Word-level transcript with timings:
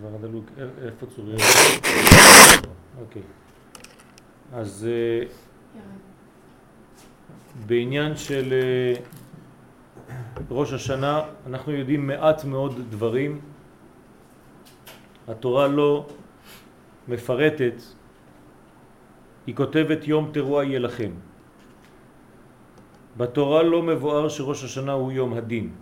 דבר 0.00 0.14
הדלוק, 0.14 0.44
איפה 0.82 1.06
צוריאל? 1.06 1.38
אוקיי. 3.00 3.22
אז 4.52 4.88
אה, 4.90 5.26
בעניין 7.66 8.16
של 8.16 8.52
אה, 8.52 8.94
ראש 10.50 10.72
השנה 10.72 11.22
אנחנו 11.46 11.72
יודעים 11.72 12.06
מעט 12.06 12.44
מאוד 12.44 12.80
דברים. 12.90 13.40
התורה 15.28 15.68
לא 15.68 16.06
מפרטת, 17.08 17.82
היא 19.46 19.54
כותבת 19.54 20.08
יום 20.08 20.30
תרועה 20.32 20.64
יהיה 20.64 20.78
לכם. 20.78 21.10
בתורה 23.16 23.62
לא 23.62 23.82
מבואר 23.82 24.28
שראש 24.28 24.64
השנה 24.64 24.92
הוא 24.92 25.12
יום 25.12 25.34
הדין. 25.34 25.72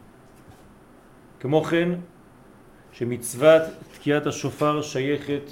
כמו 1.41 1.65
כן, 1.65 1.89
שמצוות 2.99 3.63
תקיעת 3.95 4.27
השופר 4.27 4.83
שייכת 4.83 5.51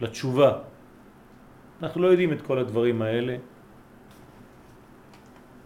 לתשובה. 0.00 0.52
אנחנו 1.82 2.02
לא 2.02 2.06
יודעים 2.06 2.32
את 2.32 2.42
כל 2.42 2.58
הדברים 2.58 3.02
האלה. 3.02 3.36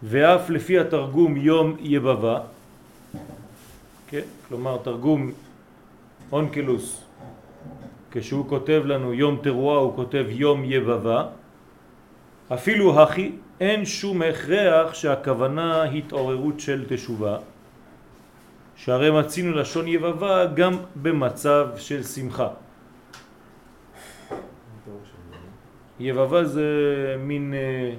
ואף 0.02 0.50
לפי 0.50 0.78
התרגום 0.78 1.36
יום 1.36 1.76
יבבה, 1.80 2.40
כן? 4.08 4.26
כלומר 4.48 4.76
תרגום 4.84 5.32
אונקלוס, 6.32 7.04
כשהוא 8.10 8.48
כותב 8.48 8.82
לנו 8.84 9.14
יום 9.14 9.38
תרועה 9.42 9.78
הוא 9.78 9.96
כותב 9.96 10.26
יום 10.28 10.64
יבבה, 10.64 11.26
אפילו 12.54 13.02
הכי 13.02 13.32
אין 13.60 13.84
שום 13.84 14.22
הכרח 14.22 14.94
שהכוונה 14.94 15.82
התעוררות 15.82 16.60
של 16.60 16.84
תשובה, 16.88 17.38
שהרי 18.78 19.10
מצינו 19.10 19.52
לשון 19.52 19.88
יבבה 19.88 20.46
גם 20.46 20.72
במצב 20.96 21.68
של 21.76 22.02
שמחה. 22.02 22.48
יבבה 26.00 26.44
זה 26.44 26.70
מין 27.18 27.54
אה, 27.54 27.94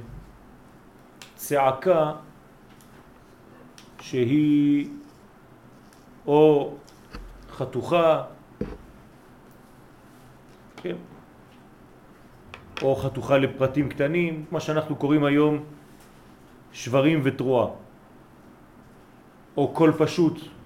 צעקה 1.35 2.11
שהיא 3.99 4.89
או 6.27 6.73
חתוכה, 7.51 8.23
כן, 10.77 10.95
או 12.81 12.95
חתוכה 12.95 13.37
לפרטים 13.37 13.89
קטנים, 13.89 14.45
מה 14.51 14.59
שאנחנו 14.59 14.95
קוראים 14.95 15.23
היום 15.23 15.63
שברים 16.71 17.21
ותרועה, 17.23 17.67
או 19.57 19.67
קול 19.67 19.91
פשוט. 19.91 20.58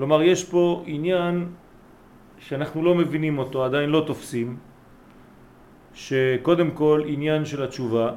כלומר, 0.00 0.22
יש 0.22 0.44
פה 0.44 0.82
עניין 0.86 1.46
שאנחנו 2.38 2.84
לא 2.84 2.94
מבינים 2.94 3.38
אותו, 3.38 3.64
עדיין 3.64 3.90
לא 3.90 4.04
תופסים, 4.06 4.56
שקודם 5.94 6.70
כל 6.70 7.02
עניין 7.06 7.44
של 7.44 7.62
התשובה, 7.62 8.12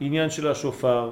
עניין 0.00 0.30
של 0.30 0.48
השופר, 0.48 1.10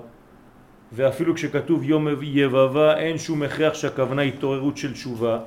ואפילו 0.92 1.34
כשכתוב 1.34 1.84
יום 1.84 2.08
יבבה 2.22 2.96
אין 2.96 3.18
שום 3.18 3.42
הכרח 3.42 3.74
שהכוונה 3.74 4.22
התעוררות 4.22 4.76
של 4.76 4.92
תשובה. 4.92 5.38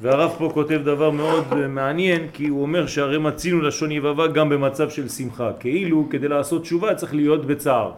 והרב 0.00 0.32
פה 0.38 0.50
כותב 0.54 0.80
דבר 0.84 1.10
מאוד 1.10 1.66
מעניין 1.68 2.32
כי 2.32 2.48
הוא 2.48 2.62
אומר 2.62 2.86
שהרי 2.86 3.18
מצינו 3.18 3.60
לשון 3.60 3.92
יבבה 3.92 4.26
גם 4.26 4.48
במצב 4.48 4.90
של 4.90 5.08
שמחה. 5.08 5.52
כאילו 5.60 6.06
כדי 6.10 6.28
לעשות 6.28 6.62
תשובה 6.62 6.94
צריך 6.94 7.14
להיות 7.14 7.46
בצער. 7.46 7.92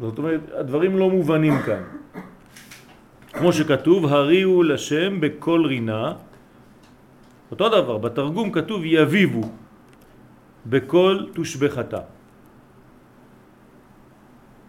זאת 0.00 0.18
אומרת 0.18 0.40
הדברים 0.56 0.96
לא 0.96 1.10
מובנים 1.10 1.58
כאן 1.68 1.82
כמו 3.38 3.52
שכתוב 3.52 4.06
הריעו 4.06 4.62
לשם 4.62 5.20
בכל 5.20 5.62
רינה 5.66 6.12
אותו 7.50 7.68
דבר 7.68 7.98
בתרגום 7.98 8.52
כתוב 8.52 8.82
יביבו 8.84 9.42
בכל 10.66 11.26
תושבחתה 11.32 12.00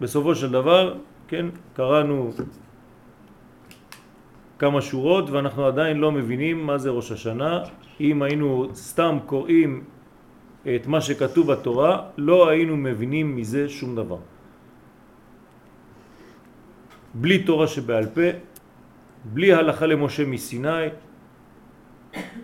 בסופו 0.01 0.35
של 0.35 0.51
דבר, 0.51 0.95
כן, 1.27 1.45
קראנו 1.73 2.31
כמה 4.59 4.81
שורות 4.81 5.29
ואנחנו 5.29 5.65
עדיין 5.65 5.97
לא 5.97 6.11
מבינים 6.11 6.65
מה 6.65 6.77
זה 6.77 6.89
ראש 6.89 7.11
השנה. 7.11 7.63
אם 7.99 8.21
היינו 8.21 8.67
סתם 8.73 9.17
קוראים 9.25 9.83
את 10.75 10.87
מה 10.87 11.01
שכתוב 11.01 11.51
בתורה, 11.51 12.15
לא 12.17 12.49
היינו 12.49 12.77
מבינים 12.77 13.35
מזה 13.35 13.69
שום 13.69 13.95
דבר. 13.95 14.17
בלי 17.13 17.43
תורה 17.43 17.67
שבעל 17.67 18.05
פה, 18.05 18.27
בלי 19.25 19.53
הלכה 19.53 19.85
למשה 19.85 20.25
מסיני, 20.25 20.87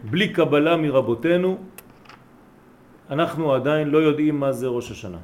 בלי 0.03 0.29
קבלה 0.29 0.77
מרבותינו, 0.77 1.57
אנחנו 3.09 3.53
עדיין 3.53 3.87
לא 3.87 3.97
יודעים 3.97 4.39
מה 4.39 4.51
זה 4.51 4.67
ראש 4.67 4.91
השנה. 4.91 5.17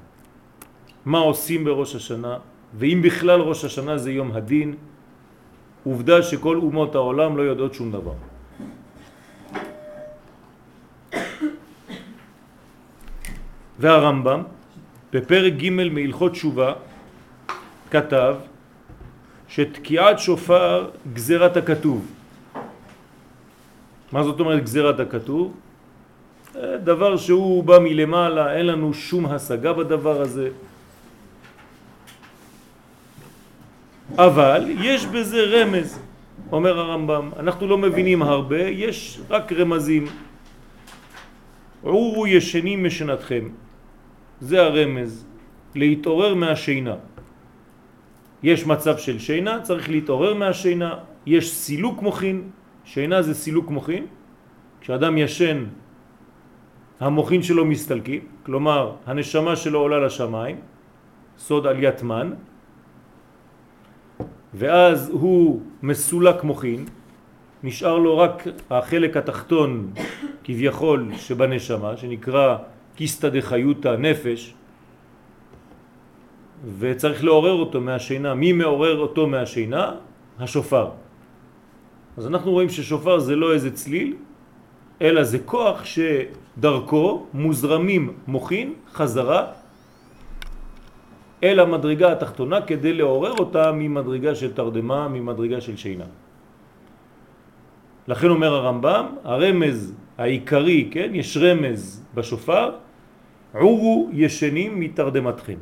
מה 1.05 1.19
עושים 1.19 1.63
בראש 1.63 1.95
השנה, 1.95 2.37
ואם 2.73 2.99
בכלל 3.03 3.39
ראש 3.41 3.65
השנה 3.65 3.97
זה 3.97 4.11
יום 4.11 4.31
הדין, 4.31 4.75
עובדה 5.83 6.23
שכל 6.23 6.57
אומות 6.57 6.95
העולם 6.95 7.37
לא 7.37 7.41
יודעות 7.41 7.73
שום 7.73 7.91
דבר. 7.91 8.13
והרמב"ם 13.79 14.41
בפרק 15.13 15.53
ג' 15.53 15.69
מהלכות 15.69 16.31
תשובה 16.31 16.73
כתב 17.91 18.35
שתקיעת 19.51 20.19
שופר 20.19 20.89
גזירת 21.13 21.57
הכתוב. 21.57 22.05
מה 24.11 24.23
זאת 24.23 24.39
אומרת 24.39 24.63
גזירת 24.63 24.99
הכתוב? 24.99 25.53
דבר 26.83 27.17
שהוא 27.17 27.63
בא 27.63 27.79
מלמעלה, 27.79 28.55
אין 28.55 28.65
לנו 28.65 28.93
שום 28.93 29.25
השגה 29.25 29.73
בדבר 29.73 30.21
הזה. 30.21 30.49
אבל 34.15 34.71
יש 34.79 35.05
בזה 35.05 35.43
רמז, 35.43 35.99
אומר 36.51 36.79
הרמב"ם, 36.79 37.29
אנחנו 37.39 37.67
לא 37.67 37.77
מבינים 37.77 38.21
הרבה, 38.21 38.61
יש 38.61 39.19
רק 39.29 39.51
רמזים. 39.51 40.05
עורו 41.83 42.27
ישנים 42.27 42.83
משנתכם, 42.83 43.49
זה 44.41 44.61
הרמז, 44.61 45.25
להתעורר 45.75 46.35
מהשינה. 46.35 46.95
יש 48.43 48.65
מצב 48.65 48.97
של 48.97 49.19
שינה, 49.19 49.61
צריך 49.61 49.89
להתעורר 49.89 50.33
מהשינה, 50.33 50.95
יש 51.25 51.53
סילוק 51.53 52.01
מוחין, 52.01 52.49
שינה 52.85 53.21
זה 53.21 53.33
סילוק 53.33 53.69
מוחין, 53.69 54.05
כשאדם 54.81 55.17
ישן 55.17 55.63
המוחין 56.99 57.43
שלו 57.43 57.65
מסתלקים, 57.65 58.21
כלומר 58.45 58.95
הנשמה 59.05 59.55
שלו 59.55 59.79
עולה 59.79 59.99
לשמיים, 59.99 60.55
סוד 61.37 61.67
עליית 61.67 62.03
מן, 62.03 62.33
ואז 64.53 65.09
הוא 65.09 65.61
מסולק 65.83 66.43
מוחין, 66.43 66.85
נשאר 67.63 67.97
לו 67.97 68.17
רק 68.17 68.47
החלק 68.69 69.17
התחתון 69.17 69.93
כביכול 70.43 71.11
שבנשמה, 71.17 71.97
שנקרא 71.97 72.57
קיסטה 72.95 73.29
דחיותא 73.29 73.95
נפש, 73.99 74.53
וצריך 76.79 77.23
לעורר 77.23 77.53
אותו 77.53 77.81
מהשינה. 77.81 78.33
מי 78.33 78.53
מעורר 78.53 78.97
אותו 78.97 79.27
מהשינה? 79.27 79.91
השופר. 80.39 80.89
אז 82.17 82.27
אנחנו 82.27 82.51
רואים 82.51 82.69
ששופר 82.69 83.19
זה 83.19 83.35
לא 83.35 83.53
איזה 83.53 83.71
צליל, 83.71 84.15
אלא 85.01 85.23
זה 85.23 85.39
כוח 85.39 85.85
שדרכו 85.85 87.25
מוזרמים 87.33 88.13
מוחין 88.27 88.73
חזרה 88.93 89.45
אל 91.43 91.59
המדרגה 91.59 92.11
התחתונה 92.11 92.61
כדי 92.61 92.93
לעורר 92.93 93.33
אותה 93.39 93.71
ממדרגה 93.71 94.35
של 94.35 94.53
תרדמה, 94.53 95.07
ממדרגה 95.07 95.61
של 95.61 95.77
שינה. 95.77 96.05
לכן 98.07 98.29
אומר 98.29 98.53
הרמב"ם, 98.53 99.05
הרמז 99.23 99.93
העיקרי, 100.17 100.89
כן, 100.91 101.09
יש 101.13 101.37
רמז 101.37 102.05
בשופר, 102.13 102.71
עורו 103.53 104.09
ישנים 104.13 104.79
מתרדמתכם, 104.79 105.57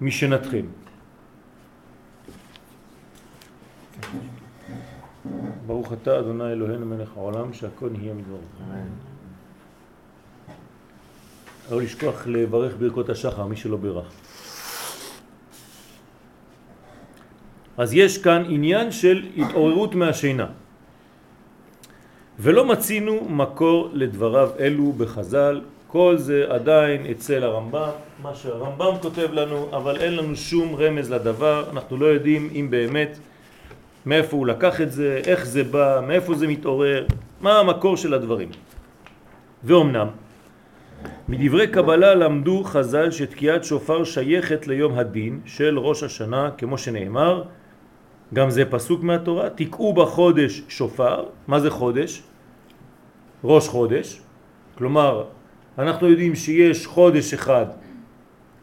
משנתכם. 0.00 0.66
ברוך 5.66 5.92
אתה 5.92 6.18
אדוני 6.18 6.52
אלוהינו 6.52 6.86
מלך 6.86 7.16
העולם 7.16 7.52
שהכל 7.52 7.90
נהיה 7.90 8.14
מדברו. 8.14 8.38
לא 11.70 11.82
לשכוח 11.82 12.26
לברך 12.26 12.76
ברכות 12.78 13.08
השחר, 13.08 13.46
מי 13.46 13.56
שלא 13.56 13.76
ברך. 13.76 14.12
אז 17.78 17.94
יש 17.94 18.18
כאן 18.18 18.42
עניין 18.48 18.92
של 18.92 19.26
התעוררות 19.36 19.94
מהשינה. 19.94 20.46
ולא 22.38 22.64
מצינו 22.64 23.28
מקור 23.28 23.90
לדבריו 23.92 24.50
אלו 24.58 24.92
בחז"ל, 24.92 25.60
כל 25.92 26.18
זה 26.18 26.44
עדיין 26.48 27.06
אצל 27.10 27.44
הרמב"ם, 27.44 27.90
מה 28.22 28.34
שהרמב"ם 28.34 28.94
כותב 29.02 29.28
לנו, 29.32 29.68
אבל 29.72 29.96
אין 29.96 30.16
לנו 30.16 30.36
שום 30.36 30.74
רמז 30.74 31.10
לדבר, 31.12 31.64
אנחנו 31.72 31.96
לא 31.96 32.06
יודעים 32.06 32.50
אם 32.54 32.66
באמת 32.70 33.18
מאיפה 34.06 34.36
הוא 34.36 34.46
לקח 34.46 34.80
את 34.80 34.92
זה, 34.92 35.20
איך 35.26 35.46
זה 35.46 35.64
בא, 35.64 36.00
מאיפה 36.06 36.34
זה 36.34 36.46
מתעורר, 36.46 37.06
מה 37.40 37.58
המקור 37.58 37.96
של 37.96 38.14
הדברים. 38.14 38.48
ואומנם, 39.64 40.08
מדברי 41.28 41.66
קבלה 41.66 42.14
למדו 42.14 42.62
חז"ל 42.64 43.10
שתקיעת 43.10 43.64
שופר 43.64 44.04
שייכת 44.04 44.66
ליום 44.66 44.98
הדין 44.98 45.40
של 45.46 45.78
ראש 45.78 46.02
השנה, 46.02 46.50
כמו 46.58 46.78
שנאמר, 46.78 47.42
גם 48.34 48.50
זה 48.50 48.64
פסוק 48.64 49.02
מהתורה, 49.02 49.50
תקעו 49.50 49.92
בחודש 49.92 50.62
שופר, 50.68 51.24
מה 51.48 51.60
זה 51.60 51.70
חודש? 51.70 52.22
ראש 53.44 53.68
חודש, 53.68 54.20
כלומר 54.78 55.39
אנחנו 55.80 56.08
יודעים 56.08 56.34
שיש 56.34 56.86
חודש 56.86 57.34
אחד 57.34 57.66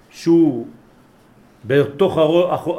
שהוא 0.10 0.68
בתוך 1.66 2.18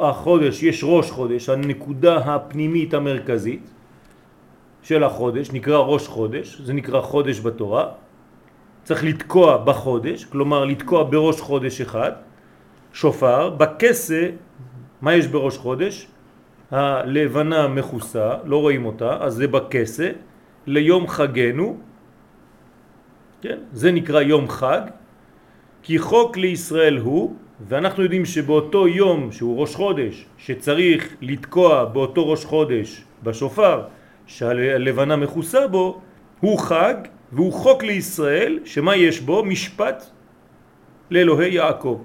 החודש 0.01 0.63
יש 0.63 0.83
ראש 0.83 1.11
חודש, 1.11 1.49
הנקודה 1.49 2.17
הפנימית 2.17 2.93
המרכזית 2.93 3.69
של 4.83 5.03
החודש 5.03 5.51
נקרא 5.51 5.77
ראש 5.77 6.07
חודש, 6.07 6.61
זה 6.61 6.73
נקרא 6.73 7.01
חודש 7.01 7.39
בתורה, 7.39 7.87
צריך 8.83 9.03
לתקוע 9.03 9.57
בחודש, 9.57 10.25
כלומר 10.25 10.65
לתקוע 10.65 11.03
בראש 11.03 11.41
חודש 11.41 11.81
אחד, 11.81 12.11
שופר, 12.93 13.49
בכסה, 13.49 14.29
מה 15.01 15.13
יש 15.13 15.27
בראש 15.27 15.57
חודש? 15.57 16.07
הלבנה 16.71 17.67
מכוסה, 17.67 18.33
לא 18.45 18.57
רואים 18.61 18.85
אותה, 18.85 19.17
אז 19.21 19.33
זה 19.33 19.47
בכסה, 19.47 20.11
ליום 20.67 21.07
חגנו, 21.07 21.77
כן? 23.41 23.57
זה 23.73 23.91
נקרא 23.91 24.21
יום 24.21 24.49
חג, 24.49 24.81
כי 25.83 25.99
חוק 25.99 26.37
לישראל 26.37 26.97
הוא, 26.97 27.35
ואנחנו 27.67 28.03
יודעים 28.03 28.25
שבאותו 28.25 28.87
יום 28.87 29.31
שהוא 29.31 29.61
ראש 29.61 29.75
חודש, 29.75 30.25
שצריך 30.37 31.15
לתקוע 31.21 31.85
באותו 31.85 32.29
ראש 32.29 32.45
חודש 32.45 33.03
בשופר, 33.23 33.83
שהלבנה 34.25 35.15
מכוסה 35.15 35.67
בו, 35.67 36.01
הוא 36.39 36.59
חג 36.59 36.95
והוא 37.31 37.53
חוק 37.53 37.83
לישראל, 37.83 38.59
שמה 38.65 38.95
יש 38.95 39.21
בו? 39.21 39.45
משפט 39.45 40.03
לאלוהי 41.11 41.53
יעקב. 41.53 42.01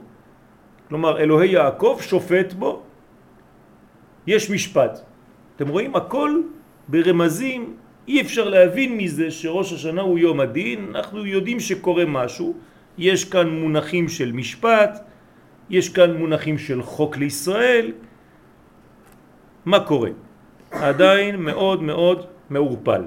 כלומר, 0.89 1.21
אלוהי 1.21 1.49
יעקב 1.49 1.99
שופט 2.01 2.53
בו, 2.53 2.83
יש 4.27 4.51
משפט. 4.51 5.01
אתם 5.57 5.69
רואים? 5.69 5.97
הכל 5.97 6.41
ברמזים, 6.89 7.77
אי 8.09 8.21
אפשר 8.21 8.49
להבין 8.49 8.97
מזה 8.97 9.31
שראש 9.31 9.73
השנה 9.73 10.03
הוא 10.03 10.19
יום 10.19 10.41
הדין, 10.41 10.93
אנחנו 10.95 11.27
יודעים 11.27 11.61
שקורה 11.61 12.05
משהו, 12.05 12.55
יש 12.99 13.25
כאן 13.25 13.49
מונחים 13.49 14.09
של 14.09 14.33
משפט, 14.33 15.01
יש 15.71 15.89
כאן 15.89 16.17
מונחים 16.17 16.59
של 16.59 16.83
חוק 16.83 17.17
לישראל, 17.17 17.93
מה 19.65 19.81
קורה? 19.81 20.11
עדיין 20.71 21.37
מאוד 21.37 21.83
מאוד 21.83 22.27
מעורפל. 22.51 23.03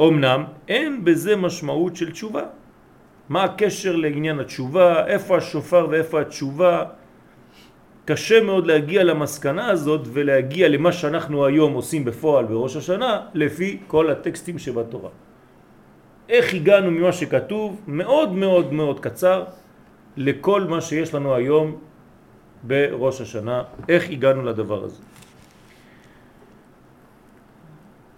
אמנם 0.00 0.44
אין 0.68 1.04
בזה 1.04 1.36
משמעות 1.36 1.96
של 1.96 2.10
תשובה. 2.10 2.42
מה 3.28 3.44
הקשר 3.44 3.96
לעניין 3.96 4.40
התשובה, 4.40 5.06
איפה 5.06 5.36
השופר 5.36 5.86
ואיפה 5.90 6.20
התשובה. 6.20 6.84
קשה 8.10 8.42
מאוד 8.42 8.66
להגיע 8.66 9.04
למסקנה 9.04 9.70
הזאת 9.70 10.00
ולהגיע 10.12 10.68
למה 10.68 10.92
שאנחנו 10.92 11.46
היום 11.46 11.72
עושים 11.72 12.04
בפועל 12.04 12.44
בראש 12.44 12.76
השנה 12.76 13.30
לפי 13.34 13.86
כל 13.86 14.10
הטקסטים 14.10 14.58
שבתורה. 14.58 15.10
איך 16.28 16.54
הגענו 16.54 16.90
ממה 16.90 17.12
שכתוב, 17.12 17.80
מאוד 17.86 18.32
מאוד 18.32 18.72
מאוד 18.72 19.00
קצר, 19.00 19.44
לכל 20.16 20.60
מה 20.66 20.80
שיש 20.80 21.14
לנו 21.14 21.34
היום 21.34 21.78
בראש 22.66 23.20
השנה, 23.20 23.62
איך 23.86 24.10
הגענו 24.10 24.42
לדבר 24.42 24.84
הזה. 24.84 25.02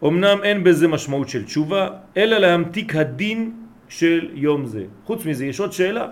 אמנם 0.04 0.38
אין 0.42 0.64
בזה 0.64 0.88
משמעות 0.88 1.28
של 1.28 1.44
תשובה, 1.44 2.16
אלא 2.16 2.36
להמתיק 2.38 2.96
הדין 2.96 3.68
של 3.88 4.40
יום 4.40 4.66
זה. 4.66 4.84
חוץ 5.04 5.20
מזה 5.26 5.46
יש 5.46 5.60
עוד 5.60 5.72
שאלה. 5.72 6.06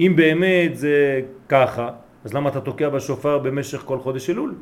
אם 0.00 0.12
באמת 0.16 0.76
זה 0.76 1.20
ככה, 1.48 2.08
אז 2.24 2.34
למה 2.34 2.48
אתה 2.48 2.60
תוקע 2.60 2.88
בשופר 2.88 3.38
במשך 3.38 3.78
כל 3.78 3.98
חודש 4.00 4.30
אלול? 4.30 4.54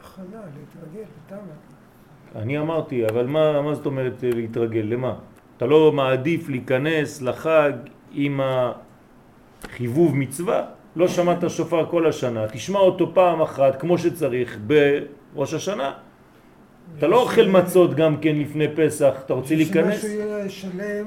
הכנה, 0.00 0.24
להתרגל, 0.24 1.06
למה? 1.30 1.52
אני 2.36 2.58
אמרתי, 2.58 3.06
אבל 3.06 3.26
מה, 3.26 3.62
מה 3.62 3.74
זאת 3.74 3.86
אומרת 3.86 4.22
להתרגל? 4.22 4.80
למה? 4.80 5.14
אתה 5.56 5.66
לא 5.66 5.92
מעדיף 5.92 6.48
להיכנס 6.48 7.22
לחג 7.22 7.72
עם 8.12 8.40
החיבוב 9.64 10.16
מצווה? 10.16 10.64
לא 10.96 11.08
שמעת 11.08 11.50
שופר 11.50 11.86
כל 11.86 12.06
השנה, 12.06 12.48
תשמע 12.48 12.78
אותו 12.78 13.14
פעם 13.14 13.42
אחת 13.42 13.80
כמו 13.80 13.98
שצריך 13.98 14.58
בראש 14.66 15.54
השנה. 15.54 15.92
אתה 16.98 17.06
לא 17.06 17.22
אוכל 17.22 17.46
מצות 17.46 17.94
גם 17.94 18.16
כן 18.16 18.36
לפני 18.36 18.66
פסח, 18.76 19.14
אתה 19.24 19.34
רוצה 19.34 19.54
להיכנס? 19.54 19.94
שמשהו 19.94 20.08
יהיה 20.08 20.48
שלם, 20.48 21.06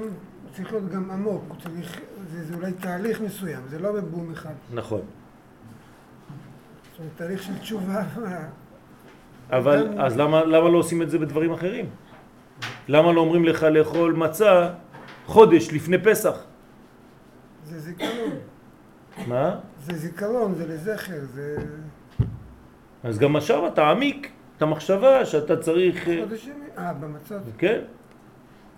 צריך 0.52 0.72
להיות 0.72 0.88
גם 0.88 1.10
עמוק, 1.10 1.44
הוא 1.48 1.56
צריך, 1.58 2.00
זה, 2.32 2.44
זה 2.44 2.54
אולי 2.54 2.72
תהליך 2.72 3.20
מסוים, 3.20 3.62
זה 3.68 3.78
לא 3.78 3.92
בבום 3.92 4.32
אחד. 4.32 4.52
נכון. 4.74 5.00
זאת 5.00 6.98
אומרת, 6.98 7.12
תהליך 7.16 7.42
של 7.42 7.58
תשובה. 7.58 8.02
אבל 9.50 9.88
גם- 9.88 10.00
אז 10.00 10.16
למה, 10.16 10.44
למה 10.44 10.68
לא 10.68 10.78
עושים 10.78 11.02
את 11.02 11.10
זה 11.10 11.18
בדברים 11.18 11.52
אחרים? 11.52 11.86
למה 12.88 13.12
לא 13.12 13.20
אומרים 13.20 13.44
לך 13.44 13.62
לאכול 13.62 14.12
מצה 14.12 14.70
חודש 15.26 15.72
לפני 15.72 15.98
פסח? 16.04 16.44
זה 17.64 17.78
זיכרון, 17.80 18.32
מה? 19.26 19.58
זה 19.84 19.98
זיכרון, 19.98 20.54
זה 20.54 20.66
לזכר, 20.66 21.24
זה 21.34 21.56
אז 23.04 23.18
גם 23.18 23.36
עכשיו 23.36 23.66
אתה 23.66 23.90
עמיק 23.90 24.30
את 24.56 24.62
המחשבה 24.62 25.24
שאתה 25.26 25.56
צריך... 25.56 26.08
אה, 26.08 26.20
חודש 26.28 26.46
ימים. 26.46 26.68
אה, 26.78 26.92
במצב. 26.92 27.40
כן? 27.58 27.80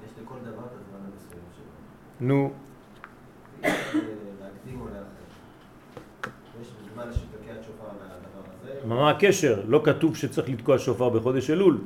יש 0.07 0.13
לכל 0.23 0.35
דבר 0.43 0.51
את 0.51 0.81
הזמן 0.81 0.99
המסוים 1.13 1.45
שלו. 1.57 1.65
נו, 2.21 2.53
להקדים 3.65 4.81
או 4.81 4.87
לאחר. 4.87 6.31
יש 6.63 6.69
זמן 6.95 7.13
שתוקע 7.13 7.63
שופר 7.67 7.85
מהדבר 7.85 8.51
הזה. 8.63 8.87
מה 8.87 9.11
הקשר? 9.11 9.63
לא 9.67 9.81
כתוב 9.85 10.17
שצריך 10.17 10.49
לתקוע 10.49 10.79
שופר 10.79 11.09
בחודש 11.09 11.51
אלול. 11.51 11.79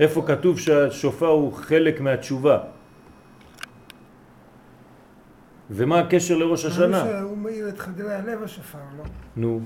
איפה 0.00 0.24
כתוב 0.26 0.58
שהשופר 0.58 1.26
הוא 1.26 1.52
חלק 1.52 2.00
מהתשובה? 2.00 2.58
ומה 5.70 5.98
הקשר 5.98 6.36
לראש 6.36 6.64
השנה? 6.64 7.04
שהוא 7.04 7.38
מאיר 7.38 7.68
את 7.68 7.78
חדרי 7.78 8.14
הלב 8.14 8.42
השופר, 8.42 8.78
לא? 8.98 9.04
נו, 9.36 9.60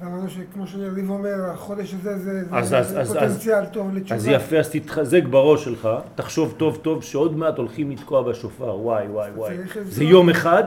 ואמרנו 0.00 0.30
שכמו 0.30 0.66
שיריב 0.66 1.10
אומר, 1.10 1.34
החודש 1.52 1.94
הזה 1.94 2.18
זה, 2.18 2.42
אז- 2.52 2.68
זה, 2.68 2.78
אז- 2.78 2.88
זה 2.88 3.00
אז- 3.00 3.08
פוטנציאל 3.12 3.66
טוב 3.66 3.94
לתשובה. 3.94 4.14
אז 4.16 4.26
יפה, 4.28 4.56
אז 4.58 4.70
תתחזק 4.70 5.22
בראש 5.30 5.64
שלך, 5.64 5.88
תחשוב 6.14 6.54
טוב 6.56 6.76
טוב 6.82 7.02
שעוד 7.02 7.36
מעט 7.36 7.58
הולכים 7.58 7.90
לתקוע 7.90 8.22
בשופר, 8.22 8.76
וואי 8.80 9.06
וואי 9.08 9.30
וואי. 9.30 9.54
זה 9.82 10.04
יום 10.04 10.30
אחד, 10.30 10.64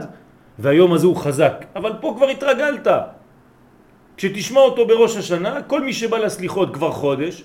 והיום 0.60 0.94
הזה 0.94 1.08
הוא 1.08 1.16
חזק, 1.16 1.66
אבל 1.76 1.94
פה 2.02 2.14
כבר 2.18 2.28
התרגלת. 2.28 2.88
כשתשמע 4.18 4.60
אותו 4.60 4.88
בראש 4.88 5.18
השנה, 5.18 5.62
כל 5.68 5.84
מי 5.84 5.94
שבא 5.94 6.18
לסליחות 6.18 6.74
כבר 6.74 6.92
חודש, 6.92 7.44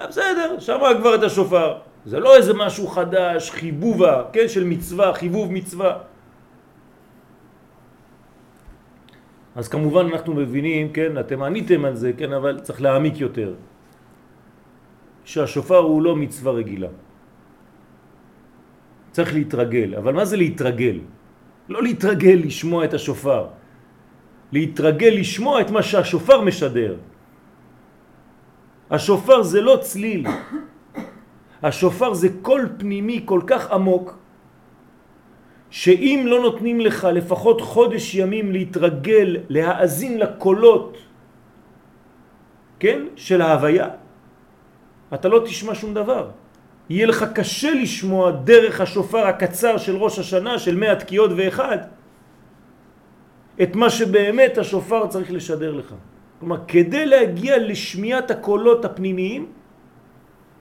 אה, 0.00 0.06
בסדר, 0.06 0.56
שמע 0.58 0.88
כבר 1.00 1.14
את 1.14 1.22
השופר. 1.22 1.74
זה 2.06 2.20
לא 2.20 2.36
איזה 2.36 2.54
משהו 2.54 2.86
חדש, 2.86 3.50
חיבובה, 3.50 4.22
כן, 4.32 4.48
של 4.48 4.64
מצווה, 4.64 5.14
חיבוב 5.14 5.52
מצווה. 5.52 5.96
אז 9.56 9.68
כמובן 9.68 10.06
אנחנו 10.06 10.34
מבינים, 10.34 10.92
כן, 10.92 11.18
אתם 11.18 11.42
עניתם 11.42 11.84
על 11.84 11.94
זה, 11.96 12.12
כן, 12.16 12.32
אבל 12.32 12.60
צריך 12.60 12.82
להעמיק 12.82 13.20
יותר. 13.20 13.54
שהשופר 15.24 15.78
הוא 15.78 16.02
לא 16.02 16.16
מצווה 16.16 16.52
רגילה. 16.52 16.88
צריך 19.10 19.34
להתרגל. 19.34 19.94
אבל 19.94 20.12
מה 20.14 20.24
זה 20.24 20.36
להתרגל? 20.36 20.98
לא 21.68 21.82
להתרגל 21.82 22.38
לשמוע 22.44 22.84
את 22.84 22.94
השופר. 22.94 23.46
להתרגל 24.52 25.14
לשמוע 25.18 25.60
את 25.60 25.70
מה 25.70 25.82
שהשופר 25.82 26.40
משדר. 26.40 26.96
השופר 28.90 29.42
זה 29.42 29.60
לא 29.60 29.78
צליל. 29.82 30.26
השופר 31.62 32.14
זה 32.14 32.28
קול 32.42 32.68
פנימי 32.78 33.22
כל 33.24 33.40
כך 33.46 33.70
עמוק, 33.70 34.18
שאם 35.70 36.24
לא 36.26 36.42
נותנים 36.42 36.80
לך 36.80 37.08
לפחות 37.12 37.60
חודש 37.60 38.14
ימים 38.14 38.52
להתרגל, 38.52 39.36
להאזין 39.48 40.18
לקולות, 40.18 40.98
כן, 42.78 43.02
של 43.16 43.42
ההוויה, 43.42 43.88
אתה 45.14 45.28
לא 45.28 45.42
תשמע 45.44 45.74
שום 45.74 45.94
דבר. 45.94 46.30
יהיה 46.90 47.06
לך 47.06 47.24
קשה 47.34 47.74
לשמוע 47.74 48.30
דרך 48.30 48.80
השופר 48.80 49.26
הקצר 49.26 49.78
של 49.78 49.96
ראש 49.96 50.18
השנה, 50.18 50.58
של 50.58 50.76
מאה 50.76 50.96
תקיעות 50.96 51.30
ואחד, 51.36 51.78
את 53.62 53.76
מה 53.76 53.90
שבאמת 53.90 54.58
השופר 54.58 55.06
צריך 55.06 55.32
לשדר 55.32 55.72
לך. 55.72 55.94
כלומר, 56.40 56.56
כדי 56.68 57.06
להגיע 57.06 57.58
לשמיעת 57.58 58.30
הקולות 58.30 58.84
הפנימיים, 58.84 59.46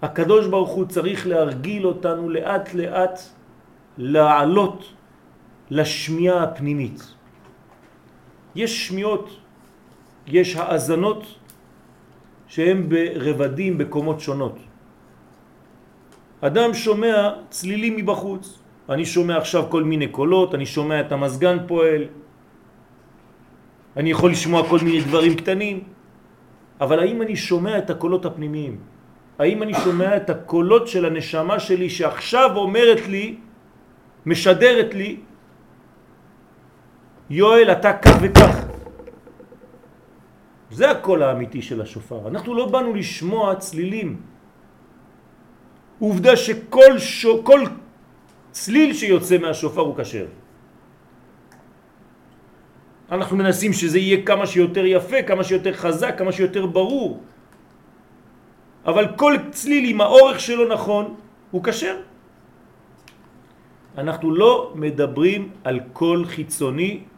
הקדוש 0.02 0.48
ברוך 0.48 0.70
הוא 0.70 0.86
צריך 0.86 1.28
להרגיל 1.28 1.88
אותנו 1.88 2.30
לאט 2.30 2.74
לאט 2.74 3.20
לעלות 3.98 4.99
לשמיעה 5.70 6.44
הפנימית. 6.44 7.14
יש 8.56 8.88
שמיעות, 8.88 9.30
יש 10.28 10.56
האזנות 10.56 11.24
שהם 12.48 12.90
ברבדים, 12.90 13.78
בקומות 13.78 14.20
שונות. 14.20 14.58
אדם 16.42 16.74
שומע 16.74 17.30
צלילים 17.50 17.96
מבחוץ. 17.96 18.60
אני 18.90 19.06
שומע 19.06 19.38
עכשיו 19.38 19.70
כל 19.70 19.84
מיני 19.84 20.08
קולות, 20.08 20.56
אני 20.56 20.66
שומע 20.66 21.02
את 21.02 21.12
המזגן 21.12 21.58
פועל, 21.68 22.04
אני 23.98 24.12
יכול 24.12 24.32
לשמוע 24.32 24.70
כל 24.70 24.80
מיני 24.84 25.02
דברים 25.02 25.34
קטנים, 25.36 25.84
אבל 26.82 27.00
האם 27.00 27.22
אני 27.22 27.36
שומע 27.36 27.78
את 27.78 27.90
הקולות 27.90 28.26
הפנימיים? 28.26 28.78
האם 29.40 29.64
אני 29.64 29.74
שומע 29.74 30.18
את 30.18 30.30
הקולות 30.30 30.88
של 30.88 31.06
הנשמה 31.06 31.60
שלי 31.60 31.90
שעכשיו 31.90 32.50
אומרת 32.56 33.08
לי, 33.08 33.36
משדרת 34.26 34.94
לי, 34.94 35.29
יואל 37.30 37.72
אתה 37.72 37.94
כך 37.94 38.16
וכך. 38.22 38.56
זה 40.72 40.92
הקול 40.92 41.24
האמיתי 41.24 41.62
של 41.62 41.82
השופר. 41.82 42.28
אנחנו 42.28 42.54
לא 42.56 42.66
באנו 42.66 42.94
לשמוע 42.94 43.56
צלילים. 43.56 44.22
עובדה 46.00 46.36
שכל 46.36 47.00
שו, 47.00 47.44
כל 47.44 47.62
צליל 48.52 48.94
שיוצא 48.94 49.38
מהשופר 49.38 49.82
הוא 49.82 49.96
כשר. 49.98 50.26
אנחנו 53.12 53.38
מנסים 53.38 53.74
שזה 53.74 54.00
יהיה 54.00 54.26
כמה 54.26 54.46
שיותר 54.46 54.86
יפה, 54.86 55.22
כמה 55.22 55.44
שיותר 55.44 55.74
חזק, 55.74 56.14
כמה 56.18 56.32
שיותר 56.32 56.66
ברור. 56.66 57.24
אבל 58.86 59.06
כל 59.18 59.36
צליל 59.52 59.90
עם 59.90 60.02
האורך 60.02 60.40
שלו 60.40 60.70
נכון, 60.70 61.06
הוא 61.52 61.64
כשר. 61.64 61.96
אנחנו 63.98 64.28
לא 64.32 64.72
מדברים 64.76 65.50
על 65.64 65.80
קול 65.94 66.26
חיצוני, 66.26 67.09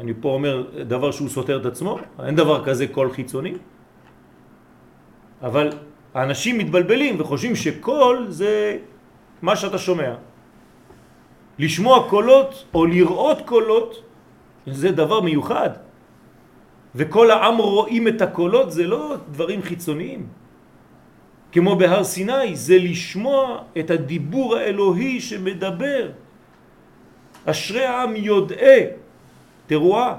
אני 0.00 0.12
פה 0.20 0.28
אומר 0.28 0.64
דבר 0.84 1.10
שהוא 1.10 1.28
סותר 1.28 1.60
את 1.60 1.66
עצמו, 1.66 1.98
אין 2.24 2.36
דבר 2.36 2.64
כזה 2.64 2.86
קול 2.86 3.12
חיצוני, 3.12 3.54
אבל 5.42 5.68
האנשים 6.14 6.58
מתבלבלים 6.58 7.20
וחושבים 7.20 7.56
שקול 7.56 8.26
זה 8.28 8.78
מה 9.42 9.56
שאתה 9.56 9.78
שומע. 9.78 10.14
לשמוע 11.58 12.06
קולות 12.10 12.64
או 12.74 12.86
לראות 12.86 13.38
קולות 13.44 14.02
זה 14.66 14.92
דבר 14.92 15.20
מיוחד. 15.20 15.70
וכל 16.94 17.30
העם 17.30 17.56
רואים 17.56 18.08
את 18.08 18.22
הקולות, 18.22 18.72
זה 18.72 18.84
לא 18.86 19.16
דברים 19.32 19.62
חיצוניים. 19.62 20.26
כמו 21.52 21.76
בהר 21.76 22.04
סיני, 22.04 22.56
זה 22.56 22.78
לשמוע 22.78 23.62
את 23.78 23.90
הדיבור 23.90 24.56
האלוהי 24.56 25.20
שמדבר. 25.20 26.10
אשרי 27.44 27.84
העם 27.84 28.16
יודעי 28.16 29.01
תרועה. 29.66 30.16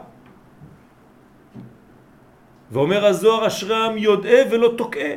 ואומר 2.72 3.06
הזוהר, 3.06 3.48
אשרי 3.48 3.76
העם 3.76 3.98
יודעי 3.98 4.42
ולא 4.52 4.74
תוקעה. 4.78 5.16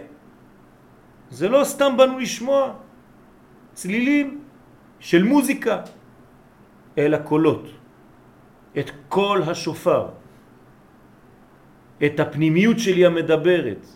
זה 1.31 1.49
לא 1.49 1.65
סתם 1.65 1.97
באנו 1.97 2.19
לשמוע 2.19 2.75
צלילים 3.73 4.41
של 5.01 5.23
מוזיקה, 5.23 5.83
אלא 6.99 7.19
קולות. 7.19 7.65
את 8.79 8.91
כל 9.09 9.43
השופר, 9.47 10.09
את 12.05 12.21
הפנימיות 12.21 12.79
שלי 12.79 13.07
המדברת, 13.07 13.87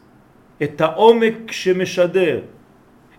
את 0.63 0.81
העומק 0.81 1.53
שמשדר, 1.53 2.41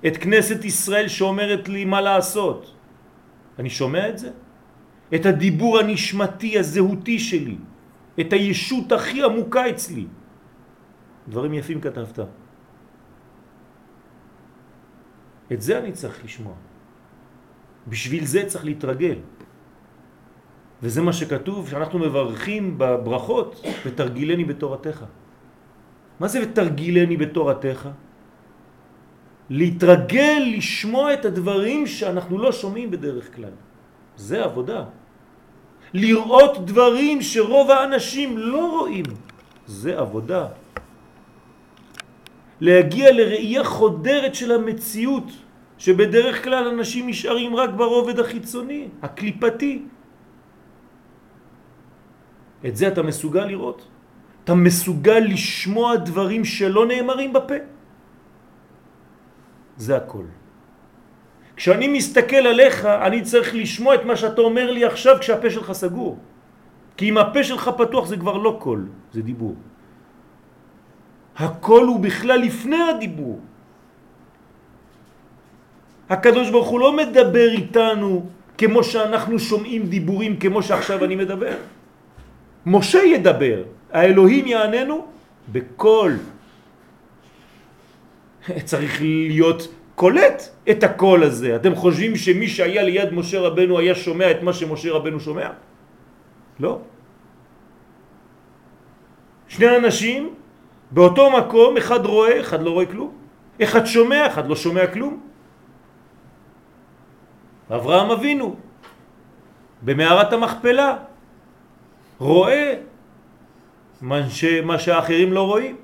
את 0.08 0.18
כנסת 0.18 0.66
ישראל 0.66 1.08
שאומרת 1.08 1.70
לי 1.70 1.86
מה 1.86 2.02
לעשות. 2.02 2.74
אני 3.60 3.70
שומע 3.70 4.10
את 4.10 4.18
זה? 4.18 4.30
את 5.16 5.26
הדיבור 5.26 5.80
הנשמתי, 5.80 6.60
הזהותי 6.60 7.20
שלי, 7.20 7.58
את 8.20 8.34
הישות 8.34 8.92
הכי 8.92 9.24
עמוקה 9.24 9.70
אצלי. 9.70 10.06
דברים 11.28 11.54
יפים 11.54 11.82
כתבת. 11.82 12.20
את 15.52 15.62
זה 15.62 15.80
אני 15.80 15.92
צריך 15.92 16.26
לשמוע. 16.26 16.56
בשביל 17.88 18.26
זה 18.26 18.46
צריך 18.48 18.66
להתרגל. 18.66 19.20
וזה 20.82 21.02
מה 21.02 21.14
שכתוב, 21.14 21.70
שאנחנו 21.70 22.00
מברכים 22.00 22.78
בברכות, 22.78 23.62
ותרגילני 23.86 24.46
בתורתך. 24.46 25.06
מה 26.20 26.28
זה 26.28 26.40
ותרגילני 26.42 27.18
בתורתך? 27.18 27.90
להתרגל 29.50 30.42
לשמוע 30.58 31.14
את 31.14 31.26
הדברים 31.26 31.88
שאנחנו 31.88 32.38
לא 32.38 32.52
שומעים 32.52 32.92
בדרך 32.92 33.36
כלל. 33.36 33.54
זה 34.16 34.44
עבודה. 34.44 35.01
לראות 35.94 36.66
דברים 36.66 37.22
שרוב 37.22 37.72
האנשים 37.72 38.38
לא 38.38 38.80
רואים. 38.80 39.06
זה 39.68 40.00
עבודה. 40.00 40.48
להגיע 42.62 43.12
לראייה 43.12 43.64
חודרת 43.64 44.36
של 44.36 44.52
המציאות, 44.52 45.28
שבדרך 45.78 46.44
כלל 46.44 46.68
אנשים 46.68 47.10
נשארים 47.10 47.56
רק 47.56 47.70
ברובד 47.70 48.20
החיצוני, 48.20 48.88
הקליפתי. 49.02 49.74
את 52.66 52.76
זה 52.76 52.88
אתה 52.88 53.02
מסוגל 53.02 53.46
לראות? 53.46 53.88
אתה 54.44 54.54
מסוגל 54.56 55.20
לשמוע 55.20 55.96
דברים 55.96 56.46
שלא 56.46 56.86
נאמרים 56.86 57.34
בפה? 57.34 57.56
זה 59.78 59.98
הכל. 59.98 60.26
כשאני 61.62 61.88
מסתכל 61.88 62.50
עליך, 62.50 62.86
אני 62.86 63.22
צריך 63.22 63.54
לשמוע 63.56 63.96
את 63.96 64.04
מה 64.10 64.18
שאתה 64.18 64.42
אומר 64.42 64.72
לי 64.72 64.82
עכשיו 64.86 65.22
כשהפה 65.22 65.50
שלך 65.50 65.70
סגור. 65.72 66.18
כי 66.98 67.14
אם 67.14 67.18
הפה 67.22 67.44
שלך 67.46 67.70
פתוח 67.78 68.10
זה 68.10 68.18
כבר 68.18 68.38
לא 68.42 68.58
קול, 68.58 68.90
זה 69.14 69.22
דיבור. 69.22 69.54
הקול 71.38 71.86
הוא 71.88 72.00
בכלל 72.02 72.40
לפני 72.50 72.82
הדיבור. 72.82 73.40
הקדוש 76.10 76.50
ברוך 76.50 76.68
הוא 76.68 76.80
לא 76.80 76.98
מדבר 76.98 77.50
איתנו 77.54 78.26
כמו 78.58 78.82
שאנחנו 78.82 79.38
שומעים 79.40 79.86
דיבורים 79.86 80.42
כמו 80.42 80.66
שעכשיו 80.66 81.06
אני 81.06 81.14
מדבר. 81.14 81.62
משה 82.66 83.22
ידבר, 83.22 83.70
האלוהים 83.94 84.48
יעננו 84.50 84.98
בקול. 85.54 86.18
צריך 88.70 89.02
להיות 89.02 89.81
קולט 90.02 90.66
את 90.66 90.84
הקול 90.84 91.24
הזה. 91.24 91.62
אתם 91.62 91.78
חושבים 91.78 92.18
שמי 92.18 92.48
שהיה 92.50 92.84
ליד 92.84 93.14
משה 93.14 93.40
רבנו 93.40 93.80
היה 93.80 93.94
שומע 93.94 94.32
את 94.32 94.42
מה 94.42 94.50
שמשה 94.50 94.98
רבנו 94.98 95.20
שומע? 95.22 95.50
לא. 96.58 96.82
שני 99.46 99.78
אנשים 99.78 100.34
באותו 100.92 101.26
מקום, 101.38 101.78
אחד 101.78 102.02
רואה, 102.06 102.42
אחד 102.42 102.66
לא 102.66 102.70
רואה 102.82 102.86
כלום. 102.90 103.12
אחד 103.62 103.86
שומע, 103.86 104.28
אחד 104.34 104.50
לא 104.50 104.56
שומע 104.58 104.90
כלום. 104.90 105.14
אברהם 107.70 108.10
אבינו 108.10 108.56
במערת 109.86 110.34
המכפלה 110.34 110.90
רואה 112.18 112.74
מה, 114.02 114.30
ש... 114.34 114.66
מה 114.66 114.82
שהאחרים 114.82 115.30
לא 115.30 115.44
רואים, 115.46 115.76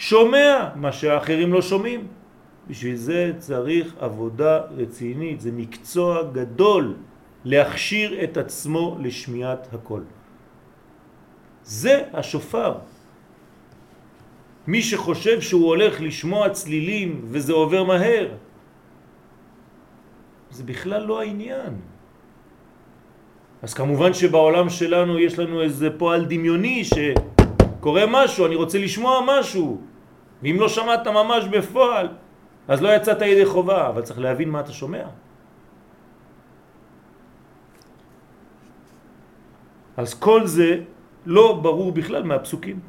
שומע 0.00 0.80
מה 0.80 0.92
שהאחרים 0.96 1.52
לא 1.52 1.60
שומעים. 1.60 2.23
בשביל 2.68 2.96
זה 2.96 3.32
צריך 3.38 3.94
עבודה 4.00 4.60
רצינית, 4.76 5.40
זה 5.40 5.52
מקצוע 5.52 6.22
גדול 6.32 6.94
להכשיר 7.44 8.24
את 8.24 8.36
עצמו 8.36 8.96
לשמיעת 9.00 9.74
הכל. 9.74 10.00
זה 11.64 12.02
השופר. 12.12 12.74
מי 14.66 14.82
שחושב 14.82 15.40
שהוא 15.40 15.66
הולך 15.66 16.00
לשמוע 16.00 16.48
צלילים 16.48 17.20
וזה 17.24 17.52
עובר 17.52 17.84
מהר, 17.84 18.28
זה 20.50 20.62
בכלל 20.64 21.02
לא 21.04 21.20
העניין. 21.20 21.72
אז 23.62 23.74
כמובן 23.74 24.14
שבעולם 24.14 24.68
שלנו 24.70 25.18
יש 25.18 25.38
לנו 25.38 25.62
איזה 25.62 25.88
פועל 25.98 26.24
דמיוני 26.24 26.84
שקורה 26.84 28.04
משהו, 28.08 28.46
אני 28.46 28.54
רוצה 28.54 28.78
לשמוע 28.78 29.20
משהו, 29.26 29.80
ואם 30.42 30.56
לא 30.60 30.68
שמעת 30.68 31.06
ממש 31.06 31.44
בפועל, 31.44 32.08
אז 32.68 32.82
לא 32.82 32.88
יצאת 32.96 33.22
ידי 33.22 33.46
חובה, 33.46 33.88
אבל 33.88 34.02
צריך 34.02 34.18
להבין 34.18 34.48
מה 34.50 34.60
אתה 34.60 34.72
שומע. 34.72 35.04
אז 39.96 40.14
כל 40.14 40.46
זה 40.46 40.82
לא 41.26 41.60
ברור 41.62 41.92
בכלל 41.92 42.22
מהפסוקים. 42.22 42.80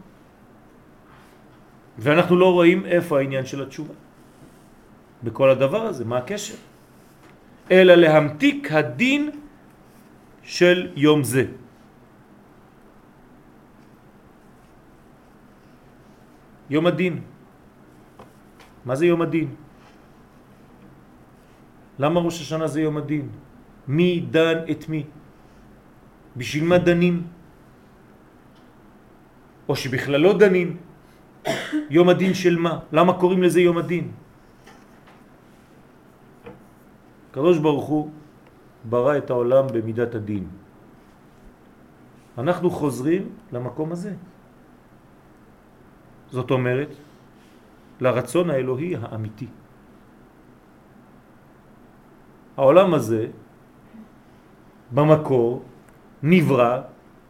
ואנחנו 1.97 2.35
לא 2.35 2.53
רואים 2.53 2.85
איפה 2.85 3.19
העניין 3.19 3.45
של 3.45 3.61
התשובה. 3.63 3.93
בכל 5.23 5.49
הדבר 5.49 5.81
הזה, 5.81 6.05
מה 6.05 6.17
הקשר? 6.17 6.55
אלא 7.71 7.93
להמתיק 7.95 8.71
הדין 8.71 9.31
של 10.43 10.91
יום 10.95 11.23
זה. 11.23 11.45
יום 16.69 16.85
הדין. 16.85 17.15
מה 18.85 18.95
זה 18.95 19.05
יום 19.05 19.21
הדין? 19.21 19.64
למה 21.99 22.19
ראש 22.19 22.41
השנה 22.41 22.67
זה 22.67 22.81
יום 22.81 22.97
הדין? 22.97 23.29
מי 23.87 24.19
דן 24.31 24.57
את 24.71 24.89
מי? 24.89 25.03
בשביל 26.37 26.63
מה 26.63 26.77
דנים? 26.77 27.15
או 29.69 29.75
שבכלל 29.75 30.21
לא 30.21 30.37
דנים? 30.37 30.77
יום 31.89 32.09
הדין 32.09 32.33
של 32.33 32.57
מה? 32.57 32.79
למה 32.91 33.13
קוראים 33.19 33.43
לזה 33.43 33.61
יום 33.61 33.77
הדין? 33.77 34.11
הקדוש 37.31 37.57
ברוך 37.57 37.85
הוא 37.85 38.03
ברא 38.89 39.17
את 39.17 39.29
העולם 39.29 39.65
במידת 39.73 40.15
הדין. 40.15 40.47
אנחנו 42.37 42.69
חוזרים 42.69 43.23
למקום 43.51 43.91
הזה. 43.91 44.13
זאת 46.31 46.51
אומרת, 46.51 46.91
לרצון 48.01 48.49
האלוהי 48.49 48.95
האמיתי. 48.95 49.47
העולם 52.57 52.93
הזה 52.93 53.25
במקור 54.91 55.63
נברא 56.23 56.81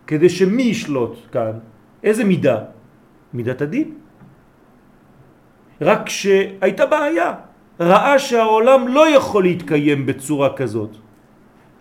כדי 0.07 0.29
שמי 0.29 0.63
ישלוט 0.63 1.17
כאן? 1.31 1.59
איזה 2.03 2.23
מידה? 2.23 2.57
מידת 3.33 3.61
הדין. 3.61 3.89
רק 5.81 6.09
שהייתה 6.09 6.85
בעיה, 6.85 7.33
ראה 7.79 8.19
שהעולם 8.19 8.87
לא 8.87 9.09
יכול 9.09 9.43
להתקיים 9.43 10.05
בצורה 10.05 10.55
כזאת. 10.55 10.91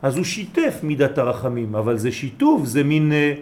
אז 0.02 0.16
הוא 0.16 0.24
שיתף 0.24 0.80
מידת 0.82 1.18
הרחמים, 1.18 1.74
אבל 1.74 1.96
זה 1.96 2.12
שיתוף, 2.12 2.64
זה 2.64 2.84
מין 2.84 3.12
אה, 3.12 3.34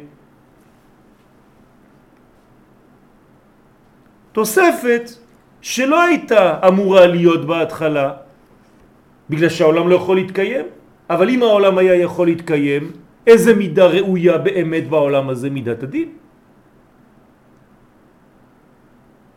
תוספת 4.33 5.11
שלא 5.61 6.03
הייתה 6.03 6.59
אמורה 6.69 7.07
להיות 7.07 7.47
בהתחלה, 7.47 8.22
בגלל 9.33 9.49
שהעולם 9.49 9.89
לא 9.89 9.95
יכול 9.95 10.17
להתקיים. 10.17 10.67
אבל 11.11 11.29
אם 11.29 11.41
העולם 11.43 11.75
היה 11.79 11.95
יכול 11.95 12.27
להתקיים, 12.27 12.93
איזה 13.27 13.55
מידה 13.55 13.87
ראויה 13.87 14.39
באמת 14.39 14.89
בעולם 14.89 15.29
הזה? 15.29 15.51
מידת 15.51 15.83
הדין. 15.83 16.09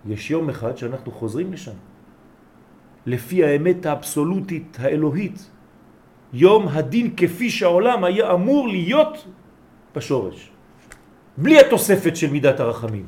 יש 0.05 0.31
יום 0.31 0.49
אחד 0.49 0.77
שאנחנו 0.77 1.11
חוזרים 1.11 1.53
לשם, 1.53 1.79
לפי 3.05 3.43
האמת 3.43 3.85
האבסולוטית 3.85 4.77
האלוהית, 4.81 5.49
יום 6.33 6.67
הדין 6.67 7.15
כפי 7.17 7.49
שהעולם 7.49 8.03
היה 8.03 8.33
אמור 8.33 8.67
להיות 8.67 9.25
בשורש, 9.95 10.51
בלי 11.37 11.59
התוספת 11.59 12.15
של 12.15 12.29
מידת 12.31 12.59
הרחמים. 12.59 13.05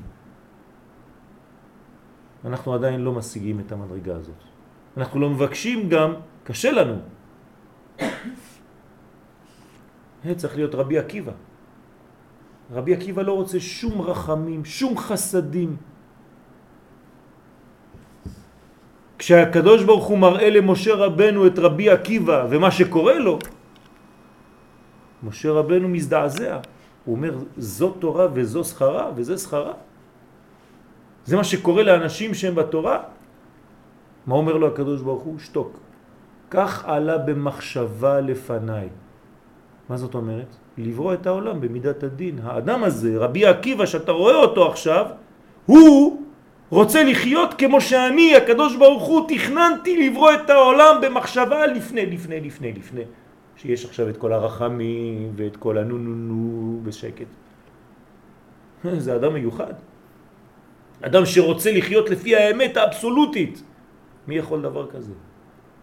אנחנו 2.46 2.74
עדיין 2.74 3.02
לא 3.02 3.12
משיגים 3.14 3.60
את 3.60 3.72
המדרגה 3.72 4.16
הזאת. 4.16 4.42
אנחנו 4.98 5.20
לא 5.20 5.30
מבקשים 5.30 5.90
גם, 5.90 6.14
קשה 6.48 6.72
לנו. 6.72 6.96
צריך 10.40 10.56
להיות 10.56 10.76
רבי 10.76 10.98
עקיבא. 10.98 11.32
רבי 12.72 12.96
עקיבא 12.96 13.22
לא 13.22 13.34
רוצה 13.34 13.60
שום 13.60 14.02
רחמים, 14.02 14.66
שום 14.66 14.98
חסדים. 14.98 15.76
כשהקדוש 19.18 19.84
ברוך 19.84 20.06
הוא 20.06 20.18
מראה 20.18 20.50
למשה 20.50 20.96
רבנו 20.96 21.48
את 21.48 21.60
רבי 21.60 21.90
עקיבא 21.90 22.48
ומה 22.50 22.72
שקורה 22.72 23.20
לו, 23.20 23.40
משה 25.24 25.52
רבנו 25.52 25.88
מזדעזע. 25.88 26.60
הוא 27.06 27.16
אומר, 27.16 27.38
זו 27.58 27.92
תורה 28.00 28.28
וזו 28.34 28.64
שכרה 28.64 29.12
וזה 29.16 29.38
שכרה. 29.38 29.74
זה 31.26 31.36
מה 31.36 31.44
שקורה 31.44 31.84
לאנשים 31.84 32.34
שהם 32.34 32.56
בתורה. 32.56 33.04
מה 34.28 34.36
אומר 34.36 34.58
לו 34.58 34.68
הקדוש 34.68 35.02
ברוך 35.02 35.24
הוא? 35.24 35.40
שתוק. 35.40 35.87
כך 36.52 36.86
עלה 36.86 37.18
במחשבה 37.18 38.22
לפניי. 38.22 38.88
מה 39.90 39.98
זאת 39.98 40.16
אומרת? 40.16 40.56
לברוא 40.78 41.14
את 41.14 41.28
העולם 41.28 41.62
במידת 41.62 42.04
הדין. 42.04 42.40
האדם 42.44 42.84
הזה, 42.84 43.18
רבי 43.18 43.46
עקיבא, 43.46 43.86
שאתה 43.86 44.12
רואה 44.12 44.36
אותו 44.36 44.68
עכשיו, 44.68 45.06
הוא 45.66 46.22
רוצה 46.70 47.04
לחיות 47.04 47.54
כמו 47.54 47.82
שאני, 47.82 48.36
הקדוש 48.36 48.76
ברוך 48.76 49.04
הוא, 49.04 49.28
תכננתי 49.28 50.08
לברוא 50.10 50.34
את 50.34 50.50
העולם 50.50 51.02
במחשבה 51.02 51.68
לפני, 51.68 52.06
לפני, 52.06 52.40
לפני, 52.42 52.74
לפני. 52.74 53.04
שיש 53.56 53.86
עכשיו 53.86 54.10
את 54.10 54.18
כל 54.18 54.34
הרחמים 54.34 55.32
ואת 55.36 55.58
כל 55.58 55.78
הנו 55.78 55.98
נו 55.98 56.16
נו 56.16 56.80
בשקט. 56.84 57.28
זה 59.06 59.16
אדם 59.16 59.34
מיוחד. 59.34 59.74
אדם 61.02 61.26
שרוצה 61.26 61.72
לחיות 61.72 62.10
לפי 62.10 62.36
האמת 62.36 62.78
האבסולוטית. 62.78 63.64
מי 64.28 64.36
יכול 64.36 64.62
דבר 64.62 64.88
כזה? 64.92 65.14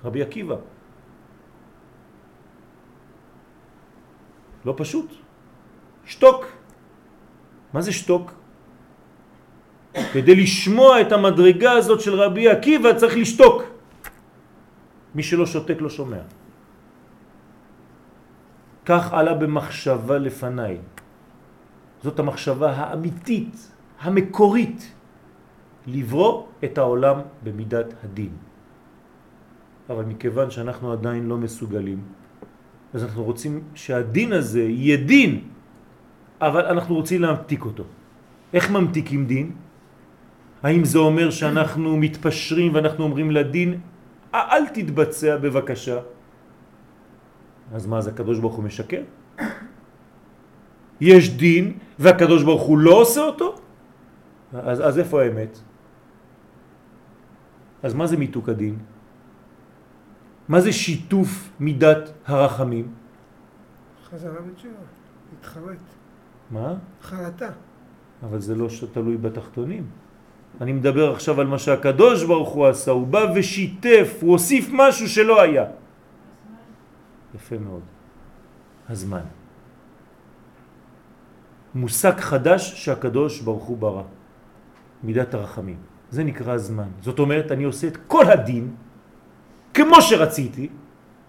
רבי 0.05 0.23
עקיבא. 0.23 0.57
לא 4.64 4.75
פשוט. 4.77 5.09
שתוק. 6.05 6.40
מה 7.73 7.81
זה 7.81 7.93
שתוק? 7.93 8.33
כדי 10.12 10.35
לשמוע 10.35 11.01
את 11.01 11.12
המדרגה 11.12 11.73
הזאת 11.73 12.01
של 12.01 12.14
רבי 12.14 12.49
עקיבא 12.49 12.93
צריך 12.99 13.17
לשתוק. 13.17 13.62
מי 15.14 15.23
שלא 15.23 15.47
שותק 15.47 15.79
לא 15.81 15.90
שומע. 15.90 16.23
כך 18.85 19.12
עלה 19.12 19.35
במחשבה 19.35 20.19
לפניי. 20.19 20.79
זאת 22.03 22.19
המחשבה 22.19 22.71
האמיתית, 22.73 23.55
המקורית, 24.01 24.81
לברוא 25.87 26.35
את 26.64 26.79
העולם 26.79 27.17
במידת 27.43 27.95
הדין. 28.05 28.54
אבל 29.90 30.05
מכיוון 30.05 30.51
שאנחנו 30.51 30.92
עדיין 30.92 31.29
לא 31.29 31.37
מסוגלים, 31.37 32.01
אז 32.94 33.05
אנחנו 33.05 33.25
רוצים 33.25 33.53
שהדין 33.75 34.33
הזה 34.33 34.62
יהיה 34.62 34.97
דין, 34.97 35.40
אבל 36.40 36.64
אנחנו 36.66 36.94
רוצים 36.94 37.23
להמתיק 37.23 37.64
אותו. 37.64 37.85
איך 38.55 38.70
ממתיקים 38.70 39.27
דין? 39.27 39.47
האם 40.62 40.85
זה 40.85 40.99
אומר 40.99 41.31
שאנחנו 41.31 41.97
מתפשרים 41.97 42.75
ואנחנו 42.75 43.05
אומרים 43.05 43.31
לדין, 43.31 43.70
אל 44.35 44.64
תתבצע 44.73 45.37
בבקשה? 45.37 45.99
אז 47.73 47.87
מה, 47.87 47.99
אז 47.99 48.07
הקדוש 48.09 48.38
ברוך 48.38 48.55
הוא 48.55 48.64
משקר? 48.64 49.03
יש 51.01 51.37
דין 51.37 51.79
והקדוש 51.99 52.42
ברוך 52.42 52.62
הוא 52.62 52.79
לא 52.79 52.94
עושה 53.01 53.20
אותו? 53.20 53.49
אז, 54.55 54.79
אז 54.81 54.94
איפה 54.99 55.23
האמת? 55.23 55.53
אז 57.83 57.94
מה 57.94 58.07
זה 58.07 58.16
מיתוק 58.16 58.49
הדין? 58.49 58.94
מה 60.49 60.61
זה 60.61 60.73
שיתוף 60.73 61.51
מידת 61.61 62.13
הרחמים? 62.27 62.93
חזרה 64.11 64.41
בתשובה, 64.41 64.85
להתחרט. 65.33 65.85
מה? 66.51 66.75
חרטה. 67.03 67.51
אבל 68.23 68.41
זה 68.41 68.55
לא 68.55 68.69
תלוי 68.93 69.17
בתחתונים. 69.17 69.85
אני 70.61 70.73
מדבר 70.73 71.13
עכשיו 71.13 71.41
על 71.41 71.47
מה 71.47 71.59
שהקדוש 71.59 72.25
ברוך 72.25 72.49
הוא 72.49 72.67
עשה, 72.67 72.91
הוא 72.91 73.07
בא 73.07 73.33
ושיתף, 73.35 74.19
הוא 74.21 74.31
הוסיף 74.33 74.69
משהו 74.73 75.09
שלא 75.09 75.43
היה. 75.43 75.65
יפה 77.35 77.59
מאוד. 77.59 77.83
הזמן. 78.89 79.27
מושג 81.75 82.17
חדש 82.21 82.85
שהקדוש 82.85 83.41
ברוך 83.41 83.65
הוא 83.65 83.79
ברא. 83.79 84.03
מידת 85.03 85.35
הרחמים. 85.35 85.79
זה 86.11 86.25
נקרא 86.25 86.53
הזמן. 86.53 86.89
זאת 87.01 87.19
אומרת, 87.19 87.53
אני 87.53 87.65
עושה 87.65 87.87
את 87.89 87.97
כל 88.07 88.31
הדין 88.31 88.84
כמו 89.75 90.03
שרציתי, 90.03 90.69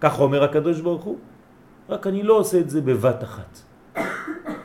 כך 0.01 0.19
אומר 0.19 0.43
הקדוש 0.43 0.81
ברוך 0.81 1.03
הוא, 1.03 1.17
רק 1.89 2.07
אני 2.07 2.23
לא 2.23 2.33
עושה 2.33 2.59
את 2.59 2.69
זה 2.69 2.81
בבת 2.81 3.23
אחת. 3.23 3.59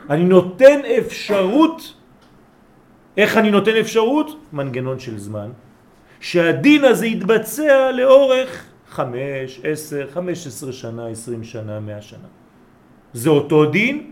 אני 0.09 0.23
נותן 0.23 0.79
אפשרות, 0.97 1.93
איך 3.17 3.37
אני 3.37 3.51
נותן 3.51 3.75
אפשרות? 3.75 4.27
מנגנון 4.53 4.99
של 4.99 5.17
זמן, 5.19 5.49
שהדין 6.19 6.85
הזה 6.85 7.07
יתבצע 7.07 7.91
לאורך 7.91 8.65
חמש, 8.89 9.59
עשר, 9.63 10.07
חמש 10.13 10.47
עשרה 10.47 10.71
שנה, 10.71 11.07
עשרים 11.07 11.43
שנה, 11.43 11.79
מאה 11.79 12.01
שנה. 12.01 12.27
זה 13.13 13.29
אותו 13.29 13.65
דין, 13.65 14.11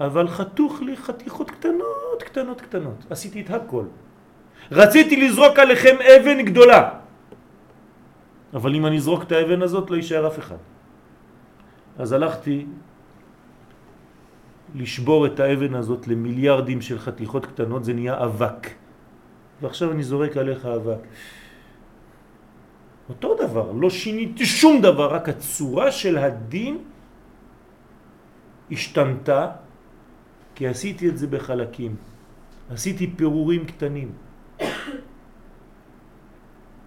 אבל 0.00 0.28
חתוך 0.28 0.82
לי 0.82 0.96
חתיכות 0.96 1.50
קטנות, 1.50 2.22
קטנות, 2.22 2.60
קטנות. 2.60 3.04
עשיתי 3.10 3.40
את 3.40 3.50
הכל. 3.50 3.84
רציתי 4.72 5.16
לזרוק 5.16 5.58
עליכם 5.58 5.96
אבן 6.02 6.42
גדולה. 6.42 7.07
אבל 8.54 8.74
אם 8.74 8.86
אני 8.86 8.96
אזרוק 8.96 9.22
את 9.22 9.32
האבן 9.32 9.62
הזאת 9.62 9.90
לא 9.90 9.96
יישאר 9.96 10.26
אף 10.26 10.38
אחד. 10.38 10.62
אז 11.98 12.12
הלכתי 12.12 12.66
לשבור 14.74 15.26
את 15.26 15.40
האבן 15.40 15.74
הזאת 15.74 16.08
למיליארדים 16.08 16.80
של 16.80 16.98
חתיכות 16.98 17.46
קטנות, 17.46 17.84
זה 17.84 17.92
נהיה 17.92 18.24
אבק. 18.24 18.70
ועכשיו 19.60 19.92
אני 19.92 20.02
זורק 20.02 20.36
עליך 20.36 20.66
אבק. 20.66 21.02
אותו 23.08 23.36
דבר, 23.40 23.72
לא 23.72 23.90
שיניתי 23.90 24.46
שום 24.46 24.82
דבר, 24.82 25.14
רק 25.14 25.28
הצורה 25.28 25.92
של 25.92 26.18
הדין 26.18 26.78
השתנתה, 28.70 29.50
כי 30.54 30.68
עשיתי 30.68 31.08
את 31.08 31.18
זה 31.18 31.26
בחלקים. 31.26 31.96
עשיתי 32.70 33.06
פירורים 33.16 33.66
קטנים. 33.66 34.12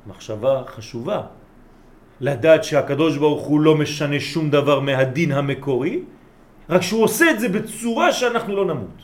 מחשבה 0.07 0.63
חשובה, 0.67 1.21
לדעת 2.21 2.63
שהקדוש 2.63 3.17
ברוך 3.17 3.43
הוא 3.45 3.59
לא 3.61 3.77
משנה 3.77 4.19
שום 4.19 4.49
דבר 4.49 4.79
מהדין 4.79 5.31
המקורי, 5.31 6.03
רק 6.69 6.81
שהוא 6.81 7.03
עושה 7.03 7.31
את 7.31 7.39
זה 7.39 7.49
בצורה 7.49 8.13
שאנחנו 8.13 8.55
לא 8.55 8.65
נמות. 8.65 8.99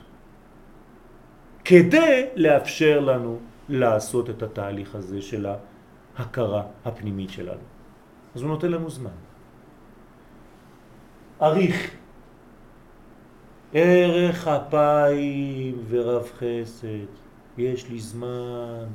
כדי 1.65 2.25
לאפשר 2.35 2.99
לנו 2.99 3.39
לעשות 3.69 4.29
את 4.29 4.43
התהליך 4.43 4.95
הזה 4.95 5.21
של 5.21 5.45
ההכרה 6.17 6.63
הפנימית 6.85 7.29
שלנו. 7.29 7.65
אז 8.35 8.41
הוא 8.41 8.49
נותן 8.49 8.71
לנו 8.71 8.89
זמן. 8.89 9.17
אריך, 11.41 11.91
ערך 13.73 14.47
אפיים 14.47 15.75
ורב 15.89 16.29
חסד, 16.37 17.09
יש 17.57 17.89
לי 17.89 17.99
זמן, 17.99 18.85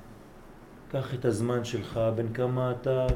קח 0.88 1.14
את 1.14 1.24
הזמן 1.24 1.64
שלך, 1.64 2.00
בין 2.16 2.32
כמה 2.32 2.70
אתה 2.70 3.06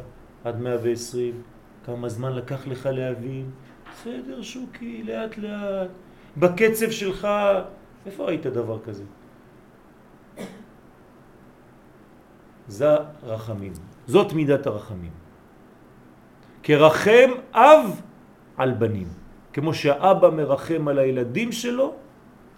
עד 0.46 0.60
120, 0.60 1.42
כמה 1.86 2.08
זמן 2.08 2.32
לקח 2.32 2.66
לך 2.66 2.86
להבין, 2.92 3.50
בסדר 3.92 4.42
שוקי, 4.42 5.02
לאט 5.02 5.38
לאט, 5.38 5.88
בקצב 6.36 6.90
שלך, 6.90 7.28
איפה 8.06 8.24
ראית 8.24 8.46
דבר 8.46 8.78
כזה? 8.84 9.04
זה 12.68 12.86
רחמים, 13.22 13.72
זאת 14.06 14.32
מידת 14.32 14.66
הרחמים. 14.66 15.10
כרחם 16.62 17.30
אב 17.52 18.00
על 18.56 18.72
בנים. 18.72 19.08
כמו 19.52 19.74
שהאבא 19.74 20.30
מרחם 20.30 20.88
על 20.88 20.98
הילדים 20.98 21.52
שלו, 21.52 21.94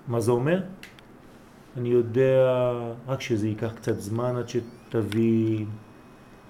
מה 0.08 0.20
זה 0.20 0.30
אומר? 0.30 0.62
אני 1.76 1.88
יודע 1.88 2.48
רק 3.08 3.20
שזה 3.20 3.48
ייקח 3.48 3.72
קצת 3.72 3.98
זמן 3.98 4.36
עד 4.36 4.48
שתבין, 4.48 5.66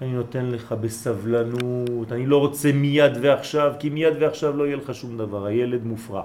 אני 0.01 0.13
נותן 0.13 0.45
לך 0.45 0.71
בסבלנות, 0.71 2.11
אני 2.11 2.25
לא 2.25 2.37
רוצה 2.37 2.71
מיד 2.71 3.11
ועכשיו, 3.21 3.73
כי 3.79 3.89
מיד 3.89 4.13
ועכשיו 4.19 4.57
לא 4.57 4.63
יהיה 4.63 4.75
לך 4.75 4.95
שום 4.95 5.17
דבר, 5.17 5.45
הילד 5.45 5.83
מופרע. 5.83 6.23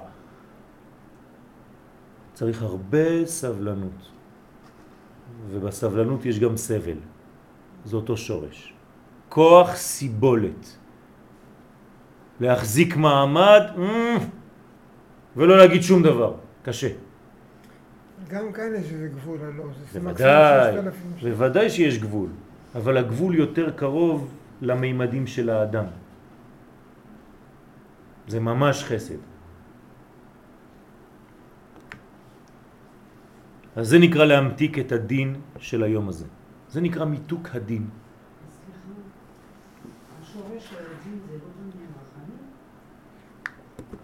צריך 2.35 2.63
הרבה 2.63 3.27
סבלנות, 3.27 4.11
ובסבלנות 5.51 6.27
יש 6.27 6.39
גם 6.39 6.57
סבל, 6.57 6.99
זה 7.85 7.97
אותו 7.97 8.17
שורש. 8.17 8.75
כוח 9.29 9.77
סיבולת. 9.77 10.77
להחזיק 12.41 12.97
מעמד 12.97 13.63
mm, 13.77 14.23
ולא 15.37 15.59
להגיד 15.59 15.83
שום 15.83 16.03
דבר, 16.03 16.35
קשה. 16.63 16.89
גם 18.29 18.53
כאן 18.53 18.75
יש 18.75 18.93
איזה 18.93 19.09
גבול, 19.09 19.39
לא? 19.57 19.65
זה 19.93 20.01
בוודאי, 20.01 20.77
בוודאי 21.23 21.71
שיש 21.71 21.99
גבול, 21.99 22.29
אבל 22.75 22.97
הגבול 22.97 23.35
יותר 23.35 23.71
קרוב 23.71 24.35
למימדים 24.63 25.27
של 25.27 25.51
האדם. 25.51 25.85
זה 28.29 28.41
ממש 28.41 28.85
חסד. 28.85 29.23
אז 33.77 33.89
זה 33.89 33.99
נקרא 33.99 34.25
להמתיק 34.25 34.79
את 34.79 34.93
הדין 34.93 35.41
של 35.59 35.83
היום 35.83 36.09
הזה. 36.09 36.27
זה 36.71 36.81
נקרא 36.81 37.05
מיתוק 37.05 37.49
הדין. 37.55 37.87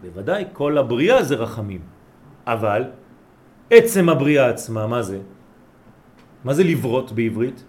בוודאי, 0.03 0.45
כל 0.53 0.79
הבריאה 0.79 1.23
זה 1.23 1.35
רחמים. 1.35 1.83
אבל 2.47 2.83
עצם 3.71 4.09
הבריאה 4.09 4.49
עצמה, 4.49 4.87
מה 4.87 5.03
זה? 5.03 5.21
מה 6.45 6.55
זה 6.55 6.65
לברות 6.65 7.13
בעברית? 7.13 7.65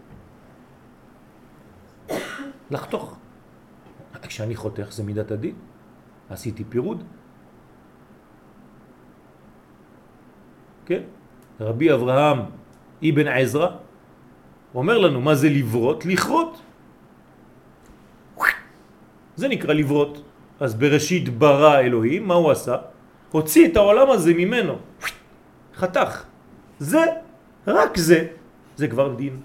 לחתוך. 2.72 3.18
כשאני 4.22 4.56
חותך 4.56 4.88
זה 4.92 5.04
מידת 5.04 5.32
הדין. 5.32 5.56
עשיתי 6.30 6.64
פירוד. 6.64 7.04
כן? 10.86 11.02
רבי 11.60 11.94
אברהם 11.94 12.40
אבן 13.10 13.28
עזרא 13.28 13.70
אומר 14.76 14.98
לנו 14.98 15.22
מה 15.22 15.36
זה 15.36 15.50
לברות? 15.50 16.06
לכרות. 16.06 16.62
זה 19.36 19.48
נקרא 19.48 19.74
לברות. 19.74 20.24
אז 20.60 20.76
בראשית 20.76 21.30
ברא 21.30 21.80
אלוהים, 21.80 22.28
מה 22.28 22.34
הוא 22.34 22.52
עשה? 22.52 22.76
הוציא 23.32 23.68
את 23.68 23.76
העולם 23.78 24.10
הזה 24.10 24.34
ממנו, 24.34 24.78
חתך. 25.76 26.24
זה, 26.80 27.04
רק 27.68 27.98
זה, 27.98 28.20
זה 28.76 28.88
כבר 28.88 29.16
דין. 29.16 29.42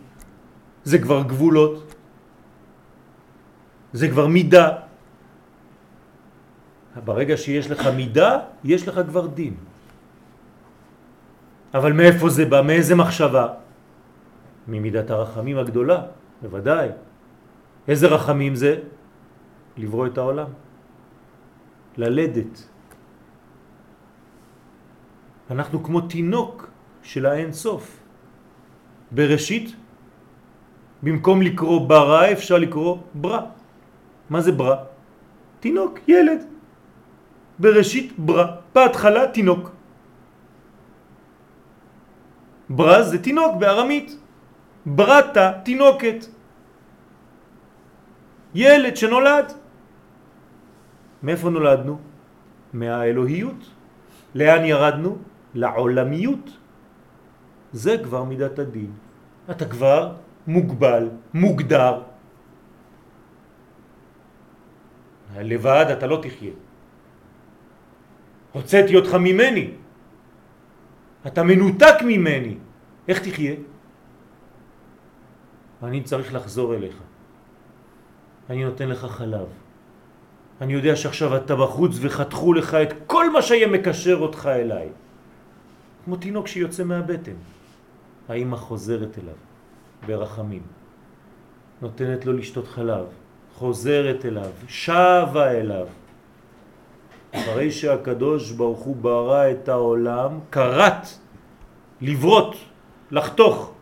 זה 0.84 0.98
כבר 0.98 1.22
גבולות. 1.22 1.85
זה 3.96 4.12
כבר 4.12 4.26
מידה. 4.28 4.68
ברגע 7.04 7.36
שיש 7.36 7.72
לך 7.72 7.80
מידה, 7.96 8.60
יש 8.64 8.88
לך 8.88 9.00
כבר 9.08 9.26
דין. 9.26 9.54
אבל 11.72 11.92
מאיפה 11.92 12.28
זה 12.28 12.44
בא? 12.44 12.60
מאיזה 12.60 12.92
מחשבה? 12.94 13.46
ממידת 14.68 15.08
הרחמים 15.10 15.56
הגדולה, 15.58 15.98
בוודאי. 16.42 16.88
איזה 17.88 18.06
רחמים 18.06 18.52
זה? 18.54 18.84
לברוא 19.76 20.06
את 20.12 20.16
העולם. 20.18 20.50
ללדת. 21.96 22.54
אנחנו 25.50 25.76
כמו 25.84 26.00
תינוק 26.04 26.68
של 27.00 27.26
האין 27.26 27.52
סוף. 27.52 27.84
בראשית, 29.12 29.72
במקום 31.02 31.42
לקרוא 31.42 31.88
ברא 31.88 32.32
אפשר 32.32 32.58
לקרוא 32.58 32.96
ברא. 33.14 33.55
מה 34.30 34.40
זה 34.40 34.52
ברא? 34.52 34.76
תינוק, 35.60 35.98
ילד. 36.08 36.40
בראשית 37.58 38.18
ברא, 38.18 38.46
בהתחלה 38.74 39.26
תינוק. 39.32 39.70
ברא 42.70 43.02
זה 43.02 43.22
תינוק 43.22 43.56
בארמית. 43.56 44.16
בראת 44.86 45.36
תינוקת. 45.64 46.26
ילד 48.54 48.96
שנולד. 48.96 49.52
מאיפה 51.22 51.50
נולדנו? 51.50 51.98
מהאלוהיות. 52.72 53.60
לאן 54.34 54.64
ירדנו? 54.64 55.10
לעולמיות. 55.54 56.46
זה 57.72 57.98
כבר 58.04 58.24
מידת 58.24 58.58
הדין. 58.58 58.92
אתה 59.50 59.64
כבר 59.64 60.14
מוגבל, 60.46 61.08
מוגדר. 61.34 62.15
לבד 65.42 65.86
אתה 65.92 66.06
לא 66.06 66.18
תחיה. 66.22 66.52
הוצאתי 68.52 68.96
אותך 68.96 69.14
ממני. 69.14 69.70
אתה 71.26 71.42
מנותק 71.42 71.96
ממני. 72.04 72.56
איך 73.08 73.18
תחיה? 73.28 73.54
אני 75.82 76.02
צריך 76.02 76.34
לחזור 76.34 76.74
אליך. 76.74 76.96
אני 78.50 78.64
נותן 78.64 78.88
לך 78.88 79.04
חלב. 79.04 79.46
אני 80.60 80.72
יודע 80.72 80.96
שעכשיו 80.96 81.36
אתה 81.36 81.56
בחוץ 81.56 81.92
וחתכו 82.00 82.52
לך 82.52 82.74
את 82.74 82.92
כל 83.06 83.30
מה 83.30 83.42
שהיה 83.42 83.68
מקשר 83.68 84.16
אותך 84.16 84.46
אליי. 84.46 84.88
כמו 86.04 86.16
תינוק 86.16 86.46
שיוצא 86.46 86.84
מהבטן. 86.84 87.36
האמא 88.28 88.56
חוזרת 88.56 89.18
אליו 89.18 89.34
ברחמים, 90.06 90.62
נותנת 91.82 92.26
לו 92.26 92.32
לשתות 92.32 92.66
חלב, 92.66 93.06
חוזרת 93.58 94.24
אליו, 94.24 94.50
שבה 94.68 95.50
אליו. 95.50 95.86
אחרי 97.32 97.70
שהקדוש 97.70 98.52
ברוך 98.52 98.78
הוא 98.78 98.96
ברא 98.96 99.50
את 99.50 99.68
העולם, 99.68 100.40
קראת, 100.50 101.06
לברות, 102.00 102.56
לחתוך, 103.10 103.72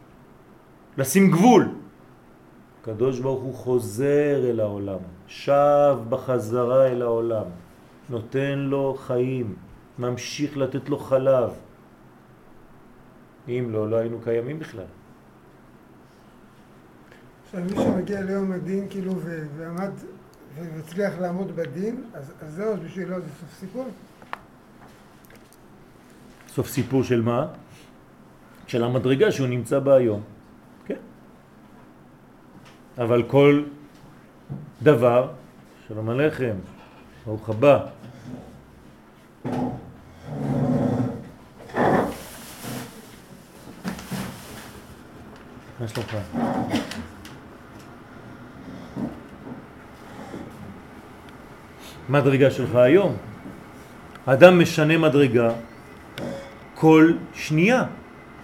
לשים 0.99 1.31
גבול. 1.31 1.69
הקדוש 2.81 3.21
ברוך 3.21 3.43
הוא 3.43 3.55
חוזר 3.55 4.51
אל 4.51 4.61
העולם, 4.61 5.03
שב 5.27 5.97
בחזרה 6.09 6.87
אל 6.87 7.03
העולם, 7.03 7.47
נותן 8.11 8.59
לו 8.59 8.95
חיים, 8.99 9.55
ממשיך 9.99 10.57
לתת 10.57 10.89
לו 10.89 10.99
חלב. 10.99 11.51
אם 13.49 13.69
לא, 13.73 13.91
לא 13.91 13.97
היינו 13.97 14.19
קיימים 14.25 14.59
בכלל. 14.59 14.91
מי 17.62 17.77
שמגיע 17.77 18.21
ליום 18.21 18.53
הדין 18.53 18.87
כאילו 18.90 19.12
ועמד 19.57 19.90
והצליח 20.55 21.12
לעמוד 21.21 21.57
בדין, 21.57 22.05
אז, 22.14 22.33
זהו, 22.49 22.73
אז 22.73 22.79
בשבילו 22.79 23.21
זה 23.21 23.27
סוף 23.40 23.59
סיפור? 23.61 23.88
סוף 26.49 26.69
סיפור 26.69 27.03
של 27.03 27.23
מה? 27.23 27.47
של 28.67 28.85
המדרגה 28.85 29.33
שהוא 29.33 29.49
נמצא 29.49 29.79
בה 29.79 29.97
היום. 29.97 30.23
אבל 32.99 33.23
כל 33.23 33.62
דבר, 34.83 35.29
שלום 35.88 36.11
עליכם, 36.11 36.55
ברוך 37.27 37.49
הבא. 37.49 37.87
מה 45.81 45.88
שלומך? 45.88 46.17
מדרגה 52.09 52.51
שלך 52.51 52.75
היום. 52.75 53.17
אדם 54.27 54.61
משנה 54.61 54.99
מדרגה 54.99 55.51
כל 56.75 57.12
שנייה. 57.35 57.85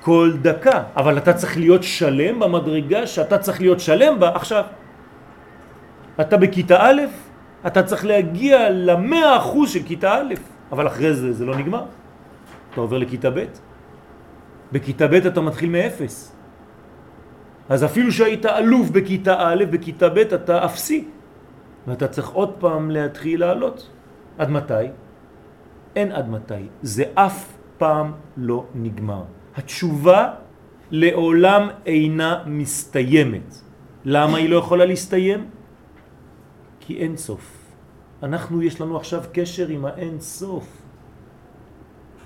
כל 0.01 0.33
דקה, 0.43 0.83
אבל 0.97 1.19
אתה 1.19 1.33
צריך 1.33 1.57
להיות 1.57 1.83
שלם 1.83 2.41
במדרגה 2.41 3.07
שאתה 3.07 3.39
צריך 3.39 3.61
להיות 3.61 3.81
שלם 3.81 4.21
בה 4.21 4.29
עכשיו. 4.35 4.65
אתה 6.21 6.37
בכיתה 6.37 6.77
א', 6.81 7.01
אתה 7.67 7.83
צריך 7.83 8.05
להגיע 8.05 8.71
למאה 8.71 9.37
אחוז 9.37 9.71
של 9.71 9.83
כיתה 9.87 10.15
א', 10.15 10.35
אבל 10.73 10.87
אחרי 10.87 11.15
זה 11.15 11.33
זה 11.33 11.45
לא 11.45 11.57
נגמר. 11.57 11.85
אתה 12.73 12.81
עובר 12.81 12.99
לכיתה 12.99 13.31
ב'. 13.31 13.45
בכיתה 14.73 15.07
ב' 15.09 15.15
אתה 15.15 15.41
מתחיל 15.41 15.71
מאפס. 15.71 16.33
אז 17.69 17.85
אפילו 17.85 18.13
שהיית 18.13 18.47
אלוף 18.47 18.91
בכיתה 18.91 19.37
א', 19.39 19.65
בכיתה 19.71 20.09
ב' 20.09 20.19
אתה 20.19 20.65
אפסי. 20.65 21.05
ואתה 21.91 22.09
צריך 22.09 22.29
עוד 22.29 22.51
פעם 22.59 22.91
להתחיל 22.91 23.41
לעלות. 23.41 23.91
עד 24.39 24.51
מתי? 24.51 24.95
אין 25.97 26.13
עד 26.13 26.29
מתי. 26.29 26.63
זה 26.83 27.05
אף 27.15 27.59
פעם 27.79 28.13
לא 28.37 28.65
נגמר. 28.75 29.23
התשובה 29.57 30.35
לעולם 30.91 31.69
אינה 31.87 32.43
מסתיימת. 32.47 33.55
למה 34.05 34.39
היא 34.39 34.51
לא 34.51 34.57
יכולה 34.57 34.85
להסתיים? 34.85 35.51
כי 36.81 36.97
אין 36.97 37.17
סוף. 37.17 37.75
אנחנו, 38.23 38.63
יש 38.63 38.81
לנו 38.81 38.97
עכשיו 38.97 39.23
קשר 39.33 39.69
עם 39.69 39.85
האין 39.85 40.21
סוף. 40.21 40.67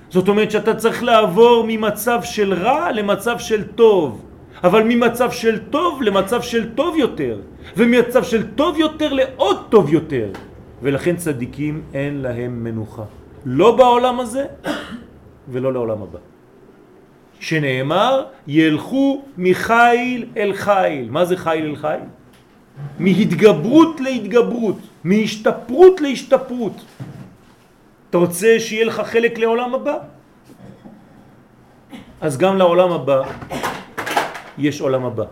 זאת 0.08 0.28
אומרת 0.28 0.50
שאתה 0.50 0.74
צריך 0.74 1.02
לעבור 1.02 1.64
ממצב 1.68 2.20
של 2.22 2.54
רע 2.54 2.92
למצב 2.92 3.38
של 3.38 3.72
טוב, 3.72 4.26
אבל 4.64 4.82
ממצב 4.82 5.30
של 5.30 5.58
טוב 5.70 6.02
למצב 6.02 6.42
של 6.42 6.74
טוב 6.74 6.96
יותר, 6.96 7.38
וממצב 7.76 8.22
של 8.24 8.54
טוב 8.54 8.78
יותר 8.78 9.12
לעוד 9.12 9.66
טוב 9.68 9.92
יותר. 9.92 10.28
ולכן 10.82 11.16
צדיקים 11.16 11.82
אין 11.94 12.22
להם 12.22 12.64
מנוחה. 12.64 13.02
לא 13.44 13.76
בעולם 13.76 14.20
הזה 14.20 14.46
ולא 15.48 15.72
לעולם 15.72 16.02
הבא. 16.02 16.18
שנאמר, 17.40 18.24
ילכו 18.46 19.22
מחיל 19.38 20.26
אל 20.36 20.52
חיל. 20.52 21.10
מה 21.10 21.24
זה 21.24 21.36
חיל 21.36 21.64
אל 21.64 21.76
חיל? 21.76 22.04
מהתגברות 22.98 24.00
להתגברות, 24.00 24.78
מהשתפרות 25.04 26.00
להשתפרות. 26.00 26.84
אתה 28.10 28.18
רוצה 28.18 28.56
שיהיה 28.58 28.84
לך 28.84 29.02
חלק 29.04 29.38
לעולם 29.38 29.74
הבא? 29.74 29.96
אז 32.20 32.38
גם 32.38 32.56
לעולם 32.56 32.92
הבא 32.92 33.22
יש 34.58 34.80
עולם 34.80 35.04
הבא. 35.04 35.24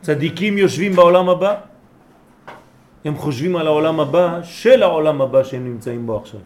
צדיקים 0.00 0.58
יושבים 0.58 0.92
בעולם 0.92 1.28
הבא, 1.28 1.54
הם 3.04 3.16
חושבים 3.16 3.56
על 3.56 3.66
העולם 3.66 4.00
הבא 4.00 4.40
של 4.42 4.82
העולם 4.82 5.20
הבא 5.20 5.44
שהם 5.44 5.64
נמצאים 5.64 6.06
בו 6.06 6.16
עכשיו. 6.16 6.40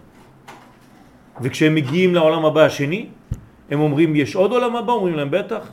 וכשהם 1.41 1.75
מגיעים 1.75 2.15
לעולם 2.15 2.45
הבא 2.45 2.61
השני, 2.61 3.07
הם 3.71 3.81
אומרים 3.81 4.17
יש 4.17 4.37
עוד 4.37 4.51
עולם 4.53 4.77
הבא? 4.77 4.93
אומרים 4.93 5.15
להם 5.15 5.31
בטח. 5.31 5.73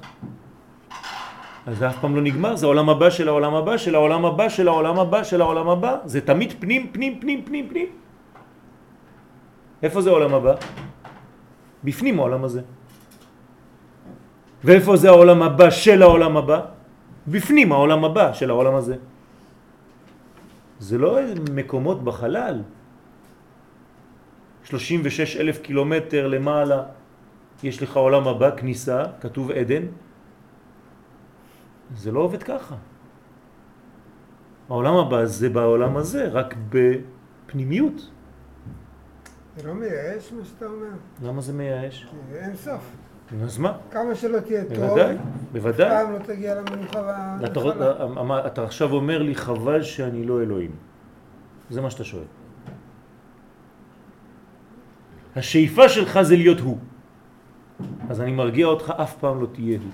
אז 1.68 1.78
זה 1.78 1.90
אף 1.90 1.98
פעם 2.02 2.16
לא 2.16 2.22
נגמר, 2.22 2.56
זה 2.56 2.66
העולם 2.66 2.90
הבא 2.90 3.10
של 3.10 3.28
העולם 3.28 3.56
הבא 3.56 3.78
של 3.78 3.96
העולם 3.96 4.26
הבא 4.26 4.50
של 4.50 4.68
העולם 4.68 5.00
הבא 5.00 5.24
של 5.24 5.42
העולם 5.42 5.70
הבא, 5.70 5.98
זה 6.06 6.22
תמיד 6.22 6.54
פנים 6.60 6.90
פנים 6.92 7.20
פנים 7.20 7.46
פנים 7.46 7.70
פנים. 7.70 7.88
איפה 9.84 10.02
זה 10.02 10.10
העולם 10.10 10.34
הבא? 10.34 10.56
בפנים 11.84 12.20
העולם 12.20 12.44
הזה. 12.44 12.62
ואיפה 14.64 14.98
זה 14.98 15.10
העולם 15.10 15.44
הבא 15.44 15.70
של 15.70 16.02
העולם 16.02 16.38
הבא? 16.38 16.60
בפנים 17.28 17.72
העולם 17.72 18.06
הבא 18.06 18.34
של 18.34 18.50
העולם 18.50 18.76
הזה. 18.76 18.96
זה 20.80 20.98
לא 20.98 21.20
מקומות 21.52 22.04
בחלל. 22.04 22.62
36 24.64 25.38
אלף 25.38 25.62
קילומטר 25.62 26.28
למעלה 26.28 26.84
יש 27.64 27.84
לך 27.84 27.98
עולם 27.98 28.28
הבא, 28.28 28.58
כניסה, 28.58 29.04
כתוב 29.22 29.52
עדן. 29.52 29.84
זה 31.96 32.12
לא 32.12 32.20
עובד 32.20 32.44
ככה. 32.44 32.76
העולם 34.70 34.96
הבא 34.96 35.26
זה 35.26 35.50
בעולם 35.50 35.98
הזה, 35.98 36.28
רק 36.28 36.56
בפנימיות. 36.70 38.10
זה 39.58 39.68
לא 39.68 39.74
מייאש 39.74 40.32
מה 40.32 40.46
שאתה 40.46 40.66
אומר? 40.66 40.96
למה 41.24 41.42
זה 41.42 41.54
מייאש? 41.54 42.06
כי 42.06 42.38
אין 42.38 42.56
סוף. 42.56 42.92
אז 43.44 43.58
מה? 43.58 43.78
כמה 43.92 44.16
שלא 44.16 44.40
תהיה 44.40 44.64
טוב, 44.66 44.78
בוודאי, 44.78 45.16
בוודאי. 45.52 45.90
פעם 45.90 46.14
לא 46.14 46.18
תגיע 46.18 46.56
למנוחה 46.56 47.00
אתה, 47.46 47.60
והנחלה. 47.60 48.40
אתה, 48.40 48.48
אתה 48.48 48.64
עכשיו 48.64 48.94
אומר 48.94 49.22
לי 49.22 49.36
חבל 49.36 49.84
שאני 49.84 50.26
לא 50.26 50.42
אלוהים. 50.42 50.72
זה 51.70 51.82
מה 51.82 51.90
שאתה 51.90 52.04
שואל. 52.04 52.24
השאיפה 55.36 55.90
שלך 55.90 56.22
זה 56.22 56.36
להיות 56.36 56.60
הוא. 56.60 56.78
אז 58.10 58.22
אני 58.22 58.32
מרגיע 58.32 58.66
אותך, 58.66 58.94
אף 59.02 59.18
פעם 59.18 59.42
לא 59.42 59.48
תהיה 59.54 59.80
הוא. 59.80 59.92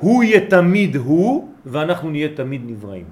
הוא 0.00 0.22
יהיה 0.22 0.50
תמיד 0.50 0.96
הוא, 0.96 1.48
ואנחנו 1.66 2.10
נהיה 2.10 2.28
תמיד 2.36 2.62
נבראים. 2.66 3.06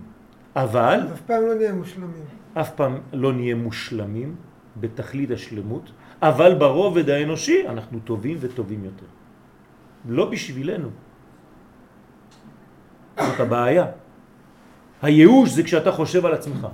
אבל 0.57 1.01
אף 1.13 1.21
פעם 1.21 1.43
לא 1.43 1.55
נהיה 1.55 1.73
מושלמים. 1.73 2.25
אף 2.55 2.71
פעם 2.75 2.99
לא 3.13 3.33
נהיה 3.33 3.55
מושלמים 3.55 4.35
בתכלית 4.81 5.31
השלמות, 5.31 5.93
אבל 6.23 6.55
ברובד 6.55 7.11
האנושי 7.11 7.69
אנחנו 7.69 7.99
טובים 8.05 8.37
וטובים 8.41 8.85
יותר. 8.85 9.07
לא 10.09 10.31
בשבילנו. 10.31 10.89
זאת 13.19 13.41
הבעיה. 13.41 13.87
הייאוש 15.03 15.51
זה 15.51 15.63
כשאתה 15.63 15.93
חושב 15.93 16.27
על 16.27 16.35
עצמך. 16.35 16.67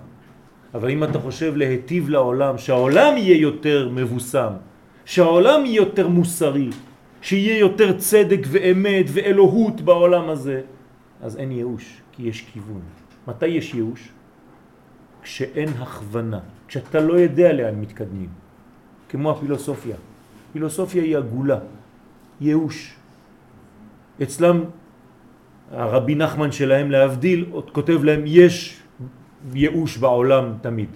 אבל 0.74 0.90
אם 0.90 1.04
אתה 1.04 1.18
חושב 1.18 1.56
להטיב 1.56 2.08
לעולם, 2.08 2.58
שהעולם 2.58 3.16
יהיה 3.16 3.36
יותר 3.40 3.88
מבוסם, 3.88 4.52
שהעולם 5.04 5.66
יהיה 5.66 5.76
יותר 5.76 6.08
מוסרי, 6.08 6.70
שיהיה 7.22 7.58
יותר 7.58 7.98
צדק 7.98 8.40
ואמת 8.48 9.06
ואלוהות 9.08 9.80
בעולם 9.80 10.28
הזה, 10.28 10.60
אז 11.22 11.36
אין 11.36 11.52
ייאוש, 11.52 12.00
כי 12.12 12.22
יש 12.22 12.44
כיוון. 12.52 12.80
מתי 13.28 13.46
יש 13.46 13.74
ייאוש? 13.74 14.08
כשאין 15.22 15.68
הכוונה, 15.68 16.40
כשאתה 16.68 17.00
לא 17.00 17.14
יודע 17.14 17.52
לאן 17.52 17.74
מתקדמים, 17.80 18.28
כמו 19.08 19.30
הפילוסופיה. 19.30 19.96
פילוסופיה 20.52 21.02
היא 21.02 21.16
עגולה, 21.16 21.58
ייאוש. 22.40 22.94
אצלם 24.22 24.64
הרבי 25.72 26.14
נחמן 26.14 26.52
שלהם 26.52 26.90
להבדיל, 26.90 27.46
עוד 27.50 27.70
כותב 27.70 28.04
להם 28.04 28.22
יש 28.26 28.80
ייאוש 29.54 29.96
בעולם 29.96 30.52
תמיד. 30.60 30.88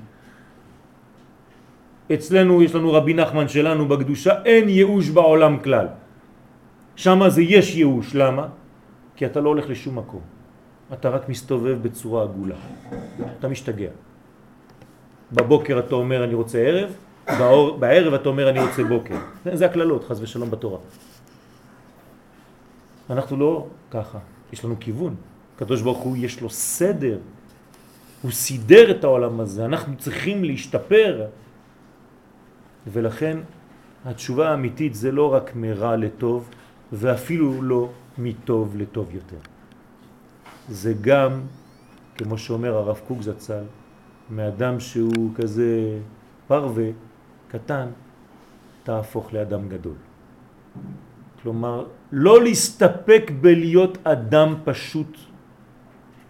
אצלנו 2.14 2.62
יש 2.62 2.74
לנו 2.74 2.92
רבי 2.92 3.14
נחמן 3.14 3.48
שלנו 3.48 3.88
בקדושה, 3.88 4.42
אין 4.44 4.68
ייאוש 4.68 5.08
בעולם 5.08 5.58
כלל. 5.58 5.86
שם 6.96 7.20
זה 7.28 7.42
יש 7.42 7.76
ייאוש, 7.76 8.14
למה? 8.14 8.46
כי 9.16 9.26
אתה 9.26 9.40
לא 9.40 9.48
הולך 9.48 9.70
לשום 9.70 9.98
מקום. 9.98 10.20
אתה 10.92 11.08
רק 11.08 11.28
מסתובב 11.28 11.78
בצורה 11.82 12.22
עגולה. 12.22 12.54
אתה 13.38 13.48
משתגע. 13.48 13.90
בבוקר 15.32 15.78
אתה 15.78 15.94
אומר 15.94 16.24
אני 16.24 16.34
רוצה 16.34 16.58
ערב, 16.58 16.90
באור, 17.26 17.76
בערב 17.76 18.14
אתה 18.14 18.28
אומר 18.28 18.50
אני 18.50 18.60
רוצה 18.60 18.84
בוקר. 18.84 19.16
זה, 19.54 19.66
הכללות, 19.66 20.04
חז 20.04 20.22
ושלום 20.22 20.50
בתורה. 20.50 20.78
אנחנו 23.10 23.36
לא 23.36 23.66
ככה, 23.90 24.18
יש 24.52 24.64
לנו 24.64 24.76
כיוון. 24.80 25.14
הקדוש 25.56 25.82
ברוך 25.82 25.98
הוא 25.98 26.16
יש 26.16 26.40
לו 26.40 26.50
סדר, 26.50 27.18
הוא 28.22 28.30
סידר 28.30 28.90
את 28.90 29.04
העולם 29.04 29.40
הזה, 29.40 29.64
אנחנו 29.64 29.96
צריכים 29.96 30.44
להשתפר. 30.44 31.26
ולכן 32.86 33.38
התשובה 34.04 34.50
האמיתית 34.50 34.94
זה 34.94 35.12
לא 35.12 35.34
רק 35.34 35.52
מרע 35.54 35.96
לטוב, 35.96 36.48
ואפילו 36.92 37.62
לא 37.62 37.88
מטוב 38.18 38.76
לטוב 38.76 39.14
יותר. 39.14 39.36
זה 40.68 40.94
גם, 41.00 41.40
כמו 42.16 42.38
שאומר 42.38 42.74
הרב 42.76 43.00
קוק 43.08 43.22
זצ"ל, 43.22 43.64
מאדם 44.30 44.80
שהוא 44.80 45.30
כזה 45.34 45.98
פרווה, 46.46 46.88
קטן, 47.52 47.86
תהפוך 48.82 49.32
לאדם 49.32 49.68
גדול. 49.68 49.94
כלומר, 51.42 51.86
לא 52.12 52.42
להסתפק 52.42 53.30
בלהיות 53.40 53.98
אדם 54.06 54.54
פשוט, 54.64 55.16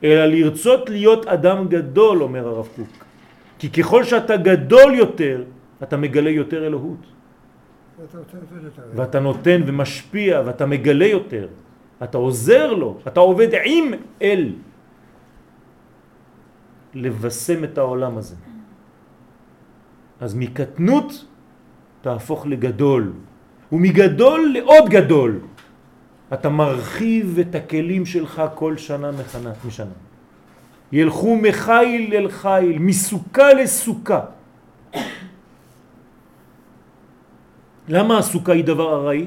אלא 0.04 0.24
לרצות 0.26 0.90
להיות 0.90 1.26
אדם 1.26 1.68
גדול, 1.68 2.22
אומר 2.22 2.48
הרב 2.48 2.68
קוק. 2.76 2.92
כי 3.58 3.70
ככל 3.70 4.04
שאתה 4.04 4.36
גדול 4.36 4.94
יותר, 4.94 5.44
אתה 5.82 5.96
מגלה 5.96 6.30
יותר 6.30 6.66
אלוהות. 6.66 7.02
ואתה 8.94 9.20
נותן 9.20 9.60
ומשפיע 9.66 10.42
ואתה 10.46 10.66
מגלה 10.66 11.06
יותר. 11.06 11.46
אתה 12.02 12.18
עוזר 12.18 12.74
לו, 12.74 12.98
אתה 13.06 13.20
עובד 13.20 13.48
עם 13.64 13.84
אל. 14.22 14.52
לבשם 16.94 17.64
את 17.64 17.78
העולם 17.78 18.18
הזה. 18.18 18.36
אז 20.22 20.34
מקטנות 20.34 21.24
תהפוך 22.00 22.46
לגדול, 22.46 23.12
ומגדול 23.72 24.50
לעוד 24.54 24.88
גדול. 24.88 25.40
אתה 26.32 26.48
מרחיב 26.48 27.38
את 27.38 27.54
הכלים 27.54 28.06
שלך 28.06 28.42
כל 28.54 28.76
שנה 28.76 29.10
מחנה, 29.10 29.52
משנה. 29.66 29.98
ילכו 30.92 31.36
מחיל 31.36 32.14
אל 32.14 32.28
חיל, 32.30 32.78
מסוכה 32.78 33.52
לסוכה. 33.52 34.20
למה 37.88 38.18
הסוכה 38.18 38.52
היא 38.52 38.64
דבר 38.64 38.94
ארעי? 38.94 39.26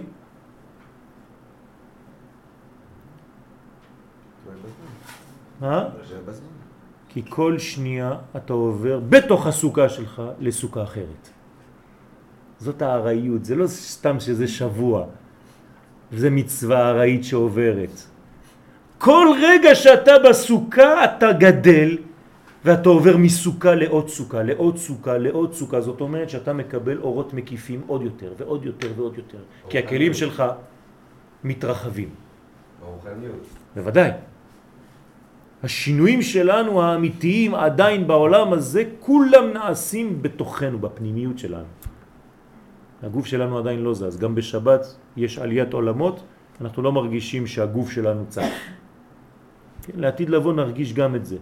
אה? 5.64 6.05
כי 7.16 7.24
כל 7.30 7.60
שנייה 7.60 8.18
אתה 8.36 8.54
עובר 8.54 9.00
בתוך 9.00 9.48
הסוכה 9.48 9.90
שלך 9.90 10.22
לסוכה 10.40 10.84
אחרת. 10.84 11.24
זאת 12.60 12.82
הארעיות, 12.82 13.46
זה 13.46 13.56
לא 13.56 13.68
סתם 13.68 14.20
שזה 14.20 14.48
שבוע, 14.48 15.06
זה 16.12 16.30
מצווה 16.30 16.90
ארעית 16.90 17.24
שעוברת. 17.24 17.96
כל 18.98 19.28
רגע 19.42 19.76
שאתה 19.76 20.12
בסוכה 20.30 21.06
אתה 21.06 21.32
גדל 21.32 21.98
ואתה 22.66 22.90
עובר 22.90 23.18
מסוכה 23.18 23.76
לעוד 23.76 24.08
סוכה, 24.10 24.44
לעוד 24.44 24.78
סוכה, 24.78 25.18
לעוד 25.18 25.54
סוכה, 25.54 25.82
זאת 25.82 26.02
אומרת 26.02 26.30
שאתה 26.30 26.54
מקבל 26.54 26.98
אורות 27.00 27.34
מקיפים 27.34 27.82
עוד 27.88 28.02
יותר 28.02 28.34
ועוד 28.38 28.66
יותר 28.66 28.92
ועוד 28.96 29.18
יותר, 29.18 29.44
כי 29.70 29.80
הכלים 29.80 30.14
שלך 30.14 30.44
מתרחבים. 31.44 32.10
ברוחניות. 32.80 33.48
בוודאי. 33.76 34.35
השינויים 35.66 36.22
שלנו 36.22 36.82
האמיתיים 36.82 37.56
עדיין 37.56 38.08
בעולם 38.08 38.54
הזה, 38.54 38.84
כולם 39.00 39.54
נעשים 39.54 40.22
בתוכנו, 40.22 40.80
בפנימיות 40.80 41.40
שלנו. 41.40 41.66
הגוף 43.04 43.26
שלנו 43.26 43.58
עדיין 43.58 43.80
לא 43.82 43.94
זז. 43.94 44.18
גם 44.18 44.36
בשבת 44.36 44.86
יש 45.18 45.40
עליית 45.40 45.74
עולמות, 45.74 46.24
אנחנו 46.62 46.84
לא 46.84 46.92
מרגישים 46.92 47.48
שהגוף 47.48 47.92
שלנו 47.92 48.26
צף. 48.30 48.52
כן, 49.82 49.94
לעתיד 50.00 50.30
לבוא 50.30 50.54
נרגיש 50.54 50.94
גם 50.94 51.16
את 51.16 51.26
זה. 51.26 51.38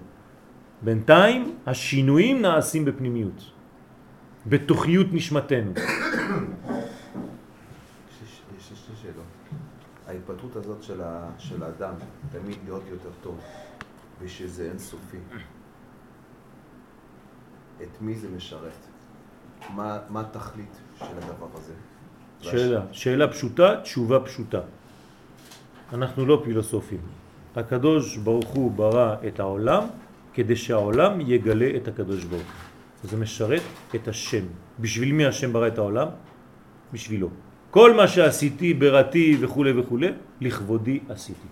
בינתיים 0.81 1.55
השינויים 1.67 2.41
נעשים 2.41 2.85
בפנימיות, 2.85 3.51
בתוכיות 4.47 5.07
נשמתנו. 5.11 5.71
יש 5.75 5.83
שתי 8.75 8.91
שאלות. 9.01 9.23
ההתפתחות 10.07 10.55
הזאת 10.55 10.83
של 10.83 11.01
ה- 11.01 11.29
של 11.37 11.63
האדם, 11.63 11.93
תמיד 12.31 12.57
להיות 12.65 12.83
יותר 12.91 13.09
טוב, 13.21 13.39
ושזה 14.23 14.69
אינסופי, 14.71 15.17
את 17.83 18.01
מי 18.01 18.15
זה 18.15 18.27
משרת? 18.35 18.87
מה 19.75 19.99
מה 20.09 20.21
התכלית 20.21 20.77
של 20.99 21.17
הדבר 21.17 21.47
הזה? 21.53 21.73
שאלה, 22.41 22.81
שאלה 22.91 23.27
פשוטה, 23.27 23.81
תשובה 23.83 24.19
פשוטה. 24.19 24.59
אנחנו 25.93 26.25
לא 26.25 26.41
פילוסופים. 26.43 27.01
הקדוש 27.55 28.17
ברוך 28.17 28.49
הוא 28.49 28.71
ברא 28.71 29.15
את 29.27 29.39
העולם 29.39 29.83
כדי 30.33 30.55
שהעולם 30.55 31.21
יגלה 31.21 31.69
את 31.77 31.87
הקדוש 31.87 32.23
ברוך 32.23 32.41
הוא. 32.41 33.09
זה 33.09 33.17
משרת 33.17 33.61
את 33.95 34.07
השם. 34.07 34.45
בשביל 34.79 35.11
מי 35.11 35.25
השם 35.25 35.53
ברא 35.53 35.67
את 35.67 35.77
העולם? 35.77 36.07
בשבילו. 36.93 37.29
כל 37.71 37.93
מה 37.93 38.07
שעשיתי, 38.07 38.73
בראתי 38.73 39.37
וכו' 39.41 39.65
וכו', 39.75 39.97
לכבודי 40.41 40.99
עשיתי. 41.09 41.47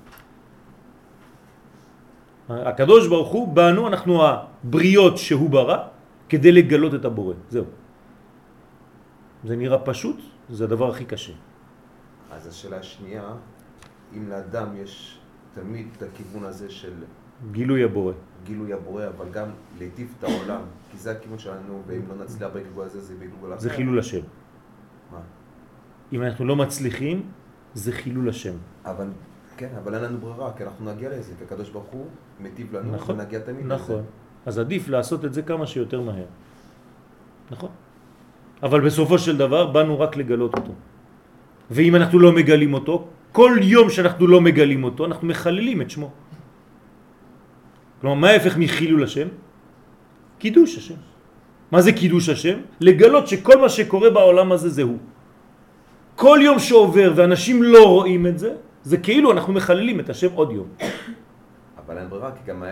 הקדוש 2.65 3.07
ברוך 3.07 3.31
הוא, 3.31 3.53
בנו 3.53 3.87
אנחנו 3.87 4.21
הבריות 4.23 5.17
שהוא 5.17 5.49
ברא 5.49 5.77
כדי 6.29 6.51
לגלות 6.51 6.93
את 6.93 7.05
הבורא. 7.05 7.35
זהו. 7.49 7.65
זה 9.43 9.55
נראה 9.55 9.79
פשוט, 9.79 10.17
זה 10.49 10.63
הדבר 10.63 10.89
הכי 10.89 11.05
קשה. 11.05 11.33
אז 12.31 12.47
השאלה 12.47 12.77
השנייה, 12.77 13.23
אם 14.17 14.29
לאדם 14.29 14.67
יש 14.75 15.17
תמיד 15.53 15.87
את 15.97 16.03
הכיוון 16.03 16.43
הזה 16.45 16.69
של 16.69 16.93
גילוי 17.51 17.83
הבורא. 17.83 18.13
גילוי 18.43 18.73
הבורא, 18.73 19.07
אבל 19.07 19.25
גם 19.31 19.47
להיטיב 19.77 20.13
את 20.19 20.23
העולם, 20.23 20.61
כי 20.91 20.97
זה 20.97 21.11
הכיוון 21.11 21.39
שלנו, 21.39 21.81
ואם 21.87 22.01
לא 22.09 22.23
נצליח 22.23 22.49
בגלגול 22.53 22.85
הזה, 22.85 23.01
זה 23.01 23.13
בגלגול 23.15 23.53
אחר. 23.53 23.61
זה 23.61 23.69
חילול 23.69 23.99
השם. 23.99 24.21
מה? 25.11 25.19
אם 26.13 26.23
אנחנו 26.23 26.45
לא 26.45 26.55
מצליחים, 26.55 27.31
זה 27.73 27.91
חילול 27.91 28.29
השם. 28.29 28.55
אבל, 28.85 29.07
כן, 29.61 29.77
אבל 29.83 29.93
אין 29.93 30.03
לנו 30.03 30.17
ברירה, 30.17 30.51
כי 30.57 30.63
אנחנו 30.63 30.81
נגיע 30.93 31.09
לזה, 31.09 31.33
כי 31.37 31.43
הקדוש 31.45 31.69
ברוך 31.69 31.85
הוא 31.93 32.05
מיטיב 32.39 32.75
לנו, 32.75 32.91
נכון, 32.97 33.19
ונגיע 33.19 33.39
תמיד 33.39 33.65
נכון. 33.65 33.95
לזה. 33.95 34.05
אז 34.45 34.59
עדיף 34.59 34.89
לעשות 34.89 35.25
את 35.25 35.33
זה 35.33 35.41
כמה 35.41 35.69
שיותר 35.69 36.01
מהר. 36.01 36.25
נכון. 37.51 37.69
אבל 38.63 38.79
בסופו 38.81 39.17
של 39.21 39.37
דבר 39.37 39.69
באנו 39.69 39.99
רק 39.99 40.17
לגלות 40.17 40.53
אותו. 40.57 40.73
ואם 41.71 41.93
אנחנו 41.95 42.17
לא 42.19 42.31
מגלים 42.31 42.73
אותו, 42.73 43.07
כל 43.31 43.53
יום 43.61 43.89
שאנחנו 43.89 44.27
לא 44.27 44.41
מגלים 44.41 44.81
אותו, 44.83 45.05
אנחנו 45.05 45.27
מחללים 45.27 45.81
את 45.81 45.89
שמו. 45.89 46.09
כלומר, 48.01 48.15
מה 48.17 48.27
ההפך 48.33 48.57
מחילול 48.57 49.03
השם? 49.03 49.27
קידוש 50.41 50.77
השם. 50.77 50.99
מה 51.69 51.81
זה 51.85 51.91
קידוש 51.93 52.33
השם? 52.33 52.81
לגלות 52.81 53.27
שכל 53.29 53.61
מה 53.61 53.69
שקורה 53.69 54.09
בעולם 54.09 54.51
הזה 54.51 54.69
זה 54.69 54.83
הוא. 54.89 54.97
כל 56.17 56.39
יום 56.41 56.57
שעובר 56.59 57.13
ואנשים 57.15 57.63
לא 57.63 57.83
רואים 57.85 58.25
את 58.27 58.37
זה, 58.41 58.51
זה 58.83 58.97
כאילו 58.97 59.31
אנחנו 59.31 59.53
מחללים 59.53 59.99
את 59.99 60.09
השם 60.09 60.33
עוד 60.33 60.51
יום. 60.51 60.67
אבל 61.85 61.97
אין 61.97 62.09
ברירה, 62.09 62.31
כי 62.31 62.51
גם... 62.51 62.63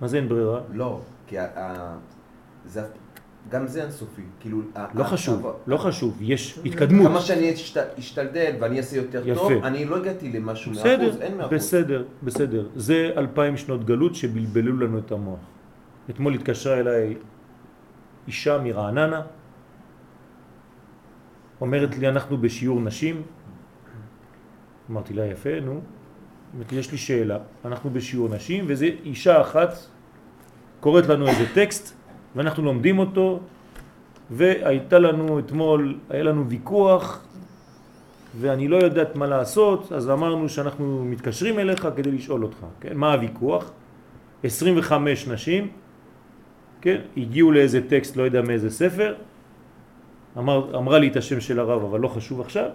מה 0.00 0.08
זה 0.08 0.16
אין 0.16 0.28
ברירה? 0.28 0.60
לא, 0.72 1.00
כי 1.26 1.36
זה... 2.66 2.82
גם 3.50 3.66
זה 3.66 3.82
אינסופי, 3.82 4.22
כאילו... 4.40 4.60
לא 4.94 5.04
חשוב, 5.04 5.46
לא 5.66 5.76
חשוב, 5.76 6.18
יש 6.20 6.58
התקדמות. 6.64 7.06
כמה 7.06 7.20
שאני 7.20 7.54
אשת- 7.54 7.98
אשתלדל 7.98 8.54
ואני 8.60 8.78
אעשה 8.78 8.96
יותר. 8.96 9.34
טוב, 9.34 9.52
אני 9.52 9.84
לא 9.84 9.96
הגעתי 9.96 10.32
למשהו 10.32 10.72
מאה 10.72 10.80
בסדר, 10.80 11.08
אחוז, 11.10 11.20
אין 11.20 11.36
מאה 11.36 11.46
אחוז. 11.46 11.54
בסדר, 11.58 12.04
בסדר. 12.22 12.66
זה 12.76 13.10
אלפיים 13.16 13.56
שנות 13.56 13.84
גלות 13.84 14.14
שבלבלו 14.14 14.78
לנו 14.78 14.98
את 14.98 15.12
המוח. 15.12 15.38
אתמול 16.10 16.34
התקשרה 16.34 16.78
אליי 16.80 17.14
אישה 18.26 18.58
מרעננה, 18.58 19.22
אומרת 21.60 21.96
לי, 21.98 22.08
אנחנו 22.08 22.38
בשיעור 22.38 22.80
נשים. 22.80 23.22
אמרתי 24.90 25.14
לה, 25.14 25.26
יפה, 25.26 25.60
נו. 25.60 25.80
יש 26.72 26.92
לי 26.92 26.98
שאלה. 26.98 27.38
אנחנו 27.64 27.90
בשיעור 27.90 28.28
נשים, 28.28 28.64
וזה 28.68 28.90
אישה 29.04 29.40
אחת 29.40 29.74
קוראת 30.80 31.06
לנו 31.06 31.28
איזה 31.28 31.44
טקסט, 31.54 31.96
ואנחנו 32.36 32.64
לומדים 32.64 32.98
אותו, 32.98 33.40
והייתה 34.30 34.98
לנו 34.98 35.38
אתמול, 35.38 35.98
היה 36.10 36.22
לנו 36.22 36.48
ויכוח, 36.48 37.26
ואני 38.40 38.68
לא 38.68 38.76
יודעת 38.76 39.16
מה 39.16 39.26
לעשות, 39.26 39.92
אז 39.92 40.10
אמרנו 40.10 40.48
שאנחנו 40.48 41.04
מתקשרים 41.04 41.58
אליך 41.58 41.88
כדי 41.96 42.10
לשאול 42.12 42.42
אותך, 42.42 42.58
כן? 42.80 42.96
מה 42.96 43.12
הוויכוח? 43.12 43.70
25 44.44 45.28
נשים, 45.28 45.68
כן? 46.80 47.00
הגיעו 47.16 47.52
לאיזה 47.52 47.88
טקסט, 47.88 48.16
לא 48.16 48.22
יודע 48.22 48.42
מאיזה 48.42 48.70
ספר, 48.70 49.14
אמר, 50.38 50.78
אמרה 50.78 50.98
לי 50.98 51.08
את 51.08 51.16
השם 51.16 51.40
של 51.40 51.60
הרב, 51.60 51.84
אבל 51.84 52.00
לא 52.00 52.08
חשוב 52.08 52.40
עכשיו, 52.40 52.70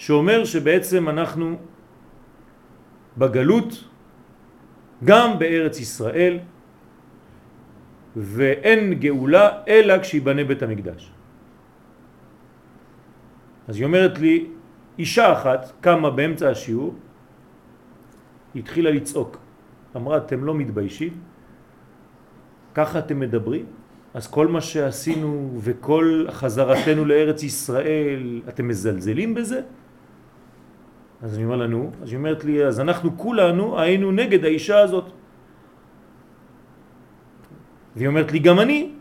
שאומר 0.00 0.44
שבעצם 0.48 1.08
אנחנו 1.08 1.56
בגלות, 3.18 3.84
גם 5.04 5.38
בארץ 5.38 5.80
ישראל, 5.80 6.38
ואין 8.16 8.94
גאולה 8.94 9.68
אלא 9.68 10.00
כשיבנה 10.00 10.44
בית 10.44 10.62
המקדש. 10.62 11.12
אז 13.68 13.76
היא 13.76 13.84
אומרת 13.84 14.18
לי, 14.18 14.36
אישה 14.98 15.32
אחת 15.32 15.72
קמה 15.84 16.10
באמצע 16.10 16.48
השיעור, 16.48 16.94
התחילה 18.56 18.90
לצעוק. 18.90 19.36
אמרה, 19.96 20.16
אתם 20.16 20.44
לא 20.44 20.54
מתביישים? 20.54 21.12
ככה 22.74 22.98
אתם 22.98 23.20
מדברים? 23.20 23.66
אז 24.16 24.24
כל 24.26 24.48
מה 24.48 24.60
שעשינו 24.60 25.60
וכל 25.60 26.26
חזרתנו 26.32 27.04
לארץ 27.04 27.42
ישראל, 27.42 28.42
אתם 28.48 28.68
מזלזלים 28.68 29.34
בזה? 29.34 29.60
אז 31.22 31.34
אני 31.34 31.44
אומר 31.44 31.56
לנו, 31.56 31.90
אז 32.02 32.08
היא 32.08 32.16
אומרת 32.16 32.44
לי, 32.44 32.64
אז 32.64 32.80
אנחנו 32.80 33.18
כולנו 33.18 33.80
היינו 33.80 34.12
נגד 34.12 34.44
האישה 34.44 34.78
הזאת. 34.78 35.04
והיא 37.96 38.08
אומרת 38.08 38.32
לי, 38.32 38.38
גם 38.38 38.60
אני. 38.60 38.92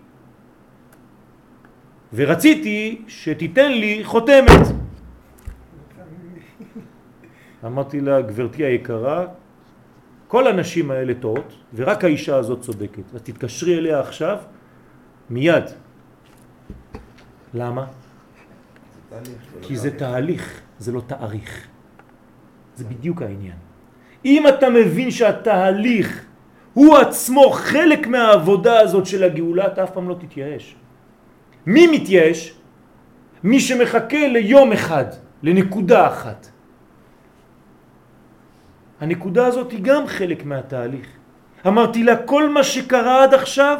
ורציתי 2.13 3.01
שתיתן 3.07 3.71
לי 3.71 4.03
חותמת. 4.03 4.67
אמרתי 7.65 8.01
לה, 8.01 8.21
גברתי 8.21 8.63
היקרה, 8.63 9.27
כל 10.27 10.47
הנשים 10.47 10.91
האלה 10.91 11.13
טועות, 11.19 11.53
ורק 11.75 12.03
האישה 12.03 12.35
הזאת 12.35 12.61
צודקת. 12.61 13.03
אז 13.13 13.21
תתקשרי 13.21 13.77
אליה 13.77 13.99
עכשיו, 13.99 14.37
מיד. 15.29 15.63
למה? 17.53 17.85
כי 19.61 19.77
זה. 19.77 19.97
תהליך, 19.97 20.61
זה 20.79 20.91
לא 20.91 21.01
תאריך. 21.07 21.67
זה 22.79 22.85
בדיוק 22.85 23.21
העניין. 23.21 23.59
אם 24.25 24.47
אתה 24.47 24.69
מבין 24.69 25.11
שהתהליך 25.11 26.25
הוא 26.73 26.97
עצמו 26.97 27.49
חלק 27.51 28.07
מהעבודה 28.07 28.79
הזאת 28.79 29.05
של 29.05 29.23
הגאולה, 29.23 29.67
אתה 29.67 29.83
אף 29.83 29.91
פעם 29.91 30.09
לא 30.09 30.15
תתייאש. 30.15 30.75
מי 31.65 31.87
מתייאש? 31.87 32.53
מי 33.43 33.59
שמחכה 33.59 34.27
ליום 34.27 34.71
אחד, 34.71 35.05
לנקודה 35.43 36.07
אחת. 36.07 36.47
הנקודה 38.99 39.45
הזאת 39.47 39.71
היא 39.71 39.83
גם 39.83 40.07
חלק 40.07 40.45
מהתהליך. 40.45 41.07
אמרתי 41.67 42.03
לה, 42.03 42.15
כל 42.23 42.49
מה 42.49 42.63
שקרה 42.63 43.23
עד 43.23 43.33
עכשיו 43.33 43.77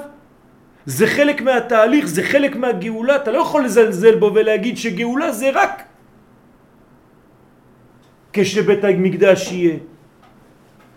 זה 0.85 1.07
חלק 1.07 1.41
מהתהליך, 1.41 2.05
זה 2.05 2.23
חלק 2.23 2.55
מהגאולה, 2.55 3.15
אתה 3.15 3.31
לא 3.31 3.39
יכול 3.39 3.65
לזלזל 3.65 4.15
בו 4.15 4.31
ולהגיד 4.35 4.77
שגאולה 4.77 5.31
זה 5.31 5.49
רק 5.53 5.88
כשבית 8.33 8.83
המקדש 8.83 9.51
יהיה. 9.51 9.75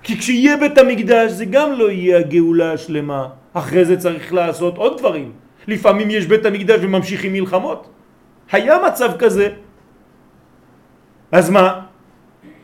כי 0.02 0.18
כשיהיה 0.18 0.56
בית 0.56 0.78
המקדש 0.78 1.30
זה 1.30 1.44
גם 1.44 1.72
לא 1.72 1.90
יהיה 1.90 2.18
הגאולה 2.18 2.72
השלמה. 2.72 3.28
אחרי 3.52 3.84
זה 3.84 3.96
צריך 3.96 4.32
לעשות 4.32 4.76
עוד 4.76 4.98
דברים. 4.98 5.32
לפעמים 5.68 6.10
יש 6.10 6.26
בית 6.26 6.46
המקדש 6.46 6.78
וממשיכים 6.82 7.32
מלחמות. 7.32 7.88
היה 8.52 8.76
מצב 8.86 9.10
כזה. 9.18 9.48
אז 11.32 11.50
מה? 11.50 11.86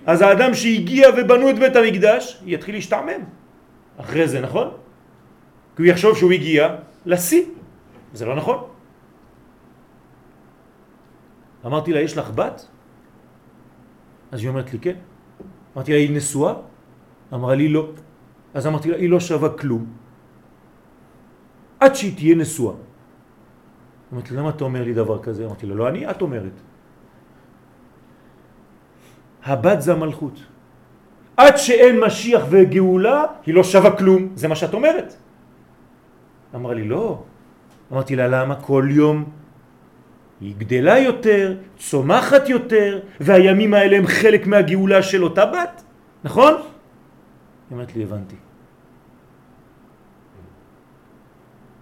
אז 0.07 0.23
האדם 0.23 0.55
שהגיע 0.55 1.09
ובנו 1.17 1.51
את 1.51 1.59
בית 1.59 1.77
המקדש 1.77 2.43
יתחיל 2.47 2.75
להשתעמם 2.75 3.23
אחרי 4.01 4.29
זה, 4.29 4.41
נכון? 4.41 4.69
כי 5.77 5.83
הוא 5.83 5.91
יחשוב 5.91 6.17
שהוא 6.17 6.33
הגיע 6.33 6.77
לשיא. 7.07 7.43
זה 8.13 8.27
לא 8.27 8.37
נכון. 8.37 8.59
אמרתי 11.67 11.93
לה, 11.93 12.01
יש 12.01 12.17
לך 12.17 12.31
בת? 12.31 12.67
אז 14.33 14.41
היא 14.41 14.49
אומרת 14.49 14.73
לי, 14.73 14.79
כן. 14.79 14.97
אמרתי 15.77 15.93
לה, 15.93 15.99
היא 15.99 16.17
נשואה? 16.17 16.55
אמרה 17.35 17.55
לי, 17.55 17.69
לא. 17.69 17.89
אז 18.55 18.67
אמרתי 18.67 18.91
לה, 18.91 18.97
היא 18.97 19.11
לא 19.11 19.21
שווה 19.21 19.49
כלום. 19.49 19.87
עד 21.81 21.95
שהיא 21.95 22.17
תהיה 22.17 22.35
נשואה. 22.37 22.75
אמרתי 24.13 24.35
לה, 24.35 24.41
למה 24.41 24.51
אתה 24.51 24.65
אומר 24.65 24.85
לי 24.85 24.95
דבר 24.95 25.23
כזה? 25.23 25.47
אמרתי 25.47 25.67
לה, 25.67 25.75
לא 25.75 25.89
אני, 25.89 26.11
את 26.11 26.23
אומרת. 26.23 26.57
הבת 29.45 29.81
זה 29.83 29.93
המלכות. 29.93 30.37
עד 31.37 31.57
שאין 31.57 32.01
משיח 32.01 32.43
וגאולה, 32.51 33.25
היא 33.47 33.55
לא 33.55 33.65
שווה 33.65 33.97
כלום. 33.97 34.33
זה 34.35 34.49
מה 34.49 34.57
שאת 34.57 34.75
אומרת. 34.75 35.15
אמרה 36.55 36.75
לי, 36.75 36.85
לא. 36.89 37.23
אמרתי 37.93 38.17
לה, 38.17 38.27
למה 38.29 38.55
כל 38.61 38.89
יום 38.91 39.25
היא 40.41 40.55
גדלה 40.59 40.99
יותר, 40.99 41.57
צומחת 41.79 42.49
יותר, 42.49 43.01
והימים 43.21 43.75
האלה 43.75 43.97
הם 43.97 44.07
חלק 44.07 44.47
מהגאולה 44.47 45.03
של 45.03 45.25
אותה 45.25 45.47
בת, 45.47 45.83
נכון? 46.25 46.55
היא 46.55 46.63
אומרת 47.71 47.97
לי, 47.97 48.03
הבנתי. 48.03 48.37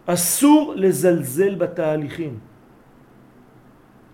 אסור 0.06 0.74
לזלזל 0.76 1.54
בתהליכים. 1.54 2.38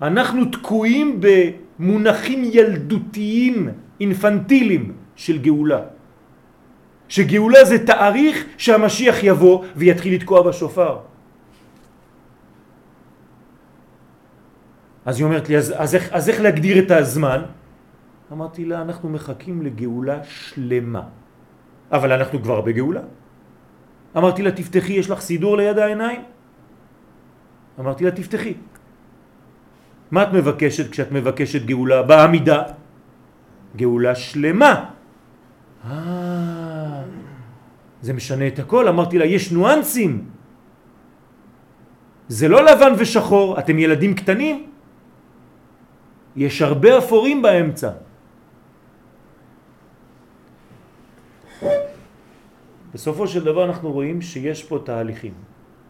אנחנו 0.03 0.45
תקועים 0.45 1.20
במונחים 1.20 2.43
ילדותיים, 2.45 3.68
אינפנטיליים 4.01 4.93
של 5.16 5.38
גאולה. 5.38 5.80
שגאולה 7.09 7.64
זה 7.64 7.86
תאריך 7.86 8.45
שהמשיח 8.59 9.22
יבוא 9.22 9.64
ויתחיל 9.76 10.14
לתקוע 10.14 10.43
בשופר. 10.43 11.12
אז 15.07 15.19
היא 15.19 15.25
אומרת 15.25 15.49
לי, 15.49 15.57
אז, 15.57 15.75
אז, 15.77 15.95
איך, 15.95 16.05
אז 16.13 16.29
איך 16.29 16.41
להגדיר 16.41 16.79
את 16.79 16.91
הזמן? 16.91 17.41
אמרתי 18.33 18.65
לה, 18.65 18.83
אנחנו 18.83 19.09
מחכים 19.09 19.63
לגאולה 19.63 20.25
שלמה. 20.25 21.03
אבל 21.93 22.13
אנחנו 22.13 22.43
כבר 22.43 22.61
בגאולה. 22.61 23.05
אמרתי 24.17 24.43
לה, 24.43 24.51
תפתחי, 24.51 24.93
יש 24.93 25.11
לך 25.11 25.21
סידור 25.21 25.57
ליד 25.57 25.79
העיניים? 25.79 26.23
אמרתי 27.81 28.05
לה, 28.05 28.11
תפתחי. 28.11 28.55
מה 30.11 30.23
את 30.23 30.31
מבקשת 30.33 30.91
כשאת 30.91 31.13
מבקשת 31.13 31.63
גאולה? 31.65 32.03
בעמידה. 32.03 32.63
גאולה 33.77 34.15
שלמה. 34.15 34.73
אה, 35.85 37.03
זה 38.01 38.13
משנה 38.13 38.47
את 38.47 38.59
הכל. 38.59 38.89
אמרתי 38.89 39.19
לה, 39.19 39.25
יש 39.25 39.53
ניואנסים. 39.53 40.13
זה 42.29 42.49
לא 42.49 42.65
לבן 42.65 42.93
ושחור, 42.99 43.59
אתם 43.59 43.79
ילדים 43.79 44.15
קטנים. 44.15 44.72
יש 46.37 46.62
הרבה 46.62 46.99
אפורים 46.99 47.43
באמצע. 47.43 47.91
בסופו 52.95 53.28
של 53.28 53.45
דבר 53.45 53.64
אנחנו 53.64 53.93
רואים 53.93 54.22
שיש 54.22 54.64
פה 54.64 54.78
תהליכים. 54.85 55.35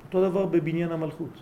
אותו 0.06 0.30
דבר 0.30 0.46
בבניין 0.46 0.92
המלכות. 0.92 1.34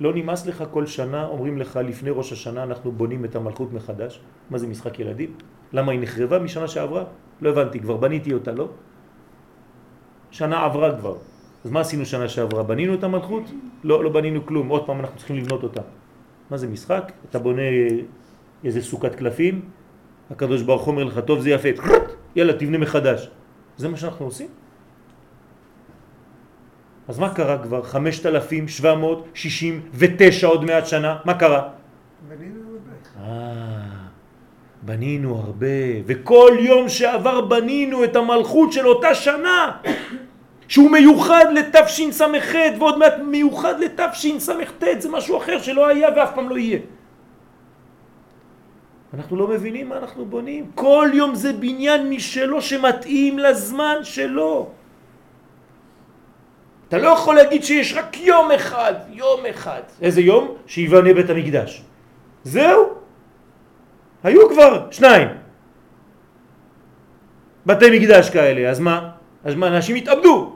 לא 0.00 0.14
נמאס 0.14 0.46
לך 0.46 0.64
כל 0.70 0.86
שנה, 0.86 1.26
אומרים 1.26 1.58
לך 1.58 1.76
לפני 1.76 2.10
ראש 2.10 2.32
השנה 2.32 2.62
אנחנו 2.62 2.92
בונים 2.92 3.24
את 3.24 3.36
המלכות 3.36 3.72
מחדש. 3.72 4.20
מה 4.50 4.58
זה 4.58 4.66
משחק 4.66 5.00
ילדים? 5.00 5.30
למה 5.72 5.92
היא 5.92 6.00
נחרבה 6.00 6.38
משנה 6.38 6.68
שעברה? 6.68 7.04
לא 7.40 7.50
הבנתי, 7.50 7.80
כבר 7.80 7.96
בניתי 7.96 8.32
אותה, 8.32 8.52
לא? 8.52 8.68
שנה 10.30 10.64
עברה 10.64 10.98
כבר. 10.98 11.16
אז 11.64 11.70
מה 11.70 11.80
עשינו 11.80 12.06
שנה 12.06 12.28
שעברה? 12.28 12.62
בנינו 12.62 12.94
את 12.94 13.04
המלכות? 13.04 13.42
לא, 13.84 14.04
לא 14.04 14.10
בנינו 14.10 14.46
כלום, 14.46 14.68
עוד 14.68 14.86
פעם 14.86 15.00
אנחנו 15.00 15.16
צריכים 15.18 15.36
לבנות 15.36 15.62
אותה. 15.62 15.82
מה 16.50 16.56
זה 16.56 16.68
משחק? 16.68 17.12
אתה 17.30 17.38
בונה 17.38 17.62
איזה 18.64 18.82
סוכת 18.82 19.14
קלפים, 19.14 19.60
הקדוש 20.30 20.62
ברוך 20.62 20.86
אומר 20.86 21.04
לך, 21.04 21.18
טוב 21.18 21.40
זה 21.40 21.50
יפה, 21.50 21.68
יאללה 22.36 22.52
תבנה 22.52 22.78
מחדש. 22.78 23.30
זה 23.76 23.88
מה 23.88 23.96
שאנחנו 23.96 24.24
עושים? 24.24 24.48
אז 27.08 27.18
מה 27.18 27.34
קרה 27.34 27.62
כבר? 27.62 27.82
5,769 27.82 30.46
עוד 30.46 30.64
מעט 30.64 30.86
שנה, 30.86 31.16
מה 31.24 31.34
קרה? 31.34 31.68
בנינו 32.28 32.60
הרבה. 32.60 32.90
אה, 33.20 33.80
בנינו 34.82 35.36
הרבה, 35.36 35.66
וכל 36.06 36.52
יום 36.60 36.88
שעבר 36.88 37.40
בנינו 37.40 38.04
את 38.04 38.16
המלכות 38.16 38.72
של 38.72 38.86
אותה 38.86 39.14
שנה, 39.14 39.72
שהוא 40.74 40.90
מיוחד 40.90 41.44
לתשס"ח 41.54 42.54
ועוד 42.78 42.98
מעט 42.98 43.14
מיוחד 43.22 43.74
לתשס"ט, 43.80 44.84
זה 44.98 45.08
משהו 45.08 45.38
אחר 45.38 45.62
שלא 45.62 45.86
היה 45.86 46.08
ואף 46.16 46.34
פעם 46.34 46.48
לא 46.48 46.58
יהיה. 46.58 46.78
אנחנו 49.14 49.36
לא 49.36 49.48
מבינים 49.48 49.88
מה 49.88 49.96
אנחנו 49.96 50.26
בונים. 50.26 50.74
כל 50.74 51.10
יום 51.14 51.34
זה 51.34 51.52
בניין 51.52 52.10
משלו 52.10 52.62
שמתאים 52.62 53.38
לזמן 53.38 53.96
שלו. 54.02 54.70
אתה 56.88 56.98
לא 56.98 57.08
יכול 57.08 57.34
להגיד 57.34 57.64
שיש 57.64 57.94
רק 57.94 58.18
יום 58.18 58.50
אחד, 58.50 58.94
יום 59.14 59.40
אחד. 59.50 59.82
איזה 60.02 60.20
יום? 60.20 60.58
שיבנה 60.66 61.14
בית 61.14 61.30
המקדש. 61.30 61.82
זהו. 62.44 62.94
היו 64.26 64.50
כבר 64.50 64.90
שניים. 64.90 65.28
בתי 67.66 67.98
מקדש 67.98 68.30
כאלה, 68.30 68.70
אז 68.70 68.80
מה? 68.80 69.10
אז 69.44 69.54
מה, 69.54 69.66
אנשים 69.66 69.96
התאבדו. 69.96 70.53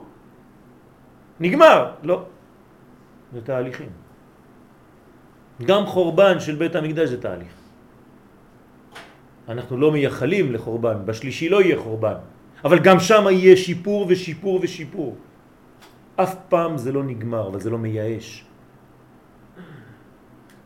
נגמר. 1.39 1.91
לא. 2.03 2.25
זה 3.33 3.41
תהליכים. 3.41 3.89
גם 5.65 5.85
חורבן 5.85 6.39
של 6.39 6.55
בית 6.55 6.75
המקדש 6.75 7.09
זה 7.09 7.21
תהליך. 7.21 7.53
אנחנו 9.49 9.77
לא 9.77 9.91
מייחלים 9.91 10.53
לחורבן, 10.53 10.97
בשלישי 11.05 11.49
לא 11.49 11.61
יהיה 11.61 11.77
חורבן, 11.79 12.17
אבל 12.63 12.79
גם 12.79 12.99
שם 12.99 13.25
יהיה 13.31 13.57
שיפור 13.57 14.05
ושיפור 14.09 14.59
ושיפור. 14.61 15.17
אף 16.15 16.35
פעם 16.49 16.77
זה 16.77 16.91
לא 16.91 17.03
נגמר, 17.03 17.47
אבל 17.47 17.59
זה 17.59 17.69
לא 17.69 17.77
מייאש. 17.77 18.45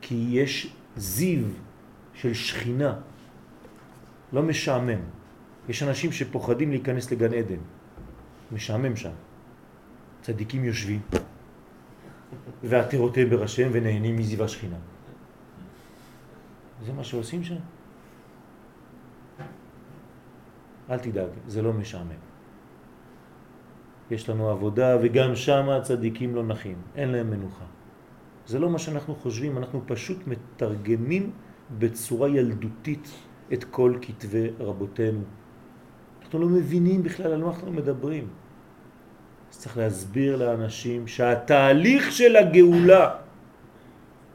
כי 0.02 0.16
יש 0.30 0.68
זיו 0.98 1.46
של 2.14 2.34
שכינה, 2.34 2.94
לא 4.34 4.42
משעמם. 4.44 5.02
יש 5.70 5.84
אנשים 5.84 6.12
שפוחדים 6.12 6.70
להיכנס 6.72 7.12
לגן 7.12 7.34
עדן, 7.34 7.62
משעמם 8.52 8.96
שם. 8.96 9.16
צדיקים 10.24 10.64
יושבים, 10.64 11.02
ועתירותיהם 12.64 13.30
בראשיהם 13.30 13.70
ונהנים 13.74 14.16
מזיו 14.16 14.44
השכינה. 14.44 14.80
זה 16.86 16.94
מה 16.94 17.04
שעושים 17.04 17.44
שם? 17.44 17.60
אל 20.90 21.00
תדאג, 21.00 21.30
זה 21.48 21.62
לא 21.62 21.74
משעמם. 21.74 22.24
יש 24.12 24.30
לנו 24.30 24.50
עבודה 24.50 24.98
וגם 25.02 25.36
שם 25.36 25.70
הצדיקים 25.70 26.36
לא 26.36 26.44
נחים, 26.44 26.78
אין 26.96 27.10
להם 27.10 27.30
מנוחה. 27.30 27.66
זה 28.48 28.60
לא 28.60 28.70
מה 28.70 28.80
שאנחנו 28.80 29.16
חושבים, 29.16 29.58
אנחנו 29.58 29.82
פשוט 29.88 30.28
מתרגמים 30.28 31.32
בצורה 31.80 32.30
ילדותית 32.30 33.12
את 33.54 33.64
כל 33.64 33.98
כתבי 34.02 34.48
רבותינו. 34.60 35.24
אנחנו 36.22 36.40
לא 36.40 36.48
מבינים 36.48 37.04
בכלל 37.04 37.32
על 37.32 37.42
מה 37.44 37.48
אנחנו 37.48 37.72
מדברים. 37.72 38.28
צריך 39.58 39.78
להסביר 39.78 40.36
לאנשים 40.36 41.08
שהתהליך 41.08 42.12
של 42.12 42.36
הגאולה 42.36 43.16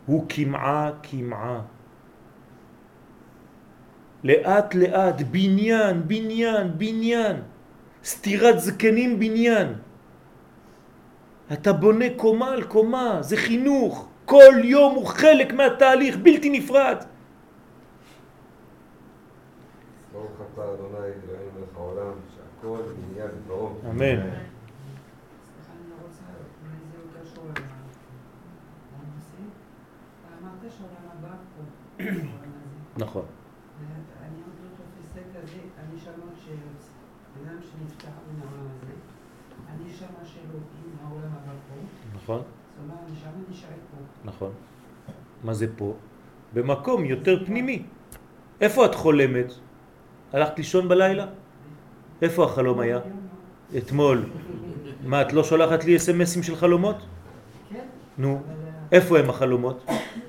הוא 0.06 0.24
כמעה 0.28 0.90
כמעה. 1.02 1.60
לאט 4.24 4.74
לאט, 4.74 5.20
בניין, 5.30 6.08
בניין, 6.08 6.78
בניין, 6.78 7.36
סתירת 8.04 8.60
זקנים 8.60 9.18
בניין. 9.18 9.74
אתה 11.52 11.72
בונה 11.72 12.04
קומה 12.16 12.52
על 12.52 12.64
קומה, 12.64 13.18
זה 13.22 13.36
חינוך, 13.36 14.08
כל 14.24 14.54
יום 14.64 14.94
הוא 14.94 15.06
חלק 15.06 15.52
מהתהליך, 15.52 16.16
בלתי 16.16 16.50
נפרד. 16.50 16.96
ברוך 20.12 20.30
אתה 20.54 20.62
אדוני 20.64 20.98
אלוהינו 20.98 21.50
מלך 21.58 21.76
העולם, 21.76 22.12
שהכל 22.34 22.78
נהיה 23.12 23.26
בדברו. 23.26 23.70
אמן. 23.90 23.96
סליחה, 23.98 24.22
אני 25.72 25.90
לא 25.90 25.96
רוצה 26.04 26.22
נכון. 26.22 26.68
אני 26.68 26.96
עוד 27.00 27.10
לא 27.14 27.20
תופסת 27.20 27.38
כזה, 27.38 27.98
הנשמות 29.08 29.48
שיוצא, 29.48 29.78
בן 30.24 30.46
אדם 30.46 30.68
שנפטר 30.68 30.76
מן 30.76 30.76
העולם 30.76 30.76
הזה, 30.76 30.76
הנשמה 30.76 30.76
שלו 30.78 30.86
היא 30.88 30.92
מהעולם 30.92 31.08
הבא 31.18 31.87
נכון? 33.02 33.24
נשארת 43.50 43.70
פה. 43.90 43.96
נכון. 44.24 44.52
מה 45.44 45.54
זה 45.54 45.66
פה? 45.76 45.94
במקום 46.54 47.04
יותר 47.04 47.46
פנימי. 47.46 47.82
איפה 48.60 48.86
את 48.86 48.94
חולמת? 48.94 49.52
הלכת 50.32 50.58
לישון 50.58 50.88
בלילה? 50.88 51.26
איפה 52.22 52.44
החלום 52.44 52.80
היה? 52.80 52.98
אתמול. 53.78 54.24
מה, 55.04 55.22
את 55.22 55.32
לא 55.32 55.44
שולחת 55.44 55.84
לי 55.84 55.96
אס.אם.אסים 55.96 56.42
של 56.42 56.56
חלומות? 56.56 56.96
כן, 57.70 57.84
נו. 58.18 58.34
אה, 58.34 58.54
איפה 58.92 59.18
הם 59.18 59.30
החלומות? 59.30 59.84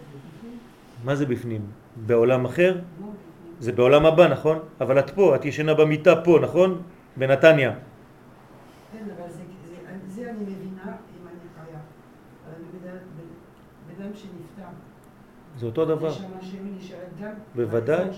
מה 1.04 1.16
זה 1.16 1.26
בפנים? 1.26 1.62
בעולם 2.06 2.46
אחר? 2.46 2.80
זה 3.60 3.72
בעולם 3.72 4.06
הבא, 4.06 4.28
נכון? 4.28 4.60
אבל 4.82 5.00
את 5.00 5.10
פה, 5.10 5.36
את 5.36 5.46
ישנה 5.46 5.74
במיטה 5.74 6.22
פה, 6.24 6.40
נכון? 6.42 6.82
בנתניה. 7.18 7.72
כן, 8.92 9.06
אבל 9.18 9.30
זה, 9.30 9.44
זה, 9.66 9.76
זה 10.08 10.30
אני 10.30 10.42
מבינה 10.42 10.84
אם 10.84 11.28
אני 11.28 11.48
חיה. 11.56 11.80
אבל 12.48 12.64
בן 12.84 12.98
בן 13.88 14.04
אדם 14.04 14.14
שנפטר, 14.16 14.70
זה 15.58 15.66
אותו 15.66 15.86
דבר. 15.86 16.14
בוודאי. 17.56 18.10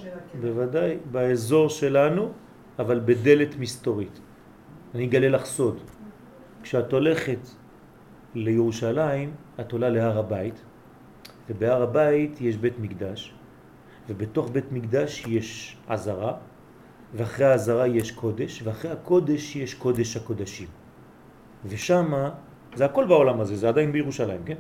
בוודאי, 0.42 0.98
באזור 1.12 1.70
שלנו, 1.70 2.32
אבל 2.80 3.00
בדלת 3.06 3.56
מסתורית. 3.60 4.20
אני 4.96 5.06
אגלה 5.06 5.30
לך 5.30 5.46
סוד. 5.46 5.78
כשאת 6.64 6.94
הולכת 6.94 7.40
לירושלים, 8.36 9.34
את 9.60 9.72
עולה 9.72 9.90
להר 9.90 10.20
הבית, 10.20 10.62
ובהר 11.52 11.84
הבית 11.84 12.42
יש 12.42 12.58
בית 12.58 12.80
מקדש, 12.80 13.34
ובתוך 14.10 14.50
בית 14.52 14.72
מקדש 14.72 15.24
יש 15.28 15.78
עזרה, 15.88 16.34
ואחרי 17.14 17.46
העזרה 17.46 17.88
יש 17.88 18.12
קודש, 18.12 18.62
ואחרי 18.64 18.92
הקודש 18.92 19.56
יש 19.56 19.74
קודש 19.74 20.18
הקודשים. 20.18 20.68
ושמה, 21.66 22.30
זה 22.76 22.86
הכל 22.86 23.06
בעולם 23.06 23.40
הזה, 23.40 23.56
זה 23.56 23.70
עדיין 23.70 23.92
בירושלים, 23.92 24.42
כן? 24.46 24.56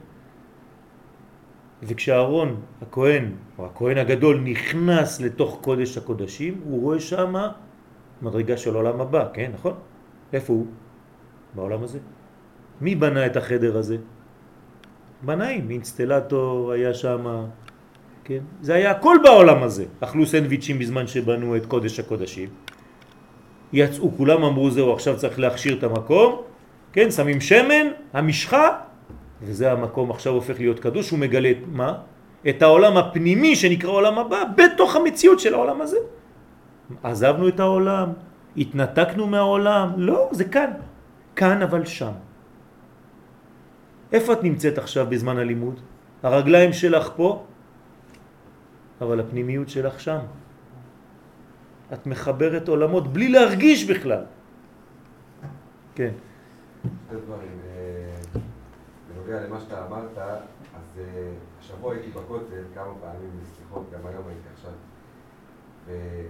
וכשאהרון 1.83 2.61
הכהן, 2.81 3.31
או 3.57 3.65
הכהן 3.65 3.97
הגדול, 3.97 4.39
נכנס 4.39 5.21
לתוך 5.21 5.59
קודש 5.61 5.97
הקודשים, 5.97 6.61
הוא 6.63 6.81
רואה 6.81 6.99
שמה 6.99 7.51
מדרגה 8.21 8.57
של 8.57 8.75
עולם 8.75 9.01
הבא, 9.01 9.29
כן, 9.33 9.51
נכון? 9.53 9.73
איפה 10.33 10.53
הוא? 10.53 10.65
בעולם 11.55 11.83
הזה. 11.83 11.99
מי 12.81 12.95
בנה 12.95 13.25
את 13.25 13.37
החדר 13.37 13.77
הזה? 13.77 13.97
בנאים, 15.24 15.69
אינסטלטור 15.69 16.72
היה 16.72 16.93
שם, 16.93 17.45
כן? 18.24 18.39
זה 18.61 18.74
היה 18.74 18.91
הכל 18.91 19.17
בעולם 19.24 19.63
הזה. 19.63 19.86
אכלו 19.99 20.26
סנדוויצ'ים 20.26 20.80
בזמן 20.80 21.07
שבנו 21.07 21.55
את 21.55 21.65
קודש 21.65 21.99
הקודשים. 21.99 22.49
יצאו, 23.74 24.11
כולם 24.17 24.43
אמרו 24.43 24.72
זהו, 24.72 24.93
עכשיו 24.93 25.17
צריך 25.17 25.39
להכשיר 25.39 25.78
את 25.78 25.84
המקום, 25.84 26.41
כן, 26.93 27.11
שמים 27.11 27.41
שמן, 27.41 27.88
המשחה, 28.13 28.67
וזה 29.41 29.72
המקום 29.72 30.11
עכשיו 30.11 30.34
הופך 30.34 30.59
להיות 30.59 30.80
קדוש, 30.80 31.09
הוא 31.09 31.19
מגלה 31.19 31.51
את 31.51 31.57
מה? 31.72 31.93
את 32.49 32.61
העולם 32.61 32.97
הפנימי 32.97 33.55
שנקרא 33.55 33.89
עולם 33.89 34.19
הבא, 34.19 34.43
בתוך 34.57 34.95
המציאות 34.95 35.39
של 35.39 35.53
העולם 35.53 35.82
הזה. 35.82 35.97
עזבנו 37.03 37.47
את 37.47 37.59
העולם, 37.59 38.09
התנתקנו 38.57 39.28
מהעולם, 39.28 39.89
לא, 39.97 40.30
זה 40.32 40.43
כאן. 40.43 40.72
כאן 41.36 41.61
אבל 41.61 41.86
שם. 41.86 42.11
איפה 44.12 44.34
את 44.34 44.43
נמצאת 44.43 44.78
עכשיו 44.78 45.05
בזמן 45.09 45.38
הלימוד? 45.38 45.80
הרגליים 46.24 46.74
שלך 46.74 47.09
פה, 47.16 47.45
אבל 49.01 49.20
הפנימיות 49.20 49.70
שלך 49.70 49.99
שם. 49.99 50.20
את 51.93 52.07
מחברת 52.07 52.68
עולמות 52.68 53.14
בלי 53.14 53.30
להרגיש 53.30 53.89
בכלל. 53.89 54.24
כן. 55.95 56.12
שני 56.84 57.20
דברים. 57.26 57.59
אה, 57.66 58.39
בנוגע 59.14 59.47
למה 59.47 59.59
שאתה 59.59 59.88
אמרת, 59.88 60.18
אז 60.18 60.99
אה, 60.99 61.32
השבוע 61.59 61.93
הייתי 61.93 62.09
בכותל 62.09 62.64
כמה 62.76 62.93
פעמים 63.01 63.30
לשיחות, 63.41 63.86
גם 63.93 64.07
היום 64.07 64.24
הייתי 64.28 64.47
עכשיו. 64.53 64.72
ו- 65.88 66.28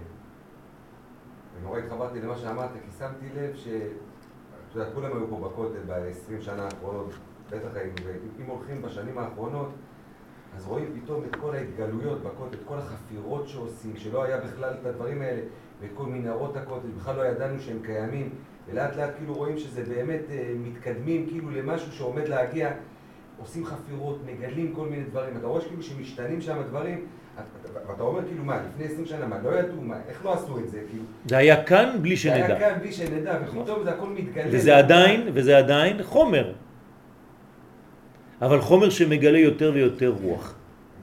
ונורא 1.60 1.78
התחברתי 1.78 2.20
למה 2.20 2.36
שאמרת, 2.36 2.70
כי 2.72 2.98
שמתי 2.98 3.26
לב 3.36 3.56
ש... 3.56 3.68
אתה 3.68 4.80
יודע, 4.80 4.90
כולם 4.94 5.16
היו 5.16 5.28
פה 5.28 5.48
בכותל 5.48 5.80
ב-20 5.86 6.42
שנה 6.42 6.64
האחרונות, 6.64 7.10
בטח 7.52 7.68
ואם 7.74 8.46
הולכים 8.46 8.82
בשנים 8.82 9.18
האחרונות, 9.18 9.68
אז 10.56 10.66
רואים 10.66 11.00
פתאום 11.02 11.24
את 11.30 11.36
כל 11.36 11.54
ההתגלויות 11.54 12.22
בכותל, 12.22 12.56
את 12.56 12.64
כל 12.64 12.78
החפירות 12.78 13.48
שעושים, 13.48 13.96
שלא 13.96 14.24
היה 14.24 14.36
בכלל 14.36 14.74
את 14.80 14.86
הדברים 14.86 15.22
האלה, 15.22 15.40
ואת 15.80 15.90
כל 15.94 16.06
מנהרות 16.06 16.56
הכותל, 16.56 16.88
בכלל 16.98 17.16
לא 17.16 17.22
ידענו 17.22 17.60
שהם 17.60 17.78
קיימים, 17.82 18.30
ולאט 18.68 18.96
לאט 18.96 19.10
כאילו 19.16 19.34
רואים 19.34 19.58
שזה 19.58 19.82
באמת 19.84 20.20
אה, 20.30 20.52
מתקדמים 20.58 21.26
כאילו 21.26 21.50
למשהו 21.50 21.92
שעומד 21.92 22.28
להגיע, 22.28 22.70
עושים 23.40 23.66
חפירות, 23.66 24.20
מגלים 24.26 24.72
כל 24.74 24.88
מיני 24.88 25.04
דברים, 25.04 25.36
אתה 25.36 25.46
רואה 25.46 25.60
שכאילו 25.60 25.82
שמשתנים 25.82 26.40
שם 26.40 26.62
דברים, 26.68 27.06
ואתה 27.88 28.02
אומר 28.02 28.26
כאילו 28.26 28.44
מה, 28.44 28.60
לפני 28.68 28.84
20 28.84 29.06
שנה, 29.06 29.26
מה, 29.26 29.38
לא 29.44 29.58
ידעו, 29.58 29.82
מה, 29.82 29.96
איך 30.08 30.24
לא 30.24 30.32
עשו 30.32 30.58
את 30.58 30.70
זה, 30.70 30.80
כאילו, 30.90 31.04
זה 31.26 31.36
היה 31.36 31.64
כאן 31.64 31.96
בלי 32.02 32.16
זה 32.16 32.34
היה 32.34 32.46
שנדע. 32.46 32.58
כאן 32.58 32.78
בלי 32.80 32.92
שנדע, 32.92 33.38
ופתאום 33.44 33.84
זה 33.84 33.90
הכל 33.90 34.08
מתגלה. 34.08 34.44
וזה 34.50 34.76
עדיין, 34.76 35.28
וזה 35.34 35.58
עדיין 35.58 36.02
חומר. 36.02 36.52
אבל 38.42 38.60
חומר 38.60 38.90
שמגלה 38.90 39.38
יותר 39.38 39.70
ויותר 39.74 40.14
רוח. 40.22 40.54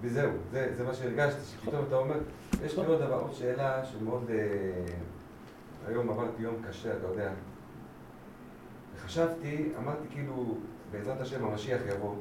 וזהו, 0.02 0.32
זה, 0.52 0.72
זה 0.78 0.84
מה 0.84 0.94
שהרגשתי, 0.94 1.40
שפתאום 1.42 1.86
אתה 1.88 1.96
אומר, 1.96 2.16
יש 2.66 2.78
לי 2.78 2.86
עוד 2.86 3.02
דבר, 3.02 3.20
עוד 3.20 3.34
שאלה 3.34 3.86
שמאוד... 3.86 4.30
אה, 4.30 4.36
היום 5.88 6.10
עברתי 6.10 6.42
יום 6.42 6.56
קשה, 6.70 6.98
אתה 6.98 7.08
יודע. 7.08 7.32
וחשבתי, 8.96 9.70
אמרתי 9.78 10.08
כאילו, 10.12 10.58
בעזרת 10.92 11.22
השם 11.22 11.46
המשיח 11.46 11.82
יבוא, 11.90 12.16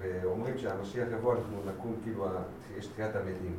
ואומרים 0.00 0.58
שהמשיח 0.58 1.08
יבוא, 1.12 1.34
אנחנו 1.34 1.62
נקום, 1.66 1.96
כאילו, 2.02 2.26
יש 2.78 2.86
תחיית 2.86 3.16
המתים. 3.16 3.56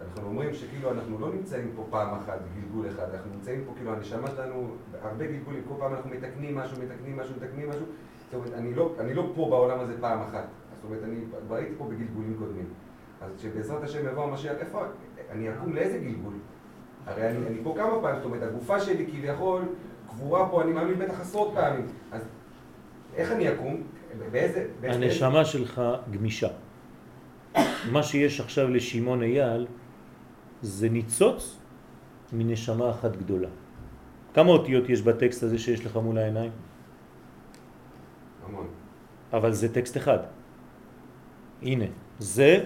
ואנחנו 0.00 0.28
אומרים 0.28 0.54
שכאילו 0.54 0.90
אנחנו 0.92 1.18
לא 1.18 1.32
נמצאים 1.34 1.70
פה 1.76 1.86
פעם 1.90 2.14
אחת 2.14 2.38
בגלגול 2.40 2.88
אחד, 2.88 3.14
אנחנו 3.14 3.30
נמצאים 3.34 3.62
פה, 3.66 3.72
כאילו 3.76 3.92
הנשמה 3.92 4.30
שלנו, 4.30 4.68
הרבה 5.02 5.26
גלגולים, 5.26 5.62
כל 5.68 5.74
פעם 5.78 5.94
אנחנו 5.94 6.10
מתקנים 6.10 6.54
משהו, 6.54 6.76
מתקנים 6.82 7.16
משהו, 7.16 7.34
מתקנים 7.36 7.68
משהו, 7.68 7.84
זאת 8.24 8.34
אומרת, 8.34 8.52
אני 8.54 8.74
לא, 8.74 8.92
אני 9.00 9.14
לא 9.14 9.32
פה 9.34 9.46
בעולם 9.50 9.80
הזה 9.80 10.00
פעם 10.00 10.20
אחת, 10.22 10.44
זאת 10.76 10.84
אומרת, 10.84 11.02
אני 11.04 11.16
כבר 11.46 11.56
הייתי 11.56 11.72
פה 11.78 11.84
בגלגולים 11.84 12.36
קודמים. 12.38 12.66
אז 13.22 13.30
כשבעזרת 13.38 13.82
השם 13.82 14.06
יבוא 14.08 14.24
המשיח, 14.24 14.52
איפה, 14.60 14.82
אני 15.30 15.50
אקום 15.50 15.74
לאיזה 15.74 15.98
גלגול? 15.98 16.34
הרי 17.06 17.28
אני, 17.30 17.46
אני 17.46 17.56
פה 17.62 17.74
כמה 17.76 18.00
פעמים, 18.02 18.16
זאת 18.16 18.24
אומרת, 18.24 18.42
הגופה 18.42 18.80
שלי 18.80 19.06
כביכול 19.06 19.62
קבורה 20.08 20.48
פה, 20.50 20.62
אני 20.62 20.72
מאמין 20.72 20.98
בטח 20.98 21.20
עשרות 21.20 21.52
פעמים, 21.54 21.86
אז 22.12 22.28
איך 23.14 23.32
אני 23.32 23.52
אקום? 23.52 23.82
באיזה... 24.32 24.66
באיזה- 24.80 24.96
הנשמה 25.04 25.44
שלך 25.44 25.82
גמישה. 26.10 26.48
מה 27.92 28.02
שיש 28.02 28.40
עכשיו 28.40 28.68
לשמעון 28.68 29.22
אייל 29.22 29.66
זה 30.66 30.88
ניצוץ 30.88 31.58
מנשמה 32.32 32.90
אחת 32.90 33.16
גדולה. 33.16 33.48
כמה 34.34 34.50
אותיות 34.50 34.88
יש 34.88 35.02
בטקסט 35.02 35.42
הזה 35.42 35.58
שיש 35.58 35.86
לך 35.86 35.96
מול 35.96 36.18
העיניים? 36.18 36.50
המון. 38.46 38.66
אבל 39.32 39.52
זה 39.52 39.74
טקסט 39.74 39.96
אחד. 39.96 40.18
הנה, 41.62 41.84
זה, 42.18 42.64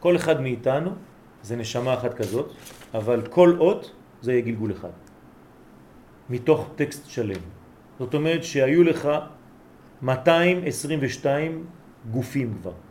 כל 0.00 0.16
אחד 0.16 0.40
מאיתנו 0.40 0.90
זה 1.42 1.56
נשמה 1.56 1.94
אחת 1.94 2.14
כזאת, 2.14 2.52
אבל 2.94 3.26
כל 3.30 3.56
אות 3.58 3.92
זה 4.22 4.32
יהיה 4.32 4.42
גלגול 4.42 4.72
אחד. 4.72 4.94
מתוך 6.30 6.70
טקסט 6.76 7.06
שלם. 7.10 7.40
זאת 7.98 8.14
אומרת 8.14 8.44
שהיו 8.44 8.82
לך 8.84 9.08
222 10.02 11.66
גופים 12.10 12.54
כבר. 12.60 12.87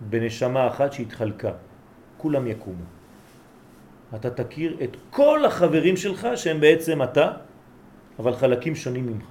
בנשמה 0.00 0.66
אחת 0.66 0.92
שהתחלקה. 0.92 1.52
כולם 2.16 2.46
יקומו. 2.46 2.84
אתה 4.14 4.30
תכיר 4.30 4.76
את 4.84 4.96
כל 5.10 5.44
החברים 5.44 5.96
שלך 5.96 6.28
שהם 6.34 6.60
בעצם 6.60 7.02
אתה, 7.02 7.32
אבל 8.18 8.34
חלקים 8.34 8.74
שונים 8.74 9.06
ממך. 9.06 9.26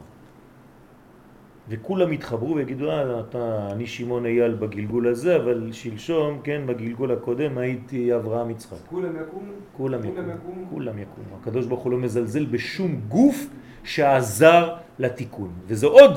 וכולם 1.70 2.14
יתחברו 2.14 2.56
ויגידו, 2.56 2.92
אה, 2.92 3.20
אתה, 3.20 3.70
אני 3.72 3.88
שמעון 3.88 4.26
אייל 4.26 4.54
בגלגול 4.54 5.08
הזה, 5.08 5.36
אבל 5.36 5.70
שלשום, 5.72 6.40
כן, 6.44 6.62
בגלגול 6.66 7.12
הקודם 7.12 7.58
הייתי 7.58 8.16
אברהם 8.16 8.50
יצחק. 8.50 8.78
כולם 8.90 9.16
יקומו? 9.16 9.52
כולם. 9.78 10.00
יקומו? 10.00 10.70
כולם 10.70 11.00
יקומו. 11.00 11.36
הקדוש 11.42 11.66
ברוך 11.66 11.82
הוא 11.82 11.92
לא 11.92 11.98
מזלזל 11.98 12.46
בשום 12.46 13.02
גוף 13.08 13.48
שעזר 13.84 14.76
לתיקון. 15.00 15.50
וזו 15.68 15.88
עוד 15.88 16.14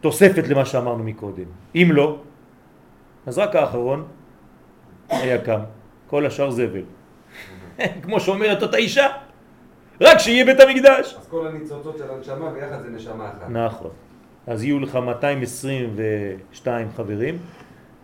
תוספת 0.00 0.48
למה 0.48 0.64
שאמרנו 0.64 1.04
מקודם. 1.04 1.48
אם 1.74 1.88
לא, 1.92 2.18
אז 3.28 3.38
רק 3.38 3.56
האחרון 3.56 4.04
היה 5.08 5.44
קם. 5.44 5.60
כל 6.06 6.26
השאר 6.26 6.50
זבל. 6.50 6.82
כמו 8.02 8.20
שאומרת 8.20 8.62
אותה 8.62 8.76
אישה, 8.76 9.06
רק 10.00 10.18
שיהיה 10.18 10.44
בית 10.44 10.60
המקדש. 10.60 11.14
אז 11.20 11.26
כל 11.28 11.46
הניצוצות 11.46 11.98
של 11.98 12.10
הנשמה 12.10 12.50
ביחד 12.50 12.82
זה 12.82 12.90
נשמה 12.90 13.28
אחת. 13.28 13.48
נכון. 13.50 13.90
אז 14.46 14.64
יהיו 14.64 14.80
לך 14.80 14.96
222 14.96 16.88
חברים, 16.96 17.38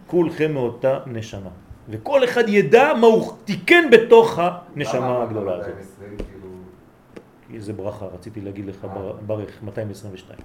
כולכם 0.06 0.52
מאותה 0.52 0.98
נשמה. 1.06 1.50
וכל 1.88 2.24
אחד 2.24 2.48
ידע 2.48 2.92
מה 3.00 3.06
הוא 3.06 3.32
תיקן 3.44 3.84
בתוך 3.92 4.38
הנשמה 4.38 5.22
הגדולה 5.22 5.54
הזאת. 5.54 5.66
220, 5.68 6.16
כאילו... 6.16 6.48
כי 7.48 7.60
זה 7.60 7.72
ברכה, 7.72 8.06
רציתי 8.06 8.40
להגיד 8.40 8.66
לך 8.66 8.86
בר- 8.94 9.16
ברך 9.26 9.62
222. 9.62 10.38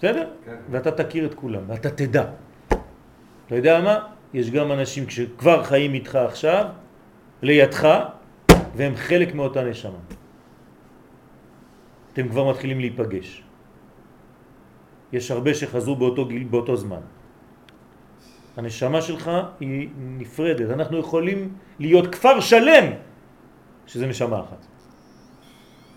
בסדר? 0.00 0.28
כן. 0.44 0.56
ואתה 0.70 0.90
תכיר 0.90 1.26
את 1.26 1.34
כולם, 1.34 1.62
ואתה 1.66 1.90
תדע. 1.90 2.24
אתה 3.46 3.56
יודע 3.56 3.80
מה? 3.80 3.96
יש 4.34 4.50
גם 4.50 4.72
אנשים 4.72 5.08
שכבר 5.08 5.64
חיים 5.64 5.94
איתך 5.94 6.16
עכשיו, 6.16 6.66
לידך, 7.42 7.88
והם 8.76 8.96
חלק 8.96 9.34
מאותה 9.34 9.64
נשמה. 9.64 10.00
אתם 12.12 12.28
כבר 12.28 12.50
מתחילים 12.50 12.80
להיפגש. 12.80 13.42
יש 15.12 15.30
הרבה 15.30 15.54
שחזרו 15.54 15.96
באותו 15.96 16.26
גיל, 16.26 16.44
באותו 16.44 16.76
זמן. 16.76 17.04
הנשמה 18.56 19.02
שלך 19.02 19.30
היא 19.60 19.88
נפרדת. 19.96 20.70
אנחנו 20.70 20.98
יכולים 20.98 21.52
להיות 21.78 22.14
כפר 22.14 22.40
שלם 22.40 22.84
שזה 23.86 24.06
נשמה 24.06 24.40
אחת. 24.40 24.66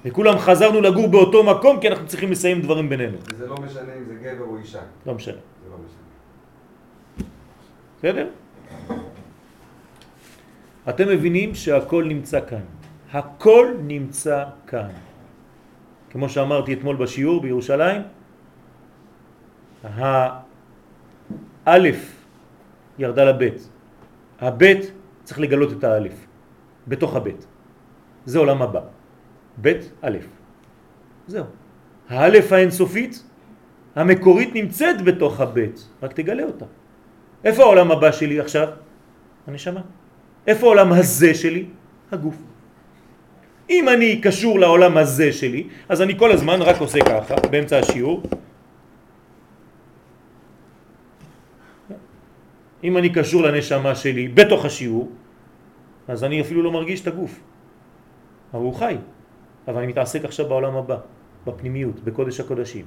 וכולם 0.06 0.38
חזרנו 0.38 0.82
לגור 0.82 1.08
באותו 1.08 1.44
מקום 1.44 1.80
כי 1.80 1.88
אנחנו 1.88 2.08
צריכים 2.08 2.32
לסיים 2.32 2.62
דברים 2.62 2.90
בינינו. 2.90 3.18
וזה 3.34 3.48
לא 3.48 3.56
משנה 3.56 3.94
אם 3.98 4.04
זה 4.04 4.14
גבר 4.16 4.46
או 4.46 4.58
אישה. 4.58 4.80
לא 5.06 5.14
משנה. 5.14 5.34
זה 5.34 5.70
לא 5.70 5.78
משנה. 5.86 6.04
בסדר? 7.98 8.28
אתם 10.90 11.08
מבינים 11.08 11.56
שהכל 11.56 12.04
נמצא 12.04 12.40
כאן. 12.48 12.66
הכל 13.14 13.68
נמצא 13.88 14.44
כאן. 14.68 14.90
כמו 16.10 16.30
שאמרתי 16.30 16.74
אתמול 16.74 16.96
בשיעור 16.96 17.42
בירושלים, 17.42 18.02
האלף 21.66 22.00
ירדה 23.00 23.24
לבית. 23.24 23.70
הבית 24.42 24.92
צריך 25.24 25.40
לגלות 25.40 25.72
את 25.72 25.84
האלף 25.84 26.26
בתוך 26.88 27.16
הבית. 27.16 27.48
זה 28.26 28.40
עולם 28.40 28.62
הבא. 28.62 28.82
בית 29.58 29.92
א'. 30.02 30.18
זהו. 31.28 31.46
האלף 32.10 32.52
האינסופית 32.52 33.24
המקורית 33.96 34.56
נמצאת 34.56 35.02
בתוך 35.02 35.40
הבית, 35.40 35.88
רק 36.04 36.14
תגלה 36.14 36.44
אותה. 36.44 36.66
איפה 37.44 37.64
העולם 37.64 37.92
הבא 37.92 38.12
שלי 38.12 38.40
עכשיו? 38.40 38.68
הנשמה. 39.48 39.82
איפה 40.48 40.66
העולם 40.66 40.94
הזה 40.94 41.34
שלי? 41.34 41.66
הגוף. 42.12 42.36
אם 43.70 43.90
אני 43.90 44.22
קשור 44.22 44.60
לעולם 44.60 44.98
הזה 44.98 45.32
שלי, 45.32 45.68
אז 45.90 46.02
אני 46.02 46.20
כל 46.20 46.32
הזמן 46.32 46.62
רק 46.62 46.78
עושה 46.82 47.00
ככה, 47.06 47.36
באמצע 47.52 47.80
השיעור. 47.80 48.24
אם 52.84 52.98
אני 52.98 53.10
קשור 53.10 53.44
לנשמה 53.44 53.96
שלי 53.96 54.28
בתוך 54.28 54.66
השיעור, 54.66 55.12
אז 56.08 56.24
אני 56.24 56.42
אפילו 56.42 56.64
לא 56.64 56.72
מרגיש 56.72 57.02
את 57.02 57.08
הגוף. 57.08 57.40
אבל 58.54 58.62
הוא 58.62 58.76
חי. 58.76 58.96
אבל 59.68 59.78
אני 59.78 59.88
מתעסק 59.88 60.26
עכשיו 60.26 60.46
בעולם 60.50 60.76
הבא, 60.76 60.98
בפנימיות, 61.48 62.00
בקודש 62.04 62.40
הקודשים. 62.40 62.86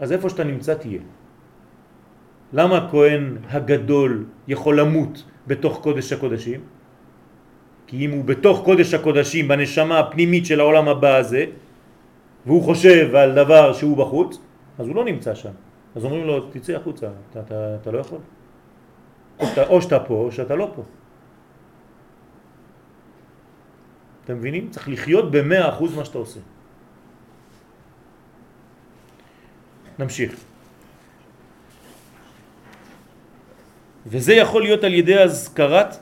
אז 0.00 0.12
איפה 0.12 0.28
שאתה 0.28 0.44
נמצא 0.44 0.74
תהיה. 0.74 1.00
למה 2.52 2.78
הכהן 2.78 3.36
הגדול 3.48 4.24
יכול 4.48 4.80
למות 4.80 5.24
בתוך 5.46 5.80
קודש 5.82 6.12
הקודשים? 6.12 6.60
כי 7.86 8.06
אם 8.06 8.10
הוא 8.10 8.24
בתוך 8.24 8.64
קודש 8.64 8.94
הקודשים, 8.94 9.48
בנשמה 9.48 9.98
הפנימית 9.98 10.46
של 10.46 10.60
העולם 10.60 10.88
הבא 10.88 11.16
הזה, 11.16 11.44
והוא 12.46 12.62
חושב 12.62 13.14
על 13.14 13.34
דבר 13.34 13.72
שהוא 13.72 13.96
בחוץ, 13.96 14.38
אז 14.78 14.86
הוא 14.86 14.96
לא 14.96 15.04
נמצא 15.04 15.34
שם. 15.34 15.54
אז 15.94 16.04
אומרים 16.04 16.26
לו, 16.26 16.50
תצא 16.50 16.72
החוצה, 16.72 17.06
אתה, 17.30 17.40
אתה, 17.40 17.76
אתה 17.82 17.90
לא 17.90 17.98
יכול. 17.98 18.18
או 19.40 19.46
שאתה, 19.46 19.66
או 19.66 19.82
שאתה 19.82 19.98
פה, 20.00 20.14
או 20.14 20.32
שאתה 20.32 20.54
לא 20.54 20.72
פה. 20.74 20.82
אתם 24.24 24.36
מבינים? 24.36 24.70
צריך 24.70 24.88
לחיות 24.88 25.30
במאה 25.30 25.68
אחוז 25.68 25.96
מה 25.96 26.04
שאתה 26.04 26.18
עושה. 26.18 26.40
נמשיך. 29.98 30.32
וזה 34.06 34.34
יכול 34.34 34.62
להיות 34.62 34.84
על 34.84 34.94
ידי 34.94 35.18
הזכרת 35.18 35.96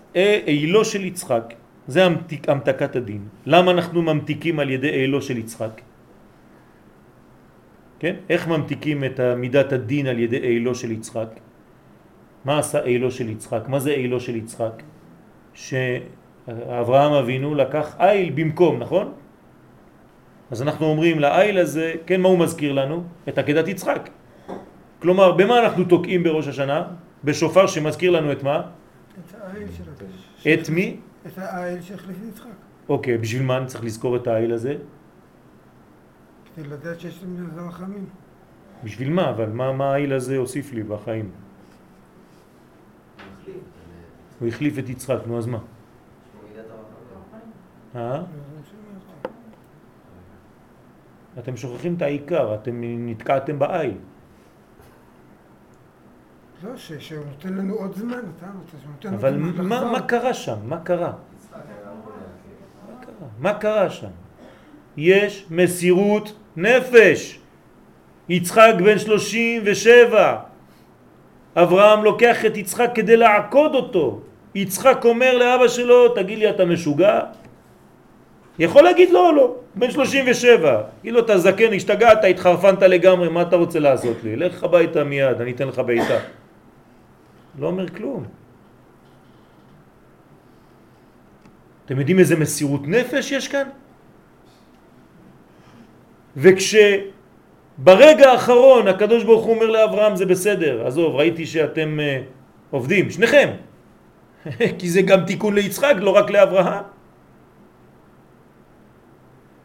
אילו 0.46 0.84
של 0.84 1.04
יצחק. 1.04 1.54
זה 1.88 2.04
המתיק, 2.04 2.48
המתקת 2.48 2.96
הדין. 2.96 3.28
למה 3.46 3.70
אנחנו 3.70 4.02
ממתיקים 4.02 4.60
על 4.60 4.70
ידי 4.70 4.90
אילו 4.90 5.22
של 5.22 5.38
יצחק? 5.38 5.80
כן? 7.98 8.14
איך 8.30 8.48
ממתיקים 8.48 9.04
את 9.04 9.20
מידת 9.36 9.72
הדין 9.72 10.06
על 10.06 10.18
ידי 10.18 10.38
אילו 10.38 10.74
של 10.74 10.90
יצחק? 10.90 11.28
מה 12.44 12.58
עשה 12.58 12.84
אילו 12.84 13.10
של 13.10 13.28
יצחק? 13.28 13.62
מה 13.68 13.78
זה 13.78 13.90
אילו 13.90 14.20
של 14.20 14.36
יצחק? 14.36 14.82
שאברהם 16.50 17.12
אבינו 17.12 17.54
לקח 17.54 17.96
איל 18.00 18.30
במקום, 18.34 18.78
נכון? 18.78 19.12
אז 20.50 20.62
אנחנו 20.62 20.86
אומרים 20.86 21.18
לאיל 21.18 21.58
הזה, 21.58 21.94
כן, 22.06 22.20
מה 22.20 22.28
הוא 22.28 22.38
מזכיר 22.38 22.72
לנו? 22.72 23.04
את 23.28 23.38
עקדת 23.38 23.68
יצחק. 23.68 24.08
כלומר, 24.98 25.32
במה 25.32 25.60
אנחנו 25.64 25.84
תוקעים 25.84 26.22
בראש 26.22 26.48
השנה? 26.48 26.84
בשופר 27.24 27.66
שמזכיר 27.66 28.10
לנו 28.10 28.32
את 28.32 28.42
מה? 28.42 28.56
את 28.58 29.34
האיל 29.40 29.68
של 29.72 29.84
את 30.54 30.68
מי? 30.68 30.96
את 31.26 31.38
האיל 31.38 31.82
שהחליף 31.82 32.16
יצחק. 32.28 32.58
אוקיי, 32.88 33.18
בשביל 33.18 33.42
מה 33.42 33.56
אני 33.56 33.66
צריך 33.66 33.84
לזכור 33.84 34.16
את 34.16 34.26
האיל 34.26 34.52
הזה? 34.52 34.74
כדי 36.56 36.68
לדעת 36.68 37.00
שיש 37.00 37.22
לנו 37.22 37.46
מזה 37.46 37.60
רחמים. 37.60 38.06
בשביל 38.84 39.10
מה? 39.10 39.30
אבל 39.30 39.48
מה, 39.48 39.72
מה 39.72 39.94
האיל 39.94 40.12
הזה 40.12 40.36
הוסיף 40.36 40.72
לי 40.72 40.82
בחיים? 40.82 41.30
הוא 44.40 44.48
החליף 44.48 44.78
את 44.78 44.88
יצחק, 44.88 45.18
נו 45.26 45.38
אז 45.38 45.46
מה? 45.46 45.58
יש 45.58 45.62
פה 45.62 46.38
מידת 46.48 46.64
הרחמים. 46.70 46.82
אה? 46.82 47.08
זה 47.08 47.14
מה 47.14 47.22
שאמרתי. 47.30 47.46
אתם 51.38 51.56
שוכחים 51.56 51.94
את 51.94 52.02
העיקר, 52.02 52.54
אתם 52.54 52.80
נתקעתם 52.82 53.58
באיל. 53.58 53.94
לא, 56.64 56.76
שהוא 56.76 57.24
נותן 57.24 57.54
לנו 57.54 57.74
עוד 57.74 57.94
זמן, 57.96 58.18
אתה 58.36 58.46
רוצה 58.60 58.76
שהוא 58.82 58.92
נותן 58.92 59.14
אבל 59.14 59.34
עוד 59.34 59.54
זמן 59.54 59.64
מה, 59.66 59.76
לחזור. 59.76 59.92
מה 59.92 60.00
קרה 60.00 60.34
שם? 60.34 60.56
מה 60.64 60.80
קרה? 60.80 61.12
מה 63.38 63.54
קרה 63.54 63.90
שם? 63.90 64.08
יש 64.96 65.46
מסירות 65.50 66.36
נפש. 66.56 67.40
יצחק 68.28 68.72
בן 68.84 68.98
37. 68.98 70.40
אברהם 71.56 72.04
לוקח 72.04 72.44
את 72.46 72.56
יצחק 72.56 72.90
כדי 72.94 73.16
לעקוד 73.16 73.74
אותו. 73.74 74.20
יצחק 74.54 75.04
אומר 75.04 75.38
לאבא 75.38 75.68
שלו, 75.68 76.14
תגיד 76.14 76.38
לי, 76.38 76.50
אתה 76.50 76.64
משוגע? 76.64 77.20
יכול 78.60 78.84
להגיד 78.84 79.10
לא, 79.10 79.34
לא, 79.36 79.56
בן 79.74 79.90
37. 79.90 80.82
תגיד 81.00 81.12
לו, 81.12 81.20
אתה 81.20 81.38
זקן, 81.38 81.72
השתגעת, 81.72 82.24
התחרפנת 82.24 82.82
לגמרי, 82.82 83.28
מה 83.28 83.42
אתה 83.42 83.56
רוצה 83.56 83.78
לעשות 83.78 84.16
לי? 84.24 84.36
לך 84.36 84.64
הביתה 84.64 85.04
מיד, 85.04 85.40
אני 85.40 85.52
אתן 85.52 85.68
לך 85.68 85.78
בעיטה. 85.78 86.18
לא 87.58 87.66
אומר 87.66 87.88
כלום. 87.88 88.24
אתם 91.86 91.98
יודעים 91.98 92.18
איזה 92.18 92.36
מסירות 92.36 92.88
נפש 92.88 93.32
יש 93.32 93.48
כאן? 93.48 93.68
וכשברגע 96.36 98.30
האחרון 98.30 98.88
הקדוש 98.88 99.24
ברוך 99.24 99.44
הוא 99.44 99.54
אומר 99.54 99.66
לאברהם 99.66 100.16
זה 100.16 100.26
בסדר, 100.26 100.86
עזוב, 100.86 101.14
ראיתי 101.14 101.46
שאתם 101.46 101.98
uh, 101.98 102.24
עובדים, 102.70 103.10
שניכם, 103.10 103.50
כי 104.78 104.88
זה 104.90 105.02
גם 105.02 105.24
תיקון 105.24 105.54
ליצחק, 105.54 105.94
לא 105.98 106.10
רק 106.10 106.30
לאברהם. 106.30 106.99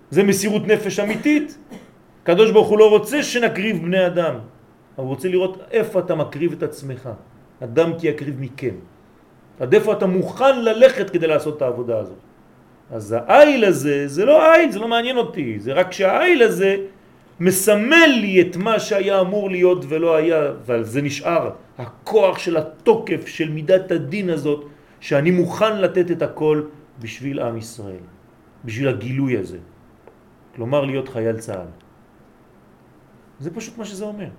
זה 0.10 0.24
מסירות 0.24 0.68
נפש 0.68 0.99
אמיתית. 0.99 1.58
הקדוש 2.24 2.51
ברוך 2.51 2.68
הוא 2.68 2.80
לא 2.80 2.89
רוצה 2.89 3.24
שנקריב 3.24 3.82
בני 3.82 4.08
אדם, 4.08 4.36
הוא 4.95 5.08
רוצה 5.08 5.28
לראות 5.28 5.58
איפה 5.72 5.99
אתה 5.99 6.16
מקריב 6.16 6.51
את 6.51 6.64
עצמך. 6.64 7.10
אדם 7.64 7.91
כי 7.99 8.08
יקריב 8.08 8.36
מכם. 8.39 8.76
עד 9.60 9.74
איפה 9.74 9.93
אתה 9.93 10.06
מוכן 10.06 10.60
ללכת 10.62 11.10
כדי 11.10 11.28
לעשות 11.28 11.58
את 11.58 11.62
העבודה 11.62 11.99
הזאת. 11.99 12.18
אז 12.91 13.16
העיל 13.28 13.66
הזה, 13.66 14.08
זה 14.08 14.26
לא 14.26 14.53
עיל, 14.53 14.72
זה 14.72 14.80
לא 14.80 14.88
מעניין 14.88 15.18
אותי, 15.18 15.60
זה 15.60 15.74
רק 15.74 15.91
שהעיל 15.91 16.43
הזה 16.43 16.78
מסמל 17.39 18.10
לי 18.22 18.41
את 18.41 18.56
מה 18.56 18.80
שהיה 18.80 19.22
אמור 19.22 19.49
להיות 19.49 19.86
ולא 19.88 20.16
היה, 20.16 20.49
אבל 20.66 20.84
זה 20.84 21.01
נשאר, 21.01 21.49
הכוח 21.78 22.39
של 22.39 22.58
התוקף 22.58 23.28
של 23.28 23.49
מידת 23.49 23.91
הדין 23.91 24.30
הזאת, 24.30 24.66
שאני 24.99 25.32
מוכן 25.32 25.78
לתת 25.78 26.12
את 26.12 26.22
הכל 26.22 26.62
בשביל 26.99 27.39
עם 27.39 27.58
ישראל, 27.58 28.03
בשביל 28.66 28.88
הגילוי 28.88 29.38
הזה. 29.38 29.58
כלומר 30.56 30.86
להיות 30.86 31.10
חייל 31.10 31.38
צה"ל. 31.39 31.68
זה 33.39 33.53
פשוט 33.53 33.78
מה 33.78 33.86
שזה 33.86 34.06
אומר. 34.06 34.30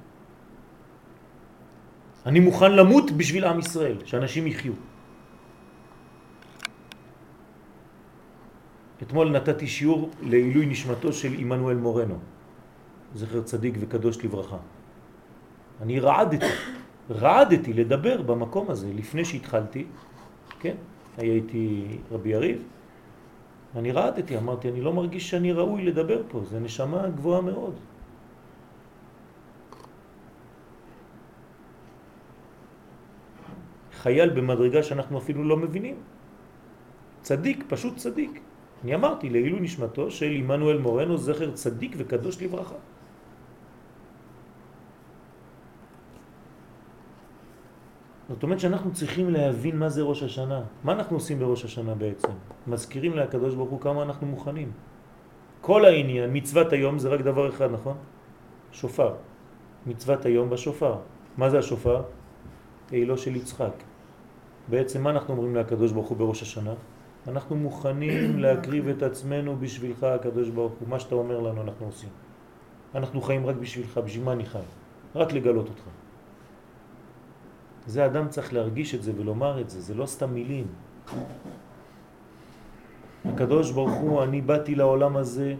אני 2.26 2.40
מוכן 2.40 2.72
למות 2.72 3.10
בשביל 3.10 3.44
עם 3.44 3.58
ישראל, 3.58 3.96
שאנשים 4.04 4.46
יחיו. 4.46 4.72
אתמול 9.02 9.30
נתתי 9.30 9.66
שיעור 9.66 10.10
לעילוי 10.22 10.66
נשמתו 10.66 11.12
של 11.12 11.32
עמנואל 11.38 11.76
מורנו, 11.76 12.18
זכר 13.14 13.42
צדיק 13.42 13.74
וקדוש 13.80 14.24
לברכה. 14.24 14.56
אני 15.82 16.00
רעדתי, 16.00 16.46
רעדתי 17.10 17.72
לדבר 17.72 18.22
במקום 18.22 18.70
הזה 18.70 18.88
לפני 18.92 19.24
שהתחלתי, 19.24 19.84
כן, 20.60 20.74
היה 21.16 21.32
איתי 21.32 21.98
רבי 22.10 22.28
יריב, 22.28 22.62
אני 23.76 23.92
רעדתי, 23.92 24.36
אמרתי, 24.36 24.68
אני 24.68 24.80
לא 24.80 24.92
מרגיש 24.92 25.30
שאני 25.30 25.52
ראוי 25.52 25.84
לדבר 25.84 26.22
פה, 26.28 26.40
זה 26.44 26.60
נשמה 26.60 27.08
גבוהה 27.08 27.40
מאוד. 27.40 27.74
חייל 33.92 34.30
במדרגה 34.30 34.82
שאנחנו 34.82 35.18
אפילו 35.18 35.44
לא 35.44 35.56
מבינים. 35.56 35.96
צדיק, 37.22 37.64
פשוט 37.68 37.96
צדיק. 37.96 38.40
אני 38.84 38.94
אמרתי 38.94 39.30
לעילוי 39.30 39.60
נשמתו 39.60 40.10
של 40.10 40.30
עמנואל 40.30 40.78
מורנו 40.78 41.18
זכר 41.18 41.50
צדיק 41.50 41.94
וקדוש 41.96 42.42
לברכה. 42.42 42.74
זאת 48.28 48.42
אומרת 48.42 48.60
שאנחנו 48.60 48.92
צריכים 48.92 49.30
להבין 49.30 49.78
מה 49.78 49.88
זה 49.88 50.02
ראש 50.02 50.22
השנה. 50.22 50.62
מה 50.84 50.92
אנחנו 50.92 51.16
עושים 51.16 51.38
בראש 51.38 51.64
השנה 51.64 51.94
בעצם? 51.94 52.32
מזכירים 52.66 53.16
להקדוש 53.16 53.54
ברוך 53.54 53.70
הוא 53.70 53.80
כמה 53.80 54.02
אנחנו 54.02 54.26
מוכנים. 54.26 54.70
כל 55.60 55.84
העניין, 55.84 56.30
מצוות 56.32 56.72
היום 56.72 56.98
זה 56.98 57.08
רק 57.08 57.20
דבר 57.20 57.48
אחד, 57.48 57.70
נכון? 57.70 57.96
שופר. 58.72 59.14
מצוות 59.86 60.26
היום 60.26 60.50
בשופר. 60.50 60.94
מה 61.38 61.50
זה 61.50 61.58
השופר? 61.58 62.02
אילו 62.92 63.18
של 63.18 63.36
יצחק. 63.36 63.72
בעצם 64.68 65.02
מה 65.02 65.10
אנחנו 65.10 65.34
אומרים 65.34 65.54
להקדוש 65.54 65.92
ברוך 65.92 66.08
הוא 66.08 66.16
בראש 66.16 66.42
השנה? 66.42 66.74
אנחנו 67.28 67.56
מוכנים 67.56 68.38
להקריב 68.42 68.88
את 68.88 69.02
עצמנו 69.02 69.56
בשבילך, 69.56 70.02
הקדוש 70.02 70.48
ברוך 70.48 70.72
הוא. 70.80 70.88
מה 70.88 71.00
שאתה 71.00 71.14
אומר 71.14 71.40
לנו 71.40 71.62
אנחנו 71.62 71.86
עושים. 71.86 72.10
אנחנו 72.94 73.20
חיים 73.20 73.46
רק 73.46 73.56
בשבילך, 73.56 73.98
בשביל 73.98 74.24
מה 74.24 74.32
אני 74.32 74.46
חי? 74.46 74.66
רק 75.14 75.32
לגלות 75.32 75.68
אותך. 75.68 75.95
זה 77.86 78.06
אדם 78.06 78.28
צריך 78.28 78.52
להרגיש 78.52 78.94
את 78.94 79.02
זה 79.02 79.12
ולומר 79.16 79.60
את 79.60 79.70
זה, 79.70 79.80
זה 79.80 79.94
לא 79.94 80.06
סתם 80.06 80.34
מילים. 80.34 80.66
הקדוש 83.24 83.70
ברוך 83.70 83.94
הוא, 83.94 84.22
אני 84.22 84.40
באתי 84.40 84.74
לעולם 84.74 85.16
הזה 85.16 85.54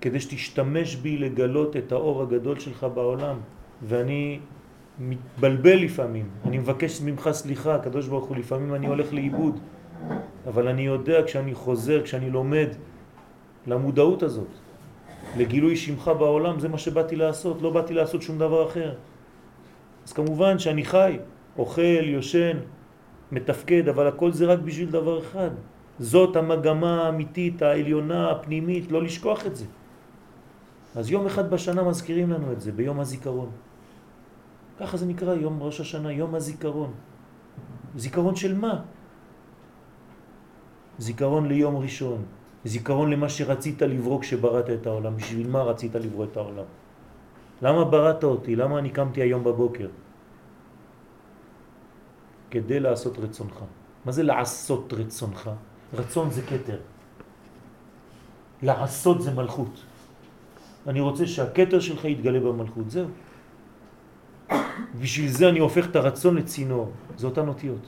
כדי 0.00 0.20
שתשתמש 0.20 0.96
בי 0.96 1.18
לגלות 1.18 1.76
את 1.76 1.92
האור 1.92 2.22
הגדול 2.22 2.58
שלך 2.58 2.86
בעולם, 2.94 3.36
ואני 3.82 4.40
מתבלבל 4.98 5.78
לפעמים, 5.78 6.28
אני 6.44 6.58
מבקש 6.58 7.00
ממך 7.00 7.28
סליחה, 7.32 7.74
הקדוש 7.74 8.08
ברוך 8.08 8.24
הוא, 8.24 8.36
לפעמים 8.36 8.74
אני 8.74 8.86
הולך 8.86 9.12
לאיבוד, 9.12 9.58
אבל 10.46 10.68
אני 10.68 10.82
יודע 10.82 11.22
כשאני 11.26 11.54
חוזר, 11.54 12.02
כשאני 12.02 12.30
לומד 12.30 12.68
למודעות 13.66 14.22
הזאת, 14.22 14.52
לגילוי 15.36 15.76
שמך 15.76 16.10
בעולם, 16.18 16.58
זה 16.58 16.68
מה 16.68 16.78
שבאתי 16.78 17.16
לעשות, 17.16 17.62
לא 17.62 17.70
באתי 17.70 17.94
לעשות 17.94 18.22
שום 18.22 18.38
דבר 18.38 18.66
אחר. 18.66 18.94
אז 20.06 20.12
כמובן 20.12 20.58
שאני 20.58 20.84
חי, 20.84 21.18
אוכל, 21.58 22.04
יושן, 22.04 22.56
מתפקד, 23.32 23.88
אבל 23.88 24.06
הכל 24.06 24.32
זה 24.32 24.46
רק 24.46 24.58
בשביל 24.58 24.90
דבר 24.90 25.18
אחד. 25.18 25.50
זאת 25.98 26.36
המגמה 26.36 27.02
האמיתית, 27.02 27.62
העליונה, 27.62 28.30
הפנימית, 28.30 28.92
לא 28.92 29.02
לשכוח 29.02 29.46
את 29.46 29.56
זה. 29.56 29.66
אז 30.96 31.10
יום 31.10 31.26
אחד 31.26 31.50
בשנה 31.50 31.82
מזכירים 31.82 32.30
לנו 32.30 32.52
את 32.52 32.60
זה, 32.60 32.72
ביום 32.72 33.00
הזיכרון. 33.00 33.50
ככה 34.80 34.96
זה 34.96 35.06
נקרא 35.06 35.34
יום 35.34 35.62
ראש 35.62 35.80
השנה, 35.80 36.12
יום 36.12 36.34
הזיכרון. 36.34 36.92
זיכרון 37.96 38.36
של 38.36 38.54
מה? 38.54 38.82
זיכרון 40.98 41.48
ליום 41.48 41.76
ראשון, 41.76 42.22
זיכרון 42.64 43.10
למה 43.10 43.28
שרצית 43.28 43.82
לברוא 43.82 44.20
כשבראת 44.20 44.70
את 44.70 44.86
העולם. 44.86 45.16
בשביל 45.16 45.48
מה 45.50 45.62
רצית 45.62 45.94
לברוא 45.94 46.24
את 46.24 46.36
העולם? 46.36 46.68
למה 47.62 47.84
בראת 47.84 48.24
אותי? 48.24 48.56
למה 48.56 48.78
אני 48.78 48.90
קמתי 48.90 49.22
היום 49.22 49.44
בבוקר? 49.44 49.88
כדי 52.50 52.80
לעשות 52.80 53.18
רצונך. 53.18 53.56
מה 54.04 54.12
זה 54.12 54.22
לעשות 54.22 54.92
רצונך? 54.92 55.50
רצון 55.94 56.30
זה 56.30 56.42
קטר. 56.42 56.78
לעשות 58.62 59.22
זה 59.22 59.30
מלכות. 59.34 59.84
אני 60.86 61.00
רוצה 61.00 61.26
שהקטר 61.26 61.80
שלך 61.80 62.04
יתגלה 62.04 62.40
במלכות, 62.40 62.90
זהו. 62.90 63.08
בשביל 65.00 65.30
זה 65.30 65.48
אני 65.48 65.58
הופך 65.58 65.86
את 65.90 65.96
הרצון 65.96 66.36
לצינור, 66.36 66.92
זה 67.16 67.26
אותן 67.26 67.48
אותיות. 67.48 67.84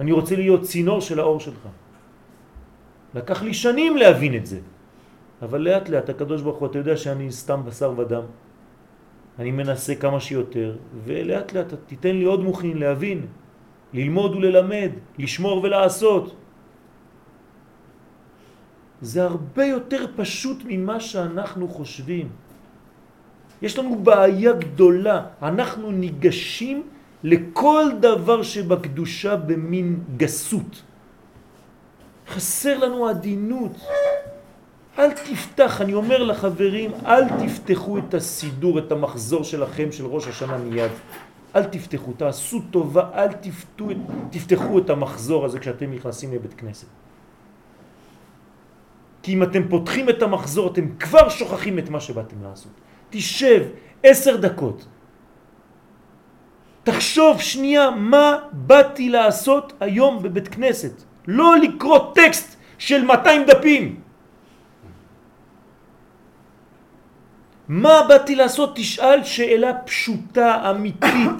אני 0.00 0.12
רוצה 0.12 0.36
להיות 0.36 0.62
צינור 0.62 1.00
של 1.00 1.20
האור 1.20 1.40
שלך. 1.40 1.62
לקח 3.14 3.42
לי 3.42 3.54
שנים 3.54 3.96
להבין 3.96 4.36
את 4.36 4.46
זה, 4.46 4.60
אבל 5.42 5.60
לאט 5.60 5.88
לאט 5.88 6.08
הקדוש 6.08 6.42
ברוך 6.42 6.58
הוא, 6.58 6.66
אתה 6.68 6.78
יודע 6.78 6.96
שאני 6.96 7.32
סתם 7.32 7.60
בשר 7.64 7.92
ודם. 7.96 8.22
אני 9.38 9.50
מנסה 9.50 9.94
כמה 9.94 10.20
שיותר, 10.20 10.76
ולאט 11.04 11.52
לאט 11.52 11.74
תיתן 11.86 12.16
לי 12.16 12.24
עוד 12.24 12.40
מוכין 12.40 12.78
להבין, 12.78 13.26
ללמוד 13.92 14.36
וללמד, 14.36 14.90
לשמור 15.18 15.62
ולעשות. 15.62 16.34
זה 19.00 19.24
הרבה 19.24 19.64
יותר 19.64 20.06
פשוט 20.16 20.58
ממה 20.64 21.00
שאנחנו 21.00 21.68
חושבים. 21.68 22.28
יש 23.62 23.78
לנו 23.78 23.98
בעיה 24.02 24.52
גדולה, 24.52 25.26
אנחנו 25.42 25.92
ניגשים 25.92 26.82
לכל 27.24 27.84
דבר 28.00 28.42
שבקדושה 28.42 29.36
במין 29.36 30.16
גסות. 30.16 30.82
חסר 32.28 32.78
לנו 32.78 33.08
עדינות. 33.08 33.72
אל 34.98 35.10
תפתח, 35.12 35.80
אני 35.80 35.94
אומר 35.94 36.22
לחברים, 36.22 36.90
אל 37.06 37.24
תפתחו 37.28 37.98
את 37.98 38.14
הסידור, 38.14 38.78
את 38.78 38.92
המחזור 38.92 39.44
שלכם 39.44 39.92
של 39.92 40.06
ראש 40.06 40.28
השנה 40.28 40.58
מיד. 40.58 40.90
אל 41.56 41.64
תפתחו, 41.64 42.12
תעשו 42.12 42.60
טובה, 42.70 43.10
אל 43.14 43.32
תפתחו, 43.32 43.90
תפתחו 44.30 44.78
את 44.78 44.90
המחזור 44.90 45.44
הזה 45.44 45.58
כשאתם 45.58 45.92
נכנסים 45.92 46.34
לבית 46.34 46.54
כנסת. 46.54 46.86
כי 49.22 49.34
אם 49.34 49.42
אתם 49.42 49.68
פותחים 49.68 50.08
את 50.08 50.22
המחזור, 50.22 50.72
אתם 50.72 50.88
כבר 50.98 51.28
שוכחים 51.28 51.78
את 51.78 51.88
מה 51.88 52.00
שבאתם 52.00 52.36
לעשות. 52.42 52.72
תשב 53.10 53.64
עשר 54.02 54.36
דקות, 54.36 54.86
תחשוב 56.82 57.40
שנייה 57.40 57.90
מה 57.90 58.38
באתי 58.52 59.08
לעשות 59.08 59.72
היום 59.80 60.22
בבית 60.22 60.48
כנסת. 60.48 61.02
לא 61.26 61.58
לקרוא 61.58 61.98
טקסט 62.14 62.56
של 62.78 63.04
200 63.04 63.46
דפים. 63.46 64.00
מה 67.70 68.02
באתי 68.08 68.34
לעשות? 68.34 68.70
תשאל 68.74 69.24
שאלה 69.24 69.78
פשוטה, 69.86 70.70
אמיתית. 70.70 71.38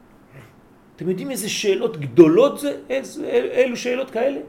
אתם 0.96 1.08
יודעים 1.08 1.30
איזה 1.30 1.48
שאלות 1.48 1.96
גדולות 1.96 2.60
זה? 2.60 2.80
איזה, 2.88 3.28
אלו 3.28 3.76
שאלות 3.76 4.10
כאלה? 4.10 4.40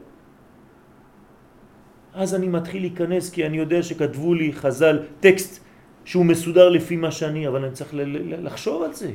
אז 2.14 2.34
אני 2.34 2.48
מתחיל 2.48 2.82
להיכנס 2.82 3.30
כי 3.30 3.46
אני 3.46 3.56
יודע 3.56 3.82
שכתבו 3.82 4.34
לי 4.34 4.52
חז"ל 4.52 5.20
טקסט 5.20 5.64
שהוא 6.04 6.24
מסודר 6.24 6.68
לפי 6.68 6.96
מה 6.96 7.12
שאני, 7.12 7.48
אבל 7.48 7.64
אני 7.64 7.72
צריך 7.72 7.90
לחשוב 8.40 8.82
על 8.82 8.92
זה. 8.92 9.12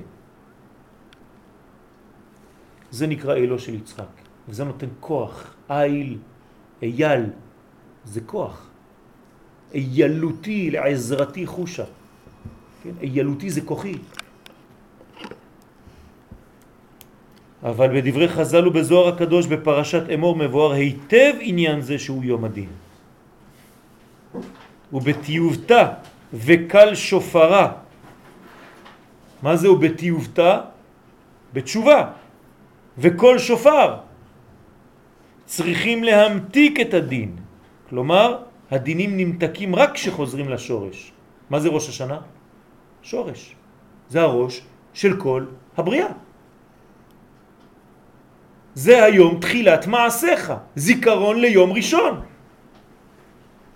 זה 2.92 3.08
נקרא 3.08 3.36
אלו 3.36 3.60
של 3.60 3.74
יצחק, 3.74 4.14
וזה 4.50 4.64
נותן 4.64 4.90
כוח, 5.00 5.56
איל, 5.70 6.18
אייל, 6.82 7.26
זה 8.06 8.22
כוח. 8.22 8.69
איילותי 9.74 10.72
לעזרתי 10.72 11.46
חושה. 11.46 11.86
כן? 12.84 12.96
איילותי 13.02 13.50
זה 13.50 13.62
כוחי. 13.62 13.96
אבל 17.64 17.88
בדברי 18.02 18.28
חז"ל 18.28 18.68
ובזוהר 18.68 19.08
הקדוש 19.08 19.46
בפרשת 19.48 20.04
אמור 20.14 20.36
מבואר 20.36 20.72
היטב 20.72 21.34
עניין 21.40 21.82
זה 21.82 22.00
שהוא 22.00 22.24
יום 22.24 22.42
הדין. 22.46 22.70
ובתיובתה 24.94 25.84
וקל 26.34 26.96
שופרה. 26.96 27.68
מה 29.44 29.56
זה 29.56 29.72
ובתיובתה? 29.72 30.62
בתשובה. 31.54 32.00
וכל 32.98 33.36
שופר. 33.40 33.90
צריכים 35.46 36.04
להמתיק 36.04 36.80
את 36.80 36.94
הדין. 36.94 37.36
כלומר, 37.90 38.49
הדינים 38.72 39.18
נמתקים 39.18 39.76
רק 39.76 39.94
כשחוזרים 39.94 40.50
לשורש. 40.50 41.12
מה 41.50 41.60
זה 41.60 41.70
ראש 41.70 41.90
השנה? 41.90 42.20
שורש. 43.02 43.56
זה 44.10 44.22
הראש 44.22 44.62
של 44.94 45.18
כל 45.18 45.46
הבריאה. 45.78 46.12
זה 48.74 49.04
היום 49.04 49.40
תחילת 49.40 49.88
מעשיך, 49.88 50.54
זיכרון 50.76 51.42
ליום 51.42 51.72
ראשון. 51.74 52.22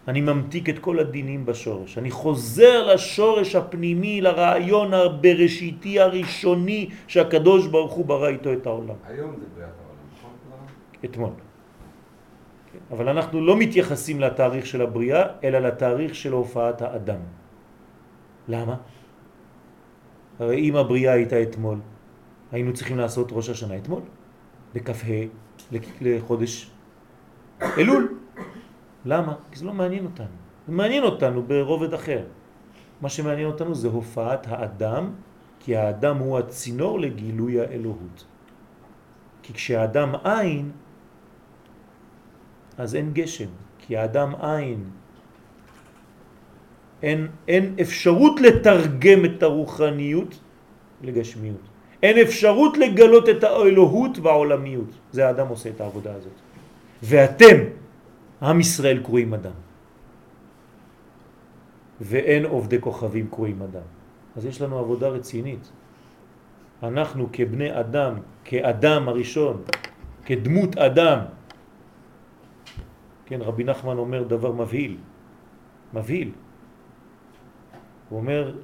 אני 0.08 0.22
ממתיק 0.22 0.70
את 0.70 0.80
כל 0.80 1.00
הדינים 1.00 1.46
בשורש. 1.46 1.98
אני 1.98 2.12
חוזר 2.12 2.94
לשורש 2.94 3.56
הפנימי, 3.56 4.22
לרעיון 4.22 4.94
הבראשיתי 4.94 6.00
הראשוני 6.00 6.90
שהקדוש 7.08 7.68
ברוך 7.68 7.94
הוא 7.94 8.06
ברא 8.06 8.28
איתו 8.28 8.54
את 8.54 8.66
העולם. 8.66 8.96
היום 9.08 9.32
זה 9.40 9.46
בריאת 9.56 9.76
העולם, 9.80 10.06
נכון? 10.12 10.32
אתמול. 11.06 11.53
אבל 12.92 13.10
אנחנו 13.10 13.42
לא 13.42 13.58
מתייחסים 13.58 14.20
לתאריך 14.20 14.66
של 14.66 14.82
הבריאה, 14.82 15.24
אלא 15.44 15.60
לתאריך 15.60 16.16
של 16.16 16.32
הופעת 16.32 16.82
האדם. 16.82 17.20
למה? 18.48 18.76
הרי 20.40 20.60
אם 20.70 20.76
הבריאה 20.76 21.14
הייתה 21.14 21.42
אתמול, 21.44 21.80
היינו 22.52 22.74
צריכים 22.74 22.98
לעשות 22.98 23.28
ראש 23.32 23.50
השנה 23.50 23.78
אתמול, 23.78 24.02
בכ"ה 24.76 25.18
לחודש 26.02 26.72
אלול. 27.78 28.18
למה? 29.06 29.36
כי 29.52 29.60
זה 29.60 29.66
לא 29.66 29.74
מעניין 29.74 30.06
אותנו. 30.06 30.36
זה 30.68 30.74
מעניין 30.74 31.04
אותנו 31.04 31.44
ברובד 31.44 31.94
אחר. 31.94 32.24
מה 33.02 33.10
שמעניין 33.10 33.48
אותנו 33.48 33.76
זה 33.76 33.88
הופעת 33.88 34.48
האדם, 34.50 35.12
כי 35.60 35.76
האדם 35.76 36.18
הוא 36.18 36.40
הצינור 36.40 37.00
לגילוי 37.00 37.62
האלוהות. 37.62 38.26
כי 39.44 39.54
כשהאדם 39.54 40.16
עין, 40.24 40.72
אז 42.78 42.96
אין 42.96 43.14
גשם, 43.14 43.50
כי 43.80 43.98
האדם 43.98 44.36
עין. 44.42 44.84
אין, 47.04 47.28
אין 47.48 47.76
אפשרות 47.82 48.42
לתרגם 48.42 49.26
את 49.26 49.44
הרוחניות 49.44 50.40
לגשמיות. 51.02 51.62
אין 52.04 52.18
אפשרות 52.18 52.78
לגלות 52.78 53.30
את 53.30 53.44
האלוהות 53.44 54.20
והעולמיות. 54.20 54.92
זה 55.12 55.28
האדם 55.28 55.48
עושה 55.48 55.70
את 55.70 55.82
העבודה 55.82 56.14
הזאת. 56.16 56.38
ואתם, 57.04 57.58
עם 58.42 58.60
ישראל, 58.60 59.00
קרואים 59.04 59.34
אדם. 59.34 59.58
ואין 62.02 62.46
עובדי 62.46 62.82
כוכבים 62.82 63.28
קרואים 63.28 63.62
אדם. 63.62 63.88
אז 64.36 64.46
יש 64.46 64.62
לנו 64.62 64.80
עבודה 64.80 65.08
רצינית. 65.08 65.72
אנחנו 66.84 67.30
כבני 67.32 67.80
אדם, 67.80 68.14
כאדם 68.44 69.10
הראשון, 69.10 69.64
כדמות 70.26 70.78
אדם, 70.78 71.20
כן, 73.26 73.42
רבי 73.42 73.64
נחמן 73.64 73.98
אומר 73.98 74.24
דבר 74.24 74.52
מבהיל, 74.52 74.98
מבהיל. 75.94 76.32
הוא 78.10 78.20
אומר, 78.20 78.56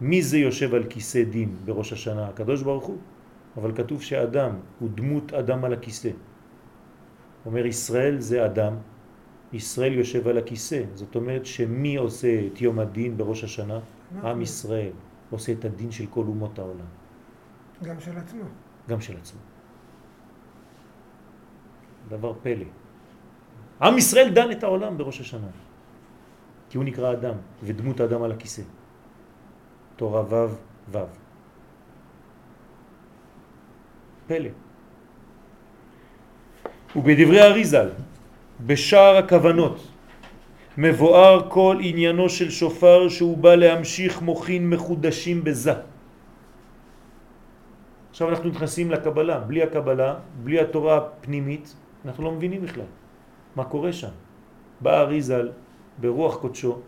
מי 0.00 0.22
זה 0.22 0.38
יושב 0.38 0.74
על 0.74 0.84
כיסא 0.84 1.24
דין 1.24 1.56
בראש 1.64 1.92
השנה? 1.92 2.28
הקדוש 2.28 2.62
ברוך 2.62 2.84
הוא. 2.84 2.98
אבל 3.56 3.74
כתוב 3.74 4.02
שאדם 4.02 4.52
הוא 4.78 4.88
דמות 4.94 5.32
אדם 5.32 5.64
על 5.64 5.72
הכיסא. 5.72 6.10
אומר 7.46 7.66
ישראל 7.66 8.20
זה 8.20 8.44
אדם, 8.44 8.74
ישראל 9.52 9.92
יושב 9.92 10.28
על 10.28 10.38
הכיסא. 10.38 10.82
זאת 10.94 11.16
אומרת 11.16 11.46
שמי 11.46 11.96
עושה 11.96 12.46
את 12.46 12.60
יום 12.60 12.78
הדין 12.78 13.16
בראש 13.16 13.44
השנה? 13.44 13.80
עם 14.22 14.42
ישראל 14.42 14.92
עושה 15.30 15.52
את 15.52 15.64
הדין 15.64 15.90
של 15.90 16.06
כל 16.06 16.24
אומות 16.28 16.58
העולם. 16.58 16.90
גם 17.82 18.00
של 18.00 18.16
עצמו. 18.18 18.44
גם 18.88 19.00
של 19.00 19.16
עצמו. 19.16 19.40
דבר 22.08 22.32
פלא. 22.42 22.79
עם 23.82 23.98
ישראל 23.98 24.28
דן 24.30 24.50
את 24.50 24.62
העולם 24.64 24.98
בראש 24.98 25.20
השנה, 25.20 25.48
כי 26.70 26.76
הוא 26.76 26.84
נקרא 26.84 27.12
אדם, 27.12 27.34
ודמות 27.62 28.00
אדם 28.00 28.22
על 28.22 28.32
הכיסא. 28.32 28.62
תורה 29.96 30.22
ו' 30.28 30.54
ו'. 30.92 30.98
פלא. 34.26 34.50
ובדברי 36.96 37.42
אריזל, 37.42 37.88
בשער 38.66 39.16
הכוונות, 39.16 39.76
מבואר 40.78 41.48
כל 41.48 41.76
עניינו 41.80 42.28
של 42.28 42.50
שופר 42.50 43.08
שהוא 43.08 43.38
בא 43.38 43.54
להמשיך 43.54 44.22
מוכין 44.22 44.70
מחודשים 44.70 45.44
בזה. 45.44 45.74
עכשיו 48.10 48.28
אנחנו 48.28 48.48
נכנסים 48.48 48.90
לקבלה, 48.90 49.40
בלי 49.40 49.62
הקבלה, 49.62 50.14
בלי 50.44 50.60
התורה 50.60 50.96
הפנימית, 50.96 51.74
אנחנו 52.04 52.24
לא 52.24 52.30
מבינים 52.32 52.62
בכלל 52.62 52.99
מה 53.56 53.64
קורה 53.64 53.92
שם. 53.92 54.14
בא 54.80 55.00
אריזל 55.00 55.48
ברוח 56.00 56.36
קודשו, 56.36 56.78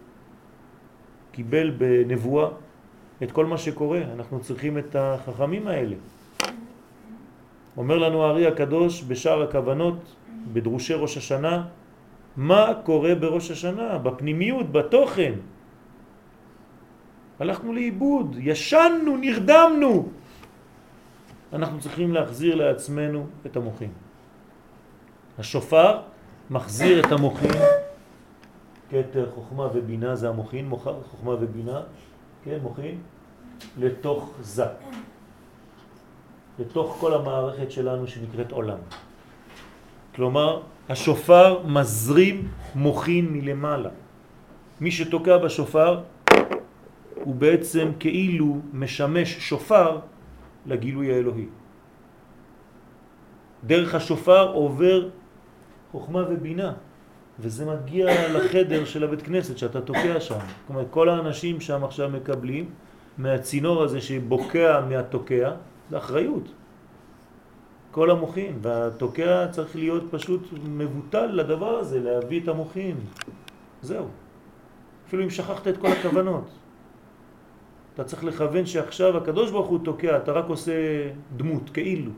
קיבל 1.32 1.70
בנבואה 1.70 2.48
את 3.22 3.32
כל 3.32 3.46
מה 3.46 3.58
שקורה, 3.58 4.00
אנחנו 4.14 4.40
צריכים 4.40 4.78
את 4.78 4.96
החכמים 4.96 5.68
האלה. 5.68 5.96
אומר 7.76 7.98
לנו 7.98 8.24
הארי 8.24 8.46
הקדוש 8.46 9.04
בשער 9.08 9.42
הכוונות, 9.42 10.14
בדרושי 10.52 10.94
ראש 10.94 11.16
השנה, 11.16 11.66
מה 12.36 12.72
קורה 12.84 13.14
בראש 13.14 13.50
השנה, 13.50 13.98
בפנימיות, 13.98 14.72
בתוכן. 14.72 15.32
הלכנו 17.40 17.72
לאיבוד, 17.72 18.36
ישנו, 18.40 19.16
נרדמנו. 19.16 20.08
אנחנו 21.52 21.80
צריכים 21.80 22.12
להחזיר 22.12 22.54
לעצמנו 22.54 23.26
את 23.46 23.56
המוחים. 23.56 23.92
השופר 25.38 26.11
מחזיר 26.50 27.00
את 27.00 27.12
המוחים, 27.12 27.60
כתר 28.90 29.30
חוכמה 29.34 29.68
ובינה 29.74 30.16
זה 30.16 30.28
המוחין, 30.28 30.68
מוחר 30.68 30.96
חוכמה 31.10 31.32
ובינה, 31.40 31.80
כן, 32.44 32.58
מוחין, 32.62 32.98
לתוך 33.78 34.30
זה, 34.40 34.66
לתוך 36.58 36.96
כל 37.00 37.14
המערכת 37.14 37.70
שלנו 37.70 38.06
שנקראת 38.06 38.52
עולם. 38.52 38.78
כלומר, 40.14 40.62
השופר 40.88 41.66
מזרים 41.66 42.48
מוחין 42.74 43.32
מלמעלה. 43.32 43.90
מי 44.80 44.90
שתוקע 44.90 45.38
בשופר 45.38 46.00
הוא 47.14 47.34
בעצם 47.34 47.92
כאילו 48.00 48.58
משמש 48.72 49.38
שופר 49.48 49.98
לגילוי 50.66 51.14
האלוהי. 51.14 51.46
דרך 53.64 53.94
השופר 53.94 54.52
עובר 54.52 55.08
חוכמה 55.92 56.24
ובינה, 56.30 56.72
וזה 57.40 57.64
מגיע 57.66 58.28
לחדר 58.28 58.84
של 58.84 59.04
הבית 59.04 59.22
כנסת 59.22 59.58
שאתה 59.58 59.80
תוקע 59.80 60.20
שם. 60.20 60.38
אומרת, 60.68 60.86
כל 60.90 61.08
האנשים 61.08 61.60
שם 61.60 61.84
עכשיו 61.84 62.10
מקבלים 62.10 62.70
מהצינור 63.18 63.82
הזה 63.82 64.00
שבוקע 64.00 64.80
מהתוקע, 64.88 65.50
זה 65.90 65.98
אחריות. 65.98 66.48
כל 67.90 68.10
המוחים, 68.10 68.58
והתוקע 68.62 69.46
צריך 69.50 69.76
להיות 69.76 70.02
פשוט 70.10 70.48
מבוטל 70.68 71.26
לדבר 71.26 71.78
הזה, 71.78 72.00
להביא 72.00 72.40
את 72.42 72.48
המוחים. 72.48 72.96
זהו. 73.82 74.06
אפילו 75.08 75.22
אם 75.24 75.30
שכחת 75.30 75.68
את 75.68 75.76
כל 75.76 75.88
הכוונות. 75.88 76.48
אתה 77.94 78.04
צריך 78.04 78.24
לכוון 78.24 78.66
שעכשיו 78.66 79.16
הקדוש 79.16 79.50
ברוך 79.50 79.68
הוא 79.68 79.78
תוקע, 79.84 80.16
אתה 80.16 80.32
רק 80.32 80.44
עושה 80.48 80.72
דמות, 81.36 81.70
כאילו. 81.70 82.10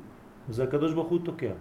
זה 0.48 0.64
הקדוש 0.64 0.92
ברוך 0.92 1.08
הוא 1.08 1.18
תוקע. 1.24 1.52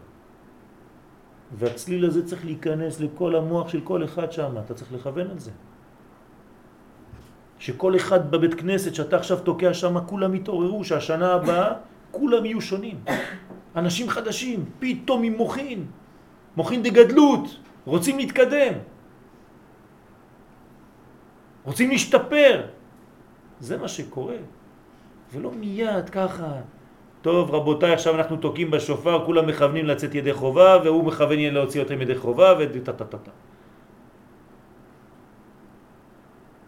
והצליל 1.57 2.05
הזה 2.05 2.25
צריך 2.25 2.45
להיכנס 2.45 2.99
לכל 2.99 3.35
המוח 3.35 3.69
של 3.69 3.81
כל 3.81 4.03
אחד 4.03 4.31
שם, 4.31 4.57
אתה 4.65 4.73
צריך 4.73 4.93
לכוון 4.93 5.27
על 5.31 5.39
זה. 5.39 5.51
שכל 7.59 7.95
אחד 7.95 8.31
בבית 8.31 8.53
כנסת 8.53 8.95
שאתה 8.95 9.15
עכשיו 9.15 9.39
תוקע 9.39 9.73
שם, 9.73 9.99
כולם 10.05 10.35
יתעוררו, 10.35 10.83
שהשנה 10.83 11.33
הבאה 11.33 11.73
כולם 12.11 12.45
יהיו 12.45 12.61
שונים. 12.61 12.97
אנשים 13.75 14.09
חדשים, 14.09 14.65
פתאום 14.79 15.23
עם 15.23 15.33
מוחין, 15.33 15.85
מוחין 16.57 16.83
דגדלות, 16.83 17.45
רוצים 17.85 18.17
להתקדם, 18.17 18.73
רוצים 21.63 21.89
להשתפר. 21.89 22.67
זה 23.59 23.77
מה 23.77 23.87
שקורה, 23.87 24.37
ולא 25.33 25.51
מיד 25.51 26.09
ככה. 26.09 26.61
טוב 27.24 27.55
רבותיי 27.55 27.93
עכשיו 27.93 28.15
אנחנו 28.15 28.38
תוקעים 28.38 28.71
בשופר 28.71 29.26
כולם 29.26 29.47
מכוונים 29.47 29.86
לצאת 29.86 30.15
ידי 30.15 30.34
חובה 30.34 30.78
והוא 30.84 31.03
מכוון 31.03 31.39
להוציא 31.39 31.82
אותם 31.82 32.01
ידי 32.01 32.15
חובה 32.15 32.55
וטטטטט 32.59 33.30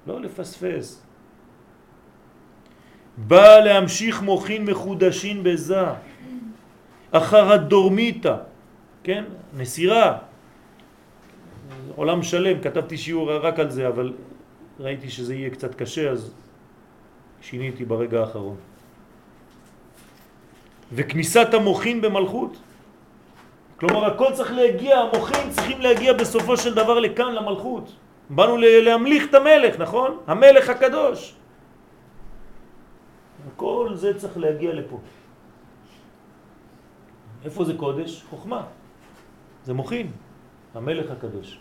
לא 0.07 0.21
לפספס. 0.21 1.01
בא 3.17 3.59
להמשיך 3.59 4.21
מוכין 4.21 4.65
מחודשים 4.65 5.43
בזה. 5.43 5.85
אחר 7.11 7.51
הדורמיתא 7.51 8.35
כן? 9.03 9.23
נסירה. 9.57 10.17
עולם 11.95 12.23
שלם 12.23 12.61
כתבתי 12.61 12.97
שיעור 12.97 13.31
רק 13.31 13.59
על 13.59 13.69
זה 13.69 13.87
אבל 13.87 14.13
ראיתי 14.79 15.09
שזה 15.09 15.35
יהיה 15.35 15.49
קצת 15.49 15.75
קשה 15.75 16.09
אז 16.11 16.33
שיניתי 17.41 17.85
ברגע 17.85 18.19
האחרון 18.19 18.55
וכניסת 20.93 21.53
המוחין 21.53 22.01
במלכות. 22.01 22.57
כלומר 23.79 24.05
הכל 24.05 24.33
צריך 24.33 24.51
להגיע, 24.51 24.97
המוחין 24.97 25.49
צריכים 25.49 25.81
להגיע 25.81 26.13
בסופו 26.13 26.57
של 26.57 26.73
דבר 26.73 26.99
לכאן 26.99 27.33
למלכות. 27.33 27.95
באנו 28.29 28.57
להמליך 28.57 29.29
את 29.29 29.33
המלך, 29.33 29.79
נכון? 29.79 30.17
המלך 30.27 30.69
הקדוש. 30.69 31.35
כל 33.55 33.91
זה 33.93 34.17
צריך 34.17 34.37
להגיע 34.37 34.73
לפה. 34.73 34.99
איפה 37.45 37.65
זה 37.65 37.73
קודש? 37.77 38.23
חוכמה. 38.29 38.61
זה 39.65 39.73
מוחין, 39.73 40.11
המלך 40.73 41.11
הקדוש. 41.11 41.59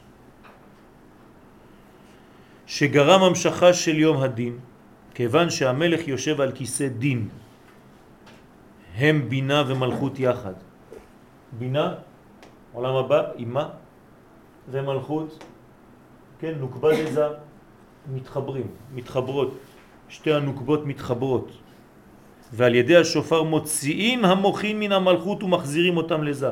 שגרם 2.66 3.22
המשכה 3.22 3.72
של 3.72 3.96
יום 3.98 4.16
הדין, 4.22 4.58
כיוון 5.14 5.50
שהמלך 5.50 6.08
יושב 6.08 6.40
על 6.40 6.52
כיסא 6.52 6.88
דין, 6.88 7.28
הם 8.96 9.28
בינה 9.28 9.64
ומלכות 9.66 10.18
יחד. 10.18 10.52
בינה, 11.58 11.94
עולם 12.72 12.94
הבא, 12.94 13.22
אימה, 13.38 13.68
ומלכות, 14.70 15.44
כן, 16.38 16.54
נוקבה 16.58 16.92
לזה, 16.92 17.26
מתחברים, 18.12 18.66
מתחברות. 18.94 19.50
שתי 20.08 20.32
הנוקבות 20.32 20.86
מתחברות. 20.86 21.48
ועל 22.52 22.74
ידי 22.74 22.96
השופר 22.96 23.42
מוציאים 23.42 24.24
המוחים 24.24 24.80
מן 24.80 24.92
המלכות 24.92 25.42
ומחזירים 25.42 25.96
אותם 25.96 26.22
לזה. 26.22 26.50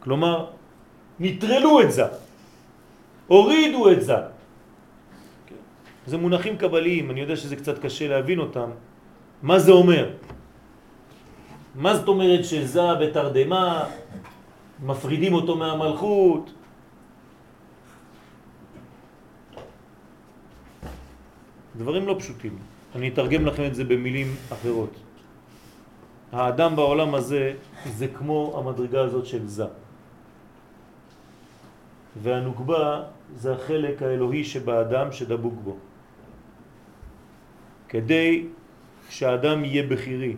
כלומר, 0.00 0.46
נטרלו 1.20 1.80
את 1.82 1.92
זה, 1.92 2.04
הורידו 3.26 3.90
את 3.90 4.02
זה. 4.02 4.16
זה 6.06 6.16
מונחים 6.18 6.56
קבליים, 6.56 7.10
אני 7.10 7.20
יודע 7.20 7.36
שזה 7.36 7.56
קצת 7.56 7.78
קשה 7.78 8.08
להבין 8.08 8.38
אותם. 8.38 8.70
מה 9.42 9.58
זה 9.58 9.72
אומר? 9.72 10.04
מה 11.74 11.96
זאת 11.96 12.08
אומרת 12.08 12.44
שזה 12.44 12.94
בתרדמה, 13.00 13.84
מפרידים 14.82 15.32
אותו 15.32 15.56
מהמלכות? 15.56 16.50
דברים 21.76 22.06
לא 22.06 22.16
פשוטים. 22.18 22.58
אני 22.94 23.08
אתרגם 23.08 23.46
לכם 23.46 23.66
את 23.66 23.74
זה 23.74 23.84
במילים 23.84 24.34
אחרות. 24.52 24.94
האדם 26.32 26.76
בעולם 26.76 27.14
הזה 27.14 27.54
זה 27.86 28.08
כמו 28.08 28.54
המדרגה 28.58 29.00
הזאת 29.00 29.26
של 29.26 29.46
זה. 29.46 29.64
והנוגבה 32.22 33.02
זה 33.36 33.52
החלק 33.52 34.02
האלוהי 34.02 34.44
שבאדם 34.44 35.12
שדבוק 35.12 35.54
בו. 35.64 35.76
כדי 37.88 38.46
שהאדם 39.08 39.64
יהיה 39.64 39.82
בחירי, 39.86 40.36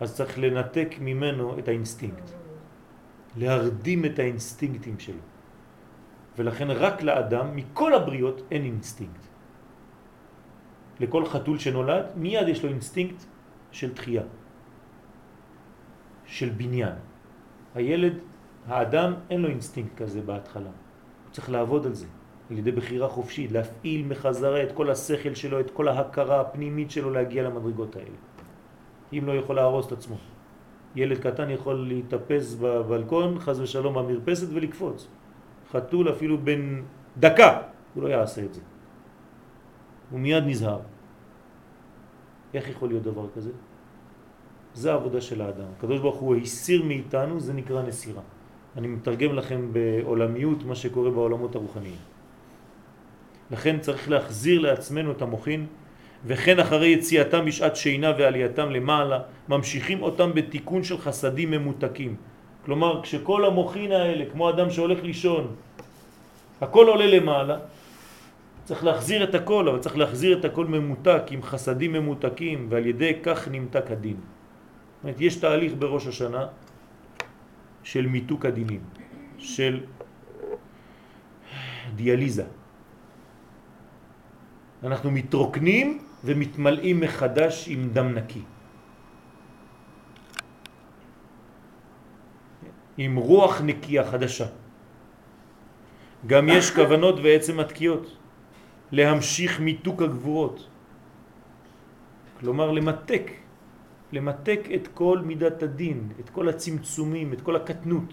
אז 0.00 0.14
צריך 0.14 0.38
לנתק 0.38 0.94
ממנו 1.00 1.58
את 1.58 1.68
האינסטינקט, 1.68 2.30
להרדים 3.36 4.04
את 4.04 4.18
האינסטינקטים 4.18 4.98
שלו. 4.98 5.24
ולכן 6.38 6.70
רק 6.70 7.02
לאדם, 7.02 7.56
מכל 7.56 7.94
הבריות, 7.94 8.42
אין 8.50 8.64
אינסטינקט. 8.64 9.26
לכל 11.00 11.26
חתול 11.26 11.58
שנולד, 11.58 12.04
מיד 12.16 12.48
יש 12.48 12.64
לו 12.64 12.68
אינסטינקט 12.68 13.24
של 13.72 13.94
תחייה, 13.94 14.22
של 16.24 16.48
בניין. 16.48 16.94
הילד, 17.74 18.14
האדם, 18.66 19.14
אין 19.30 19.40
לו 19.40 19.48
אינסטינקט 19.48 19.96
כזה 19.96 20.20
בהתחלה. 20.22 20.70
הוא 21.24 21.32
צריך 21.32 21.50
לעבוד 21.50 21.86
על 21.86 21.94
זה, 21.94 22.06
על 22.50 22.58
ידי 22.58 22.72
בחירה 22.72 23.08
חופשית, 23.08 23.52
להפעיל 23.52 24.06
מחזרה 24.06 24.62
את 24.62 24.72
כל 24.72 24.90
השכל 24.90 25.34
שלו, 25.34 25.60
את 25.60 25.70
כל 25.70 25.88
ההכרה 25.88 26.40
הפנימית 26.40 26.90
שלו 26.90 27.10
להגיע 27.10 27.42
למדרגות 27.42 27.96
האלה. 27.96 28.16
אם 29.12 29.22
לא 29.26 29.32
יכול 29.32 29.56
להרוס 29.56 29.86
את 29.86 29.92
עצמו. 29.92 30.16
ילד 30.96 31.18
קטן 31.18 31.50
יכול 31.50 31.74
להתאפס 31.74 32.54
בבלקון, 32.54 33.38
חז 33.38 33.60
ושלום 33.60 33.94
במרפסת 33.94 34.46
ולקפוץ. 34.52 35.08
חתול 35.72 36.10
אפילו 36.10 36.38
בן 36.38 36.82
דקה, 37.18 37.60
הוא 37.94 38.02
לא 38.02 38.08
יעשה 38.08 38.44
את 38.44 38.54
זה. 38.54 38.60
הוא 40.10 40.20
מיד 40.20 40.44
נזהר. 40.46 40.80
איך 42.54 42.68
יכול 42.68 42.88
להיות 42.88 43.02
דבר 43.02 43.26
כזה? 43.34 43.50
זה 44.74 44.92
העבודה 44.92 45.20
של 45.20 45.40
האדם. 45.40 45.68
הקדוש 45.78 46.00
ברוך 46.00 46.16
הוא 46.16 46.36
הסיר 46.36 46.82
מאיתנו, 46.82 47.40
זה 47.40 47.52
נקרא 47.52 47.82
נסירה. 47.82 48.22
אני 48.76 48.86
מתרגם 48.86 49.34
לכם 49.34 49.72
בעולמיות 49.72 50.64
מה 50.64 50.74
שקורה 50.74 51.10
בעולמות 51.10 51.54
הרוחניים. 51.54 52.00
לכן 53.50 53.80
צריך 53.80 54.10
להחזיר 54.10 54.60
לעצמנו 54.60 55.10
את 55.12 55.22
המוחין, 55.22 55.66
וכן 56.26 56.58
אחרי 56.58 56.88
יציאתם 56.88 57.44
בשעת 57.44 57.76
שינה 57.76 58.12
ועלייתם 58.18 58.70
למעלה, 58.70 59.18
ממשיכים 59.48 60.02
אותם 60.02 60.30
בתיקון 60.34 60.82
של 60.82 60.98
חסדים 60.98 61.50
ממותקים. 61.50 62.16
כלומר, 62.64 63.02
כשכל 63.02 63.44
המוחין 63.44 63.92
האלה, 63.92 64.24
כמו 64.32 64.50
אדם 64.50 64.70
שהולך 64.70 65.02
לישון, 65.02 65.54
הכל 66.60 66.86
עולה 66.88 67.06
למעלה, 67.06 67.56
צריך 68.64 68.84
להחזיר 68.84 69.24
את 69.24 69.34
הכל, 69.34 69.68
אבל 69.68 69.78
צריך 69.78 69.96
להחזיר 69.96 70.38
את 70.38 70.44
הכל 70.44 70.66
ממותק, 70.66 71.22
עם 71.30 71.42
חסדים 71.42 71.92
ממותקים, 71.92 72.66
ועל 72.70 72.86
ידי 72.86 73.12
כך 73.22 73.48
נמתק 73.48 73.90
הדין. 73.90 74.18
זאת 74.18 75.02
אומרת, 75.04 75.20
יש 75.20 75.36
תהליך 75.36 75.72
בראש 75.78 76.06
השנה 76.06 76.46
של 77.86 78.06
מיתוק 78.06 78.46
הדינים, 78.46 78.80
של 79.38 79.80
דיאליזה. 81.94 82.44
אנחנו 84.82 85.10
מתרוקנים 85.10 86.05
ומתמלאים 86.24 87.00
מחדש 87.00 87.68
עם 87.68 87.88
דם 87.92 88.14
נקי. 88.14 88.42
עם 92.96 93.16
רוח 93.16 93.60
נקייה 93.60 94.04
חדשה. 94.10 94.46
גם 96.26 96.48
יש 96.48 96.70
כוונות 96.70 97.20
ועצם 97.22 97.60
התקיעות. 97.60 98.16
להמשיך 98.92 99.60
מיתוק 99.60 100.02
הגבורות. 100.02 100.68
כלומר 102.40 102.72
למתק, 102.72 103.30
למתק 104.12 104.60
את 104.74 104.88
כל 104.94 105.18
מידת 105.24 105.62
הדין, 105.62 106.08
את 106.20 106.30
כל 106.30 106.48
הצמצומים, 106.48 107.32
את 107.32 107.40
כל 107.40 107.56
הקטנות. 107.56 108.12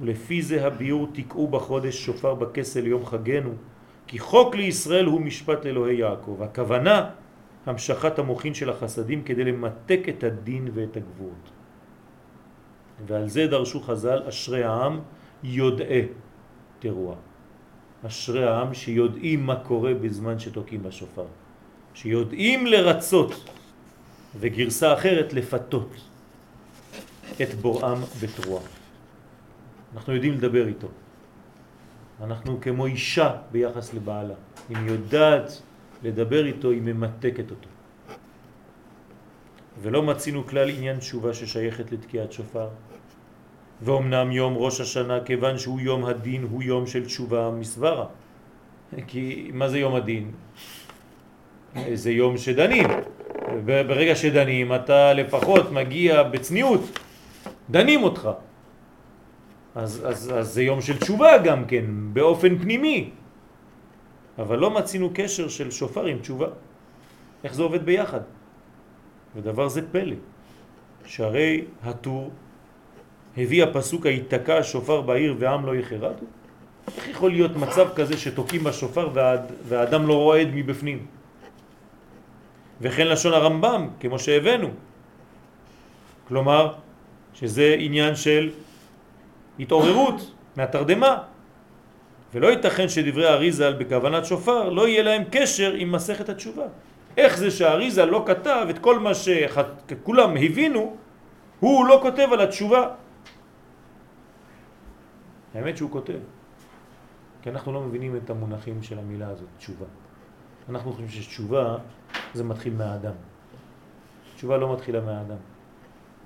ולפי 0.00 0.42
זה 0.42 0.66
הביור 0.66 1.08
תקעו 1.12 1.48
בחודש 1.48 2.06
שופר 2.06 2.34
בכסל 2.34 2.86
יום 2.86 3.06
חגנו, 3.06 3.54
כי 4.12 4.18
חוק 4.18 4.54
לישראל 4.54 5.04
הוא 5.04 5.20
משפט 5.20 5.64
לאלוהי 5.64 5.96
יעקב. 5.96 6.36
הכוונה 6.42 7.10
המשכת 7.66 8.18
המוחין 8.18 8.54
של 8.54 8.70
החסדים 8.70 9.22
כדי 9.24 9.44
למתק 9.44 10.00
את 10.08 10.24
הדין 10.24 10.68
ואת 10.74 10.96
הגבורות. 10.96 11.46
ועל 13.06 13.28
זה 13.28 13.46
דרשו 13.46 13.80
חז"ל 13.80 14.22
אשרי 14.28 14.64
העם 14.64 15.00
יודעי 15.42 16.12
תרועה. 16.78 17.16
אשרי 18.06 18.44
העם 18.44 18.74
שיודעים 18.74 19.46
מה 19.46 19.56
קורה 19.56 19.94
בזמן 19.94 20.38
שתוקעים 20.38 20.82
בשופר, 20.82 21.26
שיודעים 21.94 22.66
לרצות, 22.66 23.32
וגרסה 24.40 24.92
אחרת 24.92 25.32
לפתות 25.32 25.90
את 27.42 27.54
בוראם 27.54 27.98
בתרועה. 28.22 28.64
אנחנו 29.96 30.14
יודעים 30.14 30.32
לדבר 30.32 30.68
איתו. 30.68 30.88
אנחנו 32.20 32.60
כמו 32.60 32.86
אישה 32.86 33.30
ביחס 33.52 33.94
לבעלה. 33.94 34.34
אם 34.70 34.86
יודעת 34.86 35.62
לדבר 36.02 36.46
איתו, 36.46 36.70
היא 36.70 36.82
ממתקת 36.82 37.50
אותו. 37.50 37.68
ולא 39.82 40.02
מצינו 40.02 40.46
כלל 40.46 40.70
עניין 40.70 40.98
תשובה 40.98 41.34
ששייכת 41.34 41.92
לתקיעת 41.92 42.32
שופר, 42.32 42.68
ואומנם 43.82 44.32
יום 44.32 44.54
ראש 44.56 44.80
השנה, 44.80 45.20
כיוון 45.24 45.58
שהוא 45.58 45.80
יום 45.80 46.04
הדין, 46.04 46.46
הוא 46.50 46.62
יום 46.62 46.86
של 46.86 47.06
תשובה 47.06 47.50
מסברה. 47.50 48.06
כי 49.06 49.50
מה 49.54 49.68
זה 49.68 49.78
יום 49.78 49.94
הדין? 49.94 50.30
זה 51.94 52.10
יום 52.10 52.38
שדנים. 52.38 52.86
ברגע 53.64 54.14
שדנים 54.16 54.74
אתה 54.74 55.12
לפחות 55.12 55.72
מגיע 55.72 56.22
בצניעות, 56.22 56.98
דנים 57.70 58.02
אותך. 58.02 58.28
אז, 59.74 60.02
אז, 60.04 60.32
אז 60.34 60.48
זה 60.52 60.62
יום 60.62 60.80
של 60.80 60.98
תשובה 60.98 61.38
גם 61.38 61.64
כן, 61.64 61.84
באופן 62.12 62.58
פנימי. 62.58 63.10
אבל 64.38 64.58
לא 64.58 64.70
מצינו 64.70 65.10
קשר 65.14 65.48
של 65.48 65.70
שופר 65.70 66.06
עם 66.06 66.18
תשובה. 66.18 66.46
איך 67.44 67.54
זה 67.54 67.62
עובד 67.62 67.84
ביחד? 67.84 68.20
ודבר 69.36 69.68
זה 69.68 69.92
פלא, 69.92 70.16
שהרי 71.06 71.64
הטור 71.82 72.30
הביא 73.36 73.64
הפסוק 73.64 74.06
היתקע 74.06 74.58
השופר 74.58 75.00
בעיר 75.00 75.36
ועם 75.38 75.66
לא 75.66 75.76
יחרדו? 75.76 76.24
איך 76.96 77.08
יכול 77.08 77.30
להיות 77.30 77.56
מצב 77.56 77.88
כזה 77.96 78.16
שתוקים 78.16 78.64
בשופר 78.64 79.10
והאד, 79.12 79.52
והאדם 79.68 80.06
לא 80.06 80.14
רועד 80.14 80.48
מבפנים? 80.54 81.06
וכן 82.80 83.06
לשון 83.08 83.32
הרמב"ם, 83.32 83.88
כמו 84.00 84.18
שהבאנו. 84.18 84.68
כלומר, 86.28 86.74
שזה 87.34 87.76
עניין 87.78 88.14
של 88.16 88.50
התעוררות 89.58 90.32
מהתרדמה. 90.56 91.22
ולא 92.34 92.46
ייתכן 92.46 92.88
שדברי 92.88 93.28
אריזל 93.28 93.72
בכוונת 93.72 94.24
שופר 94.24 94.68
לא 94.68 94.88
יהיה 94.88 95.02
להם 95.02 95.22
קשר 95.30 95.72
עם 95.72 95.92
מסכת 95.92 96.28
התשובה. 96.28 96.64
איך 97.16 97.36
זה 97.36 97.50
שאריזל 97.50 98.04
לא 98.04 98.24
כתב 98.26 98.66
את 98.70 98.78
כל 98.78 98.98
מה 98.98 99.10
שכולם 99.14 100.30
הבינו, 100.36 100.96
הוא 101.60 101.86
לא 101.86 101.98
כותב 102.02 102.28
על 102.32 102.40
התשובה. 102.40 102.88
האמת 105.54 105.76
שהוא 105.76 105.90
כותב, 105.90 106.18
כי 107.42 107.50
אנחנו 107.50 107.72
לא 107.72 107.80
מבינים 107.80 108.16
את 108.16 108.30
המונחים 108.30 108.82
של 108.82 108.98
המילה 108.98 109.28
הזאת, 109.28 109.48
תשובה. 109.58 109.86
אנחנו 110.68 110.90
חושבים 110.90 111.08
שתשובה 111.08 111.76
זה 112.34 112.44
מתחיל 112.44 112.74
מהאדם. 112.74 113.14
תשובה 114.36 114.56
לא 114.56 114.72
מתחילה 114.72 115.00
מהאדם, 115.00 115.36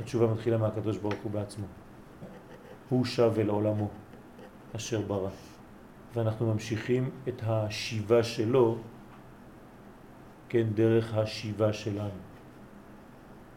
התשובה 0.01 0.27
מתחילה 0.27 0.59
מהקדוש 0.59 0.97
ברוך 0.97 1.15
הוא 1.23 1.33
בעצמו. 1.33 1.67
הוא 2.89 3.05
שב 3.05 3.33
אל 3.39 3.49
עולמו 3.49 3.89
אשר 4.77 5.01
ברא. 5.01 5.31
ואנחנו 6.15 6.53
ממשיכים 6.53 7.11
את 7.29 7.43
השיבה 7.47 8.23
שלו, 8.23 8.79
כן, 10.49 10.67
דרך 10.75 11.15
השיבה 11.15 11.73
שלנו. 11.73 12.21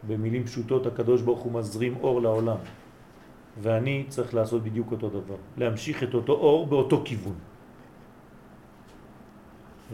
במילים 0.07 0.43
פשוטות 0.43 0.85
הקדוש 0.85 1.21
ברוך 1.21 1.39
הוא 1.39 1.51
מזרים 1.51 1.95
אור 2.01 2.21
לעולם. 2.21 2.57
ואני 3.61 4.05
צריך 4.07 4.33
לעשות 4.33 4.63
בדיוק 4.63 4.91
אותו 4.91 5.09
דבר, 5.09 5.35
להמשיך 5.57 6.03
את 6.03 6.13
אותו 6.13 6.33
אור 6.33 6.67
באותו 6.67 7.01
כיוון. 7.05 7.35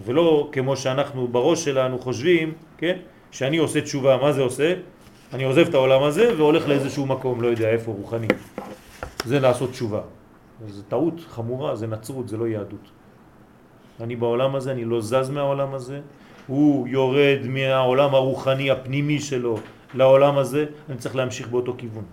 ולא 0.03 0.49
כמו 0.51 0.77
שאנחנו 0.77 1.27
בראש 1.27 1.63
שלנו 1.63 1.99
חושבים, 1.99 2.53
כן? 2.77 2.97
שאני 3.31 3.57
עושה 3.57 3.81
תשובה, 3.81 4.17
מה 4.17 4.31
זה 4.31 4.41
עושה? 4.41 4.73
אני 5.33 5.43
עוזב 5.43 5.67
את 5.67 5.73
העולם 5.73 6.03
הזה 6.03 6.37
והולך 6.37 6.67
לאיזשהו 6.67 7.05
מקום, 7.05 7.41
לא 7.41 7.47
יודע 7.47 7.69
איפה, 7.69 7.91
רוחני. 7.91 8.27
זה 9.25 9.39
לעשות 9.39 9.69
תשובה. 9.69 10.01
זה 10.67 10.83
טעות 10.83 11.13
חמורה, 11.29 11.75
זה 11.75 11.87
נצרות, 11.87 12.27
זה 12.27 12.37
לא 12.37 12.47
יהדות. 12.47 12.85
אני 14.01 14.15
בעולם 14.15 14.55
הזה, 14.55 14.71
אני 14.71 14.85
לא 14.85 15.01
זז 15.01 15.29
מהעולם 15.29 15.73
הזה, 15.73 16.01
הוא 16.47 16.87
יורד 16.87 17.39
מהעולם 17.47 18.15
הרוחני 18.15 18.71
הפנימי 18.71 19.19
שלו 19.19 19.57
לעולם 19.93 20.37
הזה, 20.37 20.65
אני 20.89 20.97
צריך 20.97 21.15
להמשיך 21.15 21.47
באותו 21.47 21.73
כיוון. 21.77 22.03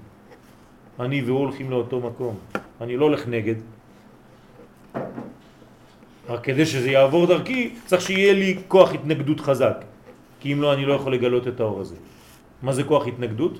אני 1.00 1.22
והוא 1.22 1.38
הולכים 1.38 1.70
לאותו 1.70 2.00
מקום. 2.00 2.34
אני 2.80 2.96
לא 2.96 3.04
הולך 3.04 3.28
נגד. 3.28 3.54
רק 6.28 6.40
כדי 6.44 6.66
שזה 6.66 6.90
יעבור 6.90 7.26
דרכי, 7.26 7.74
צריך 7.86 8.02
שיהיה 8.02 8.32
לי 8.32 8.58
כוח 8.68 8.94
התנגדות 8.94 9.40
חזק. 9.40 9.84
כי 10.40 10.52
אם 10.52 10.62
לא, 10.62 10.74
אני 10.74 10.84
לא 10.86 10.92
יכול 10.92 11.14
לגלות 11.14 11.48
את 11.48 11.60
האור 11.60 11.80
הזה. 11.80 11.96
מה 12.62 12.72
זה 12.72 12.84
כוח 12.84 13.06
התנגדות? 13.06 13.58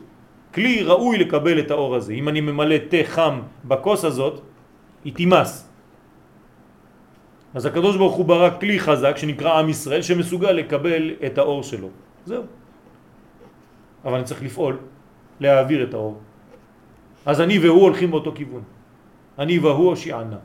כלי 0.54 0.82
ראוי 0.82 1.18
לקבל 1.18 1.60
את 1.60 1.70
האור 1.70 1.96
הזה. 1.96 2.12
אם 2.12 2.28
אני 2.28 2.40
ממלא 2.40 2.78
תה 2.88 3.02
חם 3.04 3.40
בכוס 3.64 4.04
הזאת, 4.04 4.40
היא 5.04 5.14
תימס. 5.14 5.68
אז 7.54 7.66
הקדוש 7.66 7.96
ברוך 7.96 8.14
הוא 8.14 8.24
ברא 8.24 8.50
כלי 8.60 8.80
חזק 8.80 9.16
שנקרא 9.16 9.58
עם 9.58 9.68
ישראל 9.68 10.02
שמסוגל 10.02 10.52
לקבל 10.52 11.10
את 11.26 11.38
האור 11.38 11.62
שלו. 11.62 11.88
זהו. 12.26 12.44
אבל 14.04 14.14
אני 14.14 14.24
צריך 14.24 14.42
לפעול, 14.42 14.78
להעביר 15.40 15.84
את 15.88 15.94
האור. 15.94 16.20
אז 17.26 17.40
אני 17.40 17.58
והוא 17.58 17.82
הולכים 17.82 18.10
באותו 18.10 18.32
כיוון. 18.34 18.62
אני 19.38 19.58
והוא 19.58 19.88
הושיענה. 19.88 20.40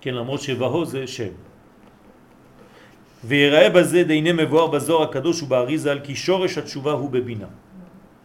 כן, 0.00 0.14
למרות 0.14 0.40
שבהו 0.40 0.84
זה 0.84 1.06
שם. 1.06 1.49
ויראה 3.24 3.70
בזה 3.70 4.02
דיני 4.02 4.32
מבואר 4.32 4.66
בזוהר 4.66 5.02
הקדוש 5.02 5.42
ובאריזה 5.42 5.92
על 5.92 6.00
כי 6.00 6.16
שורש 6.16 6.58
התשובה 6.58 6.92
הוא 6.92 7.10
בבינה. 7.10 7.46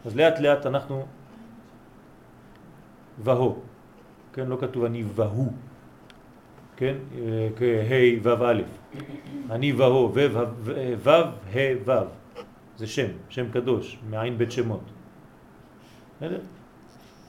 אז 0.06 0.16
לאט 0.16 0.40
לאט 0.40 0.66
אנחנו 0.66 1.06
והו, 3.24 3.58
כן, 4.32 4.46
לא 4.46 4.56
כתוב 4.60 4.84
אני 4.84 5.04
והו, 5.14 5.52
כן, 6.76 6.94
כה' 7.56 8.22
ו' 8.22 8.44
א', 8.44 8.62
אני 9.50 9.72
והו, 9.72 10.12
ו' 10.14 11.08
ה' 11.08 11.58
ו', 11.84 11.92
זה 12.76 12.86
שם, 12.86 13.08
שם 13.28 13.50
קדוש, 13.50 13.98
מעין 14.10 14.38
בית 14.38 14.52
שמות. 14.52 14.84
בסדר? 16.16 16.40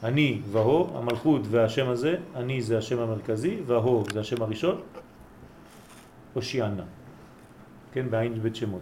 אני 0.04 0.42
והו, 0.52 0.98
המלכות 0.98 1.42
והשם 1.50 1.90
הזה, 1.90 2.16
אני 2.36 2.62
זה 2.62 2.78
השם 2.78 3.00
המרכזי, 3.00 3.58
והו 3.66 4.04
זה 4.14 4.20
השם 4.20 4.42
הראשון, 4.42 4.82
הושיענה. 6.34 6.84
כן, 7.92 8.10
בעין 8.10 8.34
בית 8.34 8.56
שמות, 8.56 8.82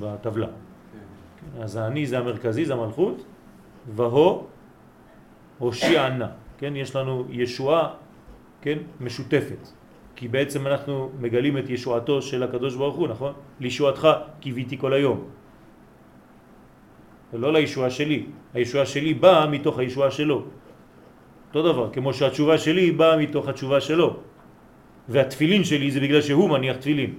בטבלה. 0.00 0.46
כן, 0.46 1.62
אז 1.62 1.76
האני 1.76 2.06
זה 2.06 2.18
המרכזי, 2.18 2.64
זה 2.64 2.72
המלכות, 2.72 3.24
והו 3.94 4.46
הושיענה. 5.58 6.28
כן, 6.58 6.76
יש 6.76 6.96
לנו 6.96 7.24
ישועה, 7.30 7.94
כן, 8.62 8.78
משותפת. 9.00 9.68
כי 10.16 10.28
בעצם 10.28 10.66
אנחנו 10.66 11.10
מגלים 11.20 11.58
את 11.58 11.70
ישועתו 11.70 12.22
של 12.22 12.42
הקדוש 12.42 12.74
ברוך 12.76 12.96
הוא, 12.96 13.08
נכון? 13.08 13.32
לישועתך 13.60 14.08
קיוויתי 14.40 14.78
כל 14.78 14.92
היום. 14.92 15.18
ולא 17.32 17.52
לישועה 17.52 17.90
שלי. 17.90 18.26
הישועה 18.54 18.86
שלי 18.86 19.14
באה 19.14 19.46
מתוך 19.50 19.78
הישועה 19.78 20.10
שלו. 20.10 20.38
אותו 21.48 21.60
דבר, 21.72 21.90
כמו 21.90 22.14
שהתשובה 22.14 22.58
שלי 22.58 22.90
באה 22.94 23.16
מתוך 23.16 23.48
התשובה 23.48 23.80
שלו. 23.80 24.16
והתפילין 25.08 25.64
שלי 25.64 25.90
זה 25.90 26.00
בגלל 26.00 26.22
שהוא 26.22 26.50
מניח 26.50 26.76
תפילין. 26.76 27.12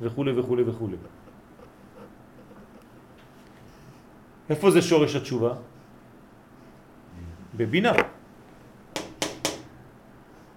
וכו' 0.00 0.24
וכו' 0.36 0.56
וכו'. 0.66 0.88
איפה 4.50 4.70
זה 4.70 4.82
שורש 4.82 5.16
התשובה? 5.16 5.52
בבינה. 7.56 7.92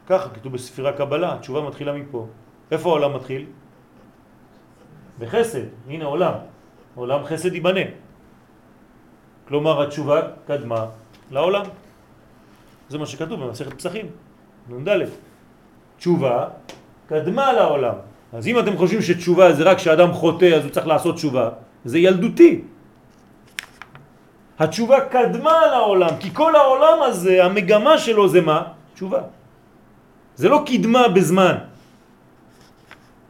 ככה 0.08 0.30
כתוב 0.30 0.54
בספירה 0.54 0.94
קבלה, 0.94 1.36
התשובה 1.36 1.62
מתחילה 1.62 1.94
מפה. 1.94 2.28
איפה 2.72 2.89
העולם 2.89 3.16
מתחיל? 3.16 3.46
בחסד, 5.20 5.66
הנה 5.88 6.06
עולם. 6.06 6.34
עולם 6.96 7.24
חסד 7.26 7.54
ייבנה. 7.54 7.86
כלומר 9.48 9.84
התשובה 9.84 10.22
קדמה 10.48 10.86
לעולם. 11.32 11.66
זה 12.89 12.98
מה 12.98 13.06
שכתוב 13.06 13.39
במסכת 13.39 13.74
פסחים, 13.74 14.06
נ"ד. 14.70 14.89
תשובה 15.98 16.50
קדמה 17.08 17.54
לעולם. 17.54 18.12
אז 18.34 18.48
אם 18.48 18.60
אתם 18.60 18.78
חושבים 18.78 19.02
שתשובה 19.02 19.54
זה 19.54 19.64
רק 19.64 19.78
כשאדם 19.78 20.14
חוטא 20.14 20.46
אז 20.46 20.64
הוא 20.64 20.72
צריך 20.72 20.88
לעשות 20.88 21.16
תשובה, 21.16 21.50
זה 21.86 21.98
ילדותי. 22.00 22.62
התשובה 24.60 24.98
קדמה 25.10 25.58
לעולם, 25.72 26.14
כי 26.20 26.30
כל 26.34 26.56
העולם 26.56 26.98
הזה, 27.02 27.46
המגמה 27.46 27.98
שלו 27.98 28.30
זה 28.30 28.42
מה? 28.42 28.62
תשובה. 28.94 29.22
זה 30.36 30.50
לא 30.50 30.64
קדמה 30.66 31.08
בזמן. 31.08 31.56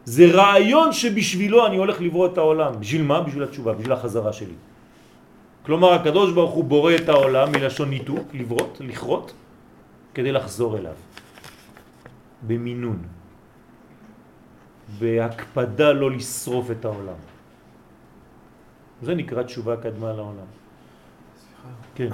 זה 0.04 0.24
רעיון 0.32 0.92
שבשבילו 0.92 1.66
אני 1.66 1.76
הולך 1.76 2.00
לברוא 2.00 2.26
את 2.26 2.38
העולם. 2.38 2.72
בשביל 2.80 3.02
מה? 3.02 3.20
בשביל 3.20 3.42
התשובה, 3.42 3.72
בשביל 3.72 3.92
החזרה 3.92 4.32
שלי. 4.32 4.56
כלומר, 5.64 5.92
הקדוש 5.92 6.32
ברוך 6.32 6.52
הוא 6.52 6.64
בורא 6.64 6.94
את 6.94 7.08
העולם 7.08 7.52
מלשון 7.52 7.88
ניתוק, 7.90 8.28
לברות, 8.32 8.80
לכרות, 8.80 9.32
כדי 10.14 10.32
לחזור 10.32 10.78
אליו. 10.78 10.96
במינון. 12.42 13.23
בהקפדה 14.98 15.92
לא 15.92 16.10
לשרוף 16.10 16.70
את 16.70 16.84
העולם. 16.84 17.16
זה 19.02 19.14
נקרא 19.14 19.42
תשובה 19.42 19.76
קדמה 19.76 20.12
לעולם. 20.12 20.46
סליחה. 21.36 21.68
כן. 21.94 22.08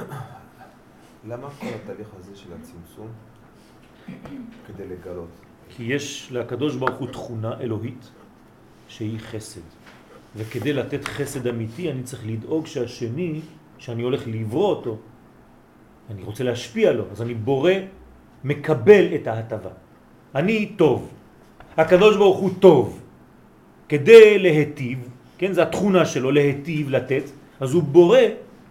למה 1.29 1.51
כל 1.51 1.67
התהליך 1.67 2.09
הזה 2.19 2.37
של 2.37 2.49
הצמצום 2.61 3.09
כדי 4.67 4.89
לגלות? 4.89 5.29
כי 5.69 5.83
יש 5.83 6.33
לקדוש 6.33 6.77
ברוך 6.77 6.99
הוא 6.99 7.09
תכונה 7.09 7.61
אלוהית 7.61 8.11
שהיא 8.89 9.19
חסד. 9.19 9.61
וכדי 10.37 10.73
לתת 10.73 11.05
חסד 11.05 11.47
אמיתי 11.47 11.91
אני 11.91 12.03
צריך 12.03 12.23
לדאוג 12.27 12.67
שהשני, 12.67 13.41
שאני 13.79 14.03
הולך 14.03 14.23
לברוא 14.27 14.69
אותו, 14.69 14.99
אני 16.11 16.23
רוצה 16.23 16.45
להשפיע 16.45 16.93
לו, 16.93 17.05
אז 17.11 17.23
אני 17.23 17.35
בורא, 17.35 17.73
מקבל 18.45 19.15
את 19.15 19.27
ההטבה. 19.27 19.71
אני 20.35 20.73
טוב, 20.77 21.13
הקדוש 21.81 22.17
ברוך 22.17 22.39
הוא 22.39 22.51
טוב. 22.59 23.01
כדי 23.89 24.39
להטיב, 24.39 24.99
כן, 25.39 25.53
זה 25.53 25.63
התכונה 25.63 26.05
שלו, 26.05 26.31
להטיב, 26.31 26.91
לתת, 26.91 27.23
אז 27.61 27.75
הוא 27.75 27.83
בורא 27.83 28.19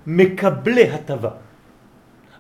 מקבלי 0.07 0.89
הטבה. 0.89 1.29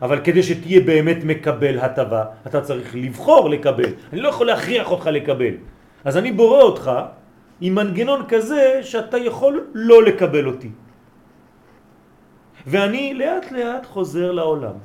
אבל 0.01 0.19
כדי 0.23 0.43
שתהיה 0.43 0.79
באמת 0.79 1.23
מקבל 1.23 1.79
הטבה, 1.79 2.23
אתה 2.47 2.61
צריך 2.61 2.95
לבחור 2.95 3.49
לקבל. 3.49 3.91
אני 4.13 4.21
לא 4.21 4.29
יכול 4.29 4.47
להכריח 4.47 4.91
אותך 4.91 5.05
לקבל. 5.07 5.53
אז 6.05 6.17
אני 6.17 6.31
בורא 6.31 6.61
אותך 6.61 6.85
עם 7.61 7.75
מנגנון 7.75 8.21
כזה 8.27 8.79
שאתה 8.81 9.17
יכול 9.17 9.67
לא 9.73 10.03
לקבל 10.03 10.47
אותי. 10.47 10.71
ואני 12.67 13.13
לאט 13.13 13.51
לאט 13.51 13.85
חוזר 13.85 14.31
לעולם. 14.31 14.77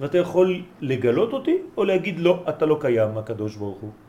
ואתה 0.00 0.18
יכול 0.18 0.62
לגלות 0.80 1.32
אותי 1.32 1.56
או 1.76 1.84
להגיד 1.84 2.20
לא, 2.20 2.44
אתה 2.48 2.66
לא 2.66 2.76
קיים, 2.80 3.18
הקדוש 3.18 3.56
ברוך 3.56 3.78
הוא. 3.78 4.05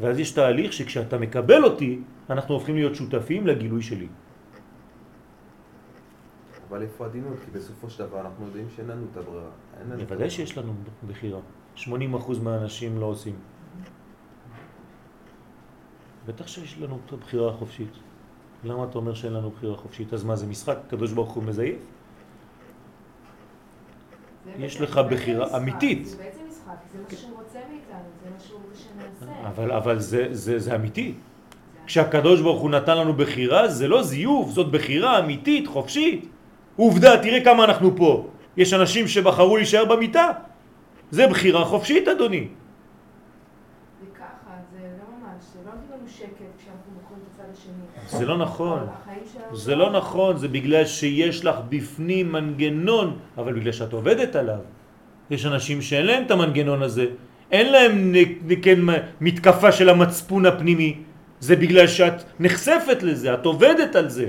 ואז 0.00 0.18
יש 0.18 0.30
תהליך 0.30 0.72
שכשאתה 0.72 1.18
מקבל 1.18 1.64
אותי, 1.64 2.00
אנחנו 2.30 2.54
הופכים 2.54 2.74
להיות 2.74 2.94
שותפים 2.94 3.46
לגילוי 3.46 3.82
שלי. 3.82 4.08
אבל 6.68 6.82
איפה 6.82 7.04
עדינות? 7.04 7.36
כי 7.44 7.50
בסופו 7.50 7.90
של 7.90 8.06
דבר 8.06 8.20
אנחנו 8.20 8.46
יודעים 8.46 8.66
שאין 8.76 8.86
לנו 8.86 9.06
את 9.12 9.16
הברירה. 9.16 9.50
בוודאי. 9.98 10.30
שיש 10.30 10.58
לנו 10.58 10.74
בחירה. 11.08 11.40
80% 11.76 11.88
מהאנשים 12.42 12.98
לא 12.98 13.06
עושים. 13.06 13.34
בטח 16.26 16.46
שיש 16.46 16.78
לנו 16.78 16.98
את 17.06 17.12
הבחירה 17.12 17.50
החופשית. 17.50 17.92
למה 18.64 18.84
אתה 18.84 18.98
אומר 18.98 19.14
שאין 19.14 19.32
לנו 19.32 19.50
בחירה 19.50 19.76
חופשית? 19.76 20.12
אז 20.12 20.24
מה 20.24 20.36
זה 20.36 20.46
משחק? 20.46 20.76
הקדוש 20.86 21.12
ברוך 21.12 21.32
הוא 21.32 21.44
מזייף? 21.44 21.78
יש 24.58 24.80
לך 24.80 25.00
בחירה 25.10 25.56
אמיתית. 25.56 26.06
זה 26.06 26.16
בעצם 26.16 26.40
משחק, 26.48 26.76
זה 26.92 26.98
מה 27.02 27.10
שהוא 27.10 27.42
רוצה 27.42 27.58
מאיתנו, 27.70 28.08
זה 28.24 28.30
מה 28.30 28.40
שהוא 28.40 28.60
רוצה 28.68 28.78
שנעשה. 28.78 28.85
אבל, 29.46 29.72
אבל 29.72 29.98
זה, 29.98 30.26
זה, 30.30 30.58
זה 30.58 30.74
אמיתי. 30.74 31.14
כשהקדוש 31.86 32.40
ברוך 32.40 32.60
הוא 32.60 32.70
נתן 32.70 32.98
לנו 32.98 33.12
בחירה, 33.12 33.68
זה 33.68 33.88
לא 33.88 34.02
זיוף, 34.02 34.50
זאת 34.50 34.70
בחירה 34.70 35.18
אמיתית, 35.18 35.66
חופשית. 35.66 36.28
עובדה, 36.76 37.22
תראה 37.22 37.44
כמה 37.44 37.64
אנחנו 37.64 37.96
פה. 37.96 38.26
יש 38.56 38.72
אנשים 38.72 39.08
שבחרו 39.08 39.56
להישאר 39.56 39.84
במיטה. 39.84 40.30
זה 41.10 41.26
בחירה 41.26 41.64
חופשית, 41.64 42.08
אדוני. 42.08 42.48
זה 48.06 48.26
לא 48.26 48.26
לא. 48.26 48.26
זה 48.26 48.26
לא 48.26 48.38
נכון. 48.38 48.86
שלנו 49.32 49.56
זה 49.56 49.74
לא 49.74 49.90
נכון, 49.90 50.36
זה 50.36 50.48
בגלל 50.48 50.84
שיש 50.84 51.44
לך 51.44 51.56
בפנים 51.68 52.32
מנגנון, 52.32 53.18
אבל 53.38 53.52
בגלל 53.52 53.72
שאת 53.72 53.92
עובדת 53.92 54.36
עליו. 54.36 54.58
יש 55.30 55.46
אנשים 55.46 55.82
שאין 55.82 56.06
להם 56.06 56.22
את 56.26 56.30
המנגנון 56.30 56.82
הזה, 56.82 57.06
אין 57.52 57.72
להם 57.72 58.12
כן, 58.62 58.80
מתקפה 59.20 59.72
של 59.72 59.88
המצפון 59.88 60.46
הפנימי, 60.46 61.02
זה 61.40 61.56
בגלל 61.56 61.86
שאת 61.86 62.22
נחשפת 62.40 63.02
לזה, 63.02 63.34
את 63.34 63.44
עובדת 63.46 63.96
על 63.96 64.08
זה. 64.08 64.28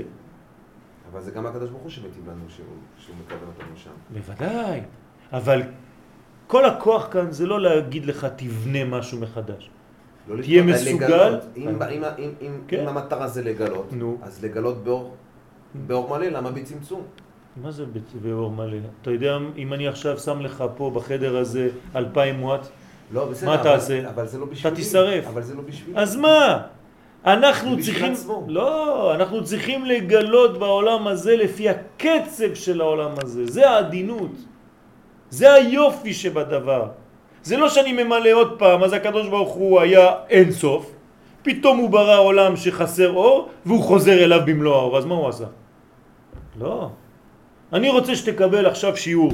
אבל 1.12 1.20
זה 1.20 1.30
גם 1.30 1.46
הקדוש 1.46 1.70
ברוך 1.70 1.82
הוא 1.82 1.90
שמטיב 1.90 2.28
לנו 2.30 2.44
שהוא, 2.48 2.66
שהוא 2.98 3.16
מכוון 3.24 3.48
אותנו 3.48 3.76
שם. 3.76 3.90
בוודאי, 4.10 4.80
אבל 5.32 5.62
כל 6.46 6.64
הכוח 6.64 7.08
כאן 7.10 7.30
זה 7.30 7.46
לא 7.46 7.60
להגיד 7.60 8.06
לך 8.06 8.26
תבנה 8.36 8.84
משהו 8.84 9.18
מחדש. 9.20 9.70
לא 10.28 10.42
תהיה 10.42 10.62
מסוגל. 10.62 11.06
לגלות. 11.06 11.44
אם, 11.56 11.68
אם, 11.68 12.04
אם, 12.18 12.30
אם, 12.40 12.52
כן. 12.68 12.80
אם 12.80 12.88
המטרה 12.88 13.28
זה 13.28 13.42
לגלות, 13.42 13.92
נו. 13.92 14.18
אז 14.22 14.44
לגלות 14.44 14.84
באור, 14.84 15.16
באור 15.74 16.18
מלא, 16.18 16.26
למה 16.26 16.50
בצמצום? 16.50 17.02
מה 17.62 17.70
זה 17.70 17.84
באור 18.22 18.50
מלא? 18.50 18.76
אתה 19.02 19.10
יודע, 19.10 19.38
אם 19.56 19.72
אני 19.72 19.88
עכשיו 19.88 20.18
שם 20.18 20.40
לך 20.40 20.64
פה 20.76 20.90
בחדר 20.94 21.36
הזה 21.36 21.68
אלפיים 21.96 22.42
וואט, 22.42 22.68
לא, 23.12 23.24
בסדר, 23.24 23.50
מה 23.50 23.62
תעשה? 23.62 24.08
אבל 24.08 24.26
זה 24.26 24.38
לא 24.38 24.46
בשבילי. 24.46 24.76
תישרף. 24.76 25.26
אבל 25.26 25.42
זה 25.42 25.54
לא 25.54 25.62
בשבילי. 25.62 25.98
אז 25.98 26.16
מה? 26.16 26.62
אנחנו 27.26 27.80
צריכים, 27.82 28.12
עצמו. 28.12 28.44
לא, 28.48 29.14
אנחנו 29.14 29.44
צריכים 29.44 29.84
לגלות 29.84 30.58
בעולם 30.58 31.06
הזה 31.06 31.36
לפי 31.36 31.68
הקצב 31.68 32.54
של 32.54 32.80
העולם 32.80 33.10
הזה, 33.22 33.46
זה 33.46 33.70
העדינות, 33.70 34.32
זה 35.30 35.52
היופי 35.52 36.14
שבדבר. 36.14 36.88
זה 37.42 37.56
לא 37.56 37.68
שאני 37.68 37.92
ממלא 37.92 38.32
עוד 38.32 38.58
פעם, 38.58 38.84
אז 38.84 38.92
הקדוש 38.92 39.28
ברוך 39.28 39.52
הוא 39.52 39.80
היה 39.80 40.12
אין 40.28 40.52
סוף, 40.52 40.90
פתאום 41.42 41.78
הוא 41.78 41.90
ברא 41.90 42.18
עולם 42.18 42.56
שחסר 42.56 43.12
אור, 43.12 43.48
והוא 43.66 43.82
חוזר 43.82 44.24
אליו 44.24 44.40
במלוא 44.46 44.74
האור, 44.76 44.98
אז 44.98 45.04
מה 45.04 45.14
הוא 45.14 45.28
עשה? 45.28 45.44
לא. 46.60 46.90
אני 47.72 47.90
רוצה 47.90 48.16
שתקבל 48.16 48.66
עכשיו 48.66 48.96
שיעור. 48.96 49.32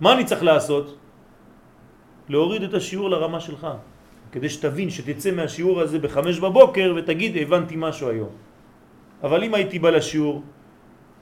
מה 0.00 0.12
אני 0.12 0.24
צריך 0.24 0.42
לעשות? 0.42 0.99
להוריד 2.30 2.62
את 2.62 2.74
השיעור 2.74 3.10
לרמה 3.10 3.40
שלך. 3.40 3.66
כדי 4.32 4.48
שתבין, 4.48 4.90
שתצא 4.90 5.30
מהשיעור 5.30 5.80
הזה 5.80 5.98
בחמש 5.98 6.38
בבוקר 6.38 6.94
ותגיד, 6.96 7.36
הבנתי 7.36 7.74
משהו 7.76 8.08
היום. 8.08 8.28
אבל 9.22 9.44
אם 9.44 9.54
הייתי 9.54 9.78
בא 9.78 9.90
לשיעור 9.90 10.42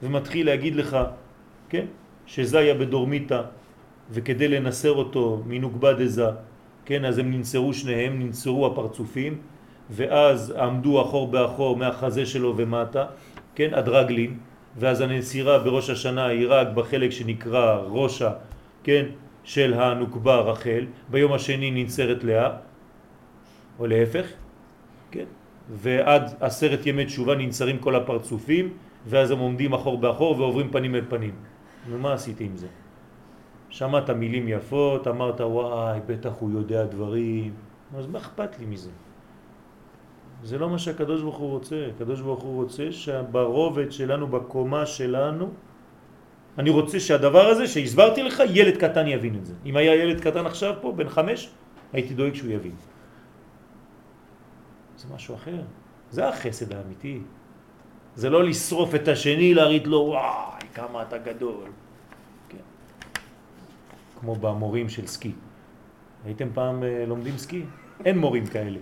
ומתחיל 0.03 0.45
להגיד 0.45 0.75
לך, 0.75 0.97
כן, 1.69 1.85
שזה 2.25 2.59
היה 2.59 2.73
בדורמיטה, 2.73 3.41
וכדי 4.11 4.47
לנסר 4.47 4.93
אותו 4.93 5.41
מנוגבה 5.45 5.93
דזה, 5.93 6.29
כן, 6.85 7.05
אז 7.05 7.17
הם 7.17 7.31
ננסרו 7.33 7.73
שניהם, 7.73 8.19
ננסרו 8.19 8.67
הפרצופים, 8.67 9.37
ואז 9.89 10.53
עמדו 10.53 11.01
אחור 11.01 11.27
באחור 11.27 11.77
מהחזה 11.77 12.25
שלו 12.25 12.53
ומטה, 12.57 13.05
כן, 13.55 13.73
הדרגלין, 13.73 14.37
ואז 14.77 15.01
הנסירה 15.01 15.59
בראש 15.59 15.89
השנה 15.89 16.25
היא 16.25 16.45
רק 16.49 16.67
בחלק 16.77 17.09
שנקרא 17.09 17.81
ראשה, 17.89 18.31
כן, 18.83 19.05
של 19.49 19.73
הנוקבה 19.73 20.35
רחל, 20.39 20.85
ביום 21.09 21.33
השני 21.33 21.71
ננסרת 21.71 22.23
לאה, 22.23 22.49
או 23.79 23.87
להפך, 23.87 24.25
כן? 25.11 25.25
ועד 25.69 26.33
עשרת 26.39 26.85
ימי 26.85 27.05
תשובה 27.05 27.35
ננסרים 27.35 27.77
כל 27.77 27.95
הפרצופים, 27.95 28.73
ואז 29.09 29.31
הם 29.31 29.39
עומדים 29.39 29.73
אחור 29.73 29.97
באחור 29.97 30.39
ועוברים 30.39 30.69
פנים 30.69 30.95
אל 30.95 31.05
פנים. 31.09 31.35
נו, 31.89 31.97
מה 31.97 32.13
עשיתי 32.13 32.43
עם 32.45 32.55
זה? 32.55 32.67
שמעת 33.69 34.09
מילים 34.09 34.47
יפות, 34.47 35.07
אמרת 35.07 35.41
וואי, 35.41 35.99
בטח 36.05 36.33
הוא 36.39 36.51
יודע 36.51 36.85
דברים, 36.85 37.53
אז 37.97 38.07
מה 38.07 38.19
אכפת 38.19 38.59
לי 38.59 38.65
מזה? 38.65 38.93
זה 40.43 40.57
לא 40.57 40.69
מה 40.69 40.77
שהקדוש 40.77 41.21
ברוך 41.21 41.37
הוא 41.37 41.49
רוצה, 41.49 41.87
הקדוש 41.95 42.21
ברוך 42.21 42.43
הוא 42.43 42.63
רוצה 42.63 42.91
שברובד 42.91 43.91
שלנו, 43.91 44.27
בקומה 44.27 44.85
שלנו, 44.85 45.49
אני 46.57 46.69
רוצה 46.69 46.99
שהדבר 46.99 47.45
הזה 47.47 47.67
שהסברתי 47.67 48.23
לך, 48.23 48.43
ילד 48.49 48.77
קטן 48.77 49.07
יבין 49.07 49.35
את 49.35 49.45
זה. 49.45 49.53
אם 49.65 49.75
היה 49.75 49.95
ילד 49.95 50.19
קטן 50.21 50.45
עכשיו 50.45 50.73
פה, 50.81 50.91
בן 50.91 51.09
חמש, 51.09 51.49
הייתי 51.93 52.13
דואג 52.13 52.33
שהוא 52.35 52.51
יבין. 52.51 52.75
זה 54.97 55.05
משהו 55.15 55.35
אחר. 55.35 55.61
זה 56.11 56.27
החסד 56.27 56.73
האמיתי. 56.73 57.19
זה 58.15 58.29
לא 58.29 58.43
לשרוף 58.43 58.95
את 58.95 59.07
השני, 59.07 59.53
להריד 59.53 59.87
לו, 59.87 59.97
וואי, 59.97 60.61
כמה 60.73 61.01
אתה 61.01 61.17
גדול. 61.17 61.69
כן. 62.49 62.65
כמו 64.19 64.35
במורים 64.35 64.89
של 64.89 65.07
סקי. 65.07 65.31
הייתם 66.25 66.47
פעם 66.53 66.83
אה, 66.83 67.05
לומדים 67.07 67.37
סקי? 67.37 67.63
אין 68.05 68.17
מורים 68.17 68.45
כאלה. 68.47 68.79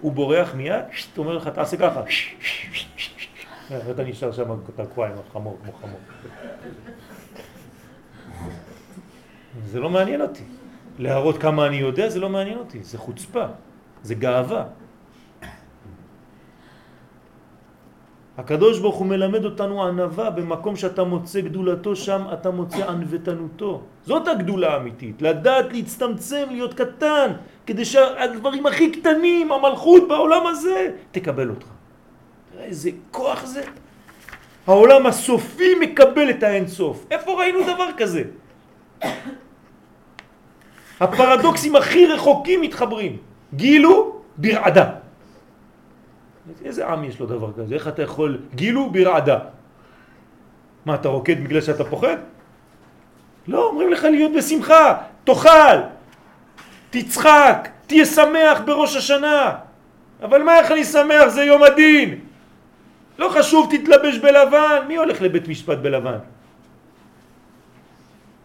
הוא 0.00 0.12
בורח 0.12 0.54
מיד, 0.54 0.84
אומר 1.18 1.36
לך, 1.36 1.48
תעשה 1.48 1.76
ככה. 1.76 2.02
אתה 3.90 4.04
נשאר 4.04 4.32
שם 4.32 4.56
תקוע 4.76 5.06
עם 5.06 5.12
החמור, 5.28 5.58
כמו 5.62 5.72
חמור. 5.72 6.00
זה 9.64 9.80
לא 9.80 9.90
מעניין 9.90 10.20
אותי. 10.20 10.44
להראות 10.98 11.38
כמה 11.38 11.66
אני 11.66 11.76
יודע, 11.76 12.08
זה 12.08 12.20
לא 12.20 12.28
מעניין 12.28 12.58
אותי. 12.58 12.82
זה 12.82 12.98
חוצפה. 12.98 13.44
זה 14.02 14.14
גאווה. 14.14 14.64
הקדוש 18.38 18.78
ברוך 18.78 18.96
הוא 18.96 19.06
מלמד 19.06 19.44
אותנו 19.44 19.84
ענבה, 19.86 20.30
במקום 20.30 20.76
שאתה 20.76 21.04
מוצא 21.04 21.40
גדולתו, 21.40 21.96
שם 21.96 22.22
אתה 22.32 22.50
מוצא 22.50 22.88
ענוותנותו. 22.88 23.82
זאת 24.06 24.28
הגדולה 24.28 24.74
האמיתית, 24.74 25.22
לדעת 25.22 25.72
להצטמצם, 25.72 26.44
להיות 26.50 26.74
קטן, 26.74 27.32
כדי 27.66 27.84
שהדברים 27.84 28.66
הכי 28.66 28.92
קטנים, 28.92 29.52
המלכות 29.52 30.08
בעולם 30.08 30.46
הזה, 30.46 30.90
תקבל 31.10 31.50
אותך. 31.50 31.77
תראה 32.58 32.68
איזה 32.68 32.90
כוח 33.10 33.44
זה. 33.44 33.62
העולם 34.66 35.06
הסופי 35.06 35.74
מקבל 35.80 36.30
את 36.30 36.42
האינסוף. 36.42 37.06
איפה 37.10 37.32
ראינו 37.38 37.62
דבר 37.62 37.88
כזה? 37.96 38.22
הפרדוקסים 41.00 41.76
הכי 41.76 42.06
רחוקים 42.06 42.60
מתחברים. 42.60 43.16
גילו 43.54 44.20
ברעדה. 44.36 44.90
איזה 46.64 46.86
עם 46.86 47.04
יש 47.04 47.20
לו 47.20 47.26
דבר 47.26 47.52
כזה? 47.52 47.74
איך 47.74 47.88
אתה 47.88 48.02
יכול... 48.02 48.38
גילו 48.54 48.90
ברעדה. 48.90 49.38
מה, 50.84 50.94
אתה 50.94 51.08
רוקד 51.08 51.44
בגלל 51.44 51.60
שאתה 51.60 51.84
פוחד? 51.84 52.16
לא, 53.48 53.66
אומרים 53.70 53.92
לך 53.92 54.04
להיות 54.04 54.32
בשמחה, 54.32 54.98
תאכל, 55.24 55.78
תצחק, 56.90 57.68
תהיה 57.86 58.04
שמח 58.04 58.60
בראש 58.66 58.96
השנה. 58.96 59.54
אבל 60.22 60.42
מה 60.42 60.58
איך 60.58 60.72
אני 60.72 60.84
שמח? 60.84 61.28
זה 61.28 61.44
יום 61.44 61.62
הדין. 61.62 62.27
לא 63.18 63.28
חשוב, 63.38 63.68
תתלבש 63.70 64.18
בלבן. 64.18 64.84
מי 64.88 64.96
הולך 64.96 65.22
לבית 65.22 65.48
משפט 65.48 65.78
בלבן? 65.78 66.18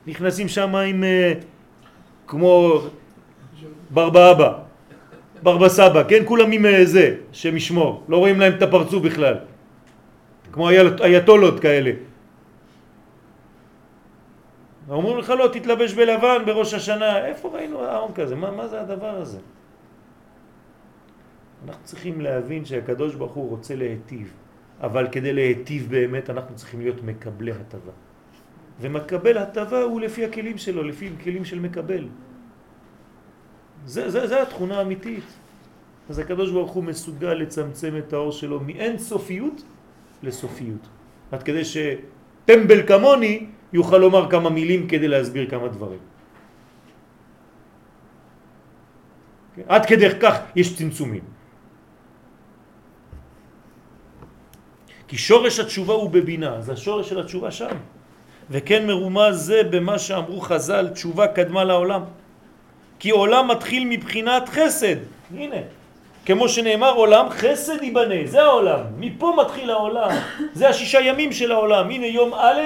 נכנסים 0.07 0.47
שם 0.47 0.75
עם... 0.75 1.03
אה, 1.03 1.33
כמו 2.27 2.81
ברבא 3.89 4.31
אבא. 4.31 4.49
ברבא 5.43 5.69
סבא, 5.69 6.03
כן? 6.07 6.21
כולם 6.25 6.51
עם 6.51 6.65
אה, 6.65 6.85
זה, 6.85 7.15
שם 7.31 7.57
ישמור. 7.57 8.03
לא 8.09 8.17
רואים 8.17 8.39
להם 8.39 8.53
את 8.57 8.61
הפרצוף 8.61 9.03
בכלל. 9.03 9.35
כמו 10.51 10.69
אייתולות 11.03 11.59
כאלה. 11.59 11.91
אומרים 14.89 15.17
לך 15.17 15.29
לא, 15.29 15.47
תתלבש 15.47 15.93
בלבן 15.93 16.45
בראש 16.45 16.73
השנה. 16.73 17.25
איפה 17.25 17.49
ראינו 17.53 17.83
העם 17.83 18.13
כזה? 18.13 18.35
מה, 18.35 18.51
מה 18.51 18.67
זה 18.67 18.81
הדבר 18.81 19.15
הזה? 19.15 19.39
אנחנו 21.67 21.83
צריכים 21.83 22.21
להבין 22.21 22.65
שהקדוש 22.65 23.15
ברוך 23.15 23.31
הוא 23.31 23.49
רוצה 23.49 23.75
להיטיב, 23.75 24.33
אבל 24.83 25.07
כדי 25.11 25.33
להיטיב 25.33 25.87
באמת 25.89 26.29
אנחנו 26.29 26.55
צריכים 26.55 26.81
להיות 26.81 27.03
מקבלי 27.03 27.51
הטבה. 27.51 27.91
ומקבל 28.81 29.37
הטבה 29.37 29.81
הוא 29.81 30.01
לפי 30.01 30.25
הכלים 30.25 30.57
שלו, 30.57 30.83
לפי 30.83 31.09
כלים 31.23 31.45
של 31.45 31.59
מקבל. 31.59 32.07
זה, 33.85 34.09
זה, 34.09 34.27
זה 34.27 34.41
התכונה 34.41 34.77
האמיתית. 34.77 35.23
אז 36.09 36.19
הקדוש 36.19 36.51
ברוך 36.51 36.71
הוא 36.71 36.83
מסוגל 36.83 37.33
לצמצם 37.33 37.93
את 37.97 38.13
האור 38.13 38.31
שלו 38.31 38.59
מאין 38.59 38.97
סופיות 38.97 39.63
לסופיות. 40.23 40.83
עד 41.31 41.43
כדי 41.43 41.63
שטמבל 41.65 42.87
כמוני 42.87 43.47
יוכל 43.73 43.97
לומר 43.97 44.29
כמה 44.29 44.49
מילים 44.49 44.87
כדי 44.87 45.07
להסביר 45.07 45.49
כמה 45.49 45.67
דברים. 45.67 46.03
כן? 49.55 49.61
עד 49.67 49.85
כדי 49.85 50.09
כך 50.19 50.35
יש 50.55 50.75
צמצומים. 50.75 51.32
כי 55.13 55.17
שורש 55.17 55.59
התשובה 55.59 55.93
הוא 55.93 56.09
בבינה, 56.09 56.55
אז 56.55 56.69
השורש 56.69 57.09
של 57.09 57.19
התשובה 57.19 57.51
שם. 57.51 57.77
וכן 58.49 58.87
מרומז 58.87 59.35
זה 59.45 59.63
במה 59.63 59.99
שאמרו 59.99 60.41
חז"ל, 60.41 60.87
תשובה 60.87 61.27
קדמה 61.27 61.63
לעולם. 61.63 62.03
כי 62.99 63.09
עולם 63.09 63.47
מתחיל 63.47 63.85
מבחינת 63.85 64.49
חסד. 64.49 64.95
הנה, 65.37 65.55
כמו 66.25 66.49
שנאמר 66.49 66.93
עולם, 66.93 67.29
חסד 67.29 67.83
ייבנה, 67.83 68.25
זה 68.25 68.41
העולם. 68.41 68.79
מפה 68.97 69.33
מתחיל 69.37 69.69
העולם. 69.69 70.11
זה 70.53 70.69
השישה 70.69 71.01
ימים 71.01 71.31
של 71.31 71.51
העולם. 71.51 71.89
הנה 71.89 72.07
יום 72.07 72.33
א', 72.33 72.61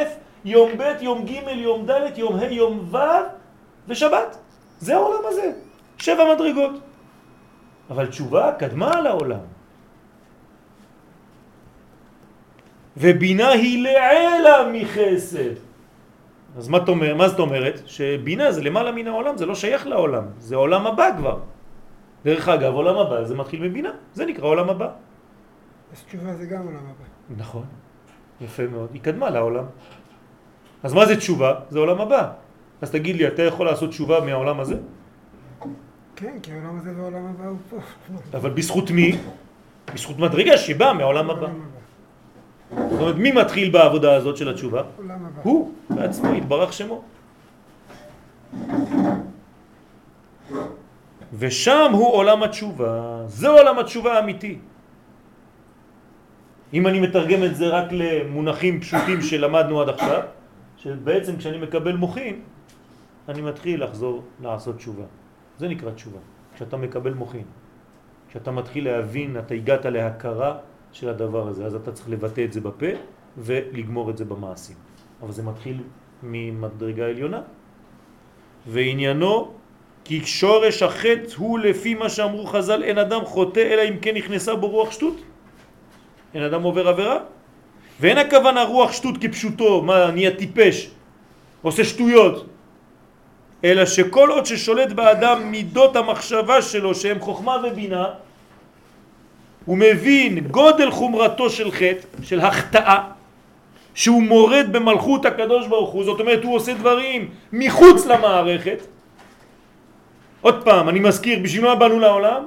יום 0.45 0.69
ב', 0.77 0.93
יום 1.01 1.25
ג', 1.25 1.47
יום 1.51 1.85
ד', 1.85 2.17
יום 2.17 2.35
ה', 2.39 2.51
יום 2.51 2.87
ו' 2.91 2.97
ושבת. 3.87 4.37
זה 4.79 4.95
העולם 4.95 5.23
הזה. 5.25 5.51
שבע 5.97 6.33
מדרגות. 6.35 6.71
אבל 7.89 8.05
תשובה 8.07 8.51
קדמה 8.59 9.01
לעולם. 9.01 9.56
ובינה 12.97 13.49
היא 13.49 13.83
לעלה 13.83 14.71
מחסד. 14.73 15.53
אז 16.57 16.67
מה, 16.67 16.85
תאמר, 16.85 17.15
מה 17.15 17.27
זאת 17.29 17.39
אומרת? 17.39 17.81
שבינה 17.85 18.51
זה 18.51 18.61
למעלה 18.61 18.91
מן 18.91 19.07
העולם, 19.07 19.37
זה 19.37 19.45
לא 19.45 19.55
שייך 19.55 19.87
לעולם, 19.87 20.23
זה 20.39 20.55
עולם 20.55 20.87
הבא 20.87 21.09
כבר. 21.17 21.39
דרך 22.25 22.47
אגב, 22.49 22.73
עולם 22.73 22.97
הבא 22.97 23.23
זה 23.23 23.35
מתחיל 23.35 23.61
מבינה, 23.61 23.91
זה 24.13 24.25
נקרא 24.25 24.45
עולם 24.45 24.69
הבא. 24.69 24.89
אז 25.93 26.03
תשובה 26.03 26.33
זה 26.33 26.45
גם 26.45 26.65
עולם 26.65 26.83
הבא. 26.83 27.05
נכון, 27.37 27.65
יפה 28.41 28.67
מאוד, 28.67 28.89
היא 28.93 29.01
קדמה 29.01 29.29
לעולם. 29.29 29.65
אז 30.83 30.93
מה 30.93 31.05
זה 31.05 31.17
תשובה? 31.17 31.53
זה 31.69 31.79
עולם 31.79 32.01
הבא. 32.01 32.31
אז 32.81 32.91
תגיד 32.91 33.15
לי, 33.15 33.27
אתה 33.27 33.41
יכול 33.41 33.65
לעשות 33.65 33.89
תשובה 33.89 34.19
מהעולם 34.25 34.59
הזה? 34.59 34.75
כן, 36.15 36.37
כי 36.43 36.51
העולם 36.51 36.77
הזה 36.77 36.91
והעולם 36.97 37.25
הבא 37.25 37.45
הוא 37.47 37.57
פה. 37.69 37.77
אבל 38.37 38.49
בזכות 38.49 38.91
מי? 38.91 39.17
בזכות 39.93 40.17
מדרגה 40.19 40.57
שבאה 40.57 40.93
מהעולם 40.93 41.29
הבא. 41.29 41.47
זאת 42.71 43.01
אומרת, 43.01 43.15
מי 43.15 43.31
מתחיל 43.31 43.71
בעבודה 43.71 44.15
הזאת 44.15 44.37
של 44.37 44.49
התשובה? 44.49 44.81
הוא 45.43 45.71
בעצמו, 45.89 46.33
יתברך 46.33 46.73
שמו. 46.73 47.01
ושם 51.33 51.91
הוא 51.93 52.13
עולם 52.13 52.43
התשובה, 52.43 53.23
זה 53.27 53.47
עולם 53.47 53.79
התשובה 53.79 54.13
האמיתי. 54.13 54.57
אם 56.73 56.87
אני 56.87 56.99
מתרגם 56.99 57.43
את 57.43 57.55
זה 57.55 57.67
רק 57.67 57.87
למונחים 57.91 58.81
פשוטים 58.81 59.21
שלמדנו 59.21 59.81
עד 59.81 59.89
עכשיו, 59.89 60.21
שבעצם 60.77 61.37
כשאני 61.37 61.57
מקבל 61.57 61.95
מוחין, 61.95 62.41
אני 63.29 63.41
מתחיל 63.41 63.83
לחזור 63.83 64.23
לעשות 64.41 64.75
תשובה. 64.77 65.03
זה 65.59 65.67
נקרא 65.67 65.91
תשובה, 65.91 66.19
כשאתה 66.55 66.77
מקבל 66.77 67.13
מוחין. 67.13 67.47
כשאתה 68.29 68.51
מתחיל 68.51 68.85
להבין, 68.85 69.39
אתה 69.39 69.53
הגעת 69.53 69.85
להכרה 69.85 70.57
של 70.99 71.09
הדבר 71.09 71.47
הזה, 71.47 71.65
אז 71.65 71.75
אתה 71.75 71.91
צריך 71.91 72.09
לבטא 72.09 72.41
את 72.41 72.53
זה 72.53 72.61
בפה 72.61 72.91
ולגמור 73.37 74.09
את 74.09 74.17
זה 74.17 74.25
במעשים. 74.25 74.75
אבל 75.21 75.31
זה 75.31 75.43
מתחיל 75.43 75.77
ממדרגה 76.23 77.05
עליונה. 77.05 77.41
ועניינו 78.67 79.51
כי 80.03 80.25
שורש 80.25 80.83
החטא 80.83 81.37
הוא 81.37 81.59
לפי 81.59 81.93
מה 81.93 82.09
שאמרו 82.09 82.45
חז"ל 82.45 82.83
אין 82.83 82.97
אדם 82.97 83.25
חוטא 83.25 83.59
אלא 83.59 83.81
אם 83.89 83.97
כן 84.01 84.15
נכנסה 84.15 84.55
בו 84.55 84.67
רוח 84.67 84.91
שטות. 84.91 85.17
אין 86.33 86.43
אדם 86.43 86.63
עובר 86.63 86.87
עבירה. 86.87 87.19
ואין 87.99 88.17
הכוונה 88.17 88.63
רוח 88.63 88.91
שטות 88.91 89.15
כפשוטו, 89.21 89.81
מה 89.81 90.11
נהיה 90.11 90.31
טיפש, 90.35 90.89
עושה 91.61 91.83
שטויות, 91.83 92.45
אלא 93.63 93.85
שכל 93.85 94.29
עוד 94.29 94.45
ששולט 94.45 94.91
באדם 94.91 95.51
מידות 95.51 95.95
המחשבה 95.95 96.61
שלו 96.61 96.95
שהם 96.95 97.19
חוכמה 97.19 97.57
ובינה, 97.63 98.05
הוא 99.67 99.77
מבין 99.77 100.39
גודל 100.47 100.91
חומרתו 100.91 101.49
של 101.49 101.71
חטא, 101.71 102.23
של 102.23 102.39
החטאה, 102.39 103.11
שהוא 103.93 104.23
מורד 104.23 104.65
במלכות 104.71 105.25
הקדוש 105.25 105.67
ברוך 105.67 105.91
הוא, 105.91 106.03
זאת 106.03 106.19
אומרת 106.19 106.43
הוא 106.43 106.55
עושה 106.55 106.73
דברים 106.73 107.29
מחוץ 107.53 108.05
למערכת. 108.05 108.79
עוד 110.41 110.63
פעם, 110.63 110.89
אני 110.89 110.99
מזכיר, 110.99 111.39
בשביל 111.43 111.63
מה 111.65 111.75
באנו 111.75 111.99
לעולם? 111.99 112.43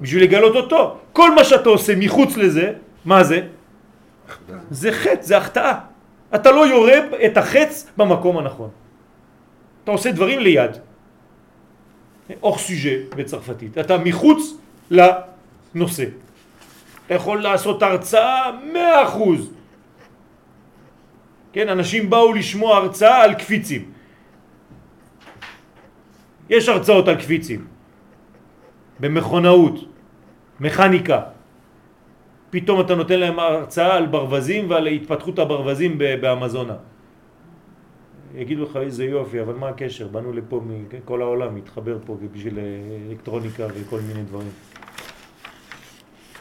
בשביל 0.00 0.22
לגלות 0.22 0.56
אותו. 0.56 0.96
כל 1.12 1.34
מה 1.34 1.44
שאתה 1.44 1.68
עושה 1.68 1.96
מחוץ 1.96 2.36
לזה, 2.36 2.72
מה 3.04 3.24
זה? 3.24 3.40
זה 4.70 4.92
חטא, 4.92 5.22
זה 5.22 5.36
החטאה. 5.36 5.78
אתה 6.34 6.50
לא 6.50 6.66
יורה 6.66 6.98
את 7.26 7.36
החץ 7.36 7.90
במקום 7.96 8.38
הנכון. 8.38 8.70
אתה 9.84 9.90
עושה 9.90 10.12
דברים 10.12 10.38
ליד. 10.38 10.70
אור 12.42 12.58
סוג'ה 12.58 12.94
בצרפתית. 13.16 13.78
אתה 13.78 13.98
מחוץ 13.98 14.54
לנושא. 15.74 16.04
אתה 17.06 17.14
יכול 17.14 17.42
לעשות 17.42 17.82
הרצאה 17.82 18.50
מאה 18.72 19.04
אחוז. 19.04 19.50
כן, 21.52 21.68
אנשים 21.68 22.10
באו 22.10 22.32
לשמוע 22.32 22.76
הרצאה 22.76 23.22
על 23.22 23.34
קפיצים. 23.34 23.90
יש 26.50 26.68
הרצאות 26.68 27.08
על 27.08 27.16
קפיצים. 27.16 27.66
במכונאות, 29.00 29.74
מכניקה. 30.60 31.20
פתאום 32.50 32.80
אתה 32.80 32.94
נותן 32.94 33.20
להם 33.20 33.38
הרצאה 33.38 33.96
על 33.96 34.06
ברווזים 34.06 34.70
ועל 34.70 34.86
התפתחות 34.86 35.38
הברווזים 35.38 35.98
באמזונה. 35.98 36.76
יגידו 38.34 38.62
לך 38.62 38.76
איזה 38.76 39.04
יופי, 39.04 39.40
אבל 39.40 39.54
מה 39.54 39.68
הקשר? 39.68 40.08
באנו 40.08 40.32
לפה 40.32 40.60
מכל 40.64 41.22
העולם, 41.22 41.56
התחבר 41.56 41.98
פה 42.06 42.16
בשביל 42.32 42.58
אלקטרוניקה 43.10 43.66
וכל 43.74 44.00
מיני 44.00 44.22
דברים. 44.22 44.50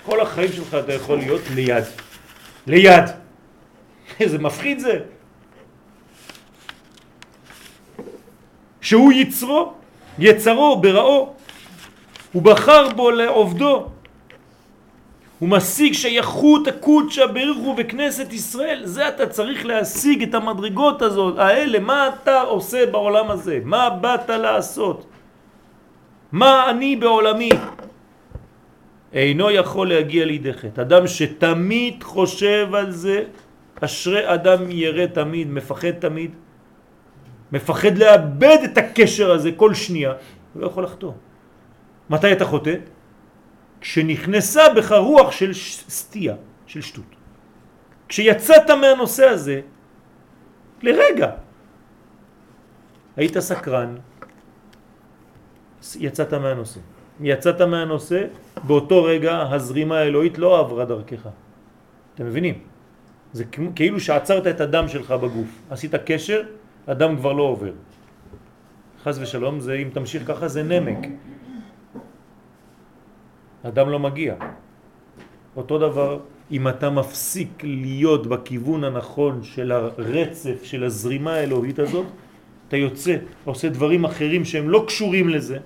כל 0.09 0.21
החיים 0.21 0.51
שלך 0.51 0.75
אתה 0.75 0.93
יכול 0.93 1.17
להיות 1.17 1.41
ליד. 1.55 1.83
ליד. 2.67 3.03
איזה 4.19 4.37
מפחיד 4.37 4.79
זה. 4.79 4.99
שהוא 8.81 9.13
יצרו, 9.13 9.73
יצרו 10.19 10.81
בראו, 10.81 11.33
הוא 12.33 12.41
בחר 12.41 12.89
בו 12.89 13.11
לעובדו. 13.11 13.87
הוא 15.39 15.49
משיג 15.49 15.93
שייכות 15.93 16.67
הקודשא 16.67 17.25
בריך 17.25 17.57
הוא 17.57 17.75
בכנסת 17.75 18.33
ישראל. 18.33 18.81
זה 18.85 19.07
אתה 19.07 19.27
צריך 19.27 19.65
להשיג 19.65 20.23
את 20.23 20.33
המדרגות 20.33 21.01
הזאת, 21.01 21.37
האלה. 21.37 21.79
מה 21.79 22.09
אתה 22.09 22.41
עושה 22.41 22.85
בעולם 22.85 23.31
הזה? 23.31 23.59
מה 23.63 23.89
באת 23.89 24.29
לעשות? 24.29 25.05
מה 26.31 26.69
אני 26.69 26.95
בעולמי? 26.95 27.49
אינו 29.13 29.51
יכול 29.51 29.89
להגיע 29.89 30.25
לידי 30.25 30.53
חטא. 30.53 30.81
אדם 30.81 31.07
שתמיד 31.07 32.03
חושב 32.03 32.67
על 32.73 32.91
זה, 32.91 33.23
אשרי 33.81 34.33
אדם 34.33 34.71
ירא 34.71 35.05
תמיד, 35.05 35.47
מפחד 35.49 35.91
תמיד, 35.91 36.31
מפחד 37.51 37.97
לאבד 37.97 38.57
את 38.63 38.77
הקשר 38.77 39.31
הזה 39.31 39.51
כל 39.55 39.73
שנייה, 39.73 40.13
הוא 40.53 40.61
לא 40.61 40.67
יכול 40.67 40.83
לחתום. 40.83 41.17
מתי 42.09 42.31
אתה 42.31 42.45
חוטא? 42.45 42.75
כשנכנסה 43.81 44.73
בך 44.73 44.91
רוח 44.91 45.31
של 45.31 45.53
סטייה, 45.89 46.35
של 46.67 46.81
שטות. 46.81 47.15
כשיצאת 48.07 48.69
מהנושא 48.69 49.25
הזה, 49.25 49.61
לרגע, 50.81 51.31
היית 53.17 53.39
סקרן, 53.39 53.95
יצאת 55.99 56.33
מהנושא. 56.33 56.79
יצאת 57.19 57.61
מהנושא, 57.61 58.25
באותו 58.63 59.03
רגע 59.03 59.41
הזרימה 59.51 59.97
האלוהית 59.99 60.37
לא 60.37 60.59
עברה 60.59 60.85
דרכך. 60.85 61.27
אתם 62.15 62.25
מבינים? 62.25 62.55
זה 63.33 63.43
כאילו 63.75 63.99
שעצרת 63.99 64.47
את 64.47 64.61
הדם 64.61 64.87
שלך 64.87 65.11
בגוף. 65.11 65.61
עשית 65.69 65.95
קשר, 65.95 66.41
הדם 66.87 67.15
כבר 67.17 67.33
לא 67.33 67.43
עובר. 67.43 67.71
חז 69.03 69.19
ושלום, 69.19 69.59
זה, 69.59 69.73
אם 69.73 69.89
תמשיך 69.93 70.27
ככה 70.27 70.47
זה 70.47 70.63
נמק. 70.63 71.07
אדם 73.63 73.89
לא 73.89 73.99
מגיע. 73.99 74.35
אותו 75.55 75.77
דבר 75.77 76.19
אם 76.51 76.67
אתה 76.67 76.89
מפסיק 76.89 77.63
להיות 77.63 78.27
בכיוון 78.27 78.83
הנכון 78.83 79.43
של 79.43 79.71
הרצף, 79.71 80.63
של 80.63 80.83
הזרימה 80.83 81.33
האלוהית 81.33 81.79
הזאת, 81.79 82.05
אתה 82.67 82.77
יוצא, 82.77 83.15
עושה 83.45 83.69
דברים 83.69 84.05
אחרים 84.05 84.45
שהם 84.45 84.69
לא 84.69 84.83
קשורים 84.87 85.29
לזה, 85.29 85.57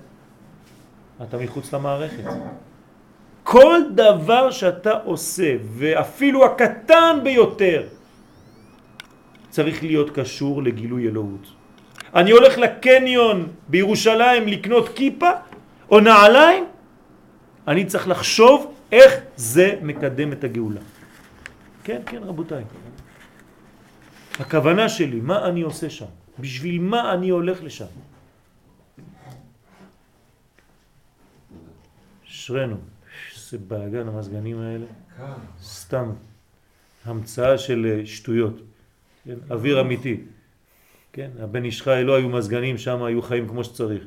אתה 1.28 1.38
מחוץ 1.38 1.74
למערכת. 1.74 2.24
כל 3.42 3.80
דבר 3.94 4.50
שאתה 4.50 4.92
עושה, 5.04 5.56
ואפילו 5.76 6.44
הקטן 6.44 7.18
ביותר, 7.22 7.82
צריך 9.50 9.82
להיות 9.82 10.10
קשור 10.10 10.62
לגילוי 10.62 11.08
אלוהות. 11.08 11.46
אני 12.14 12.30
הולך 12.30 12.58
לקניון 12.58 13.48
בירושלים 13.68 14.48
לקנות 14.48 14.88
כיפה 14.88 15.30
או 15.90 16.00
נעליים, 16.00 16.64
אני 17.68 17.84
צריך 17.84 18.08
לחשוב 18.08 18.74
איך 18.92 19.12
זה 19.36 19.78
מקדם 19.82 20.32
את 20.32 20.44
הגאולה. 20.44 20.80
כן, 21.84 22.00
כן 22.06 22.22
רבותיי. 22.22 22.64
הכוונה 24.40 24.88
שלי, 24.88 25.20
מה 25.20 25.46
אני 25.46 25.62
עושה 25.62 25.90
שם? 25.90 26.10
בשביל 26.38 26.80
מה 26.80 27.12
אני 27.12 27.28
הולך 27.28 27.62
לשם? 27.62 27.92
אשרנו, 32.44 32.76
איזה 33.34 33.58
באגן 33.58 34.08
המזגנים 34.08 34.60
האלה. 34.60 34.86
סתם 35.62 36.10
המצאה 37.04 37.58
של 37.58 37.86
אה, 37.86 38.06
שטויות. 38.06 38.60
כן? 39.24 39.34
אוויר 39.50 39.80
אמיתי. 39.80 40.20
כן? 41.12 41.30
הבן 41.40 41.64
איש 41.64 41.82
חי 41.82 42.02
לא 42.04 42.16
היו 42.16 42.28
מזגנים, 42.28 42.78
שם 42.78 43.02
היו 43.02 43.22
חיים 43.22 43.48
כמו 43.48 43.64
שצריך. 43.64 44.02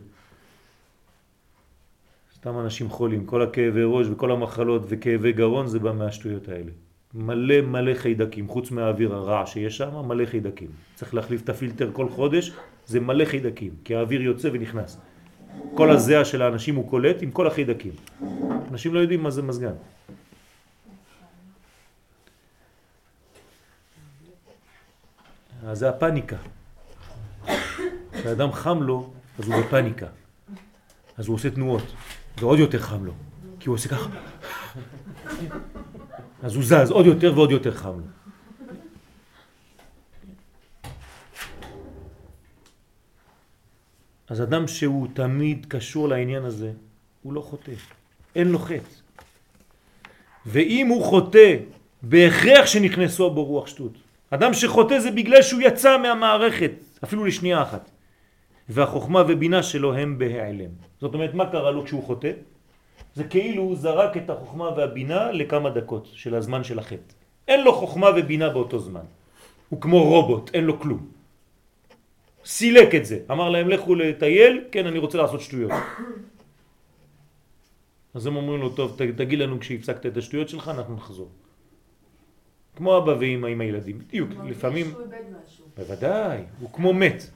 סתם 2.35 2.59
אנשים 2.59 2.89
חולים, 2.89 3.25
כל 3.25 3.41
הכאבי 3.41 3.81
ראש 3.83 4.07
וכל 4.11 4.31
המחלות 4.31 4.81
וכאבי 4.87 5.31
גרון 5.31 5.67
זה 5.67 5.79
בא 5.79 5.91
מהשטויות 5.91 6.47
האלה. 6.47 6.71
מלא 7.13 7.61
מלא 7.61 7.93
חיידקים, 7.93 8.47
חוץ 8.47 8.71
מהאוויר 8.71 9.15
הרע 9.15 9.45
שיש 9.45 9.77
שם, 9.77 9.95
מלא 10.07 10.25
חיידקים. 10.25 10.69
צריך 10.95 11.13
להחליף 11.13 11.41
את 11.41 11.49
הפילטר 11.49 11.89
כל 11.93 12.09
חודש, 12.09 12.51
זה 12.85 12.99
מלא 12.99 13.25
חיידקים, 13.25 13.71
כי 13.83 13.95
האוויר 13.95 14.21
יוצא 14.21 14.49
ונכנס. 14.53 14.97
כל 15.75 15.91
הזיע 15.91 16.25
של 16.25 16.41
האנשים 16.41 16.75
הוא 16.75 16.89
קולט 16.89 17.21
עם 17.21 17.31
כל 17.31 17.47
החידקים. 17.47 17.93
אנשים 18.71 18.93
לא 18.93 18.99
יודעים 18.99 19.23
מה 19.23 19.31
זה 19.31 19.41
מזגן. 19.41 19.73
אז 25.67 25.79
זה 25.79 25.89
הפניקה. 25.89 26.37
כשאדם 28.11 28.51
חם 28.51 28.83
לו, 28.83 29.09
אז 29.39 29.47
הוא 29.47 29.55
בפניקה. 29.61 30.07
אז 31.17 31.27
הוא 31.27 31.35
עושה 31.35 31.49
תנועות, 31.49 31.83
ועוד 32.39 32.59
יותר 32.59 32.79
חם 32.79 33.05
לו, 33.05 33.13
כי 33.59 33.69
הוא 33.69 33.75
עושה 33.75 33.89
ככה. 33.89 34.09
אז 36.43 36.55
הוא 36.55 36.63
זז 36.63 36.91
עוד 36.91 37.05
יותר 37.05 37.33
ועוד 37.35 37.51
יותר 37.51 37.73
חם 37.73 37.99
לו. 37.99 38.16
אז 44.29 44.41
אדם 44.41 44.67
שהוא 44.67 45.07
תמיד 45.13 45.65
קשור 45.69 46.07
לעניין 46.07 46.43
הזה, 46.43 46.71
הוא 47.23 47.33
לא 47.33 47.41
חוטא, 47.41 47.71
אין 48.35 48.47
לו 48.47 48.59
חטא. 48.59 48.95
ואם 50.45 50.87
הוא 50.87 51.03
חוטא, 51.03 51.55
בהכרח 52.01 52.65
שנכנסו 52.65 53.29
בו 53.29 53.43
רוח 53.45 53.67
שטות. 53.67 53.91
אדם 54.29 54.53
שחוטא 54.53 54.99
זה 54.99 55.11
בגלל 55.11 55.41
שהוא 55.41 55.61
יצא 55.61 55.97
מהמערכת, 55.97 56.71
אפילו 57.03 57.25
לשנייה 57.25 57.61
אחת. 57.61 57.89
והחוכמה 58.69 59.23
ובינה 59.27 59.63
שלו 59.63 59.93
הם 59.93 60.17
בהיעלם. 60.17 60.69
זאת 61.01 61.13
אומרת, 61.13 61.33
מה 61.33 61.45
קרה 61.51 61.71
לו 61.71 61.85
כשהוא 61.85 62.03
חוטא? 62.03 62.31
זה 63.15 63.23
כאילו 63.23 63.63
הוא 63.63 63.75
זרק 63.75 64.17
את 64.17 64.29
החוכמה 64.29 64.69
והבינה 64.77 65.31
לכמה 65.31 65.69
דקות 65.69 66.07
של 66.13 66.35
הזמן 66.35 66.63
של 66.63 66.79
החטא. 66.79 67.13
אין 67.47 67.63
לו 67.63 67.73
חוכמה 67.73 68.07
ובינה 68.15 68.49
באותו 68.49 68.79
זמן. 68.79 69.05
הוא 69.69 69.81
כמו 69.81 70.03
רובוט, 70.03 70.51
אין 70.53 70.63
לו 70.63 70.79
כלום. 70.79 71.16
סילק 72.47 72.95
את 72.95 73.05
זה, 73.05 73.19
אמר 73.31 73.49
להם 73.49 73.69
לכו 73.69 73.95
לטייל, 73.95 74.65
כן 74.71 74.87
אני 74.87 74.99
רוצה 74.99 75.17
לעשות 75.17 75.41
שטויות. 75.41 75.71
אז 78.13 78.25
הם 78.25 78.35
אומרים 78.35 78.61
לו, 78.61 78.69
טוב 78.69 78.99
תגיד 79.17 79.39
לנו 79.39 79.59
כשהפסקת 79.59 80.05
את 80.05 80.17
השטויות 80.17 80.49
שלך 80.49 80.67
אנחנו 80.67 80.95
נחזור. 80.95 81.29
כמו 82.75 82.97
אבא 82.97 83.11
ואמא 83.19 83.47
עם 83.47 83.61
הילדים, 83.61 83.99
בדיוק, 83.99 84.29
לפעמים... 84.47 84.85
הוא 84.85 84.93
מרגיש 84.93 85.11
שהוא 85.11 85.27
איבד 85.27 85.37
משהו. 85.45 85.65
בוודאי, 85.77 86.43
הוא 86.59 86.69
כמו 86.73 86.93
מת. 86.93 87.13
אז 87.13 87.29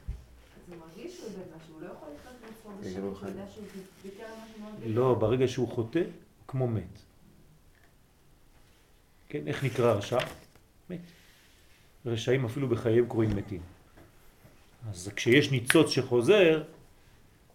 הוא 0.68 0.76
מרגיש 0.78 1.18
שהוא 1.18 1.30
איבד 1.30 1.56
משהו, 1.58 1.74
הוא 1.74 1.82
לא 1.82 1.88
יכול 1.88 2.08
לחיות 2.16 2.36
לעצמו 2.42 2.72
בשקט, 2.82 2.94
שהוא 2.94 3.30
יודע 3.30 3.46
שהוא 3.54 3.66
ויתר 4.04 4.24
על 4.24 4.30
משהו 4.30 4.62
מאוד 4.62 4.74
גדול. 4.80 4.92
לא, 4.94 5.14
ברגע 5.14 5.48
שהוא 5.48 5.68
חוטא, 5.68 6.00
הוא 6.00 6.48
כמו 6.48 6.68
מת. 6.68 7.00
כן, 9.30 9.48
איך 9.48 9.64
נקרא 9.64 9.94
רשע? 9.94 10.20
מת. 10.90 11.00
רשעים 12.06 12.46
אפילו 12.46 12.70
בחייהם 12.70 13.06
קרואים 13.08 13.36
מתים. 13.36 13.62
אז 14.90 15.12
כשיש 15.16 15.52
ניצוץ 15.52 15.90
שחוזר, 15.90 16.64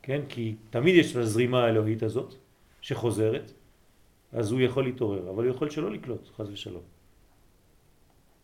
כן, 0.03 0.21
כי 0.29 0.55
תמיד 0.71 0.95
יש 0.95 1.11
את 1.13 1.17
הזרימה 1.17 1.65
האלוהית 1.65 2.03
הזאת 2.03 2.35
שחוזרת, 2.81 3.53
אז 4.33 4.53
הוא 4.53 4.61
יכול 4.61 4.85
להתעורר, 4.85 5.31
אבל 5.31 5.45
הוא 5.45 5.55
יכול 5.55 5.71
שלא 5.71 5.91
לקלוט, 5.91 6.29
חז 6.37 6.51
ושלום. 6.51 6.83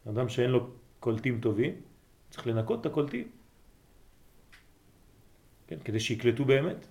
אדם 0.09 0.29
שאין 0.29 0.51
לו 0.51 0.67
קולטים 1.01 1.41
טובים, 1.41 1.75
צריך 2.31 2.47
לנקות 2.47 2.81
את 2.81 2.87
הקולטים, 2.87 3.29
כן, 5.67 5.77
כדי 5.85 6.01
שיקלטו 6.01 6.45
באמת. 6.45 6.87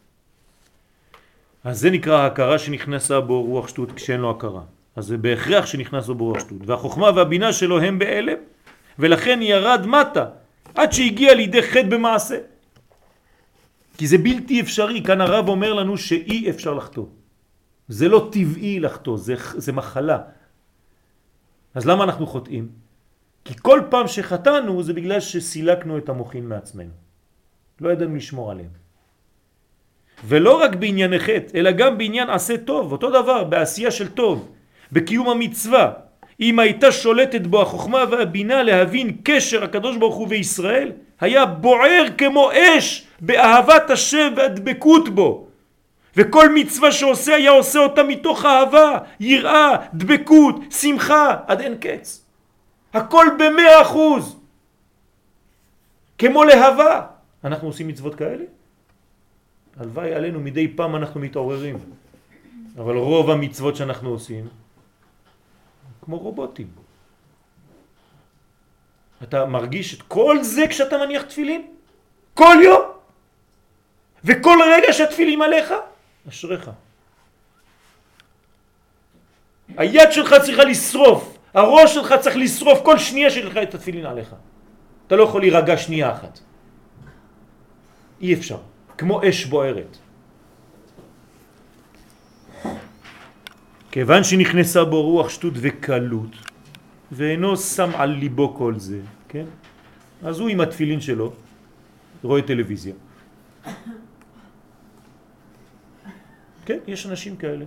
אז 1.63 1.79
זה 1.79 1.89
נקרא 1.89 2.17
ההכרה 2.17 2.59
שנכנסה 2.59 3.19
בו 3.21 3.43
רוח 3.43 3.67
שטות 3.67 3.91
כשאין 3.91 4.19
לו 4.19 4.31
הכרה. 4.31 4.63
אז 4.95 5.05
זה 5.05 5.17
בהכרח 5.17 5.65
שנכנס 5.65 6.07
בו 6.07 6.25
רוח 6.25 6.39
שטות. 6.39 6.57
והחוכמה 6.65 7.09
והבינה 7.15 7.53
שלו 7.53 7.79
הם 7.79 7.99
בהלם, 7.99 8.37
ולכן 8.99 9.39
ירד 9.41 9.85
מטה, 9.85 10.29
עד 10.75 10.93
שהגיע 10.93 11.33
לידי 11.33 11.61
חטא 11.61 11.89
במעשה. 11.89 12.37
כי 13.97 14.07
זה 14.07 14.17
בלתי 14.17 14.61
אפשרי, 14.61 15.03
כאן 15.03 15.21
הרב 15.21 15.49
אומר 15.49 15.73
לנו 15.73 15.97
שאי 15.97 16.49
אפשר 16.49 16.73
לחטוא. 16.73 17.05
זה 17.87 18.07
לא 18.07 18.29
טבעי 18.31 18.79
לחטוא, 18.79 19.17
זה, 19.17 19.35
זה 19.57 19.71
מחלה. 19.71 20.19
אז 21.73 21.85
למה 21.85 22.03
אנחנו 22.03 22.27
חוטאים? 22.27 22.69
כי 23.45 23.53
כל 23.61 23.81
פעם 23.89 24.07
שחטאנו 24.07 24.83
זה 24.83 24.93
בגלל 24.93 25.19
שסילקנו 25.19 25.97
את 25.97 26.09
המוחין 26.09 26.47
מעצמנו. 26.47 26.91
לא 27.81 27.89
ידענו 27.89 28.15
לשמור 28.15 28.51
עליהם. 28.51 28.69
ולא 30.25 30.61
רק 30.61 30.75
בענייני 30.75 31.19
חטא, 31.19 31.57
אלא 31.57 31.71
גם 31.71 31.97
בעניין 31.97 32.29
עשה 32.29 32.57
טוב, 32.57 32.91
אותו 32.91 33.09
דבר, 33.09 33.43
בעשייה 33.43 33.91
של 33.91 34.09
טוב, 34.09 34.51
בקיום 34.91 35.29
המצווה. 35.29 36.10
אם 36.41 36.59
הייתה 36.59 36.91
שולטת 36.91 37.41
בו 37.41 37.61
החוכמה 37.61 38.03
והבינה 38.11 38.63
להבין 38.63 39.17
קשר 39.23 39.63
הקדוש 39.63 39.97
ברוך 39.97 40.15
הוא 40.15 40.27
וישראל, 40.29 40.91
היה 41.19 41.45
בוער 41.45 42.05
כמו 42.17 42.51
אש 42.51 43.07
באהבת 43.21 43.89
השם 43.89 44.33
והדבקות 44.37 45.09
בו. 45.09 45.47
וכל 46.17 46.53
מצווה 46.53 46.91
שעושה 46.91 47.35
היה 47.35 47.51
עושה 47.51 47.79
אותה 47.79 48.03
מתוך 48.03 48.45
אהבה, 48.45 48.97
יראה, 49.19 49.75
דבקות, 49.93 50.55
שמחה, 50.71 51.35
עד 51.47 51.61
אין 51.61 51.77
קץ. 51.79 52.25
הכל 52.93 53.25
במאה 53.39 53.81
אחוז. 53.81 54.37
כמו 56.17 56.43
להבה. 56.43 57.01
אנחנו 57.43 57.67
עושים 57.67 57.87
מצוות 57.87 58.15
כאלה? 58.15 58.43
הלוואי 59.79 60.13
עלינו 60.13 60.39
מדי 60.39 60.67
פעם 60.67 60.95
אנחנו 60.95 61.19
מתעוררים. 61.19 61.77
אבל 62.77 62.97
רוב 62.97 63.29
המצוות 63.29 63.75
שאנחנו 63.75 64.09
עושים, 64.09 64.47
כמו 66.01 66.17
רובוטים. 66.17 66.67
אתה 69.23 69.45
מרגיש 69.45 69.93
את 69.93 70.01
כל 70.01 70.43
זה 70.43 70.67
כשאתה 70.69 70.97
מניח 70.97 71.21
תפילין? 71.21 71.67
כל 72.33 72.55
יום? 72.63 72.81
וכל 74.23 74.57
רגע 74.75 74.93
שהתפילים 74.93 75.41
עליך? 75.41 75.73
אשריך. 76.29 76.71
היד 79.77 80.11
שלך 80.11 80.35
צריכה 80.43 80.63
לשרוף, 80.63 81.37
הראש 81.53 81.93
שלך 81.93 82.13
צריך 82.21 82.35
לשרוף 82.35 82.79
כל 82.83 82.97
שנייה 82.97 83.29
שלך 83.29 83.57
את 83.57 83.75
התפילין 83.75 84.05
עליך. 84.05 84.35
אתה 85.07 85.15
לא 85.15 85.23
יכול 85.23 85.41
להירגע 85.41 85.77
שנייה 85.77 86.11
אחת. 86.11 86.39
אי 88.21 88.33
אפשר. 88.33 88.57
כמו 88.97 89.29
אש 89.29 89.45
בוערת. 89.45 89.97
כיוון 93.91 94.23
שנכנסה 94.23 94.85
בו 94.85 95.01
רוח 95.01 95.29
שטות 95.29 95.53
וקלות, 95.55 96.31
ואינו 97.11 97.57
שם 97.57 97.89
על 97.95 98.09
ליבו 98.09 98.55
כל 98.55 98.79
זה, 98.79 98.99
כן? 99.27 99.45
אז 100.23 100.39
הוא 100.39 100.49
עם 100.49 100.61
התפילין 100.61 101.01
שלו 101.01 101.33
רואה 102.23 102.41
טלוויזיה. 102.41 102.93
כן, 106.65 106.79
יש 106.87 107.05
אנשים 107.05 107.35
כאלה. 107.35 107.65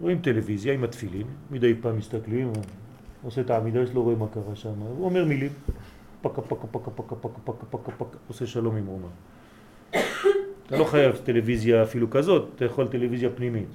רואים 0.00 0.18
טלוויזיה 0.18 0.74
עם 0.74 0.84
התפילין, 0.84 1.26
מדי 1.50 1.74
פעם 1.80 1.98
מסתכלים, 1.98 2.52
עושה 3.22 3.40
את 3.40 3.50
העמידה 3.50 3.86
שלו, 3.86 4.02
רואה 4.02 4.16
מה 4.16 4.26
קרה 4.28 4.56
שם, 4.56 4.74
הוא 4.78 5.04
אומר 5.04 5.24
מילים, 5.24 5.52
פקה 6.22 6.42
פקה 6.42 6.66
פקה 6.66 6.90
פקה 6.90 7.16
פקה 7.16 7.40
פקה 7.44 7.66
פקה 7.70 7.92
פקה, 7.98 8.18
עושה 8.28 8.46
שלום 8.46 8.76
עם 8.76 8.86
רומא. 8.86 9.08
אתה 10.66 10.78
לא 10.78 10.84
חייב 10.84 11.16
טלוויזיה 11.16 11.82
אפילו 11.82 12.10
כזאת, 12.10 12.48
אתה 12.56 12.64
יכול 12.64 12.88
טלוויזיה 12.88 13.30
פנימית. 13.30 13.68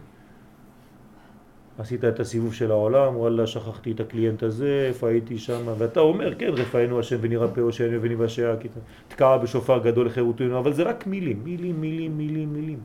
עשית 1.80 2.06
את 2.06 2.20
הסיבוב 2.20 2.54
של 2.54 2.72
העולם, 2.72 3.18
וואלה 3.18 3.48
שכחתי 3.48 3.92
את 3.92 4.00
הקליינט 4.00 4.44
הזה, 4.44 4.86
איפה 4.88 5.10
הייתי 5.10 5.38
שם, 5.38 5.62
ואתה 5.78 6.00
אומר 6.00 6.36
כן 6.36 6.50
רפאנו 6.54 7.00
השם 7.00 7.18
ונרפא 7.22 7.60
הושענו 7.60 8.02
וניוושע, 8.02 8.56
תקע 9.08 9.38
בשופר 9.38 9.78
גדול 9.84 10.06
לחירותנו, 10.08 10.60
אבל 10.60 10.74
זה 10.74 10.84
רק 10.84 11.08
מילים, 11.08 11.44
מילים, 11.44 11.82
מילים, 11.82 12.18
מילים, 12.18 12.54
מילים. 12.54 12.80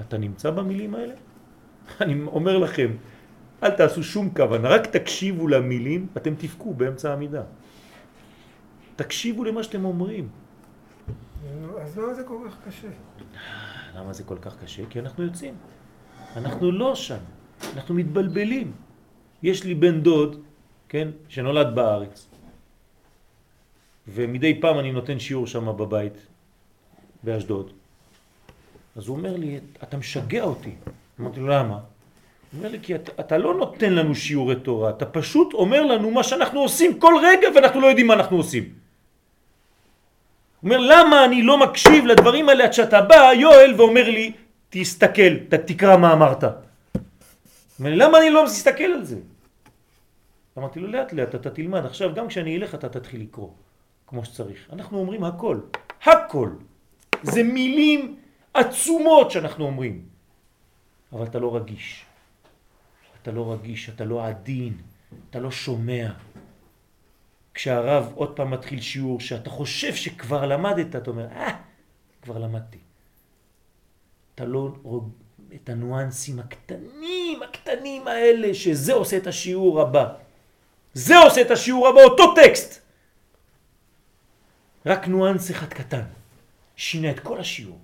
אתה 0.00 0.18
נמצא 0.18 0.50
במילים 0.50 0.94
האלה? 0.94 1.14
אני 2.00 2.22
אומר 2.26 2.58
לכם, 2.58 2.90
אל 3.62 3.70
תעשו 3.70 4.02
שום 4.02 4.30
כוונה, 4.36 4.68
רק 4.68 4.86
תקשיבו 4.86 5.48
למילים, 5.48 6.06
אתם 6.16 6.34
תפקו 6.34 6.74
באמצע 6.74 7.10
העמידה. 7.10 7.42
תקשיבו 8.96 9.44
למה 9.44 9.62
שאתם 9.62 9.84
אומרים. 9.84 10.28
אז 11.80 11.98
למה 11.98 12.14
זה 12.14 12.22
כל 12.24 12.38
כך 12.48 12.56
קשה? 12.68 12.88
למה 13.96 14.12
זה 14.12 14.24
כל 14.24 14.38
כך 14.42 14.56
קשה? 14.62 14.82
כי 14.90 15.00
אנחנו 15.00 15.24
יוצאים. 15.24 15.54
אנחנו 16.36 16.72
לא 16.72 16.94
שם, 16.94 17.18
אנחנו 17.76 17.94
מתבלבלים. 17.94 18.72
יש 19.42 19.64
לי 19.64 19.74
בן 19.74 20.00
דוד, 20.00 20.36
כן, 20.88 21.08
שנולד 21.28 21.74
בארץ, 21.74 22.26
ומדי 24.08 24.60
פעם 24.60 24.78
אני 24.78 24.92
נותן 24.92 25.18
שיעור 25.18 25.46
שם 25.46 25.76
בבית, 25.76 26.26
באשדוד. 27.22 27.72
אז 28.96 29.08
הוא 29.08 29.16
אומר 29.16 29.36
לי, 29.36 29.60
אתה 29.82 29.96
משגע 29.96 30.42
אותי. 30.42 30.74
אמרתי 31.20 31.40
לו, 31.40 31.48
למה? 31.48 31.74
הוא 31.74 32.58
אומר 32.58 32.68
לי, 32.68 32.78
כי 32.82 32.94
אתה, 32.94 33.12
אתה 33.20 33.38
לא 33.38 33.54
נותן 33.54 33.92
לנו 33.92 34.14
שיעורי 34.14 34.56
תורה, 34.56 34.90
אתה 34.90 35.06
פשוט 35.06 35.54
אומר 35.54 35.82
לנו 35.82 36.10
מה 36.10 36.22
שאנחנו 36.22 36.60
עושים 36.60 36.98
כל 36.98 37.14
רגע 37.22 37.48
ואנחנו 37.54 37.80
לא 37.80 37.86
יודעים 37.86 38.06
מה 38.06 38.14
אנחנו 38.14 38.36
עושים. 38.36 38.64
הוא 38.64 40.70
אומר, 40.70 40.78
למה 40.78 41.24
אני 41.24 41.42
לא 41.42 41.58
מקשיב 41.58 42.06
לדברים 42.06 42.48
האלה 42.48 42.64
עד 42.64 42.72
שאתה 42.72 43.02
בא, 43.02 43.30
יואל, 43.38 43.74
ואומר 43.76 44.10
לי, 44.10 44.32
תסתכל, 44.70 45.36
תקרא 45.48 45.96
מה 45.96 46.12
אמרת. 46.12 46.44
אומר, 47.78 47.94
למה 47.94 48.18
אני 48.18 48.30
לא 48.30 48.44
מסתכל 48.44 48.84
על 48.84 49.04
זה? 49.04 49.18
אמרתי 50.58 50.80
לו, 50.80 50.88
לאט 50.88 51.12
לאט 51.12 51.34
אתה 51.34 51.50
תלמד, 51.50 51.84
עכשיו 51.84 52.14
גם 52.14 52.28
כשאני 52.28 52.56
אלך 52.56 52.74
אתה 52.74 52.88
תתחיל 52.88 53.20
לקרוא, 53.20 53.50
כמו 54.06 54.24
שצריך. 54.24 54.68
אנחנו 54.72 54.98
אומרים 54.98 55.24
הכל, 55.24 55.60
הכל. 56.02 56.50
זה 57.22 57.42
מילים 57.42 58.16
עצומות 58.54 59.30
שאנחנו 59.30 59.64
אומרים, 59.64 60.04
אבל 61.12 61.24
אתה 61.24 61.38
לא 61.38 61.56
רגיש. 61.56 62.04
אתה 63.22 63.32
לא 63.32 63.52
רגיש, 63.52 63.88
אתה 63.88 64.04
לא 64.04 64.26
עדין, 64.26 64.76
אתה 65.30 65.38
לא 65.38 65.50
שומע. 65.50 66.12
כשהרב 67.54 68.12
עוד 68.14 68.36
פעם 68.36 68.50
מתחיל 68.50 68.80
שיעור 68.80 69.20
שאתה 69.20 69.50
חושב 69.50 69.94
שכבר 69.94 70.46
למדת, 70.46 70.96
אתה 70.96 71.10
אומר, 71.10 71.26
אה, 71.26 71.56
כבר 72.22 72.38
למדתי. 72.38 72.78
אתה 74.34 74.44
לא. 74.44 74.74
את 75.54 75.68
הניואנסים 75.68 76.38
הקטנים, 76.38 77.42
הקטנים 77.42 78.08
האלה, 78.08 78.54
שזה 78.54 78.92
עושה 78.92 79.16
את 79.16 79.26
השיעור 79.26 79.80
הבא. 79.82 80.14
זה 80.94 81.18
עושה 81.18 81.40
את 81.40 81.50
השיעור 81.50 81.88
הבא, 81.88 82.00
אותו 82.00 82.34
טקסט. 82.34 82.80
רק 84.86 85.08
ניואנס 85.08 85.50
אחד 85.50 85.68
קטן. 85.68 86.02
שינה 86.76 87.10
את 87.10 87.20
כל 87.20 87.40
השיעור. 87.40 87.78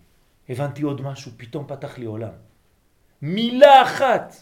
הבנתי 0.49 0.83
עוד 0.83 1.01
משהו, 1.01 1.33
פתאום 1.37 1.67
פתח 1.67 1.99
לי 1.99 2.05
עולם. 2.05 2.33
מילה 3.23 3.83
אחת 3.83 4.35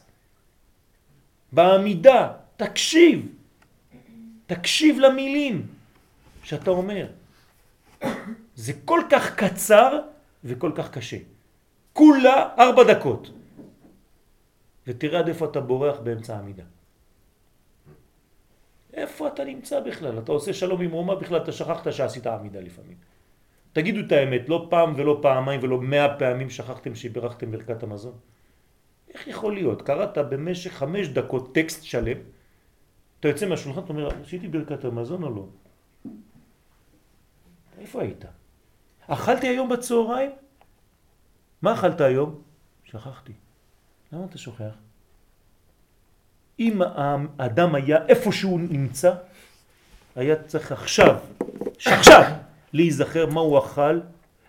בעמידה, 1.53 2.33
תקשיב, 2.57 3.27
תקשיב 4.47 4.99
למילים 4.99 5.67
שאתה 6.43 6.71
אומר. 6.71 7.07
זה 8.57 8.73
כל 8.85 9.01
כך 9.11 9.35
קצר 9.37 10.01
וכל 10.45 10.73
כך 10.75 10.91
קשה. 10.91 11.17
כולה 11.93 12.49
ארבע 12.59 12.83
דקות. 12.85 13.31
ותראה 14.87 15.19
עד 15.19 15.29
איפה 15.29 15.45
אתה 15.45 15.61
בורח 15.61 15.99
באמצע 15.99 16.37
העמידה. 16.37 16.65
איפה 18.93 19.29
אתה 19.29 19.45
נמצא 19.45 19.81
בכלל? 19.81 20.19
אתה 20.19 20.33
עושה 20.33 20.53
שלום 20.53 20.81
עם 20.83 20.91
רומה 20.91 21.15
בכלל, 21.15 21.37
אתה 21.37 21.53
שכחת 21.53 21.93
שעשית 21.93 22.27
עמידה 22.27 22.61
לפעמים. 22.61 22.97
תגידו 23.73 24.01
את 24.07 24.13
האמת, 24.13 24.49
לא 24.49 24.67
פעם 24.71 24.93
ולא 24.97 25.19
פעמיים 25.23 25.61
ולא 25.63 25.81
מאה 25.81 26.19
פעמים 26.19 26.51
שכחתם 26.51 26.95
שברכתם 26.95 27.53
ברכת 27.53 27.83
המזון. 27.83 28.19
איך 29.15 29.29
יכול 29.29 29.55
להיות? 29.55 29.83
קראת 29.83 30.19
במשך 30.19 30.73
חמש 30.73 31.09
דקות 31.09 31.55
טקסט 31.55 31.83
שלם, 31.83 32.17
אתה 33.21 33.29
יוצא 33.29 33.49
מהשולחן, 33.49 33.81
אתה 33.81 33.89
אומר, 33.89 34.09
עשיתי 34.23 34.49
ברכת 34.49 34.85
המזון 34.85 35.23
או 35.23 35.31
לא? 35.31 35.47
איפה 37.79 38.03
היית? 38.03 38.25
אכלתי 39.07 39.49
היום 39.49 39.69
בצהריים? 39.69 40.31
מה 41.63 41.75
אכלת 41.75 42.01
היום? 42.01 42.43
שכחתי. 42.85 43.33
למה 44.13 44.25
אתה 44.25 44.39
שוכח? 44.39 44.75
אם 46.59 46.83
האדם 47.39 47.75
היה 47.75 48.07
איפה 48.07 48.33
שהוא 48.33 48.61
נמצא, 48.61 49.15
היה 50.17 50.43
צריך 50.43 50.73
עכשיו, 50.73 51.19
שעכשיו, 51.79 52.33
להיזכר 52.73 53.27
מה 53.27 53.41
הוא 53.41 53.59
אכל 53.59 54.01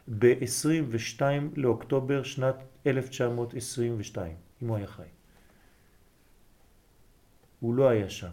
ב-22 0.08 1.22
לאוקטובר 1.56 2.24
שנת 2.24 2.56
1922, 2.88 4.36
אם 4.64 4.68
הוא 4.68 4.78
היה 4.78 4.88
חי. 4.88 5.04
הוא 7.60 7.74
לא 7.74 7.90
היה 7.90 8.10
שם. 8.10 8.32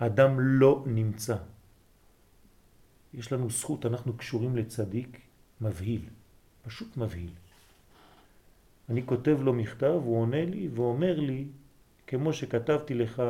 האדם 0.00 0.40
לא 0.40 0.84
נמצא. 0.86 1.36
יש 3.14 3.32
לנו 3.32 3.50
זכות, 3.50 3.86
אנחנו 3.86 4.16
קשורים 4.16 4.56
לצדיק 4.56 5.20
מבהיל, 5.60 6.02
פשוט 6.62 6.96
מבהיל. 6.96 7.30
אני 8.90 9.06
כותב 9.06 9.38
לו 9.42 9.52
מכתב, 9.52 10.00
הוא 10.04 10.20
עונה 10.20 10.44
לי 10.44 10.68
ואומר 10.74 11.20
לי, 11.20 11.44
כמו 12.06 12.32
שכתבתי 12.32 12.94
לך 12.94 13.22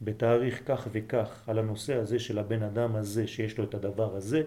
בתאריך 0.00 0.62
כך 0.66 0.88
וכך 0.92 1.48
על 1.48 1.58
הנושא 1.58 1.94
הזה 1.94 2.18
של 2.18 2.38
הבן 2.38 2.62
אדם 2.62 2.96
הזה 2.96 3.26
שיש 3.26 3.58
לו 3.58 3.64
את 3.64 3.74
הדבר 3.74 4.16
הזה, 4.16 4.42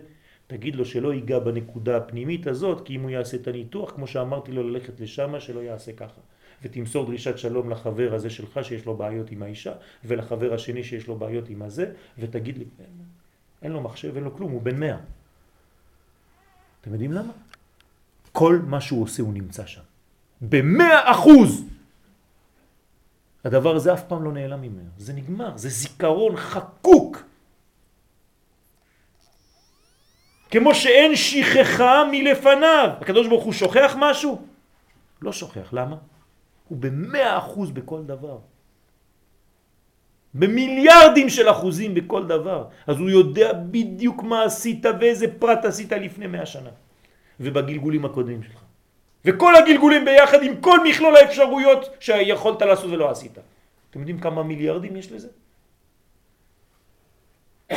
תגיד 0.48 0.76
לו 0.76 0.86
שלא 0.86 1.14
ייגע 1.14 1.40
בנקודה 1.40 1.98
הפנימית 1.98 2.48
הזאת, 2.48 2.86
כי 2.86 2.96
אם 2.96 3.02
הוא 3.02 3.10
יעשה 3.10 3.38
את 3.38 3.48
הניתוח, 3.48 3.92
כמו 3.92 4.08
שאמרתי 4.08 4.52
לו 4.52 4.70
ללכת 4.70 5.00
לשם, 5.00 5.40
שלא 5.40 5.60
יעשה 5.60 5.94
ככה. 5.94 6.22
ותמסור 6.64 7.06
דרישת 7.06 7.38
שלום 7.38 7.70
לחבר 7.70 8.14
הזה 8.14 8.30
שלך 8.30 8.60
שיש 8.64 8.86
לו 8.86 8.98
בעיות 8.98 9.32
עם 9.32 9.44
האישה, 9.44 9.74
ולחבר 10.06 10.54
השני 10.54 10.84
שיש 10.84 11.08
לו 11.08 11.16
בעיות 11.16 11.50
עם 11.50 11.62
הזה, 11.62 11.94
ותגיד 12.20 12.58
לי, 12.58 12.66
אין, 12.80 12.88
אין 13.62 13.72
לו 13.72 13.82
מחשב, 13.82 14.16
אין 14.16 14.24
לו 14.24 14.36
כלום, 14.36 14.52
הוא 14.52 14.62
בן 14.62 14.80
מאה. 14.80 14.98
אתם 16.82 16.92
יודעים 16.92 17.12
למה? 17.12 17.34
כל 18.32 18.60
מה 18.68 18.82
שהוא 18.82 19.04
עושה 19.04 19.24
הוא 19.24 19.34
נמצא 19.34 19.66
שם. 19.66 19.82
במאה 20.50 21.12
אחוז! 21.12 21.66
הדבר 23.46 23.76
הזה 23.76 23.94
אף 23.94 24.04
פעם 24.08 24.24
לא 24.24 24.32
נעלם 24.32 24.62
ממנו, 24.62 24.90
זה 24.98 25.14
נגמר, 25.14 25.58
זה 25.58 25.70
זיכרון 25.70 26.36
חקוק. 26.36 27.24
כמו 30.52 30.76
שאין 30.76 31.16
שכחה 31.16 32.04
מלפניו. 32.12 32.90
הקדוש 33.02 33.28
ברוך 33.28 33.44
הוא 33.44 33.54
שוכח 33.54 33.96
משהו? 34.00 34.42
לא 35.22 35.32
שוכח, 35.32 35.74
למה? 35.74 35.98
הוא 36.68 36.78
במאה 36.78 37.38
אחוז 37.38 37.72
בכל 37.72 38.04
דבר. 38.04 38.38
במיליארדים 40.34 41.30
של 41.30 41.50
אחוזים 41.50 41.94
בכל 41.94 42.28
דבר. 42.28 42.68
אז 42.88 42.98
הוא 42.98 43.10
יודע 43.10 43.54
בדיוק 43.54 44.24
מה 44.24 44.44
עשית 44.44 44.86
ואיזה 45.00 45.28
פרט 45.40 45.66
עשית 45.66 45.92
לפני 45.92 46.28
מאה 46.28 46.46
שנה. 46.46 46.70
ובגלגולים 47.40 48.06
הקודמים 48.06 48.44
שלך. 48.44 48.65
וכל 49.26 49.56
הגלגולים 49.56 50.06
ביחד 50.06 50.44
עם 50.44 50.62
כל 50.62 50.80
מכלול 50.90 51.16
האפשרויות 51.16 51.96
שיכולת 52.00 52.62
לעשות 52.62 52.92
ולא 52.92 53.12
עשית. 53.12 53.38
אתם 53.90 54.00
יודעים 54.00 54.20
כמה 54.20 54.44
מיליארדים 54.44 54.96
יש 54.96 55.12
לזה? 55.12 55.30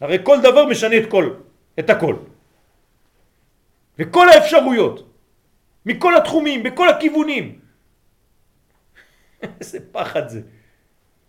הרי 0.00 0.18
כל 0.22 0.38
דבר 0.42 0.66
משנה 0.66 0.98
את 0.98 1.10
כל, 1.10 1.34
את 1.78 1.90
הכל. 1.90 2.16
וכל 3.98 4.28
האפשרויות, 4.28 5.12
מכל 5.86 6.16
התחומים, 6.16 6.62
בכל 6.62 6.88
הכיוונים. 6.88 7.60
איזה 9.60 9.78
פחד 9.92 10.28
זה. 10.28 10.40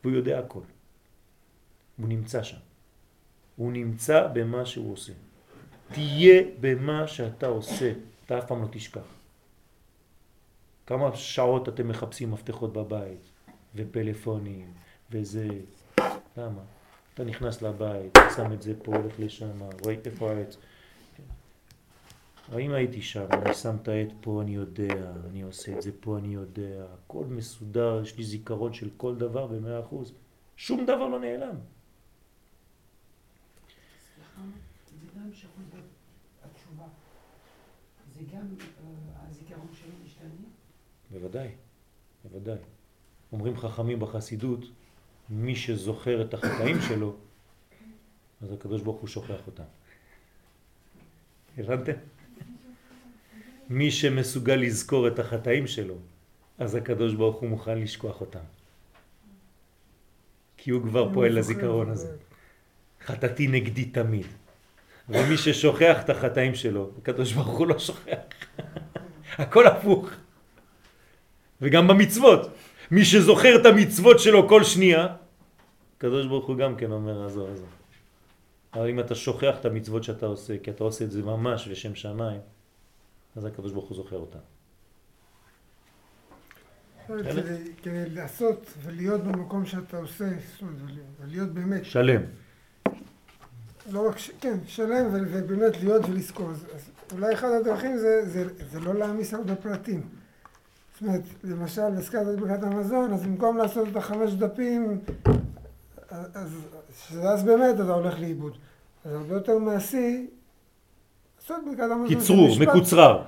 והוא 0.04 0.16
יודע 0.16 0.40
הכל. 0.40 0.62
הוא 1.98 2.08
נמצא 2.08 2.44
שם. 2.44 2.58
הוא 3.56 3.72
נמצא 3.72 4.28
במה 4.28 4.66
שהוא 4.66 4.94
עושה. 4.94 5.14
תהיה 5.94 6.44
במה 6.60 7.08
שאתה 7.08 7.48
עושה, 7.48 7.92
אתה 8.32 8.40
אף 8.40 8.46
פעם 8.46 8.62
לא 8.62 8.68
תשכח. 8.72 9.02
כמה 10.88 11.16
שעות 11.16 11.70
אתם 11.70 11.88
מחפשים 11.88 12.32
מפתחות 12.32 12.74
בבית, 12.74 13.20
ופלאפונים, 13.76 14.74
וזה... 15.12 15.48
למה? 16.38 16.62
אתה 17.14 17.24
נכנס 17.24 17.62
לבית, 17.62 18.18
שם 18.36 18.54
את 18.54 18.62
זה 18.62 18.74
פה, 18.84 18.96
הולך 18.96 19.20
לשם, 19.20 19.64
רואה 19.84 19.96
איפה 20.06 20.32
העץ. 20.32 20.58
האם 22.52 22.72
הייתי 22.72 23.02
שם, 23.02 23.26
אני 23.32 23.54
שם 23.54 23.76
את 23.82 23.88
העט 23.88 24.08
פה, 24.22 24.42
אני 24.42 24.56
יודע, 24.56 25.14
אני 25.30 25.42
עושה 25.42 25.78
את 25.78 25.82
זה 25.82 25.92
פה, 26.00 26.18
אני 26.18 26.34
יודע, 26.34 26.86
הכל 26.94 27.26
מסודר, 27.26 28.02
יש 28.04 28.18
לי 28.18 28.24
זיכרון 28.24 28.74
של 28.74 28.90
כל 28.98 29.16
דבר 29.16 29.48
במאה 29.48 29.80
אחוז. 29.80 30.14
שום 30.58 30.86
דבר 30.86 31.08
לא 31.08 31.20
נעלם. 31.20 31.56
סליחה, 34.16 34.42
זה 34.86 35.20
גם 35.20 35.34
שחוזר 35.34 35.82
התשובה. 36.44 36.86
זה 38.22 38.38
גם 38.38 38.42
אה, 38.60 39.28
הזיכרון 39.30 39.68
שלי 39.74 39.92
משתנה? 40.06 40.48
בוודאי, 41.12 41.48
בוודאי. 42.24 42.58
אומרים 43.32 43.58
חכמים 43.58 44.00
בחסידות, 44.00 44.66
מי 45.30 45.56
שזוכר 45.56 46.22
את 46.22 46.34
החטאים 46.34 46.82
שלו, 46.88 47.16
אז 48.42 48.52
הקדוש 48.52 48.82
ברוך 48.82 49.00
הוא 49.00 49.08
שוכח 49.08 49.48
אותם. 49.48 49.64
הבנתם? 51.58 51.92
מי 53.70 53.92
שמסוגל 53.92 54.56
לזכור 54.56 55.08
את 55.08 55.20
החטאים 55.20 55.68
שלו, 55.68 55.96
אז 56.58 56.76
הקדוש 56.76 57.14
ברוך 57.14 57.36
הוא 57.36 57.50
מוכן 57.50 57.78
לשכוח 57.78 58.22
אותם. 58.22 58.46
כי 60.58 60.72
הוא 60.72 60.84
כבר 60.84 61.14
פועל 61.14 61.40
לזיכרון 61.40 61.90
הזה. 61.90 62.18
חטאתי 63.02 63.48
נגדי 63.48 63.86
תמיד. 63.86 64.26
ומי 65.10 65.38
ששוכח 65.38 66.02
את 66.04 66.10
החטאים 66.10 66.56
שלו, 66.56 66.92
הקדוש 66.98 67.34
ברוך 67.34 67.58
הוא 67.58 67.68
לא 67.68 67.80
שוכח. 67.80 68.18
הכל 69.38 69.68
הפוך. 69.68 70.10
וגם 71.62 71.88
במצוות. 71.88 72.50
מי 72.92 73.06
שזוכר 73.06 73.62
את 73.62 73.66
המצוות 73.66 74.20
שלו 74.20 74.50
כל 74.50 74.64
שנייה, 74.64 75.08
הקדוש 75.98 76.28
ברוך 76.28 76.48
הוא 76.48 76.58
גם 76.58 76.76
כן 76.76 76.92
אומר, 76.92 77.26
עזור, 77.26 77.48
עזור. 77.48 77.68
אבל 78.74 78.90
אם 78.90 79.00
אתה 79.00 79.16
שוכח 79.16 79.56
את 79.60 79.66
המצוות 79.66 80.04
שאתה 80.04 80.26
עושה, 80.26 80.58
כי 80.58 80.72
אתה 80.72 80.84
עושה 80.84 81.06
את 81.06 81.12
זה 81.12 81.22
ממש 81.22 81.68
לשם 81.68 81.96
שמיים, 81.96 82.42
אז 83.36 83.46
הקדוש 83.46 83.72
ברוך 83.72 83.90
הוא 83.90 83.96
זוכר 83.96 84.18
אותה. 84.18 84.40
כדי 87.82 88.10
לעשות 88.10 88.74
ולהיות 88.84 89.24
במקום 89.24 89.66
שאתה 89.66 89.98
עושה, 89.98 90.26
ולהיות 91.20 91.50
באמת... 91.50 91.86
שלם. 91.86 92.22
לא 93.90 94.10
רק, 94.10 94.16
כן, 94.42 94.58
שלם 94.68 95.06
ובאמת 95.12 95.84
להיות 95.84 96.10
ולזכור. 96.10 96.50
אז 96.52 96.66
אולי 97.12 97.34
אחד 97.34 97.52
הדרכים 97.52 97.98
זה, 97.98 98.22
זה, 98.26 98.46
זה 98.72 98.80
לא 98.80 98.94
להעמיס 98.94 99.34
הרבה 99.34 99.56
פרטים. 99.56 100.02
זאת 100.94 101.02
אומרת, 101.02 101.22
למשל, 101.44 101.82
הזכרת 101.82 102.28
את 102.34 102.40
ברכת 102.40 102.64
המזון, 102.64 103.14
אז 103.14 103.24
במקום 103.24 103.58
לעשות 103.58 103.88
את 103.92 103.96
החמש 103.96 104.32
דפים, 104.32 105.00
אז, 106.10 106.50
אז 107.24 107.44
באמת 107.44 107.76
אתה 107.76 107.94
הולך 107.94 108.20
לאיבוד. 108.20 108.54
אז 109.06 109.12
הרבה 109.14 109.34
יותר 109.34 109.58
מעשי, 109.58 110.28
לעשות 111.42 111.58
ברכת 111.66 111.92
המזון. 111.92 112.08
קיצרו, 112.08 112.48
מקוצרר. 112.60 113.22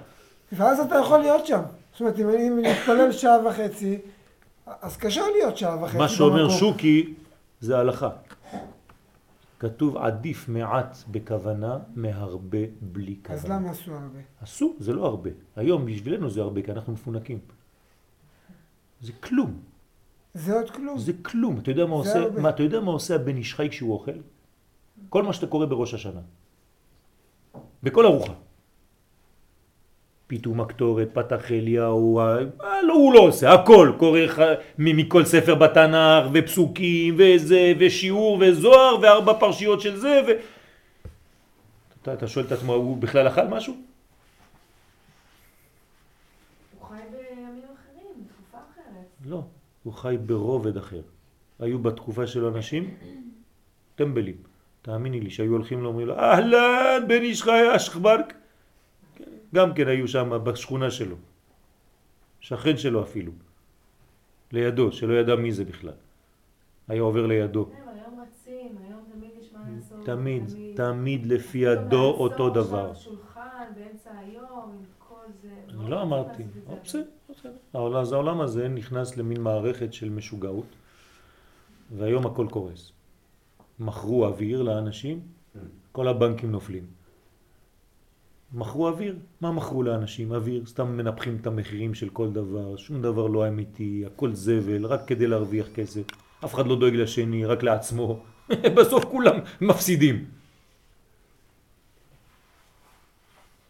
ואז 0.51 0.79
אתה 0.79 0.95
יכול 0.95 1.19
להיות 1.19 1.47
שם. 1.47 1.61
זאת 1.91 2.01
אומרת, 2.01 2.19
אם 2.19 2.29
אני 2.29 2.49
מתפלל 2.49 3.11
שעה 3.11 3.47
וחצי, 3.47 3.97
אז 4.81 4.97
קשה 4.97 5.21
להיות 5.37 5.57
שעה 5.57 5.83
וחצי 5.83 5.97
מה 5.97 6.09
שאומר 6.09 6.43
במקום. 6.43 6.59
שוקי 6.59 7.13
זה 7.61 7.77
הלכה. 7.77 8.09
כתוב 9.63 9.97
עדיף 9.97 10.49
מעט 10.49 10.97
בכוונה 11.11 11.79
מהרבה 11.95 12.57
בלי 12.81 13.15
כוונה. 13.25 13.41
אז 13.41 13.49
למה 13.49 13.71
עשו 13.71 13.93
הרבה? 13.93 14.19
עשו, 14.41 14.75
זה 14.79 14.93
לא 14.93 15.05
הרבה. 15.05 15.29
היום 15.55 15.85
בשבילנו 15.85 16.29
זה 16.29 16.41
הרבה, 16.41 16.61
כי 16.61 16.71
אנחנו 16.71 16.93
מפונקים. 16.93 17.39
זה 19.01 19.11
כלום. 19.13 19.59
זה 20.33 20.53
עוד 20.53 20.69
כלום. 20.69 20.97
זה 20.97 21.13
כלום. 21.21 21.59
אתה 21.59 21.71
יודע 21.71 21.85
מה 21.85 21.95
עושה, 21.95 22.19
הרבה. 22.19 22.41
מה, 22.41 22.49
אתה 22.49 22.63
יודע 22.63 22.79
מה 22.79 22.91
עושה 22.91 23.15
הבן 23.15 23.37
איש 23.37 23.55
חי 23.55 23.69
כשהוא 23.69 23.93
אוכל? 23.93 24.19
כל 25.09 25.23
מה 25.23 25.33
שאתה 25.33 25.47
קורא 25.47 25.65
בראש 25.65 25.93
השנה. 25.93 26.21
בכל 27.83 28.05
ארוחה. 28.05 28.33
פתאום 30.33 30.61
הקטורת, 30.61 31.09
פתח 31.13 31.51
אליהו, 31.51 32.19
אה, 32.19 32.35
לא, 32.83 32.93
הוא 32.93 33.13
לא 33.13 33.19
עושה, 33.19 33.53
הכל, 33.53 33.91
קורא 33.97 34.19
מ- 34.77 34.97
מכל 34.97 35.25
ספר 35.25 35.55
בתנ"ך, 35.55 36.29
ופסוקים, 36.33 37.15
וזה, 37.17 37.73
ושיעור, 37.79 38.37
וזוהר, 38.41 38.97
וארבע 39.01 39.33
פרשיות 39.39 39.81
של 39.81 39.95
זה, 39.95 40.21
ו... 40.27 40.31
אתה, 42.01 42.13
אתה 42.13 42.27
שואל 42.27 42.45
את 42.45 42.51
עצמו, 42.51 42.73
הוא 42.73 42.97
בכלל 42.97 43.27
אכל 43.27 43.47
משהו? 43.47 43.73
הוא 46.79 46.87
חי 46.87 46.95
בימים 47.11 47.63
אחרים, 47.63 48.07
בתקופה 48.25 48.57
אחרת. 48.57 49.05
לא, 49.25 49.41
הוא 49.83 49.93
חי 49.93 50.17
ברובד 50.25 50.77
אחר. 50.77 51.01
היו 51.59 51.79
בתקופה 51.79 52.27
של 52.27 52.45
אנשים 52.45 52.95
טמבלים. 53.95 54.35
תאמיני 54.81 55.21
לי 55.21 55.29
שהיו 55.29 55.51
הולכים 55.51 55.83
לו, 55.83 55.89
אומרים 55.89 56.07
לו, 56.07 56.15
אהלן, 56.19 57.07
בן 57.07 57.21
איש 57.21 57.43
חי 57.43 57.75
אשכברק. 57.75 58.33
כן, 59.53 59.59
גם 59.59 59.73
כן 59.73 59.87
היו 59.87 60.07
שם 60.07 60.29
בשכונה 60.43 60.91
שלו. 60.91 61.15
שכן 62.39 62.77
שלו 62.77 63.03
אפילו. 63.03 63.31
לידו, 64.51 64.91
שלא 64.91 65.13
ידע 65.13 65.35
מי 65.35 65.51
זה 65.51 65.65
בכלל. 65.65 65.93
היה 66.87 67.01
עובר 67.01 67.25
לידו. 67.25 67.65
כן, 67.65 67.73
תמיד. 70.03 70.43
תמיד, 70.75 71.25
לפי 71.25 71.67
הדור 71.67 72.17
אותו 72.19 72.49
דבר. 72.49 72.93
אני 75.69 75.89
לא 75.89 76.01
אמרתי, 76.01 76.43
בסדר, 76.83 77.99
אז 77.99 78.11
העולם 78.11 78.41
הזה 78.41 78.67
נכנס 78.67 79.17
למין 79.17 79.41
מערכת 79.41 79.93
של 79.93 80.09
משוגעות, 80.09 80.65
והיום 81.97 82.25
הכל 82.25 82.47
קורס. 82.51 82.91
מכרו 83.79 84.25
אוויר 84.25 84.61
לאנשים, 84.61 85.21
כל 85.91 86.07
הבנקים 86.07 86.51
נופלים. 86.51 87.02
מכרו 88.53 88.87
אוויר? 88.87 89.15
מה 89.41 89.51
מכרו 89.51 89.83
לאנשים? 89.83 90.31
אוויר, 90.31 90.63
סתם 90.67 90.97
מנפחים 90.97 91.37
את 91.41 91.47
המחירים 91.47 91.93
של 91.93 92.09
כל 92.09 92.29
דבר, 92.29 92.77
שום 92.77 93.01
דבר 93.01 93.27
לא 93.27 93.47
אמיתי, 93.47 94.03
הכל 94.07 94.33
זבל, 94.33 94.85
רק 94.85 95.01
כדי 95.07 95.27
להרוויח 95.27 95.67
כסף. 95.75 96.01
אף 96.45 96.53
אחד 96.53 96.67
לא 96.67 96.75
דואג 96.75 96.95
לשני, 96.95 97.45
רק 97.45 97.63
לעצמו. 97.63 98.19
בסוף 98.75 99.05
כולם 99.05 99.39
מפסידים. 99.61 100.25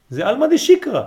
זה 0.10 0.27
עלמא 0.27 0.47
דשיקרא. 0.47 1.03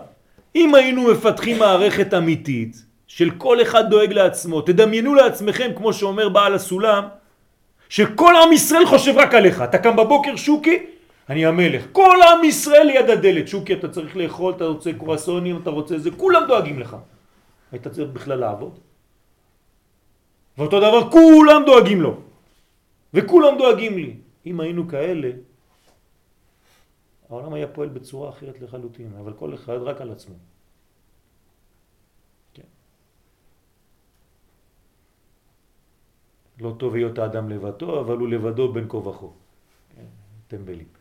אם 0.56 0.74
היינו 0.74 1.12
מפתחים 1.12 1.58
מערכת 1.58 2.14
אמיתית 2.14 2.84
של 3.06 3.30
כל 3.30 3.62
אחד 3.62 3.90
דואג 3.90 4.12
לעצמו, 4.12 4.60
תדמיינו 4.60 5.14
לעצמכם, 5.14 5.70
כמו 5.76 5.92
שאומר 5.92 6.28
בעל 6.28 6.54
הסולם, 6.54 7.04
שכל 7.88 8.34
עם 8.42 8.52
ישראל 8.52 8.86
חושב 8.86 9.12
רק 9.16 9.34
עליך. 9.34 9.62
אתה 9.62 9.78
קם 9.78 9.96
בבוקר, 9.96 10.36
שוקי, 10.36 10.86
אני 11.28 11.46
המלך. 11.46 11.86
כל 11.92 12.18
עם 12.22 12.44
ישראל 12.44 12.86
ליד 12.86 13.10
הדלת. 13.10 13.48
שוקי, 13.48 13.74
אתה 13.74 13.88
צריך 13.88 14.16
לאכול, 14.16 14.54
אתה 14.56 14.64
רוצה 14.64 14.92
קרואסונים, 14.92 15.62
אתה 15.62 15.70
רוצה 15.70 15.98
זה, 15.98 16.10
כולם 16.10 16.42
דואגים 16.48 16.78
לך. 16.78 16.96
היית 17.72 17.88
צריך 17.88 18.10
בכלל 18.10 18.38
לעבוד. 18.38 18.78
ואותו 20.58 20.78
דבר, 20.80 21.10
כולם 21.10 21.62
דואגים 21.66 22.00
לו. 22.02 22.20
וכולם 23.14 23.58
דואגים 23.58 23.94
לי. 23.96 24.16
אם 24.46 24.60
היינו 24.60 24.88
כאלה, 24.88 25.30
העולם 27.28 27.52
היה 27.52 27.68
פועל 27.68 27.88
בצורה 27.88 28.30
אחרת 28.30 28.60
לחלוטין, 28.60 29.12
אבל 29.20 29.32
כל 29.32 29.54
אחד 29.54 29.78
רק 29.82 30.00
על 30.00 30.10
עצמו. 30.12 30.34
כן. 32.54 32.70
לא 36.60 36.74
טוב 36.78 36.94
היות 36.94 37.18
האדם 37.18 37.50
לבדו, 37.50 38.00
אבל 38.00 38.16
הוא 38.16 38.28
לבדו 38.28 38.72
בין 38.72 38.86
כה 38.88 38.96
וכה. 38.96 39.26
כן, 39.96 40.06
טמבלים. 40.48 40.95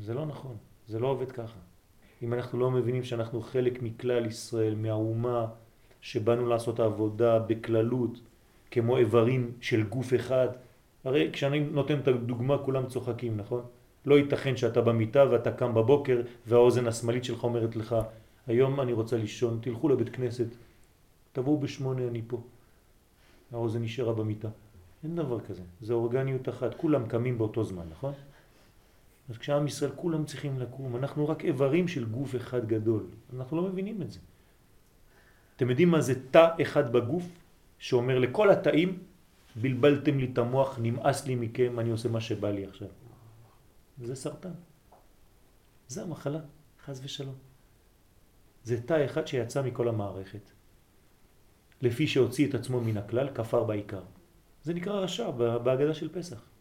זה 0.00 0.14
לא 0.14 0.26
נכון, 0.26 0.56
זה 0.88 0.98
לא 0.98 1.06
עובד 1.08 1.32
ככה. 1.32 1.58
אם 2.22 2.34
אנחנו 2.34 2.58
לא 2.58 2.70
מבינים 2.70 3.04
שאנחנו 3.04 3.42
חלק 3.42 3.82
מכלל 3.82 4.26
ישראל, 4.26 4.74
מהאומה 4.74 5.46
שבאנו 6.00 6.46
לעשות 6.46 6.80
עבודה 6.80 7.38
בכללות, 7.38 8.20
כמו 8.70 8.96
איברים 8.96 9.52
של 9.60 9.82
גוף 9.82 10.14
אחד, 10.14 10.48
הרי 11.04 11.30
כשאני 11.32 11.60
נותן 11.60 11.98
את 11.98 12.08
הדוגמה 12.08 12.58
כולם 12.58 12.86
צוחקים, 12.86 13.36
נכון? 13.36 13.62
לא 14.06 14.18
ייתכן 14.18 14.56
שאתה 14.56 14.80
במיטה 14.80 15.24
ואתה 15.30 15.52
קם 15.52 15.74
בבוקר 15.74 16.20
והאוזן 16.46 16.86
השמאלית 16.86 17.24
שלך 17.24 17.44
אומרת 17.44 17.76
לך 17.76 17.96
היום 18.46 18.80
אני 18.80 18.92
רוצה 18.92 19.16
לישון, 19.16 19.58
תלכו 19.62 19.88
לבית 19.88 20.08
כנסת, 20.08 20.46
תבואו 21.32 21.60
בשמונה 21.60 22.08
אני 22.08 22.22
פה. 22.26 22.40
האוזן 23.52 23.82
נשארה 23.82 24.12
במיטה. 24.12 24.48
אין 25.04 25.16
דבר 25.16 25.40
כזה, 25.40 25.62
זה 25.80 25.92
אורגניות 25.94 26.48
אחת, 26.48 26.74
כולם 26.74 27.06
קמים 27.06 27.38
באותו 27.38 27.64
זמן, 27.64 27.84
נכון? 27.90 28.12
אז 29.28 29.38
כשעם 29.38 29.66
ישראל 29.66 29.90
כולם 29.96 30.24
צריכים 30.24 30.58
לקום, 30.58 30.96
אנחנו 30.96 31.28
רק 31.28 31.44
איברים 31.44 31.88
של 31.88 32.04
גוף 32.04 32.36
אחד 32.36 32.66
גדול, 32.66 33.06
אנחנו 33.36 33.56
לא 33.56 33.62
מבינים 33.62 34.02
את 34.02 34.10
זה. 34.10 34.20
אתם 35.56 35.70
יודעים 35.70 35.88
מה 35.88 36.00
זה 36.00 36.14
תא 36.30 36.48
אחד 36.62 36.92
בגוף 36.92 37.24
שאומר 37.78 38.18
לכל 38.18 38.50
התאים 38.50 38.98
בלבלתם 39.56 40.18
לי 40.18 40.30
את 40.32 40.38
המוח, 40.38 40.78
נמאס 40.82 41.26
לי 41.26 41.34
מכם, 41.34 41.80
אני 41.80 41.90
עושה 41.90 42.08
מה 42.08 42.20
שבא 42.20 42.50
לי 42.50 42.66
עכשיו. 42.66 42.88
זה 44.02 44.14
סרטן. 44.14 44.56
זה 45.88 46.02
המחלה, 46.02 46.40
חז 46.84 47.00
ושלום. 47.04 47.34
זה 48.64 48.82
תא 48.82 49.04
אחד 49.04 49.26
שיצא 49.26 49.62
מכל 49.62 49.88
המערכת. 49.88 50.50
לפי 51.82 52.06
שהוציא 52.06 52.48
את 52.48 52.54
עצמו 52.54 52.80
מן 52.80 52.96
הכלל, 52.96 53.28
כפר 53.34 53.64
בעיקר. 53.64 54.02
זה 54.62 54.74
נקרא 54.74 55.00
רשע 55.00 55.30
בהגדה 55.30 55.94
של 55.94 56.08
פסח. 56.12 56.51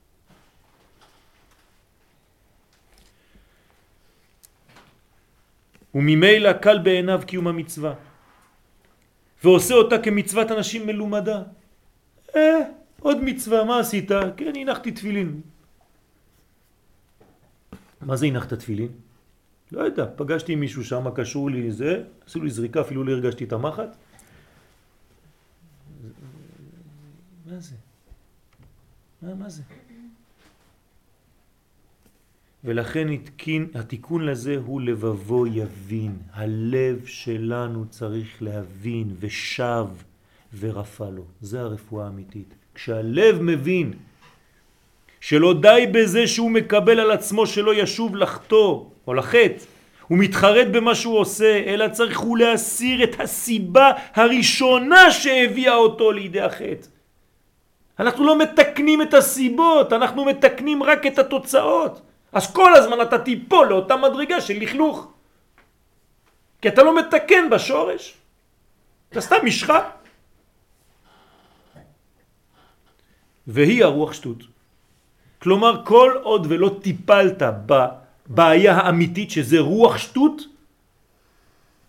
וממילא 5.95 6.53
קל 6.53 6.77
בעיניו 6.79 7.21
קיום 7.27 7.47
המצווה, 7.47 7.93
ועושה 9.43 9.73
אותה 9.73 9.97
כמצוות 9.99 10.51
אנשים 10.51 10.87
מלומדה. 10.87 11.43
אה, 12.35 12.59
עוד 12.99 13.17
מצווה, 13.23 13.63
מה 13.63 13.79
עשית? 13.79 14.11
כן, 14.37 14.53
הנחתי 14.55 14.91
תפילין. 14.91 15.41
מה 18.01 18.15
זה 18.15 18.25
הנחת 18.25 18.53
תפילין? 18.53 18.91
לא 19.71 19.81
יודע, 19.81 20.05
פגשתי 20.15 20.55
מישהו 20.55 20.83
שם, 20.83 21.09
קשרו 21.15 21.49
לי 21.49 21.71
זה, 21.71 22.03
עשו 22.25 22.43
לי 22.43 22.49
זריקה, 22.49 22.81
אפילו 22.81 23.03
לא 23.03 23.11
הרגשתי 23.11 23.43
את 23.43 23.53
המחט. 23.53 23.95
מה 27.45 27.59
זה? 27.59 27.75
מה, 29.21 29.35
מה 29.35 29.49
זה? 29.49 29.61
ולכן 32.63 33.09
התקין, 33.09 33.67
התיקון 33.75 34.25
לזה 34.25 34.55
הוא 34.65 34.81
לבבו 34.81 35.47
יבין. 35.47 36.15
הלב 36.33 37.05
שלנו 37.05 37.85
צריך 37.89 38.41
להבין 38.41 39.15
ושב 39.19 39.85
ורפא 40.59 41.03
לו. 41.03 41.23
זה 41.41 41.61
הרפואה 41.61 42.05
האמיתית. 42.05 42.53
כשהלב 42.75 43.41
מבין 43.41 43.93
שלא 45.21 45.53
די 45.61 45.85
בזה 45.91 46.27
שהוא 46.27 46.51
מקבל 46.51 46.99
על 46.99 47.11
עצמו 47.11 47.47
שלא 47.47 47.75
ישוב 47.75 48.15
לחטוא 48.15 48.85
או 49.07 49.13
לחטא, 49.13 49.63
הוא 50.07 50.17
מתחרט 50.17 50.67
במה 50.67 50.95
שהוא 50.95 51.19
עושה, 51.19 51.63
אלא 51.65 51.87
צריך 51.87 52.19
הוא 52.19 52.37
להסיר 52.37 53.03
את 53.03 53.19
הסיבה 53.19 53.91
הראשונה 54.13 55.11
שהביאה 55.11 55.75
אותו 55.75 56.11
לידי 56.11 56.41
החטא. 56.41 56.87
אנחנו 57.99 58.25
לא 58.25 58.37
מתקנים 58.37 59.01
את 59.01 59.13
הסיבות, 59.13 59.93
אנחנו 59.93 60.25
מתקנים 60.25 60.83
רק 60.83 61.05
את 61.07 61.19
התוצאות. 61.19 62.01
אז 62.31 62.53
כל 62.53 62.75
הזמן 62.75 63.01
אתה 63.01 63.19
תיפול 63.19 63.67
לאותה 63.69 63.95
מדרגה 63.97 64.41
של 64.41 64.53
לכלוך. 64.59 65.11
כי 66.61 66.67
אתה 66.67 66.83
לא 66.83 66.99
מתקן 66.99 67.49
בשורש. 67.49 68.17
אתה 69.09 69.21
סתם 69.21 69.35
משחה. 69.43 69.89
והיא 73.47 73.83
הרוח 73.83 74.13
שטות. 74.13 74.43
כלומר, 75.41 75.85
כל 75.85 76.11
עוד 76.23 76.45
ולא 76.49 76.77
טיפלת 76.81 77.41
בבעיה 77.65 78.77
האמיתית 78.77 79.31
שזה 79.31 79.59
רוח 79.59 79.97
שטות, 79.97 80.41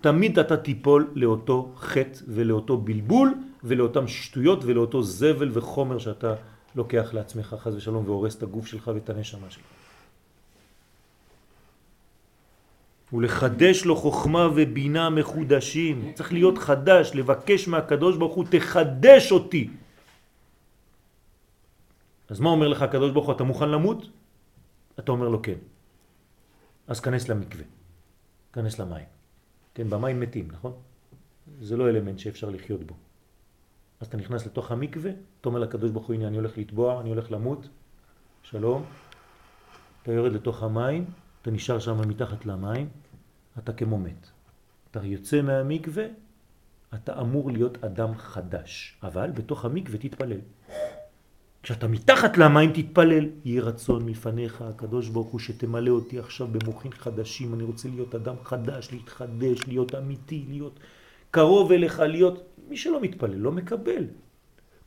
תמיד 0.00 0.38
אתה 0.38 0.56
תיפול 0.56 1.10
לאותו 1.14 1.72
חטא 1.76 2.18
ולאותו 2.28 2.76
בלבול 2.76 3.34
ולאותם 3.64 4.08
שטויות 4.08 4.64
ולאותו 4.64 5.02
זבל 5.02 5.50
וחומר 5.52 5.98
שאתה 5.98 6.34
לוקח 6.74 7.14
לעצמך 7.14 7.54
חז 7.58 7.76
ושלום 7.76 8.04
והורס 8.04 8.34
את 8.36 8.42
הגוף 8.42 8.66
שלך 8.66 8.90
ואת 8.94 9.10
הנשמה 9.10 9.50
שלך. 9.50 9.81
ולחדש 13.12 13.84
לו 13.84 13.96
חוכמה 13.96 14.48
ובינה 14.54 15.10
מחודשים. 15.10 16.12
צריך 16.14 16.32
להיות 16.32 16.58
חדש, 16.58 17.10
לבקש 17.14 17.68
מהקדוש 17.68 18.16
ברוך 18.16 18.34
הוא, 18.34 18.44
תחדש 18.50 19.32
אותי. 19.32 19.70
אז 22.28 22.40
מה 22.40 22.50
אומר 22.50 22.68
לך 22.68 22.82
הקדוש 22.82 23.10
ברוך 23.12 23.26
הוא, 23.26 23.34
אתה 23.34 23.44
מוכן 23.44 23.68
למות? 23.68 24.08
אתה 24.98 25.12
אומר 25.12 25.28
לו 25.28 25.42
כן. 25.42 25.60
אז 26.86 27.00
כנס 27.00 27.28
למקווה, 27.28 27.64
כנס 28.52 28.78
למים. 28.78 29.04
כן, 29.74 29.90
במים 29.90 30.20
מתים, 30.20 30.48
נכון? 30.50 30.72
זה 31.60 31.76
לא 31.76 31.88
אלמנט 31.88 32.18
שאפשר 32.18 32.50
לחיות 32.50 32.84
בו. 32.84 32.94
אז 34.00 34.06
אתה 34.06 34.16
נכנס 34.16 34.46
לתוך 34.46 34.72
המקווה, 34.72 35.10
אתה 35.40 35.48
אומר 35.48 35.58
לקדוש 35.58 35.90
ברוך 35.90 36.06
הוא, 36.06 36.14
הנה 36.14 36.26
אני 36.26 36.36
הולך 36.36 36.58
לטבוע, 36.58 37.00
אני 37.00 37.08
הולך 37.08 37.32
למות, 37.32 37.68
שלום. 38.42 38.84
אתה 40.02 40.12
יורד 40.12 40.32
לתוך 40.32 40.62
המים, 40.62 41.04
אתה 41.42 41.50
נשאר 41.50 41.78
שם 41.78 42.08
מתחת 42.08 42.46
למים, 42.46 42.88
אתה 43.58 43.72
כמו 43.72 43.98
מת. 43.98 44.26
אתה 44.90 45.00
יוצא 45.04 45.42
מהמקווה, 45.42 46.04
אתה 46.94 47.20
אמור 47.20 47.50
להיות 47.50 47.84
אדם 47.84 48.14
חדש, 48.16 48.98
אבל 49.02 49.30
בתוך 49.30 49.64
המקווה 49.64 49.98
תתפלל. 49.98 50.40
כשאתה 51.62 51.88
מתחת 51.88 52.36
למים 52.36 52.72
תתפלל, 52.72 53.28
יהי 53.44 53.60
רצון 53.60 54.06
מלפניך 54.06 54.62
הקדוש 54.62 55.08
ברוך 55.08 55.28
הוא 55.28 55.40
שתמלא 55.40 55.90
אותי 55.90 56.18
עכשיו 56.18 56.48
במוחין 56.48 56.92
חדשים, 56.92 57.54
אני 57.54 57.62
רוצה 57.62 57.88
להיות 57.88 58.14
אדם 58.14 58.34
חדש, 58.44 58.92
להתחדש, 58.92 59.66
להיות 59.68 59.94
אמיתי, 59.94 60.44
להיות 60.48 60.80
קרוב 61.30 61.72
אליך, 61.72 62.00
להיות... 62.00 62.42
מי 62.68 62.76
שלא 62.76 63.00
מתפלל 63.00 63.36
לא 63.36 63.52
מקבל. 63.52 64.04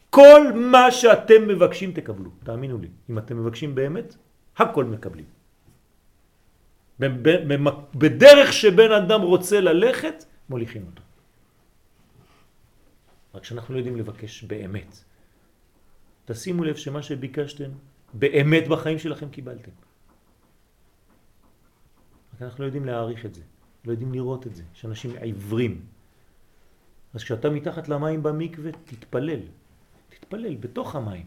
כל 0.10 0.54
מה 0.56 0.92
שאתם 0.92 1.48
מבקשים 1.48 1.92
תקבלו, 1.92 2.30
תאמינו 2.44 2.78
לי. 2.78 2.88
אם 3.10 3.18
אתם 3.18 3.38
מבקשים 3.38 3.76
באמת, 3.76 4.16
הכל 4.58 4.86
מקבלים. 4.86 5.26
בדרך 7.96 8.54
שבן 8.54 8.92
אדם 8.92 9.22
רוצה 9.22 9.62
ללכת, 9.62 10.26
מוליכים 10.50 10.86
אותו. 10.86 11.02
רק 13.36 13.44
שאנחנו 13.44 13.74
לא 13.74 13.80
יודעים 13.80 13.98
לבקש 13.98 14.44
באמת. 14.44 15.04
תשימו 16.26 16.64
לב 16.64 16.76
שמה 16.76 17.04
שביקשתם, 17.04 17.70
באמת 18.14 18.68
בחיים 18.68 19.00
שלכם 19.00 19.30
קיבלתם. 19.30 19.72
רק 22.36 22.42
אנחנו 22.42 22.64
לא 22.64 22.66
יודעים 22.66 22.86
להעריך 22.86 23.26
את 23.26 23.36
זה, 23.36 23.42
לא 23.86 23.92
יודעים 23.92 24.14
לראות 24.14 24.48
את 24.48 24.56
זה, 24.56 24.64
שאנשים 24.74 25.12
עיוורים. 25.18 25.86
אז 27.14 27.24
כשאתה 27.24 27.50
מתחת 27.50 27.90
למים 27.90 28.24
במקווה, 28.24 28.72
תתפלל. 28.72 29.40
תתפלל 30.10 30.56
בתוך 30.56 30.96
המים. 30.96 31.26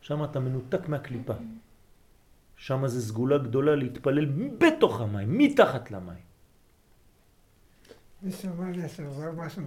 שם 0.00 0.24
אתה 0.24 0.40
מנותק 0.40 0.88
מהקליפה. 0.88 1.34
שם 2.56 2.86
זה 2.86 3.02
סגולה 3.02 3.38
גדולה 3.38 3.76
להתפלל 3.76 4.26
בתוך 4.58 5.00
המים, 5.00 5.38
מתחת 5.38 5.90
למים. 5.90 6.34
מישהו 8.22 8.50
אמר 8.52 8.76
לי 8.76 8.84
השבוע 8.84 9.32
משהו, 9.32 9.62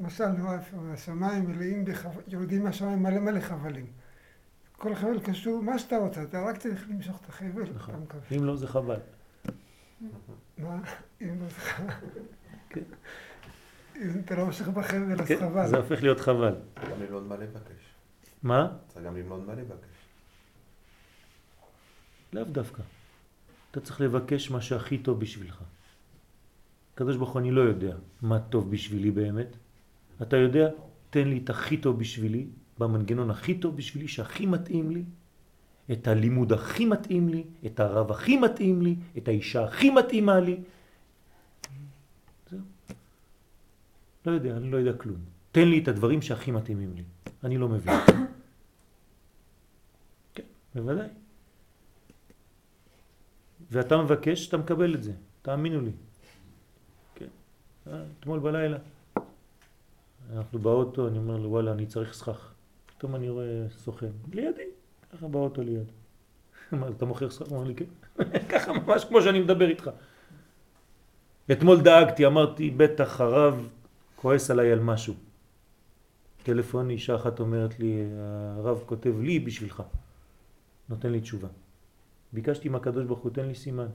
משל 0.00 0.26
נורא 0.28 0.56
השמיים 0.92 1.50
מלאים, 1.50 1.84
יורדים 2.28 2.64
מהשמיים 2.64 3.02
מלא 3.02 3.18
מלא 3.18 3.40
חבלים. 3.40 3.86
כל 4.76 4.94
חבל 4.94 5.20
קשור, 5.20 5.62
מה 5.62 5.78
שאתה 5.78 5.96
רוצה, 5.96 6.22
אתה 6.22 6.42
רק 6.42 6.58
צריך 6.58 6.86
למשוך 6.90 7.20
את 7.24 7.28
החבל, 7.28 7.62
נכון. 7.74 8.06
אם 8.36 8.44
לא 8.44 8.56
זה 8.56 8.66
חבל. 8.66 9.00
מה? 10.58 10.80
אם 11.22 11.40
לא 11.40 11.48
זה 11.48 11.60
חבל. 11.60 11.94
כן. 12.68 12.80
אם 13.96 14.20
אתה 14.24 14.34
לא 14.34 14.46
ממשיך 14.46 14.68
בחבל 14.68 15.20
אז 15.20 15.28
כן, 15.28 15.38
חבל. 15.40 15.66
זה 15.66 15.76
הופך 15.76 16.02
להיות 16.02 16.20
חבל. 16.20 16.54
גם 16.90 17.00
ללמוד 17.00 17.26
מה 17.26 17.36
לבקש. 17.36 17.94
מה? 18.42 18.76
צריך 18.88 19.06
גם 19.06 19.16
ללמוד 19.16 19.46
מה 19.46 19.54
לבקש. 19.54 19.99
לאו 22.32 22.44
דווקא. 22.44 22.82
אתה 23.70 23.80
צריך 23.80 24.00
לבקש 24.00 24.50
מה 24.50 24.60
שהכי 24.60 24.98
טוב 24.98 25.20
בשבילך. 25.20 25.62
הקדוש 26.94 27.16
ברוך 27.16 27.30
הוא, 27.30 27.40
אני 27.40 27.50
לא 27.50 27.60
יודע 27.60 27.96
מה 28.22 28.40
טוב 28.40 28.70
בשבילי 28.70 29.10
באמת. 29.10 29.56
אתה 30.22 30.36
יודע? 30.36 30.68
תן 31.10 31.28
לי 31.28 31.40
את 31.44 31.50
הכי 31.50 31.76
טוב 31.76 31.98
בשבילי, 31.98 32.46
במנגנון 32.78 33.30
הכי 33.30 33.54
טוב 33.54 33.76
בשבילי, 33.76 34.08
שהכי 34.08 34.46
מתאים 34.46 34.90
לי, 34.90 35.04
את 35.92 36.08
הלימוד 36.08 36.52
הכי 36.52 36.84
מתאים 36.84 37.28
לי, 37.28 37.44
את 37.66 37.80
הרב 37.80 38.10
הכי 38.10 38.36
מתאים 38.36 38.82
לי, 38.82 38.96
את 39.18 39.28
האישה 39.28 39.64
הכי 39.64 39.90
מתאימה 39.90 40.40
לי. 40.40 40.56
זהו. 42.50 42.60
לא 44.26 44.32
יודע, 44.32 44.56
אני 44.56 44.70
לא 44.70 44.76
יודע 44.76 44.92
כלום. 44.92 45.18
תן 45.52 45.68
לי 45.68 45.82
את 45.82 45.88
הדברים 45.88 46.22
שהכי 46.22 46.50
מתאימים 46.50 46.92
לי. 46.96 47.02
אני 47.44 47.58
לא 47.58 47.68
מבין. 47.68 47.94
כן, 50.34 50.42
בוודאי. 50.74 51.08
ואתה 53.70 53.96
מבקש, 53.96 54.48
אתה 54.48 54.56
מקבל 54.56 54.94
את 54.94 55.02
זה, 55.02 55.12
תאמינו 55.42 55.80
לי. 55.80 55.92
כן. 57.14 57.26
אה, 57.86 58.02
אתמול 58.20 58.38
בלילה, 58.38 58.78
אנחנו 60.36 60.58
באוטו, 60.58 61.08
אני 61.08 61.18
אומר 61.18 61.36
לו, 61.36 61.50
וואלה, 61.50 61.72
אני 61.72 61.86
צריך 61.86 62.14
סכך. 62.14 62.52
פתאום 62.86 63.14
אני 63.14 63.28
רואה 63.28 63.66
סוכן, 63.78 64.10
לידי, 64.32 64.62
ככה 65.12 65.28
באוטו 65.28 65.62
ליד. 65.62 65.90
מה, 66.72 66.88
אתה 66.88 67.04
מוכר 67.04 67.30
סכך? 67.30 67.46
הוא 67.48 67.56
אומר 67.56 67.68
לי, 67.68 67.74
כן. 67.74 67.84
ככה 68.52 68.72
ממש 68.72 69.04
כמו 69.04 69.22
שאני 69.22 69.40
מדבר 69.40 69.68
איתך. 69.68 69.90
אתמול 71.52 71.80
דאגתי, 71.80 72.26
אמרתי, 72.26 72.70
בטח 72.70 73.20
הרב 73.20 73.68
כועס 74.16 74.50
עליי 74.50 74.72
על 74.72 74.80
משהו. 74.80 75.14
טלפון, 76.42 76.90
אישה 76.90 77.16
אחת 77.16 77.40
אומרת 77.40 77.78
לי, 77.78 78.04
הרב 78.56 78.82
כותב 78.86 79.20
לי 79.20 79.38
בשבילך. 79.38 79.82
נותן 80.88 81.12
לי 81.12 81.20
תשובה. 81.20 81.48
ביקשתי 82.32 82.68
מהקדוש 82.68 83.04
ברוך 83.04 83.20
הוא, 83.20 83.30
תן 83.30 83.46
לי 83.46 83.54
סימן. 83.54 83.88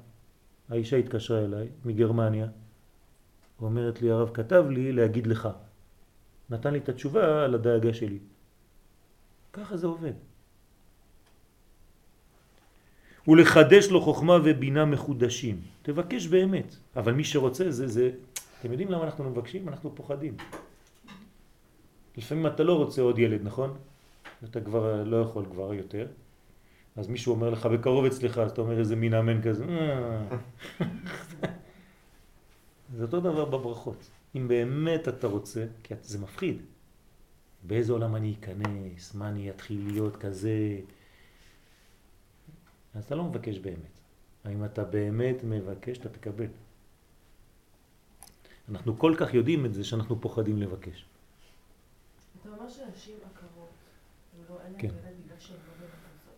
האישה 0.69 0.97
התקשרה 0.97 1.45
אליי 1.45 1.67
מגרמניה, 1.85 2.47
אומרת 3.61 4.01
לי, 4.01 4.11
הרב 4.11 4.29
כתב 4.33 4.65
לי 4.69 4.91
להגיד 4.91 5.27
לך. 5.27 5.49
נתן 6.49 6.73
לי 6.73 6.79
את 6.79 6.89
התשובה 6.89 7.43
על 7.45 7.55
הדאגה 7.55 7.93
שלי. 7.93 8.19
ככה 9.53 9.77
זה 9.77 9.87
עובד. 9.87 10.13
ולחדש 13.27 13.89
לו 13.89 14.01
חוכמה 14.01 14.37
ובינה 14.43 14.85
מחודשים. 14.85 15.61
תבקש 15.81 16.27
באמת, 16.27 16.75
אבל 16.95 17.13
מי 17.13 17.23
שרוצה 17.23 17.71
זה, 17.71 17.87
זה... 17.87 18.11
אתם 18.59 18.71
יודעים 18.71 18.91
למה 18.91 19.03
אנחנו 19.03 19.29
מבקשים? 19.29 19.69
אנחנו 19.69 19.95
פוחדים. 19.95 20.37
לפעמים 22.17 22.47
אתה 22.47 22.63
לא 22.63 22.73
רוצה 22.77 23.01
עוד 23.01 23.19
ילד, 23.19 23.41
נכון? 23.43 23.77
אתה 24.43 24.61
כבר 24.61 25.03
לא 25.03 25.17
יכול 25.17 25.45
כבר 25.45 25.73
יותר, 25.73 26.07
אז 26.95 27.07
מישהו 27.07 27.33
אומר 27.33 27.49
לך 27.49 27.65
בקרוב 27.65 28.05
אצלך, 28.05 28.37
אז 28.37 28.51
אתה 28.51 28.61
אומר 28.61 28.79
איזה 28.79 28.95
מין 28.95 29.13
אמן 29.13 29.41
כזה. 29.41 29.65
אה. 29.65 30.37
זה 32.95 33.03
אותו 33.03 33.19
דבר 33.19 33.45
בברכות. 33.45 34.09
אם 34.35 34.47
באמת 34.47 35.07
אתה 35.07 35.27
רוצה, 35.27 35.65
כי 35.83 35.93
זה 36.01 36.19
מפחיד. 36.19 36.61
באיזה 37.63 37.93
עולם 37.93 38.15
אני 38.15 38.35
אכנס, 38.39 39.15
מה 39.15 39.29
אני 39.29 39.49
אתחיל 39.49 39.87
להיות 39.91 40.17
כזה. 40.17 40.79
אז 42.93 43.03
אתה 43.03 43.15
לא 43.15 43.23
מבקש 43.23 43.59
באמת. 43.59 43.95
אם 44.51 44.65
אתה 44.65 44.83
באמת 44.83 45.35
מבקש, 45.43 45.97
אתה 45.97 46.09
תקבל. 46.09 46.47
אנחנו 48.69 48.99
כל 48.99 49.15
כך 49.19 49.33
יודעים 49.33 49.65
את 49.65 49.73
זה 49.73 49.83
שאנחנו 49.83 50.21
פוחדים 50.21 50.57
לבקש. 50.57 51.05
אתה 52.41 52.49
אומר 52.49 52.69
שאנשים 52.69 53.15
עקרות, 53.15 53.69
כן. 54.77 54.87
ילד 54.87 54.95
בגלל 55.25 55.39
שהם 55.39 55.57
לא 55.67 55.73
בבקשות. 55.73 56.35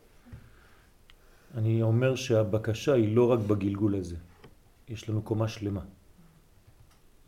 אני 1.58 1.82
אומר 1.82 2.16
שהבקשה 2.16 2.94
היא 2.94 3.16
לא 3.16 3.32
רק 3.32 3.40
בגלגול 3.40 3.96
הזה. 3.96 4.16
יש 4.90 5.10
לנו 5.10 5.22
קומה 5.22 5.48
שלמה. 5.48 5.82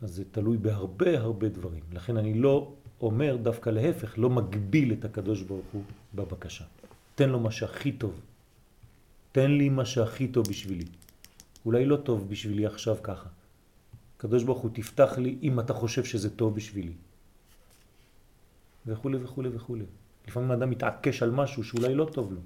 אז 0.02 0.14
זה 0.14 0.24
תלוי 0.30 0.56
בהרבה 0.56 1.18
הרבה 1.18 1.48
דברים. 1.48 1.82
לכן 1.92 2.16
אני 2.16 2.34
לא 2.34 2.72
אומר 3.00 3.36
דווקא 3.36 3.70
להפך, 3.70 4.14
לא 4.18 4.30
מגביל 4.30 4.92
את 4.92 5.04
הקדוש 5.04 5.42
ברוך 5.42 5.66
הוא 5.72 5.82
בבקשה. 6.14 6.64
תן 7.14 7.28
לו 7.28 7.40
מה 7.40 7.50
שהכי 7.50 7.92
טוב. 7.92 8.20
תן 9.32 9.50
לי 9.50 9.68
מה 9.68 9.84
שהכי 9.84 10.28
טוב 10.28 10.48
בשבילי. 10.48 10.84
אולי 11.66 11.84
לא 11.84 11.96
טוב 11.96 12.28
בשבילי 12.28 12.66
עכשיו 12.66 12.96
ככה. 13.02 13.28
הקדוש 14.16 14.44
ברוך 14.44 14.58
הוא 14.58 14.70
תפתח 14.74 15.18
לי 15.18 15.38
אם 15.42 15.60
אתה 15.60 15.74
חושב 15.74 16.04
שזה 16.04 16.30
טוב 16.30 16.54
בשבילי. 16.54 16.94
וכו' 18.86 19.10
וכו' 19.22 19.42
וכו'. 19.52 19.76
לפעמים 20.28 20.50
אדם 20.50 20.70
מתעקש 20.70 21.22
על 21.22 21.30
משהו 21.30 21.64
שאולי 21.64 21.94
לא 21.94 22.08
טוב 22.12 22.32
לו. 22.32 22.40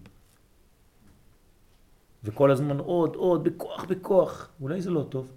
וכל 2.24 2.50
הזמן 2.50 2.78
עוד, 2.78 3.14
עוד, 3.14 3.44
בכוח, 3.44 3.84
בכוח. 3.84 4.48
אולי 4.60 4.80
זה 4.80 4.90
לא 4.90 5.06
טוב. 5.08 5.30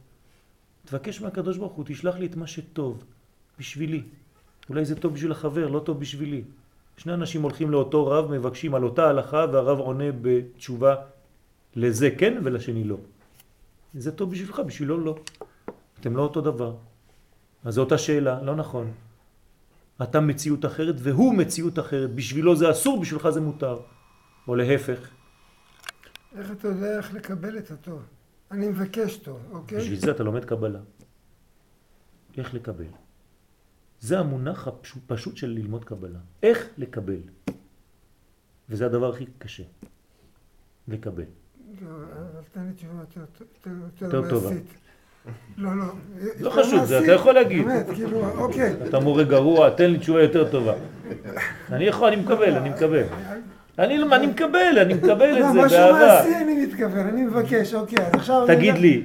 תבקש 0.86 1.22
מהקדוש 1.22 1.58
ברוך 1.58 1.74
הוא, 1.74 1.86
תשלח 1.88 2.16
לי 2.16 2.26
את 2.26 2.36
מה 2.36 2.48
שטוב 2.48 3.04
בשבילי. 3.60 4.04
אולי 4.70 4.86
זה 4.86 4.96
טוב 4.96 5.14
בשביל 5.14 5.32
החבר, 5.32 5.68
לא 5.68 5.80
טוב 5.80 6.00
בשבילי. 6.00 6.44
שני 6.98 7.14
אנשים 7.14 7.42
הולכים 7.42 7.72
לאותו 7.72 8.08
רב, 8.08 8.32
מבקשים 8.32 8.76
על 8.76 8.84
אותה 8.84 9.10
הלכה, 9.10 9.46
והרב 9.52 9.80
עונה 9.80 10.12
בתשובה 10.22 10.96
לזה 11.76 12.10
כן 12.18 12.42
ולשני 12.44 12.84
לא. 12.84 12.98
זה 13.94 14.12
טוב 14.12 14.32
בשבילך, 14.32 14.60
בשבילו 14.60 14.98
לא. 14.98 15.16
אתם 16.00 16.16
לא 16.16 16.22
אותו 16.22 16.42
דבר. 16.42 16.76
אז 17.64 17.74
זו 17.74 17.82
אותה 17.82 17.98
שאלה, 17.98 18.44
לא 18.44 18.56
נכון. 18.56 18.92
אתה 20.04 20.20
מציאות 20.20 20.66
אחרת 20.66 20.96
והוא 20.98 21.34
מציאות 21.36 21.80
אחרת. 21.80 22.16
בשבילו 22.16 22.56
זה 22.56 22.72
אסור, 22.72 23.02
בשבילך 23.02 23.30
זה 23.30 23.42
מותר. 23.42 23.80
או 24.48 24.56
להפך. 24.56 25.17
איך 26.36 26.52
אתה 26.52 26.68
יודע 26.68 26.98
איך 26.98 27.14
לקבל 27.14 27.58
את 27.58 27.72
הטוב? 27.72 28.02
אני 28.52 28.68
מבקש 28.68 29.18
טוב, 29.18 29.40
אוקיי? 29.52 29.78
בשביל 29.78 30.00
זה 30.00 30.12
אתה 30.12 30.24
לומד 30.24 30.46
קבלה. 30.46 30.80
איך 32.38 32.54
לקבל. 32.54 32.86
זה 34.00 34.20
המונח 34.20 34.68
הפשוט 34.68 35.38
של 35.38 35.48
ללמוד 35.48 35.84
קבלה. 35.86 36.20
איך 36.44 36.68
לקבל. 36.78 37.20
וזה 38.70 38.86
הדבר 38.86 39.10
הכי 39.10 39.26
קשה, 39.38 39.64
לקבל. 40.88 41.24
לא, 41.82 41.90
אבל 41.90 42.42
תן 42.52 42.66
לי 42.68 42.74
תשובה 42.74 43.04
יותר-. 44.02 44.22
מעשית. 44.22 44.66
לא, 45.58 45.78
לא. 45.78 45.86
לא 46.40 46.50
חשוב, 46.50 46.86
זה. 46.86 47.00
אתה 47.04 47.12
יכול 47.12 47.34
להגיד. 47.34 47.66
באמת, 47.66 47.86
כאילו, 47.96 48.38
אוקיי. 48.38 48.88
אתה 48.90 49.00
מורה 49.00 49.24
גרוע, 49.24 49.70
תן 49.70 49.92
לי 49.92 50.00
תשובה 50.00 50.22
יותר 50.22 50.52
טובה. 50.52 50.74
אני 51.72 51.84
יכול, 51.84 52.08
אני 52.08 52.22
מקבל, 52.22 52.56
אני 52.56 52.70
מקבל. 52.70 53.04
אני 53.80 53.98
לא- 53.98 54.16
אני 54.16 54.28
מקבל, 54.28 54.78
אני 54.82 54.94
מקבל 54.94 55.38
את 55.38 55.54
זה 55.54 55.62
משהו 55.62 55.78
באהבה. 55.78 56.00
מעשי 56.00 56.36
אני 56.36 56.66
מתכוון, 56.66 57.08
אני 57.08 57.22
מבקש, 57.22 57.74
אוקיי, 57.74 58.00
אז 58.06 58.14
עכשיו... 58.14 58.44
תגיד 58.48 58.76
לי, 58.78 59.04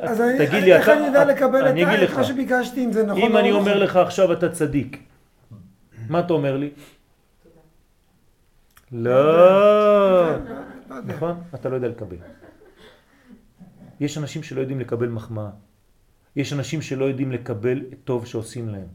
אז 0.00 0.20
אני- 0.20 0.46
תגיד 0.46 0.62
לי, 0.64 0.72
איך 0.74 0.84
אתה- 0.88 0.96
אני 0.98 1.06
יודע 1.06 1.24
לקבל 1.24 1.60
את 1.66 1.70
אני 1.70 1.84
אגיד 1.84 1.98
ה- 2.00 2.02
לך. 2.04 2.12
את 2.12 2.16
מה 2.16 2.24
שביקשתי, 2.24 2.84
אם 2.84 2.92
זה 2.92 3.06
נכון 3.06 3.22
אם 3.22 3.36
אני 3.36 3.50
לא 3.50 3.56
אומר 3.56 3.70
נכון? 3.72 3.82
לך 3.82 3.96
עכשיו 3.96 4.32
אתה 4.32 4.48
צדיק, 4.48 4.98
מה 6.08 6.20
אתה 6.20 6.32
אומר 6.32 6.56
לי? 6.56 6.70
לא, 8.92 9.36
לא. 9.36 10.36
נכון? 11.06 11.40
אתה 11.54 11.68
לא 11.68 11.74
יודע 11.74 11.88
לקבל. 11.88 12.16
יש 14.00 14.18
אנשים 14.18 14.42
שלא 14.42 14.60
יודעים 14.60 14.80
לקבל 14.80 15.08
מחמאה. 15.08 15.48
יש 16.36 16.52
אנשים 16.52 16.82
שלא 16.82 17.04
יודעים 17.04 17.32
לקבל 17.32 17.80
טוב 18.04 18.26
שעושים 18.26 18.68
להם. 18.68 18.86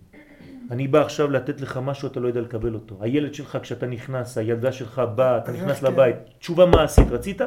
אני 0.70 0.88
בא 0.88 1.02
עכשיו 1.02 1.32
לתת 1.32 1.62
לך 1.62 1.78
משהו, 1.78 2.08
אתה 2.08 2.20
לא 2.20 2.28
יודע 2.28 2.42
לקבל 2.42 2.74
אותו. 2.74 2.98
הילד 3.04 3.34
שלך, 3.34 3.58
כשאתה 3.62 3.88
נכנס, 3.88 4.38
הילדה 4.38 4.72
שלך 4.72 5.02
באה, 5.16 5.38
אתה 5.38 5.52
נכנס 5.52 5.80
כן? 5.80 5.86
לבית. 5.86 6.16
תשובה 6.40 6.66
מעשית, 6.66 7.08
רצית? 7.12 7.42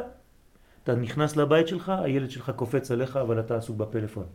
אתה 0.84 0.94
נכנס 0.94 1.36
לבית 1.36 1.68
שלך, 1.68 1.92
הילד 2.04 2.30
שלך 2.30 2.52
קופץ 2.56 2.90
עליך, 2.90 3.16
אבל 3.16 3.40
אתה 3.40 3.56
עסוק 3.56 3.76
בפלאפון. 3.76 4.26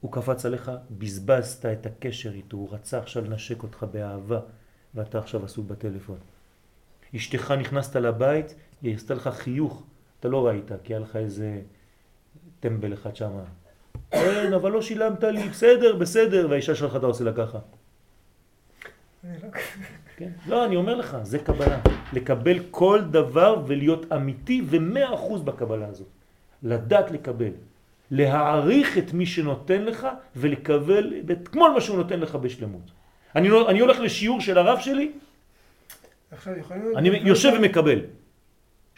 הוא 0.00 0.12
קפץ 0.12 0.46
עליך, 0.46 0.70
בזבזת 0.90 1.66
את 1.66 1.86
הקשר 1.86 2.32
איתו, 2.32 2.56
הוא 2.56 2.68
רצה 2.72 2.98
עכשיו 2.98 3.24
לנשק 3.24 3.62
אותך 3.62 3.86
באהבה, 3.92 4.40
ואתה 4.94 5.18
עכשיו 5.18 5.44
עסוק 5.44 5.66
בטלפון. 5.66 6.18
אשתך 7.16 7.50
נכנסת 7.50 7.96
לבית, 7.96 8.54
היא 8.82 8.94
עשתה 8.94 9.14
לך 9.14 9.28
חיוך, 9.28 9.86
אתה 10.20 10.28
לא 10.28 10.46
ראית, 10.46 10.70
כי 10.84 10.92
היה 10.92 11.00
לך 11.00 11.16
איזה 11.16 11.62
טמבל 12.60 12.94
אחד 12.94 13.16
שם. 13.16 13.32
כן, 14.10 14.52
אבל 14.52 14.70
לא 14.72 14.82
שילמת 14.82 15.24
לי, 15.24 15.48
בסדר, 15.48 15.96
בסדר, 15.96 16.46
והאישה 16.50 16.74
שלך 16.74 16.96
אתה 16.96 17.06
עושה 17.06 17.24
לה 17.24 17.32
ככה. 17.32 17.58
לא- 19.24 19.48
כן? 20.16 20.30
לא, 20.46 20.64
אני 20.64 20.76
אומר 20.76 20.94
לך, 20.94 21.16
זה 21.22 21.38
קבלה. 21.38 21.78
לקבל 22.12 22.58
כל 22.70 23.00
דבר 23.10 23.62
ולהיות 23.66 24.12
אמיתי 24.12 24.62
ומאה 24.66 25.14
אחוז 25.14 25.42
בקבלה 25.42 25.86
הזאת. 25.86 26.06
לדעת 26.62 27.10
לקבל. 27.10 27.50
להעריך 28.10 28.98
את 28.98 29.12
מי 29.12 29.26
שנותן 29.26 29.82
לך 29.84 30.06
ולקבל 30.36 31.14
את 31.32 31.48
כל 31.48 31.74
מה 31.74 31.80
שהוא 31.80 31.96
נותן 31.96 32.20
לך 32.20 32.34
בשלמות. 32.34 32.90
אני, 33.36 33.48
לא- 33.48 33.70
אני 33.70 33.80
הולך 33.80 34.00
לשיעור 34.00 34.40
של 34.40 34.58
הרב 34.58 34.78
שלי. 34.80 35.12
אני 36.96 37.08
יושב 37.08 37.52
ומקבל. 37.58 38.00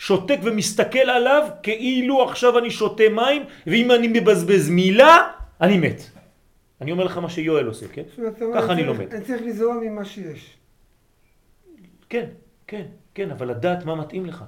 שותק 0.03 0.39
ומסתכל 0.43 0.99
עליו 1.11 1.49
כאילו 1.63 2.23
עכשיו 2.23 2.59
אני 2.59 2.71
שותה 2.71 3.09
מים, 3.15 3.43
ואם 3.67 3.91
אני 3.91 4.09
מבזבז 4.09 4.71
מילה, 4.71 5.31
אני 5.61 5.79
מת. 5.79 6.03
אני 6.81 6.93
אומר 6.93 7.05
לך 7.05 7.19
מה 7.19 7.31
שיואל 7.31 7.67
עושה, 7.67 7.89
כן? 7.89 8.03
ככה 8.55 8.73
אני 8.73 8.85
לומד. 8.85 9.15
אני 9.15 9.25
צריך 9.25 9.43
לזרום 9.43 9.81
ממה 9.81 10.05
שיש. 10.05 10.57
כן, 12.09 12.27
כן, 12.67 12.87
כן, 13.15 13.31
אבל 13.31 13.51
לדעת 13.51 13.85
מה 13.85 13.95
מתאים 13.95 14.27
לך. 14.27 14.45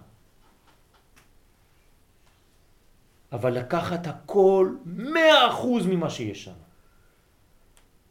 אבל 3.33 3.53
לקחת 3.53 4.07
הכל 4.07 4.75
מאה 4.87 5.49
אחוז 5.49 5.87
ממה 5.87 6.11
שיש 6.11 6.45
שם. 6.45 6.59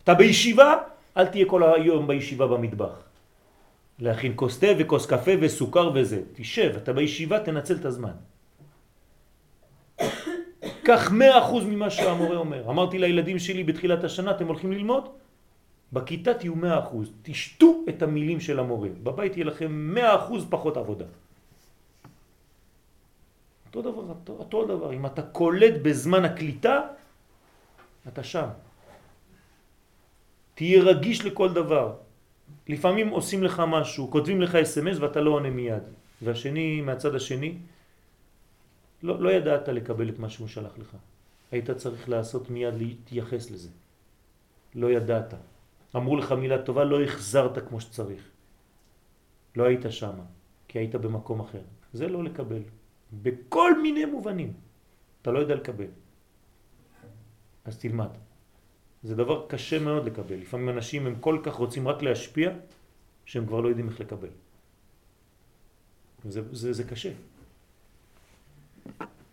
אתה 0.03 0.13
בישיבה, 0.13 0.75
אל 1.17 1.27
תהיה 1.27 1.45
כל 1.45 1.63
היום 1.63 2.07
בישיבה 2.07 2.47
במטבח. 2.47 3.12
להכין 4.03 4.33
כוס 4.35 4.59
תה 4.59 4.67
וכוס 4.79 5.05
קפה 5.05 5.31
וסוכר 5.41 5.91
וזה. 5.95 6.21
תשב, 6.33 6.75
אתה 6.83 6.93
בישיבה, 6.93 7.39
תנצל 7.39 7.75
את 7.75 7.85
הזמן. 7.85 8.15
קח 10.83 11.11
מאה 11.11 11.39
אחוז 11.39 11.63
ממה 11.65 11.89
שהמורה 11.89 12.37
אומר. 12.37 12.69
אמרתי 12.69 12.99
לילדים 12.99 13.39
שלי 13.39 13.63
בתחילת 13.63 14.03
השנה, 14.03 14.31
אתם 14.31 14.47
הולכים 14.47 14.71
ללמוד? 14.71 15.09
בכיתה 15.93 16.33
תהיו 16.33 16.55
מאה 16.55 16.79
אחוז. 16.79 17.11
תשתו 17.21 17.87
את 17.89 18.03
המילים 18.03 18.39
של 18.39 18.59
המורה. 18.59 18.89
בבית 19.03 19.37
יהיה 19.37 19.45
לכם 19.45 19.71
מאה 19.71 20.15
אחוז 20.15 20.45
פחות 20.49 20.77
עבודה. 20.77 21.05
אותו 23.65 23.81
דבר, 23.81 24.03
אותו, 24.09 24.33
אותו 24.33 24.65
דבר. 24.67 24.93
אם 24.93 25.05
אתה 25.05 25.21
קולט 25.21 25.73
בזמן 25.81 26.25
הקליטה, 26.25 26.81
אתה 28.07 28.23
שם. 28.23 28.47
תהיה 30.55 30.83
רגיש 30.83 31.25
לכל 31.25 31.53
דבר. 31.53 32.02
לפעמים 32.67 33.09
עושים 33.09 33.43
לך 33.43 33.63
משהו, 33.67 34.11
כותבים 34.11 34.41
לך 34.41 34.55
אס.אם.אס 34.55 34.97
ואתה 34.97 35.21
לא 35.21 35.31
עונה 35.31 35.49
מיד. 35.49 35.83
והשני, 36.21 36.81
מהצד 36.81 37.15
השני, 37.15 37.57
לא, 39.03 39.19
לא 39.19 39.29
ידעת 39.29 39.67
לקבל 39.67 40.09
את 40.09 40.19
מה 40.19 40.29
שהוא 40.29 40.47
שלח 40.47 40.77
לך. 40.77 40.97
היית 41.51 41.71
צריך 41.71 42.09
לעשות 42.09 42.49
מיד 42.49 42.73
להתייחס 42.73 43.51
לזה. 43.51 43.69
לא 44.75 44.91
ידעת. 44.91 45.33
אמרו 45.95 46.15
לך 46.17 46.31
מילה 46.31 46.61
טובה, 46.61 46.83
לא 46.83 47.03
החזרת 47.03 47.67
כמו 47.67 47.81
שצריך. 47.81 48.29
לא 49.55 49.63
היית 49.63 49.85
שם, 49.89 50.15
כי 50.67 50.79
היית 50.79 50.95
במקום 50.95 51.39
אחר. 51.39 51.61
זה 51.93 52.07
לא 52.07 52.23
לקבל. 52.23 52.61
בכל 53.13 53.81
מיני 53.81 54.05
מובנים. 54.05 54.53
אתה 55.21 55.31
לא 55.31 55.39
יודע 55.39 55.55
לקבל. 55.55 55.91
אז 57.65 57.77
תלמד. 57.77 58.09
זה 59.03 59.15
דבר 59.15 59.45
קשה 59.47 59.79
מאוד 59.79 60.05
לקבל. 60.05 60.35
לפעמים 60.35 60.69
אנשים 60.69 61.07
הם 61.07 61.15
כל 61.19 61.39
כך 61.43 61.53
רוצים 61.53 61.87
רק 61.87 62.01
להשפיע, 62.01 62.51
שהם 63.25 63.45
כבר 63.45 63.61
לא 63.61 63.67
יודעים 63.69 63.89
איך 63.89 63.99
לקבל. 63.99 64.27
זה, 66.29 66.41
זה, 66.51 66.73
זה 66.73 66.83
קשה. 66.83 67.11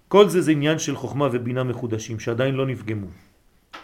כל 0.09 0.29
זה 0.29 0.41
זה 0.41 0.51
עניין 0.53 0.79
של 0.79 0.97
חוכמה 0.97 1.29
ובינה 1.33 1.65
מחודשים 1.65 2.21
שעדיין 2.21 2.55
לא 2.55 2.67
נפגמו 2.67 3.07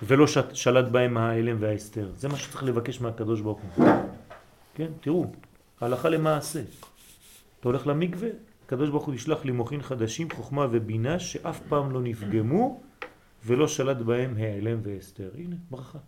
ולא 0.02 0.26
ש- 0.26 0.38
שלט 0.52 0.84
בהם 0.88 1.16
ההלם 1.16 1.56
וההסתר. 1.60 2.10
זה 2.16 2.28
מה 2.28 2.36
שצריך 2.36 2.62
לבקש 2.64 3.00
מהקדוש 3.00 3.40
ברוך 3.40 3.60
הוא. 3.76 3.86
כן, 4.74 4.90
תראו, 5.00 5.32
הלכה 5.80 6.08
למעשה. 6.08 6.60
אתה 7.60 7.68
הולך 7.68 7.86
למקווה, 7.86 8.28
הקדוש 8.66 8.90
ברוך 8.90 9.04
הוא 9.04 9.14
ישלח 9.14 9.44
לי 9.44 9.52
מוחין 9.52 9.82
חדשים, 9.82 10.30
חוכמה 10.30 10.66
ובינה 10.70 11.18
שאף 11.18 11.60
פעם 11.68 11.90
לא 11.90 12.00
נפגמו 12.02 12.80
ולא 13.44 13.68
שלט 13.68 13.96
בהם 13.96 14.34
העלם 14.38 14.78
והסתר. 14.82 15.30
הנה, 15.38 15.56
ברכה. 15.70 15.98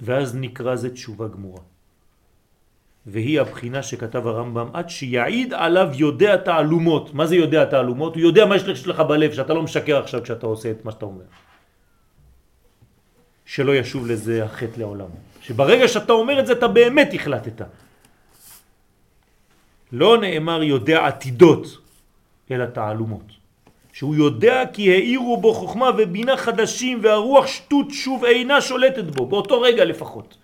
ואז 0.00 0.36
נקרא 0.36 0.76
זה 0.76 0.90
תשובה 0.94 1.28
גמורה. 1.28 1.62
והיא 3.06 3.40
הבחינה 3.40 3.82
שכתב 3.82 4.26
הרמב"ם 4.26 4.68
עד 4.72 4.88
שיעיד 4.88 5.54
עליו 5.54 5.88
יודע 5.94 6.36
תעלומות. 6.36 7.14
מה 7.14 7.26
זה 7.26 7.36
יודע 7.36 7.64
תעלומות? 7.64 8.14
הוא 8.14 8.22
יודע 8.22 8.46
מה 8.46 8.56
יש 8.56 8.86
לך 8.86 9.00
בלב, 9.00 9.32
שאתה 9.32 9.54
לא 9.54 9.62
משקר 9.62 9.98
עכשיו 9.98 10.22
כשאתה 10.22 10.46
עושה 10.46 10.70
את 10.70 10.84
מה 10.84 10.90
שאתה 10.92 11.04
אומר. 11.04 11.24
שלא 13.44 13.72
ישוב 13.76 14.06
לזה 14.06 14.44
החטא 14.44 14.80
לעולם. 14.80 15.08
שברגע 15.40 15.88
שאתה 15.88 16.12
אומר 16.12 16.40
את 16.40 16.46
זה 16.46 16.52
אתה 16.52 16.68
באמת 16.68 17.08
החלטת. 17.14 17.62
לא 19.92 20.18
נאמר 20.20 20.62
יודע 20.62 21.06
עתידות, 21.06 21.66
אלא 22.50 22.66
תעלומות. 22.66 23.43
שהוא 23.94 24.14
יודע 24.14 24.62
כי 24.72 24.90
העירו 24.90 25.40
בו 25.40 25.54
חוכמה 25.54 25.90
ובינה 25.98 26.36
חדשים 26.36 27.00
והרוח 27.02 27.46
שטות 27.46 27.86
שוב 27.90 28.24
אינה 28.24 28.60
שולטת 28.60 29.04
בו, 29.04 29.26
באותו 29.26 29.60
רגע 29.60 29.84
לפחות. 29.84 30.36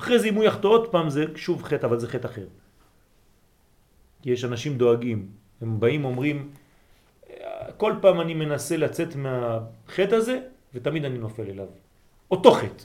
אחרי 0.00 0.18
זה 0.18 0.28
אם 0.28 0.34
הוא 0.34 0.44
יחטא 0.44 0.66
עוד 0.66 0.88
פעם 0.88 1.10
זה 1.10 1.24
שוב 1.36 1.62
חטא, 1.62 1.86
אבל 1.86 1.98
זה 2.00 2.08
חטא 2.08 2.26
אחר. 2.26 2.46
כי 4.22 4.30
יש 4.30 4.44
אנשים 4.44 4.78
דואגים, 4.78 5.28
הם 5.60 5.80
באים 5.80 6.04
אומרים, 6.04 6.50
כל 7.76 7.92
פעם 8.00 8.20
אני 8.20 8.34
מנסה 8.34 8.76
לצאת 8.76 9.16
מהחטא 9.16 10.14
הזה 10.14 10.40
ותמיד 10.74 11.04
אני 11.04 11.18
נופל 11.18 11.42
אליו. 11.42 11.68
אותו 12.30 12.52
חטא. 12.52 12.84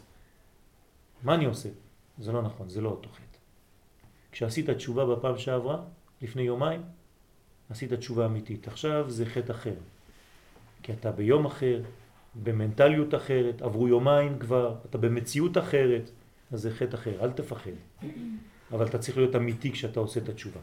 מה 1.23 1.33
אני 1.33 1.45
עושה? 1.45 1.69
זה 2.17 2.31
לא 2.31 2.41
נכון, 2.41 2.69
זה 2.69 2.81
לא 2.81 2.89
אותו 2.89 3.09
חטא. 3.09 3.39
כשעשית 4.31 4.69
תשובה 4.69 5.05
בפעם 5.05 5.37
שעברה, 5.37 5.77
לפני 6.21 6.41
יומיים, 6.41 6.81
עשית 7.69 7.93
תשובה 7.93 8.25
אמיתית. 8.25 8.67
עכשיו 8.67 9.05
זה 9.09 9.25
חטא 9.25 9.51
אחר. 9.51 9.73
כי 10.83 10.93
אתה 10.93 11.11
ביום 11.11 11.45
אחר, 11.45 11.81
במנטליות 12.43 13.15
אחרת, 13.15 13.61
עברו 13.61 13.87
יומיים 13.87 14.39
כבר, 14.39 14.75
אתה 14.89 14.97
במציאות 14.97 15.57
אחרת, 15.57 16.09
אז 16.51 16.61
זה 16.61 16.71
חטא 16.71 16.95
אחר, 16.95 17.23
אל 17.23 17.31
תפחד. 17.31 17.71
אבל 18.71 18.85
אתה 18.85 18.97
צריך 18.97 19.17
להיות 19.17 19.35
אמיתי 19.35 19.71
כשאתה 19.71 19.99
עושה 19.99 20.19
את 20.19 20.29
התשובה. 20.29 20.59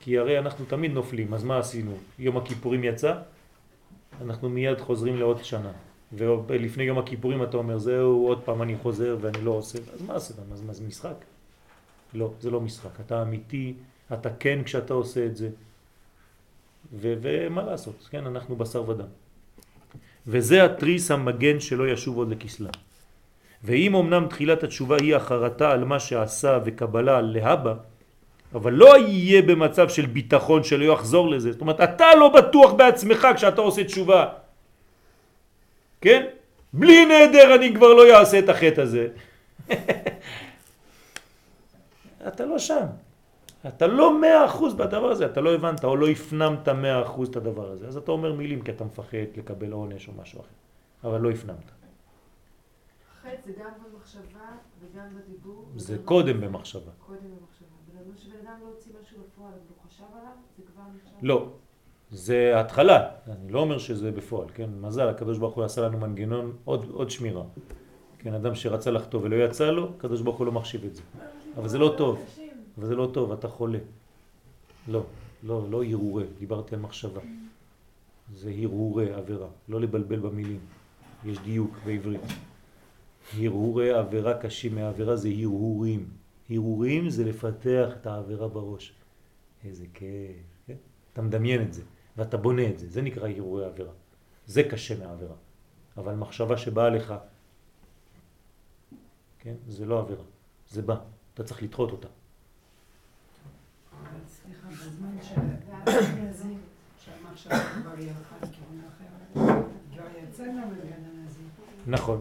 כי 0.00 0.18
הרי 0.18 0.38
אנחנו 0.38 0.64
תמיד 0.64 0.90
נופלים, 0.90 1.34
אז 1.34 1.44
מה 1.44 1.58
עשינו? 1.58 1.96
יום 2.18 2.36
הכיפורים 2.36 2.84
יצא, 2.84 3.14
אנחנו 4.20 4.48
מיד 4.48 4.80
חוזרים 4.80 5.16
לעוד 5.16 5.44
שנה. 5.44 5.72
ולפני 6.12 6.82
יום 6.82 6.98
הכיפורים 6.98 7.42
אתה 7.42 7.56
אומר, 7.56 7.78
זהו, 7.78 8.26
עוד 8.26 8.42
פעם 8.44 8.62
אני 8.62 8.76
חוזר 8.76 9.16
ואני 9.20 9.44
לא 9.44 9.50
עושה, 9.50 9.78
אז 9.94 10.02
מה 10.02 10.14
עשית? 10.14 10.36
אז 10.52 10.62
זה 10.70 10.84
משחק? 10.84 11.24
לא, 12.14 12.32
זה 12.40 12.50
לא 12.50 12.60
משחק. 12.60 13.00
אתה 13.00 13.22
אמיתי, 13.22 13.74
אתה 14.12 14.30
כן 14.34 14.62
כשאתה 14.64 14.94
עושה 14.94 15.26
את 15.26 15.36
זה. 15.36 15.50
ומה 16.92 17.62
לעשות? 17.62 18.08
כן, 18.10 18.26
אנחנו 18.26 18.56
בשר 18.56 18.88
ודם. 18.88 19.06
וזה 20.26 20.64
התריס 20.64 21.10
המגן 21.10 21.60
שלא 21.60 21.88
ישוב 21.88 22.16
עוד 22.16 22.30
לכסלה. 22.30 22.70
ואם 23.64 23.94
אמנם 23.94 24.26
תחילת 24.30 24.62
התשובה 24.62 24.96
היא 25.00 25.16
החרטה 25.16 25.70
על 25.70 25.84
מה 25.84 26.00
שעשה 26.00 26.58
וקבלה 26.64 27.20
להבא, 27.20 27.74
אבל 28.54 28.72
לא 28.72 28.98
יהיה 28.98 29.42
במצב 29.42 29.88
של 29.88 30.06
ביטחון 30.06 30.64
שלא 30.64 30.92
יחזור 30.92 31.30
לזה. 31.30 31.52
זאת 31.52 31.60
אומרת, 31.60 31.80
אתה 31.80 32.14
לא 32.14 32.28
בטוח 32.28 32.72
בעצמך 32.72 33.28
כשאתה 33.36 33.60
עושה 33.60 33.84
תשובה. 33.84 34.26
כן? 36.00 36.26
בלי 36.72 37.04
נדר 37.04 37.54
אני 37.54 37.74
כבר 37.74 37.94
לא 37.94 38.18
אעשה 38.18 38.38
את 38.38 38.48
החטא 38.48 38.80
הזה. 38.80 39.08
אתה 42.28 42.46
לא 42.46 42.58
שם. 42.58 42.86
אתה 43.68 43.86
לא 43.86 44.20
מאה 44.20 44.46
אחוז 44.46 44.74
בדבר 44.74 45.10
הזה, 45.10 45.26
אתה 45.26 45.40
לא 45.40 45.54
הבנת 45.54 45.84
או 45.84 45.96
לא 45.96 46.08
הפנמת 46.08 46.68
מאה 46.68 47.02
אחוז 47.02 47.28
את 47.28 47.36
הדבר 47.36 47.70
הזה. 47.70 47.88
אז 47.88 47.96
אתה 47.96 48.12
אומר 48.12 48.32
מילים 48.32 48.62
כי 48.62 48.70
אתה 48.70 48.84
מפחד 48.84 49.18
לקבל 49.36 49.72
עונש 49.72 50.08
או 50.08 50.12
משהו 50.22 50.40
אחר, 50.40 51.08
אבל 51.08 51.20
לא 51.20 51.30
הפנמת. 51.30 51.70
חטא 53.22 53.30
זה 53.44 53.52
גם 53.52 53.70
במחשבה 53.84 54.46
וגם 54.80 55.06
בדיבור. 55.16 55.64
זה 55.76 55.96
קודם 56.04 56.40
במחשבה. 56.40 56.90
קודם 57.06 57.18
במחשבה. 57.18 57.70
אדם 58.10 58.16
שבן 58.16 58.46
אדם 58.46 58.60
לא 58.62 58.66
הוציא 58.66 58.92
משהו 59.02 59.18
בפועל, 59.18 59.52
הוא 59.52 59.90
חשב 59.90 60.04
עליו, 60.12 60.32
זה 60.56 60.62
כבר 60.72 60.82
נחשב. 60.96 61.16
לא, 61.22 61.48
זה 62.10 62.60
התחלה, 62.60 63.08
אני 63.28 63.52
לא 63.52 63.60
אומר 63.60 63.78
שזה 63.78 64.10
בפועל, 64.10 64.48
כן? 64.54 64.70
מזל, 64.80 65.08
הקדוש 65.08 65.38
ברוך 65.38 65.54
הוא 65.54 65.64
עשה 65.64 65.80
לנו 65.80 65.98
מנגנון 65.98 66.56
עוד, 66.64 66.90
עוד 66.90 67.10
שמירה. 67.10 67.42
כן, 68.18 68.34
אדם 68.34 68.54
שרצה 68.54 68.90
לחטוא 68.90 69.20
ולא 69.22 69.36
יצא 69.44 69.70
לו, 69.70 69.90
הקדוש 69.98 70.20
ברוך 70.20 70.36
הוא 70.36 70.46
לא 70.46 70.52
מחשיב 70.52 70.84
את 70.84 70.94
זה. 70.94 71.02
אבל 71.56 71.68
זה 71.68 71.78
לא 71.78 71.94
טוב, 71.98 72.24
אבל 72.80 72.88
זה 72.88 72.94
לא 72.94 73.10
טוב, 73.14 73.32
אתה 73.32 73.48
חולה. 73.48 73.78
לא, 74.88 75.04
לא, 75.42 75.70
לא 75.70 75.84
הרהורי, 75.84 76.24
דיברתי 76.38 76.74
על 76.74 76.80
מחשבה. 76.80 77.20
זה 78.34 78.50
הרהורי 78.50 79.12
עבירה, 79.12 79.48
לא 79.68 79.80
לבלבל 79.80 80.18
במילים. 80.18 80.60
יש 81.24 81.38
דיוק 81.38 81.76
בעברית. 81.84 82.20
הרהורי 83.38 83.90
עבירה 83.90 84.38
קשים 84.38 84.74
מהעבירה 84.74 85.16
זה 85.16 85.28
הרהורים. 85.28 86.08
הרהורים 86.50 87.10
זה 87.10 87.24
לפתח 87.24 87.88
את 88.00 88.06
העבירה 88.06 88.48
בראש. 88.48 88.92
איזה 89.64 89.84
כיף, 89.94 90.36
כן? 90.66 90.76
אתה 91.12 91.22
מדמיין 91.22 91.62
את 91.62 91.72
זה, 91.72 91.82
ואתה 92.16 92.36
בונה 92.36 92.68
את 92.68 92.78
זה, 92.78 92.88
זה 92.88 93.02
נקרא 93.02 93.28
הרהורי 93.28 93.64
עבירה. 93.64 93.92
זה 94.46 94.62
קשה 94.62 94.98
מהעבירה. 94.98 95.36
אבל 95.96 96.14
מחשבה 96.14 96.56
שבאה 96.56 96.88
לך, 96.88 97.14
כן? 99.38 99.54
זה 99.68 99.86
לא 99.86 100.00
עבירה, 100.00 100.24
זה 100.68 100.82
בא, 100.82 100.96
אתה 101.34 101.44
צריך 101.44 101.62
לדחות 101.62 101.90
אותה. 101.90 102.08
בזמן. 104.70 105.10
נכון, 111.86 112.20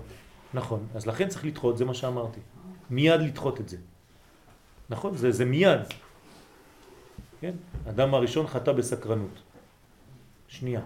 נכון. 0.53 0.87
אז 0.95 1.07
לכן 1.07 1.27
צריך 1.27 1.45
לדחות, 1.45 1.77
זה 1.77 1.85
מה 1.85 1.93
שאמרתי. 1.93 2.39
מיד 2.89 3.21
לדחות 3.21 3.61
את 3.61 3.69
זה. 3.69 3.77
נכון, 4.89 5.17
זה, 5.17 5.31
זה 5.31 5.45
מיד. 5.45 5.81
כן? 7.41 7.53
אדם 7.89 8.13
הראשון 8.13 8.47
חטא 8.47 8.71
בסקרנות. 8.71 9.41
שנייה. 10.47 10.81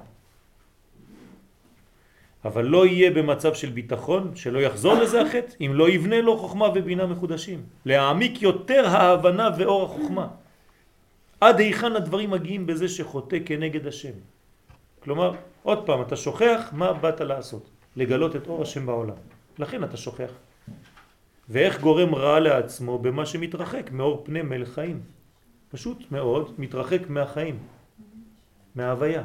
אבל 2.45 2.65
לא 2.65 2.85
יהיה 2.85 3.11
במצב 3.11 3.53
של 3.53 3.69
ביטחון, 3.69 4.35
שלא 4.35 4.59
יחזור 4.59 4.93
לזה 4.93 5.21
החטא, 5.21 5.55
אם 5.61 5.71
לא 5.73 5.89
יבנה 5.89 6.21
לו 6.21 6.37
חוכמה 6.37 6.67
ובינה 6.75 7.05
מחודשים. 7.05 7.63
להעמיק 7.85 8.41
יותר 8.41 8.87
ההבנה 8.87 9.49
ואור 9.57 9.83
החוכמה. 9.83 10.27
עד 11.43 11.59
היכן 11.59 11.95
הדברים 11.95 12.31
מגיעים 12.31 12.65
בזה 12.65 12.87
שחוטא 12.87 13.37
כנגד 13.45 13.87
השם. 13.87 14.15
כלומר, 14.99 15.35
עוד 15.63 15.85
פעם, 15.85 16.01
אתה 16.01 16.15
שוכח 16.15 16.69
מה 16.71 16.93
באת 16.93 17.21
לעשות. 17.21 17.69
לגלות 17.95 18.35
את 18.35 18.47
אור 18.47 18.61
השם 18.61 18.85
בעולם. 18.85 19.19
לכן 19.59 19.83
אתה 19.83 19.97
שוכח. 19.97 20.31
ואיך 21.49 21.81
גורם 21.81 22.15
רע 22.15 22.39
לעצמו 22.39 22.99
במה 22.99 23.25
שמתרחק 23.25 23.91
מאור 23.91 24.23
פני 24.25 24.41
מלך 24.41 24.73
חיים. 24.73 24.99
פשוט 25.69 26.11
מאוד 26.11 26.55
מתרחק 26.57 27.09
מהחיים, 27.09 27.59
מההוויה. 28.75 29.23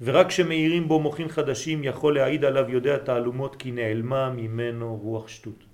ורק 0.00 0.26
כשמאירים 0.26 0.88
בו 0.88 1.00
מוחין 1.00 1.28
חדשים 1.28 1.84
יכול 1.84 2.14
להעיד 2.14 2.44
עליו 2.44 2.70
יודע 2.70 2.98
תעלומות 2.98 3.56
כי 3.56 3.70
נעלמה 3.70 4.30
ממנו 4.30 4.96
רוח 5.02 5.28
שטות 5.28 5.64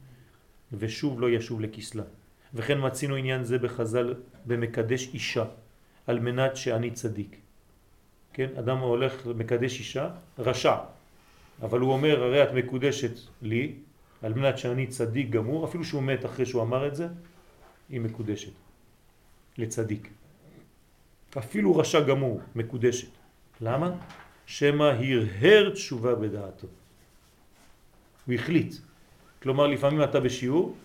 ושוב 0.73 1.21
לא 1.21 1.31
ישוב 1.31 1.61
לכסלה. 1.61 2.05
וכן 2.55 2.87
מצינו 2.87 3.15
עניין 3.15 3.45
זה 3.45 3.59
בחז"ל 3.59 4.15
במקדש 4.47 5.15
אישה 5.15 5.45
על 6.07 6.21
מנת 6.21 6.57
שאני 6.57 6.91
צדיק. 6.91 7.37
כן, 8.33 8.49
אדם 8.59 8.79
הולך 8.79 9.27
מקדש 9.27 9.79
אישה, 9.79 10.11
רשע, 10.39 10.77
אבל 11.63 11.81
הוא 11.81 11.93
אומר 11.93 12.23
הרי 12.25 12.43
את 12.43 12.53
מקודשת 12.53 13.13
לי 13.43 13.75
על 14.23 14.35
מנת 14.35 14.59
שאני 14.59 14.87
צדיק 14.87 15.31
גמור, 15.31 15.65
אפילו 15.65 15.85
שהוא 15.85 16.03
מת 16.03 16.25
אחרי 16.25 16.47
שהוא 16.47 16.63
אמר 16.63 16.87
את 16.87 16.97
זה, 16.97 17.09
היא 17.89 18.01
מקודשת 18.01 18.53
לצדיק. 19.59 20.09
אפילו 21.39 21.77
רשע 21.77 22.01
גמור 22.01 22.41
מקודשת. 22.55 23.09
למה? 23.61 23.91
שמא 24.47 24.85
הרהר 24.85 25.71
תשובה 25.71 26.15
בדעתו. 26.15 26.67
הוא 28.27 28.35
החליט. 28.35 28.75
כלומר, 29.43 29.67
לפעמים 29.67 30.03
אתה 30.03 30.21
בשיעור, 30.21 30.77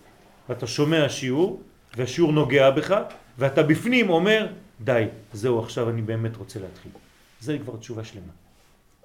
ואתה 0.48 0.66
שומע 0.66 1.08
שיעור, 1.08 1.62
והשיעור 1.96 2.32
נוגע 2.32 2.70
בך, 2.70 2.94
ואתה 3.38 3.62
בפנים 3.62 4.10
אומר, 4.10 4.46
די, 4.80 5.06
זהו, 5.32 5.60
עכשיו 5.60 5.90
אני 5.90 6.02
באמת 6.02 6.36
רוצה 6.36 6.60
להתחיל. 6.60 6.92
זה 7.40 7.58
כבר 7.58 7.76
תשובה 7.76 8.04
שלמה. 8.04 8.32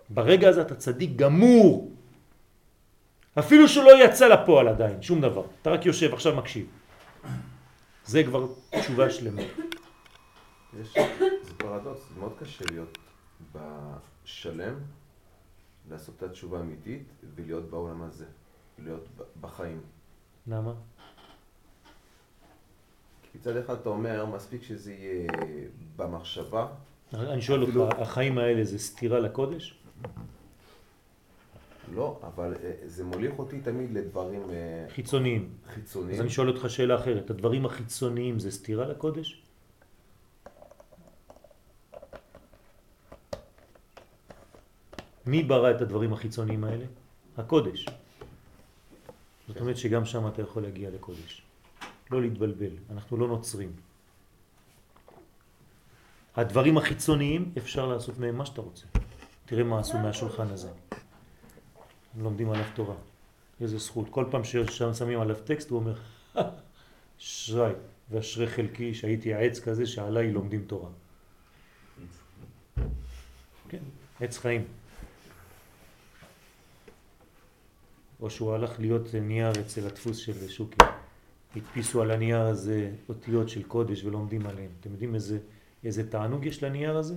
ברגע 0.10 0.50
הזה 0.50 0.62
אתה 0.62 0.76
צדיק 0.76 1.16
גמור. 1.16 1.92
אפילו 3.40 3.68
שלא 3.68 4.06
יצא 4.06 4.28
לפועל 4.28 4.68
עדיין, 4.68 5.02
שום 5.02 5.22
דבר. 5.22 5.44
אתה 5.62 5.70
רק 5.70 5.86
יושב, 5.86 6.14
עכשיו 6.14 6.36
מקשיב. 6.36 6.66
זה 8.06 8.24
כבר 8.24 8.48
תשובה 8.80 9.10
שלמה. 9.10 9.42
יש, 10.82 10.94
זה 11.44 11.54
פרדוקס, 11.58 12.00
זה 12.14 12.20
מאוד 12.20 12.34
קשה 12.40 12.66
להיות 12.72 12.98
בשלם, 13.52 14.74
לעשות 15.90 16.16
את 16.18 16.24
התשובה 16.24 16.58
האמיתית 16.58 17.04
ולהיות 17.36 17.70
בעולם 17.70 18.02
הזה, 18.02 18.26
להיות 18.80 19.08
בחיים. 19.42 19.82
למה? 20.48 20.74
מצד 23.36 23.58
אחד 23.58 23.74
אתה 23.74 23.90
אומר, 23.90 24.26
מספיק 24.26 24.64
שזה 24.64 24.94
יהיה 24.94 25.28
במחשבה, 25.96 26.68
אני 27.14 27.42
שואל 27.42 27.64
אפילו- 27.64 27.82
אותך, 27.84 28.00
החיים 28.00 28.38
האלה 28.38 28.64
זה 28.64 28.80
סתירה 28.80 29.20
לקודש? 29.20 29.76
לא, 31.96 32.20
אבל 32.24 32.54
אה, 32.64 32.72
זה 32.86 33.04
מוליך 33.04 33.40
אותי 33.40 33.60
תמיד 33.60 33.92
לדברים 33.98 34.50
אה, 34.50 34.86
חיצוניים. 34.90 35.50
חיצוניים. 35.74 36.14
אז 36.16 36.22
אני 36.22 36.30
שואל 36.30 36.48
אותך 36.50 36.70
שאלה 36.70 36.96
אחרת, 36.96 37.30
הדברים 37.30 37.66
החיצוניים 37.66 38.40
זה 38.40 38.52
סתירה 38.52 38.86
לקודש? 38.88 39.42
מי 45.26 45.44
ברא 45.44 45.72
את 45.72 45.82
הדברים 45.82 46.14
החיצוניים 46.14 46.64
האלה? 46.64 46.86
הקודש. 47.38 47.86
זאת 49.48 49.60
אומרת 49.62 49.78
שגם 49.78 50.06
שם 50.06 50.28
אתה 50.28 50.42
יכול 50.42 50.64
להגיע 50.64 50.90
לקודש. 50.90 51.43
לא 52.14 52.22
להתבלבל, 52.22 52.72
אנחנו 52.90 53.18
לא 53.18 53.28
נוצרים. 53.28 53.72
הדברים 56.36 56.78
החיצוניים 56.78 57.52
אפשר 57.58 57.86
לעשות 57.88 58.18
מהם 58.18 58.38
מה 58.38 58.46
שאתה 58.46 58.62
רוצה. 58.62 58.86
תראה 59.46 59.64
מה 59.64 59.80
עשו 59.80 59.98
מהשולחן 59.98 60.48
הזה. 60.48 60.70
הם 62.16 62.24
לומדים 62.24 62.50
עליו 62.50 62.66
תורה. 62.76 62.96
איזה 63.62 63.78
זכות. 63.78 64.10
כל 64.10 64.26
פעם 64.32 64.42
ששמים 64.44 65.22
עליו 65.22 65.36
טקסט 65.36 65.70
הוא 65.70 65.80
אומר, 65.80 65.96
אשרי 67.20 67.74
ואשרי 68.12 68.48
חלקי 68.48 68.94
שהייתי 68.94 69.34
העץ 69.34 69.60
כזה 69.60 69.86
שעליי 69.86 70.32
לומדים 70.32 70.66
תורה. 70.68 70.90
כן, 73.70 73.84
עץ 74.20 74.38
חיים. 74.38 74.66
או 78.22 78.30
שהוא 78.30 78.54
הלך 78.54 78.80
להיות 78.80 79.16
נייר 79.16 79.52
אצל 79.62 79.88
הדפוס 79.88 80.18
של 80.18 80.48
שוקי. 80.48 80.78
הדפיסו 81.56 82.02
על 82.02 82.12
הנייר 82.12 82.42
הזה 82.42 82.92
אותיות 83.10 83.50
של 83.50 83.64
קודש 83.64 84.04
ולומדים 84.04 84.46
עליהם. 84.46 84.72
אתם 84.80 84.92
יודעים 84.92 85.16
איזה, 85.16 85.40
איזה 85.84 86.12
תענוג 86.12 86.46
יש 86.46 86.64
לנייר 86.64 86.98
הזה? 86.98 87.16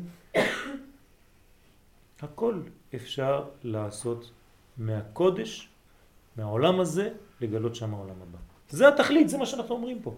הכל 2.21 2.61
אפשר 2.95 3.49
לעשות 3.63 4.31
מהקודש, 4.77 5.69
מהעולם 6.37 6.81
הזה, 6.81 7.13
לגלות 7.41 7.75
שם 7.75 7.95
העולם 7.95 8.23
הבא. 8.23 8.39
זה 8.69 8.89
התכלית, 8.89 9.29
זה 9.29 9.39
מה 9.39 9.47
שאנחנו 9.47 9.75
אומרים 9.75 10.03
פה. 10.03 10.15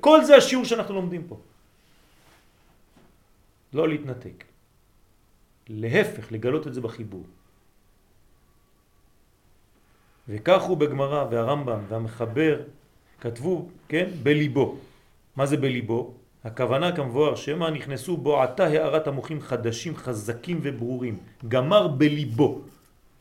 כל 0.00 0.24
זה 0.24 0.36
השיעור 0.36 0.64
שאנחנו 0.64 0.94
לומדים 0.94 1.28
פה. 1.28 1.40
לא 3.72 3.88
להתנתק. 3.88 4.44
להפך, 5.68 6.32
לגלות 6.32 6.66
את 6.66 6.74
זה 6.74 6.80
בחיבור. 6.80 7.24
וכך 10.28 10.62
הוא 10.62 10.76
בגמרא 10.76 11.24
והרמב"ם 11.30 11.80
והמחבר 11.88 12.62
כתבו, 13.20 13.68
כן, 13.88 14.08
בליבו. 14.22 14.76
מה 15.36 15.46
זה 15.46 15.56
בליבו? 15.56 16.14
הכוונה 16.44 16.96
כמבואר 16.96 17.34
שמה 17.34 17.70
נכנסו 17.70 18.16
בו 18.16 18.42
עתה 18.42 18.66
הערת 18.66 19.06
המוחים 19.06 19.40
חדשים, 19.40 19.96
חזקים 19.96 20.60
וברורים. 20.62 21.16
גמר 21.48 21.88
בליבו. 21.88 22.60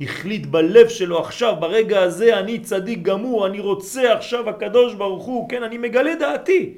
החליט 0.02 0.46
בלב 0.46 0.88
שלו 0.88 1.20
עכשיו, 1.20 1.56
ברגע 1.60 2.02
הזה, 2.02 2.40
אני 2.40 2.60
צדיק 2.60 3.02
גמור, 3.02 3.48
אני 3.48 3.60
רוצה 3.60 4.14
עכשיו 4.14 4.50
הקדוש 4.50 4.94
ברוך 4.94 5.26
הוא, 5.26 5.50
כן, 5.50 5.64
אני 5.64 5.78
מגלה 5.78 6.16
דעתי. 6.16 6.74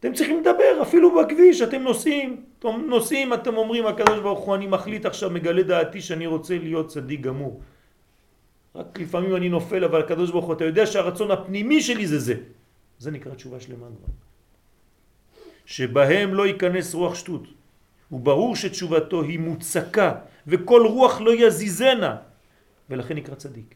אתם 0.00 0.12
צריכים 0.12 0.40
לדבר, 0.40 0.82
אפילו 0.82 1.22
בכביש, 1.22 1.62
אתם 1.62 1.82
נוסעים, 1.82 2.42
אתם 2.58 2.68
נוסעים, 2.86 3.34
אתם 3.34 3.56
אומרים, 3.56 3.86
הקדוש 3.86 4.18
ברוך 4.18 4.40
הוא, 4.40 4.54
אני 4.54 4.66
מחליט 4.66 5.06
עכשיו, 5.06 5.30
מגלה 5.30 5.62
דעתי 5.62 6.00
שאני 6.00 6.26
רוצה 6.26 6.58
להיות 6.58 6.88
צדיק 6.88 7.20
גמור. 7.20 7.60
רק 8.78 9.00
לפעמים 9.00 9.36
אני 9.36 9.48
נופל, 9.48 9.84
אבל 9.84 10.00
הקדוש 10.00 10.30
ברוך 10.30 10.44
הוא, 10.44 10.54
אתה 10.54 10.64
יודע 10.64 10.86
שהרצון 10.86 11.30
הפנימי 11.30 11.82
שלי 11.82 12.06
זה 12.06 12.18
זה. 12.18 12.34
זה 12.98 13.10
נקרא 13.10 13.34
תשובה 13.34 13.60
שלמה 13.60 13.86
כבר. 13.86 14.12
שבהם 15.66 16.34
לא 16.34 16.46
ייכנס 16.46 16.94
רוח 16.94 17.14
שטות. 17.14 17.44
וברור 18.12 18.56
שתשובתו 18.56 19.22
היא 19.22 19.38
מוצקה, 19.38 20.10
וכל 20.46 20.82
רוח 20.86 21.20
לא 21.20 21.34
יזיזנה, 21.34 22.16
ולכן 22.90 23.14
נקרא 23.14 23.34
צדיק. 23.34 23.74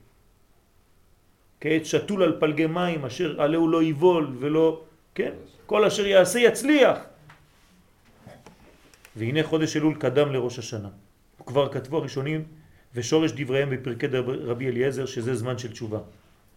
כעת 1.60 1.86
שתול 1.86 2.22
על 2.22 2.40
פלגי 2.40 2.66
מים, 2.66 3.04
אשר 3.04 3.42
עליהו 3.42 3.68
לא 3.68 3.82
יבול 3.82 4.24
ולא, 4.38 4.80
כן? 5.14 5.32
כל 5.66 5.84
אשר 5.84 6.06
יעשה 6.06 6.38
יצליח. 6.38 6.98
והנה 9.16 9.42
חודש 9.42 9.76
אלול 9.76 9.94
קדם 9.94 10.32
לראש 10.32 10.58
השנה. 10.58 10.88
כבר 11.46 11.72
כתבו 11.72 11.96
הראשונים 11.98 12.61
ושורש 12.94 13.32
דבריהם 13.36 13.70
בפרקי 13.70 14.06
רבי 14.22 14.68
אליעזר 14.68 15.06
שזה 15.06 15.34
זמן 15.34 15.58
של 15.58 15.72
תשובה. 15.72 16.00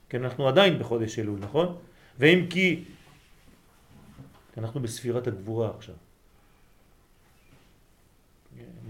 כן, 0.10 0.24
אנחנו 0.24 0.48
עדיין 0.48 0.80
בחודש 0.80 1.20
אלול, 1.20 1.40
נכון? 1.40 1.78
ואם 2.20 2.46
כי 2.50 2.84
אנחנו 4.58 4.80
בספירת 4.80 5.28
הגבורה 5.28 5.72
עכשיו. 5.78 5.96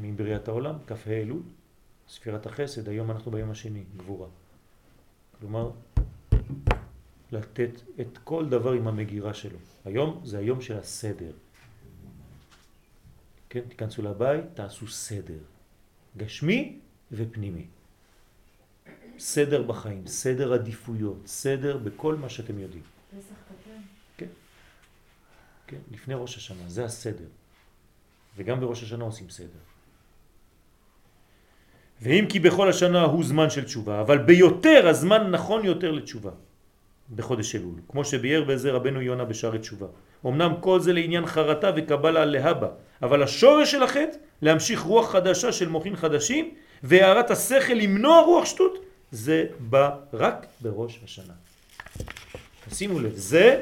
מבריאת 0.02 0.48
העולם, 0.48 0.76
כ"ה 0.88 1.12
אלול, 1.12 1.42
ספירת 2.10 2.46
החסד, 2.46 2.90
היום 2.90 3.12
אנחנו 3.12 3.32
ביום 3.32 3.52
השני, 3.52 3.84
גבורה. 3.98 4.28
כלומר, 5.40 5.72
לתת 7.32 7.82
את 8.02 8.18
כל 8.24 8.50
דבר 8.50 8.72
עם 8.72 8.88
המגירה 8.88 9.34
שלו. 9.34 9.58
היום 9.86 10.22
זה 10.24 10.38
היום 10.38 10.62
של 10.62 10.78
הסדר. 10.78 11.32
כן, 13.50 13.62
תיכנסו 13.70 14.02
לבית, 14.02 14.46
תעשו 14.54 14.88
סדר. 14.88 15.40
גשמי 16.18 16.80
ופנימי. 17.16 17.66
סדר 19.20 19.62
בחיים, 19.62 20.08
סדר 20.08 20.54
עדיפויות, 20.54 21.18
סדר 21.26 21.78
בכל 21.78 22.16
מה 22.16 22.30
שאתם 22.30 22.60
יודעים. 22.60 22.84
פסח 23.18 23.36
קטן. 23.46 23.80
כן, 24.18 24.26
כן, 25.68 25.78
לפני 25.92 26.14
ראש 26.14 26.38
השנה, 26.38 26.64
זה 26.68 26.86
הסדר. 26.86 27.28
וגם 28.38 28.60
בראש 28.60 28.84
השנה 28.84 29.04
עושים 29.04 29.30
סדר. 29.30 29.64
ואם 32.02 32.26
כי 32.30 32.40
בכל 32.40 32.70
השנה 32.70 33.04
הוא 33.04 33.24
זמן 33.24 33.50
של 33.50 33.64
תשובה, 33.64 34.02
אבל 34.02 34.18
ביותר 34.18 34.88
הזמן 34.88 35.32
נכון 35.32 35.66
יותר 35.66 35.92
לתשובה 35.92 36.32
בחודש 37.16 37.56
אלול, 37.56 37.76
כמו 37.88 38.06
שביאר 38.06 38.44
בזה 38.44 38.72
רבנו 38.72 39.02
יונה 39.02 39.26
בשערי 39.26 39.60
תשובה. 39.60 39.88
אמנם 40.26 40.54
כל 40.60 40.80
זה 40.80 40.94
לעניין 40.94 41.26
חרטה 41.26 41.72
וקבלה 41.76 42.26
להבא, 42.26 42.70
אבל 43.02 43.24
השורש 43.24 43.72
של 43.72 43.84
החטא 43.84 44.18
להמשיך 44.42 44.82
רוח 44.82 45.12
חדשה 45.12 45.52
של 45.52 45.70
מוחין 45.70 45.96
חדשים 45.96 46.56
והערת 46.84 47.32
השכל 47.32 47.74
למנוע 47.74 48.22
רוח 48.22 48.46
שטות, 48.46 48.78
זה 49.12 49.46
בא 49.60 49.90
רק 50.14 50.46
בראש 50.62 51.00
השנה. 51.04 51.34
שימו 52.74 53.00
לב, 53.00 53.16
זה, 53.16 53.60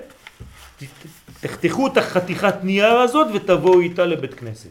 תחתכו 1.42 1.88
את 1.88 1.98
החתיכת 1.98 2.56
נייר 2.64 2.94
הזאת 2.94 3.28
ותבואו 3.34 3.80
איתה 3.80 4.06
לבית 4.06 4.34
כנסת. 4.34 4.70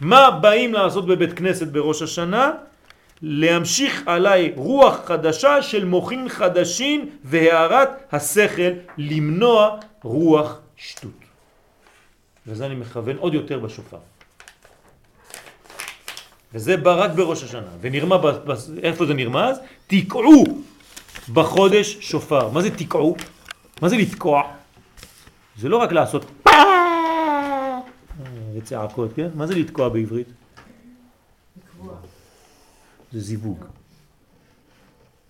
מה 0.00 0.30
באים 0.30 0.72
לעשות 0.72 1.06
בבית 1.06 1.32
כנסת 1.32 1.66
בראש 1.66 2.02
השנה? 2.02 2.52
להמשיך 3.22 4.02
עליי 4.06 4.52
רוח 4.56 5.00
חדשה 5.04 5.62
של 5.62 5.84
מוחין 5.84 6.28
חדשים 6.28 7.10
והערת 7.24 7.88
השכל 8.12 8.70
למנוע 8.98 9.78
רוח 10.02 10.58
שטות. 10.76 11.10
וזה 12.46 12.66
אני 12.66 12.74
מכוון 12.74 13.16
עוד 13.16 13.34
יותר 13.34 13.58
בשופר. 13.58 13.98
וזה 16.54 16.76
בא 16.76 16.94
רק 16.94 17.10
בראש 17.10 17.42
השנה, 17.42 17.68
ונרמה, 17.80 18.16
איפה 18.82 19.06
זה 19.06 19.14
נרמז? 19.14 19.56
תקעו 19.86 20.44
בחודש 21.32 21.96
שופר. 22.00 22.50
מה 22.50 22.62
זה 22.62 22.70
תקעו? 22.70 23.16
מה 23.82 23.88
זה 23.88 23.96
לתקוע? 23.96 24.42
זה 25.58 25.68
לא 25.68 25.76
רק 25.76 25.92
לעשות 25.92 26.24
וצעקות, 28.54 29.10
כן? 29.14 29.28
מה 29.34 29.46
זה 29.46 29.54
לתקוע 29.54 29.88
בעברית? 29.88 30.28
לקבוע. 31.56 31.94
זה 33.12 33.20
זיווג. 33.20 33.64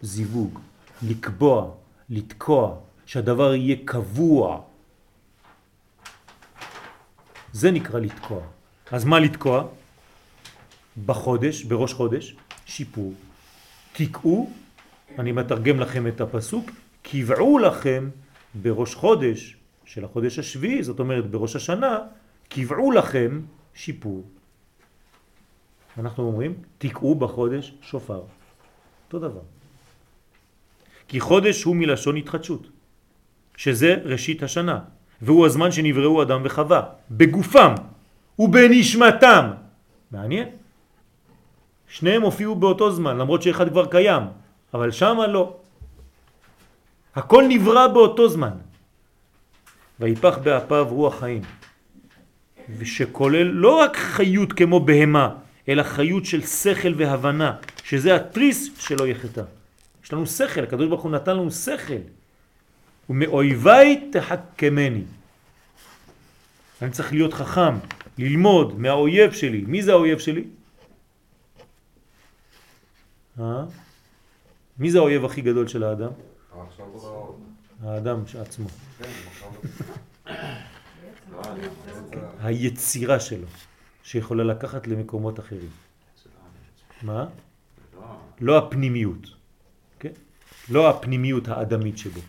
זיווג. 0.00 0.58
לקבוע, 1.02 1.70
לתקוע, 2.10 2.74
שהדבר 3.06 3.54
יהיה 3.54 3.76
קבוע. 3.84 4.60
זה 7.52 7.70
נקרא 7.70 8.00
לתקוע. 8.00 8.40
אז 8.92 9.04
מה 9.04 9.18
לתקוע? 9.20 9.64
בחודש, 11.06 11.64
בראש 11.64 11.92
חודש, 11.92 12.36
שיפור. 12.66 13.12
תקעו, 13.92 14.50
אני 15.18 15.32
מתרגם 15.32 15.80
לכם 15.80 16.06
את 16.06 16.20
הפסוק, 16.20 16.70
קבעו 17.02 17.58
לכם 17.58 18.08
בראש 18.54 18.94
חודש 18.94 19.56
של 19.84 20.04
החודש 20.04 20.38
השביעי, 20.38 20.82
זאת 20.82 20.98
אומרת 21.00 21.30
בראש 21.30 21.56
השנה, 21.56 21.98
קבעו 22.48 22.90
לכם 22.90 23.40
שיפור. 23.74 24.24
אנחנו 25.98 26.26
אומרים, 26.26 26.54
תקעו 26.78 27.14
בחודש 27.14 27.74
שופר. 27.82 28.22
אותו 29.06 29.18
דבר. 29.18 29.40
כי 31.08 31.20
חודש 31.20 31.62
הוא 31.62 31.76
מלשון 31.76 32.16
התחדשות, 32.16 32.66
שזה 33.56 33.94
ראשית 34.04 34.42
השנה, 34.42 34.78
והוא 35.22 35.46
הזמן 35.46 35.72
שנבראו 35.72 36.22
אדם 36.22 36.40
וחווה, 36.44 36.82
בגופם 37.10 37.74
ובנשמתם. 38.38 39.50
מעניין? 40.10 40.48
שניהם 41.94 42.22
הופיעו 42.22 42.54
באותו 42.54 42.90
זמן, 42.90 43.18
למרות 43.18 43.42
שאחד 43.42 43.68
כבר 43.68 43.86
קיים, 43.86 44.22
אבל 44.74 44.90
שם 44.90 45.18
לא. 45.28 45.56
הכל 47.14 47.44
נברא 47.48 47.88
באותו 47.88 48.28
זמן. 48.28 48.50
ויפח 50.00 50.38
באפיו 50.38 50.86
רוח 50.90 51.20
חיים, 51.20 51.42
ושכולל 52.78 53.42
לא 53.42 53.80
רק 53.80 53.96
חיות 53.96 54.52
כמו 54.52 54.80
בהמה, 54.80 55.28
אלא 55.68 55.82
חיות 55.82 56.24
של 56.24 56.42
שכל 56.42 56.92
והבנה, 56.96 57.56
שזה 57.84 58.16
התריס 58.16 58.70
שלא 58.78 59.06
יחטא. 59.06 59.42
יש 60.04 60.12
לנו 60.12 60.26
שכל, 60.26 60.62
הקדוש 60.62 60.88
ברוך 60.88 61.02
הוא 61.02 61.12
נתן 61.12 61.36
לנו 61.36 61.50
שכל. 61.50 62.02
ומאויביי 63.10 64.10
תחכמני. 64.12 65.02
אני 66.82 66.90
צריך 66.90 67.12
להיות 67.12 67.34
חכם, 67.34 67.74
ללמוד 68.18 68.80
מהאויב 68.80 69.32
שלי. 69.32 69.64
מי 69.66 69.82
זה 69.82 69.92
האויב 69.92 70.18
שלי? 70.18 70.44
אה? 73.40 73.64
מי 74.78 74.90
זה 74.90 74.98
האויב 74.98 75.24
הכי 75.24 75.40
גדול 75.40 75.68
של 75.68 75.82
האדם? 75.84 76.10
האדם 77.82 78.22
עצמו. 78.40 78.68
היצירה 82.40 83.20
שלו, 83.20 83.46
שיכולה 84.02 84.44
לקחת 84.44 84.86
למקומות 84.86 85.40
אחרים. 85.40 85.70
מה? 87.02 87.26
לא 88.40 88.58
הפנימיות, 88.58 89.26
כן? 89.98 90.12
לא 90.70 90.90
הפנימיות 90.90 91.48
האדמית 91.48 91.98
שבו, 91.98 92.20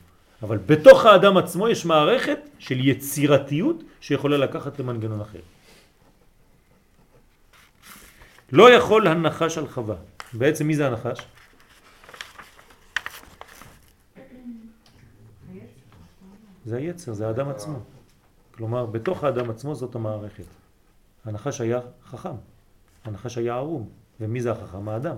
אבל 0.43 0.57
בתוך 0.57 1.05
האדם 1.05 1.37
עצמו 1.37 1.69
יש 1.69 1.85
מערכת 1.85 2.39
של 2.59 2.87
יצירתיות 2.87 3.83
שיכולה 4.01 4.37
לקחת 4.37 4.79
למנגנון 4.79 5.21
אחר. 5.21 5.39
לא 8.51 8.71
יכול 8.73 9.07
הנחש 9.07 9.57
על 9.57 9.67
חווה. 9.67 9.95
בעצם 10.37 10.67
מי 10.67 10.75
זה 10.75 10.87
הנחש? 10.87 11.19
זה 16.65 16.77
היצר, 16.77 17.13
זה 17.13 17.27
האדם 17.27 17.49
עצמו. 17.49 17.79
כלומר, 18.51 18.85
בתוך 18.85 19.23
האדם 19.23 19.49
עצמו 19.49 19.75
זאת 19.75 19.95
המערכת. 19.95 20.43
הנחש 21.25 21.61
היה 21.61 21.79
חכם, 22.05 22.35
הנחש 23.05 23.37
היה 23.37 23.55
ערום. 23.55 23.89
ומי 24.19 24.41
זה 24.41 24.51
החכם? 24.51 24.89
האדם. 24.89 25.17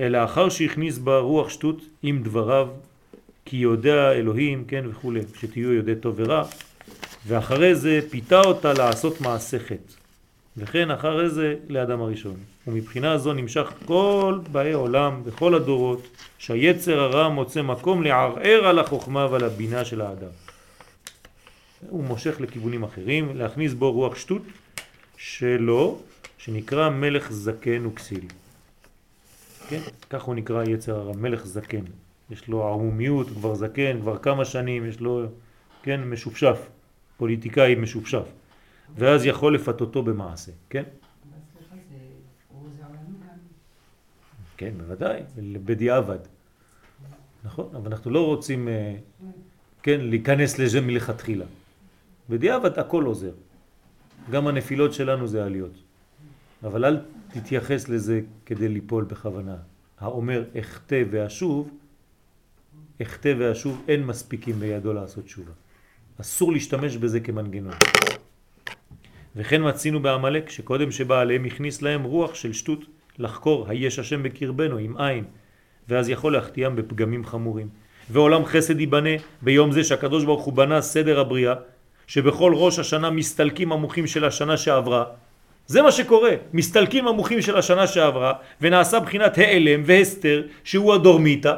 אלא 0.00 0.24
אחר 0.24 0.48
שהכניס 0.48 0.98
בה 0.98 1.18
רוח 1.18 1.48
שטות 1.48 1.82
עם 2.02 2.22
דבריו, 2.22 2.68
כי 3.44 3.56
יודע 3.56 4.12
אלוהים, 4.12 4.64
כן 4.64 4.84
וכו', 4.86 5.12
שתהיו 5.34 5.72
יודעי 5.72 5.96
טוב 5.96 6.14
ורע, 6.18 6.44
ואחרי 7.26 7.74
זה 7.74 8.00
פיתה 8.10 8.40
אותה 8.40 8.72
לעשות 8.72 9.20
מעשה 9.20 9.58
חטא. 9.58 10.03
וכן 10.56 10.90
אחרי 10.90 11.30
זה 11.30 11.56
לאדם 11.68 12.00
הראשון. 12.00 12.36
ומבחינה 12.66 13.18
זו 13.18 13.32
נמשך 13.32 13.72
כל 13.84 14.38
באי 14.52 14.72
עולם 14.72 15.24
בכל 15.24 15.54
הדורות 15.54 16.06
שהיצר 16.38 17.00
הרע 17.00 17.28
מוצא 17.28 17.62
מקום 17.62 18.02
לערער 18.02 18.66
על 18.66 18.78
החוכמה 18.78 19.26
ועל 19.30 19.44
הבינה 19.44 19.84
של 19.84 20.00
האדם. 20.00 20.30
הוא 21.88 22.04
מושך 22.04 22.40
לכיוונים 22.40 22.82
אחרים, 22.82 23.36
להכניס 23.36 23.72
בו 23.72 23.92
רוח 23.92 24.16
שטות 24.16 24.42
שלו 25.16 26.00
שנקרא 26.38 26.90
מלך 26.90 27.32
זקן 27.32 27.86
וכסיל. 27.86 28.24
כן? 29.68 29.80
כך 30.10 30.22
הוא 30.22 30.34
נקרא 30.34 30.64
יצר 30.64 30.96
הרע, 30.96 31.12
מלך 31.16 31.46
זקן. 31.46 31.84
יש 32.30 32.48
לו 32.48 32.64
ערמומיות, 32.64 33.26
כבר 33.28 33.54
זקן, 33.54 34.00
כבר 34.00 34.18
כמה 34.18 34.44
שנים, 34.44 34.86
יש 34.88 35.00
לו, 35.00 35.22
כן, 35.82 36.00
משופשף, 36.04 36.58
פוליטיקאי 37.16 37.74
משופשף. 37.74 38.24
ואז 38.96 39.26
יכול 39.26 39.54
לפתותו 39.54 40.02
במעשה, 40.02 40.52
כן? 40.70 40.82
כן, 44.56 44.74
בוודאי, 44.78 45.20
בדיעבד. 45.64 46.18
נכון, 47.44 47.76
אבל 47.76 47.92
אנחנו 47.92 48.10
לא 48.10 48.26
רוצים, 48.26 48.68
אה, 48.68 48.96
כן, 49.82 50.00
להיכנס 50.00 50.58
לזה 50.58 50.80
מלכתחילה. 50.80 51.44
בדיעבד 52.30 52.78
הכל 52.78 53.04
עוזר. 53.04 53.32
גם 54.30 54.46
הנפילות 54.46 54.94
שלנו 54.94 55.26
זה 55.26 55.44
עליות. 55.44 55.72
אבל 56.64 56.84
אל 56.84 57.00
תתייחס 57.28 57.88
לזה 57.88 58.20
כדי 58.46 58.68
ליפול 58.68 59.04
בכוונה. 59.04 59.56
האומר 60.00 60.44
אחטא 60.60 61.02
ואשוב, 61.10 61.70
אחטא 63.02 63.34
ואשוב 63.38 63.84
אין 63.88 64.06
מספיקים 64.06 64.54
בידו 64.54 64.92
לעשות 64.92 65.24
תשובה. 65.24 65.52
אסור 66.20 66.52
להשתמש 66.52 66.96
בזה 66.96 67.20
כמנגנון. 67.20 67.74
וכן 69.36 69.68
מצינו 69.68 70.02
בעמלק 70.02 70.50
שקודם 70.50 70.90
שבא 70.90 71.20
עליהם 71.20 71.44
הכניס 71.44 71.82
להם 71.82 72.02
רוח 72.02 72.34
של 72.34 72.52
שטות 72.52 72.84
לחקור 73.18 73.66
היש 73.68 73.98
השם 73.98 74.22
בקרבנו 74.22 74.78
עם 74.78 74.96
עין 74.96 75.24
ואז 75.88 76.08
יכול 76.08 76.32
להחתיאם 76.32 76.76
בפגמים 76.76 77.24
חמורים. 77.24 77.68
ועולם 78.10 78.44
חסד 78.44 78.80
ייבנה 78.80 79.10
ביום 79.42 79.72
זה 79.72 79.84
שהקדוש 79.84 80.24
ברוך 80.24 80.44
הוא 80.44 80.54
בנה 80.54 80.80
סדר 80.80 81.20
הבריאה 81.20 81.54
שבכל 82.06 82.52
ראש 82.54 82.78
השנה 82.78 83.10
מסתלקים 83.10 83.72
המוחים 83.72 84.06
של 84.06 84.24
השנה 84.24 84.56
שעברה. 84.56 85.04
זה 85.66 85.82
מה 85.82 85.92
שקורה, 85.92 86.30
מסתלקים 86.52 87.08
המוחים 87.08 87.42
של 87.42 87.56
השנה 87.56 87.86
שעברה 87.86 88.32
ונעשה 88.60 89.00
בחינת 89.00 89.38
העלם 89.38 89.82
והסתר 89.84 90.42
שהוא 90.64 90.94
הדורמיתא 90.94 91.54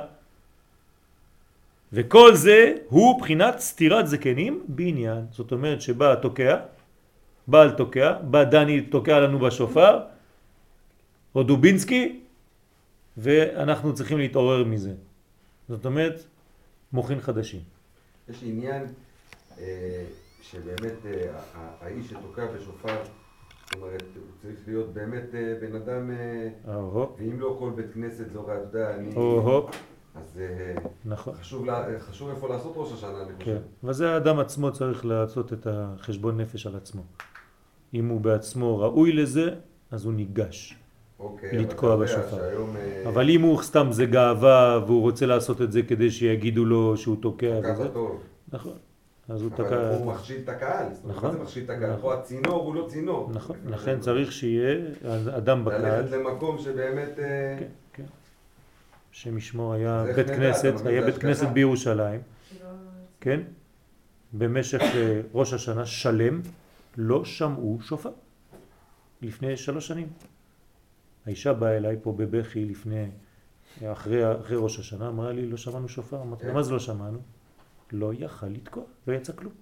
וכל 1.92 2.34
זה 2.34 2.72
הוא 2.88 3.20
בחינת 3.20 3.58
סתירת 3.58 4.06
זקנים 4.06 4.62
בעניין. 4.68 5.24
זאת 5.30 5.52
אומרת 5.52 5.80
שבא 5.80 6.12
התוקע 6.12 6.56
בעל 7.48 7.70
תוקע, 7.70 8.12
בא 8.22 8.44
דני 8.44 8.80
תוקע 8.80 9.20
לנו 9.20 9.38
בשופר 9.38 10.00
או 11.34 11.42
דובינסקי 11.42 12.20
ואנחנו 13.16 13.94
צריכים 13.94 14.18
להתעורר 14.18 14.64
מזה 14.64 14.92
זאת 15.68 15.86
אומרת 15.86 16.24
מוחין 16.92 17.20
חדשים 17.20 17.60
יש 18.28 18.42
עניין 18.42 18.86
אה, 19.58 20.04
שבאמת 20.42 21.06
אה, 21.06 21.38
האיש 21.80 22.06
שתוקע 22.10 22.46
בשופר, 22.56 22.96
זאת 23.66 23.74
אומרת, 23.82 24.02
הוא 24.14 24.22
צריך 24.42 24.54
להיות 24.66 24.92
באמת 24.94 25.34
אה, 25.34 25.54
בן 25.60 25.76
אדם, 25.76 26.10
אה, 26.10 26.48
ואם 27.18 27.40
לא 27.40 27.56
כל 27.58 27.70
בית 27.76 27.86
כנסת 27.94 28.30
זו 28.32 28.40
הרי, 28.40 28.52
אתה 28.58 28.78
יודע, 28.78 28.94
אני... 28.94 29.14
אוהו, 29.16 29.68
אז 30.14 30.40
נכון, 31.04 31.34
חשוב 31.34 31.64
לה- 31.66 31.84
חשוב 32.00 32.30
איפה 32.30 32.48
לעשות 32.48 32.72
ראש 32.76 32.92
השנה, 32.92 33.22
אני 33.22 33.32
כן. 33.38 33.44
חושב. 33.44 33.58
וזה 33.84 34.12
האדם 34.14 34.38
עצמו 34.38 34.72
צריך 34.72 35.04
לעשות 35.06 35.52
את 35.52 35.66
החשבון 35.70 36.40
נפש 36.40 36.66
על 36.66 36.76
עצמו. 36.76 37.02
אם 37.94 38.08
הוא 38.08 38.20
בעצמו 38.20 38.78
ראוי 38.78 39.12
לזה, 39.12 39.50
אז 39.90 40.04
הוא 40.04 40.12
ניגש. 40.12 40.76
אוקיי, 41.20 41.58
לתקוע 41.58 41.94
אבל 41.94 42.04
בשופר. 42.04 42.36
שהיום... 42.36 42.76
אה, 42.76 43.08
אבל 43.08 43.30
אם 43.30 43.42
הוא 43.42 43.62
סתם 43.62 43.86
זה 43.90 44.06
גאווה 44.06 44.80
והוא 44.86 45.00
רוצה 45.00 45.26
לעשות 45.26 45.62
את 45.62 45.72
זה 45.72 45.82
כדי 45.82 46.10
שיגידו 46.10 46.64
לו 46.64 46.96
שהוא 46.96 47.16
תוקע 47.20 47.60
וזה, 47.64 47.88
טוב. 47.88 48.20
נכון, 48.52 48.76
אז 49.28 49.42
הוא 49.42 49.50
אבל 49.58 49.64
תקע, 49.64 49.96
הוא 49.96 50.12
מכשיל 50.12 50.40
את 50.44 50.48
הקהל. 50.48 50.86
זאת 50.94 51.04
אומרת, 51.04 51.16
נכון. 51.16 51.30
מה 51.30 51.36
זה 51.36 51.42
מכשיל 51.42 51.64
את 51.64 51.70
הקהל? 51.70 51.90
נכון. 51.90 52.00
פה 52.00 52.14
הצינור 52.14 52.64
הוא 52.64 52.74
לא 52.74 52.86
צינור. 52.88 53.30
נכון, 53.34 53.56
לכן 53.66 54.00
צריך 54.00 54.32
שיהיה 54.32 54.76
אדם 55.36 55.68
ללכת 55.68 55.78
בקהל, 55.78 56.14
למקום 56.14 56.58
שבאמת... 56.58 57.18
אה, 57.18 57.56
כן, 57.58 57.66
כן, 57.92 58.04
שם 59.10 59.38
ישמו 59.38 59.72
היה 59.72 60.04
בית? 60.16 60.30
כנסת, 60.30 60.74
היה 60.84 61.02
בית 61.02 61.18
כנסת. 61.18 61.48
בירושלים, 61.48 62.20
שלא... 62.50 62.68
כן, 63.20 63.40
במשך 64.32 64.80
אה, 64.80 65.20
ראש 65.34 65.52
השנה 65.52 65.86
שלם 65.86 66.40
לא 66.96 67.24
שמעו 67.24 67.78
שופר, 67.82 68.10
לפני 69.22 69.56
שלוש 69.56 69.88
שנים. 69.88 70.08
האישה 71.26 71.52
באה 71.52 71.76
אליי 71.76 71.96
פה 72.02 72.12
בבכי 72.12 72.64
לפני, 72.64 73.10
אחרי, 73.84 74.40
אחרי 74.40 74.56
ראש 74.56 74.78
השנה, 74.78 75.08
אמרה 75.08 75.32
לי 75.32 75.46
לא 75.46 75.56
שמענו 75.56 75.88
שופר, 75.88 76.22
אמרתי 76.22 76.46
לה 76.46 76.52
מה 76.52 76.62
זה 76.62 76.72
לא 76.72 76.78
שמענו? 76.78 77.18
לא 77.92 78.12
יכל 78.14 78.46
לתקוע, 78.46 78.84
לא 79.06 79.12
יצא 79.12 79.32
כלום. 79.32 79.52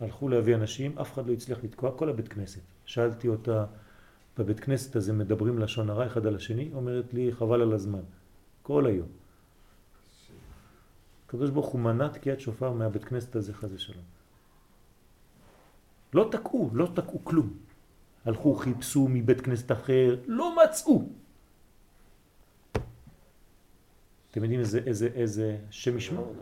הלכו 0.00 0.28
להביא 0.28 0.54
אנשים, 0.54 0.98
אף 0.98 1.12
אחד 1.12 1.26
לא 1.26 1.32
הצליח 1.32 1.58
לתקוע, 1.64 1.92
כל 1.96 2.08
הבית 2.08 2.28
כנסת. 2.28 2.60
שאלתי 2.84 3.28
אותה, 3.28 3.64
בבית 4.38 4.60
כנסת 4.60 4.96
הזה 4.96 5.12
מדברים 5.12 5.58
לשון 5.58 5.90
הרע 5.90 6.06
אחד 6.06 6.26
על 6.26 6.36
השני? 6.36 6.70
אומרת 6.74 7.14
לי, 7.14 7.32
חבל 7.32 7.62
על 7.62 7.72
הזמן. 7.72 8.02
כל 8.62 8.86
היום. 8.86 9.08
הקדוש 11.30 11.50
ברוך 11.50 11.66
הוא 11.66 11.80
מנע 11.80 12.08
תקיעת 12.08 12.40
שופר 12.40 12.72
מהבית 12.72 13.04
כנסת 13.04 13.36
הזה 13.36 13.54
חס 13.54 13.68
ושלום. 13.72 14.04
לא 16.12 16.28
תקעו, 16.32 16.70
לא 16.72 16.88
תקעו 16.94 17.24
כלום. 17.24 17.50
הלכו, 18.24 18.54
חיפשו 18.54 19.08
מבית 19.10 19.40
כנסת 19.40 19.72
אחר, 19.72 20.16
לא 20.26 20.56
מצאו. 20.64 21.08
אתם 24.30 24.42
יודעים 24.42 24.60
איזה, 24.60 24.80
איזה, 24.86 25.08
איזה 25.14 25.58
שם 25.70 25.96
ישמור? 25.96 26.34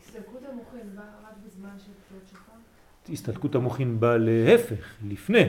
הסתלקות 0.00 0.42
המוחין 0.50 0.96
באה 0.96 1.04
רק 1.24 1.34
בזמן 1.46 1.74
של 1.78 1.92
תקיעות 2.04 2.24
שופר? 2.30 3.12
הסתלקות 3.12 3.54
המוחין 3.54 4.00
באה 4.00 4.16
להפך, 4.16 4.94
לפני. 5.08 5.44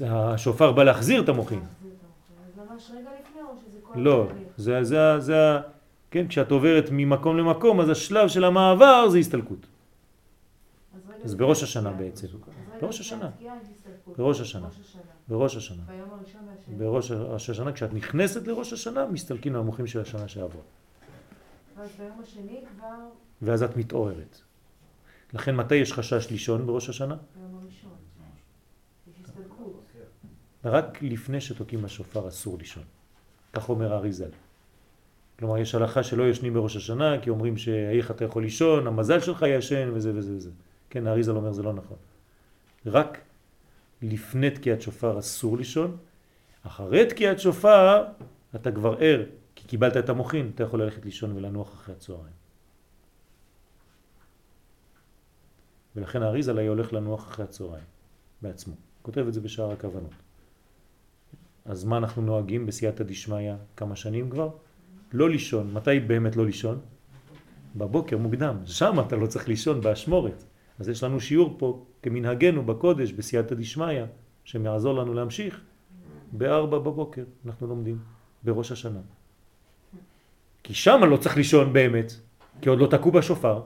השופר 0.00 0.72
בא 0.72 0.84
להחזיר 0.84 1.22
את 1.22 1.28
המוחין. 1.28 1.58
להחזיר 1.58 1.90
את 1.98 2.04
המוחין. 2.04 2.64
אז 2.64 2.70
ממש 2.70 2.90
רגע 2.90 3.10
לפני 3.20 3.42
או 3.42 3.56
שזה 3.56 3.78
כל 3.82 3.98
לא? 3.98 4.28
זה, 4.56 4.84
זה, 4.84 5.20
זה, 5.20 5.34
כן, 6.14 6.28
כשאת 6.28 6.50
עוברת 6.50 6.84
ממקום 6.92 7.36
למקום, 7.36 7.80
אז 7.80 7.88
השלב 7.88 8.28
של 8.28 8.44
המעבר 8.44 9.08
זה 9.08 9.18
הסתלקות. 9.18 9.66
אז 11.24 11.34
בראש 11.34 11.62
השנה. 11.62 11.92
בעצם. 11.92 12.26
בראש 12.80 13.00
השנה. 13.00 13.30
בראש 14.16 14.40
השנה. 14.40 14.68
ראש 14.68 14.76
השנה. 14.80 15.02
בראש 15.28 15.56
השנה. 15.56 15.82
בראש 16.78 17.50
השנה, 17.50 17.72
כשאת 17.72 17.92
נכנסת 17.92 18.46
לראש 18.46 18.72
השנה, 18.72 19.06
מסתלקים 19.06 19.56
המוחים 19.56 19.86
של 19.86 20.00
השנה 20.00 20.28
שעברה. 20.28 20.62
ואז 21.76 21.90
ביום 21.98 22.20
השני 22.22 22.60
כבר 22.76 22.96
ואז 23.42 23.62
את 23.62 23.76
מתעוררת. 23.76 24.40
לכן 25.32 25.56
מתי 25.56 25.74
יש 25.74 25.92
חשש 25.92 26.30
לישון 26.30 26.66
בראש 26.66 26.88
השנה? 26.88 27.16
ביום 27.36 27.60
הראשון. 27.62 27.92
רק 30.64 31.02
לפני 31.02 31.40
שתוקעים 31.40 31.82
בשופר 31.82 32.28
אסור 32.28 32.58
לישון. 32.58 32.84
כך 33.52 33.68
אומר 33.68 33.92
האריזל. 33.92 34.30
כלומר, 35.38 35.58
יש 35.58 35.74
הלכה 35.74 36.02
שלא 36.02 36.28
ישנים 36.28 36.54
בראש 36.54 36.76
השנה, 36.76 37.20
כי 37.22 37.30
אומרים 37.30 37.56
שאיך 37.56 38.10
אתה 38.10 38.24
יכול 38.24 38.42
לישון, 38.42 38.86
המזל 38.86 39.20
שלך 39.20 39.44
ישן 39.48 39.90
וזה 39.94 40.12
וזה 40.14 40.36
וזה. 40.36 40.50
כן, 40.90 41.06
האריזל 41.06 41.36
אומר 41.36 41.52
זה 41.52 41.62
לא 41.62 41.72
נכון. 41.72 41.96
רק 42.86 43.18
לפני 44.02 44.50
תקיעת 44.50 44.82
שופר 44.82 45.18
אסור 45.18 45.56
לישון, 45.56 45.96
אחרי 46.62 47.06
תקיעת 47.06 47.40
שופר 47.40 48.04
אתה 48.54 48.72
כבר 48.72 48.96
ער, 49.00 49.22
כי 49.54 49.68
קיבלת 49.68 49.96
את 49.96 50.08
המוחין, 50.08 50.50
אתה 50.54 50.62
יכול 50.62 50.82
ללכת 50.82 51.04
לישון 51.04 51.36
ולנוח 51.36 51.74
אחרי 51.74 51.94
הצהריים. 51.94 52.34
ולכן 55.96 56.22
האריזל 56.22 56.58
היה 56.58 56.68
הולך 56.68 56.92
לנוח 56.92 57.28
אחרי 57.28 57.44
הצהריים, 57.44 57.84
בעצמו. 58.42 58.74
כותב 59.02 59.26
את 59.28 59.34
זה 59.34 59.40
בשער 59.40 59.72
הכוונות. 59.72 60.12
אז 61.64 61.84
מה 61.84 61.96
אנחנו 61.96 62.22
נוהגים 62.22 62.66
בסייעתא 62.66 63.04
דשמיא 63.04 63.52
כמה 63.76 63.96
שנים 63.96 64.30
כבר? 64.30 64.48
לא 65.14 65.30
לישון. 65.30 65.72
מתי 65.72 66.00
באמת 66.00 66.36
לא 66.36 66.46
לישון? 66.46 66.80
בבוקר 67.76 68.18
מוקדם. 68.18 68.56
שם 68.64 69.00
אתה 69.06 69.16
לא 69.16 69.26
צריך 69.26 69.48
לישון 69.48 69.80
באשמורת. 69.80 70.44
אז 70.78 70.88
יש 70.88 71.02
לנו 71.02 71.20
שיעור 71.20 71.54
פה 71.58 71.86
כמנהגנו 72.02 72.66
בקודש 72.66 73.12
בסייעתא 73.12 73.54
דשמיא 73.54 74.02
שמעזור 74.44 74.94
לנו 74.94 75.14
להמשיך. 75.14 75.60
בארבע 76.32 76.78
בבוקר 76.78 77.24
אנחנו 77.46 77.66
לומדים 77.66 77.98
בראש 78.42 78.72
השנה. 78.72 79.00
כי 80.62 80.74
שם 80.74 81.00
לא 81.10 81.16
צריך 81.16 81.36
לישון 81.36 81.72
באמת, 81.72 82.12
כי 82.60 82.68
עוד 82.68 82.78
לא 82.78 82.86
תקעו 82.86 83.12
בשופר. 83.12 83.62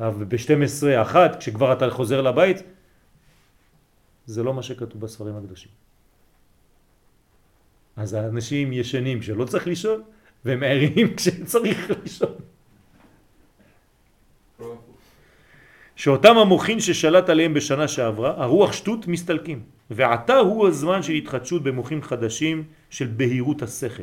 אבל 0.00 0.24
ב-12, 0.24 1.02
אחת, 1.02 1.36
כשכבר 1.38 1.72
אתה 1.72 1.90
חוזר 1.90 2.22
לבית, 2.22 2.62
זה 4.26 4.42
לא 4.42 4.54
מה 4.54 4.62
שכתוב 4.62 5.00
בספרים 5.00 5.36
הקדושים. 5.36 5.72
אז 7.96 8.12
האנשים 8.12 8.72
ישנים 8.72 9.20
כשלא 9.20 9.44
צריך 9.44 9.66
לישון, 9.66 10.02
והם 10.44 10.62
ערים 10.62 11.14
כשצריך 11.16 11.90
לישון. 12.02 12.34
שאותם 15.96 16.38
המוחין 16.38 16.80
ששלט 16.80 17.28
עליהם 17.28 17.54
בשנה 17.54 17.88
שעברה, 17.88 18.34
הרוח 18.44 18.72
שטות 18.72 19.06
מסתלקים. 19.06 19.62
ועתה 19.90 20.36
הוא 20.36 20.68
הזמן 20.68 21.02
של 21.02 21.12
התחדשות 21.12 21.62
במוחים 21.62 22.02
חדשים 22.02 22.64
של 22.90 23.06
בהירות 23.06 23.62
השכל. 23.62 24.02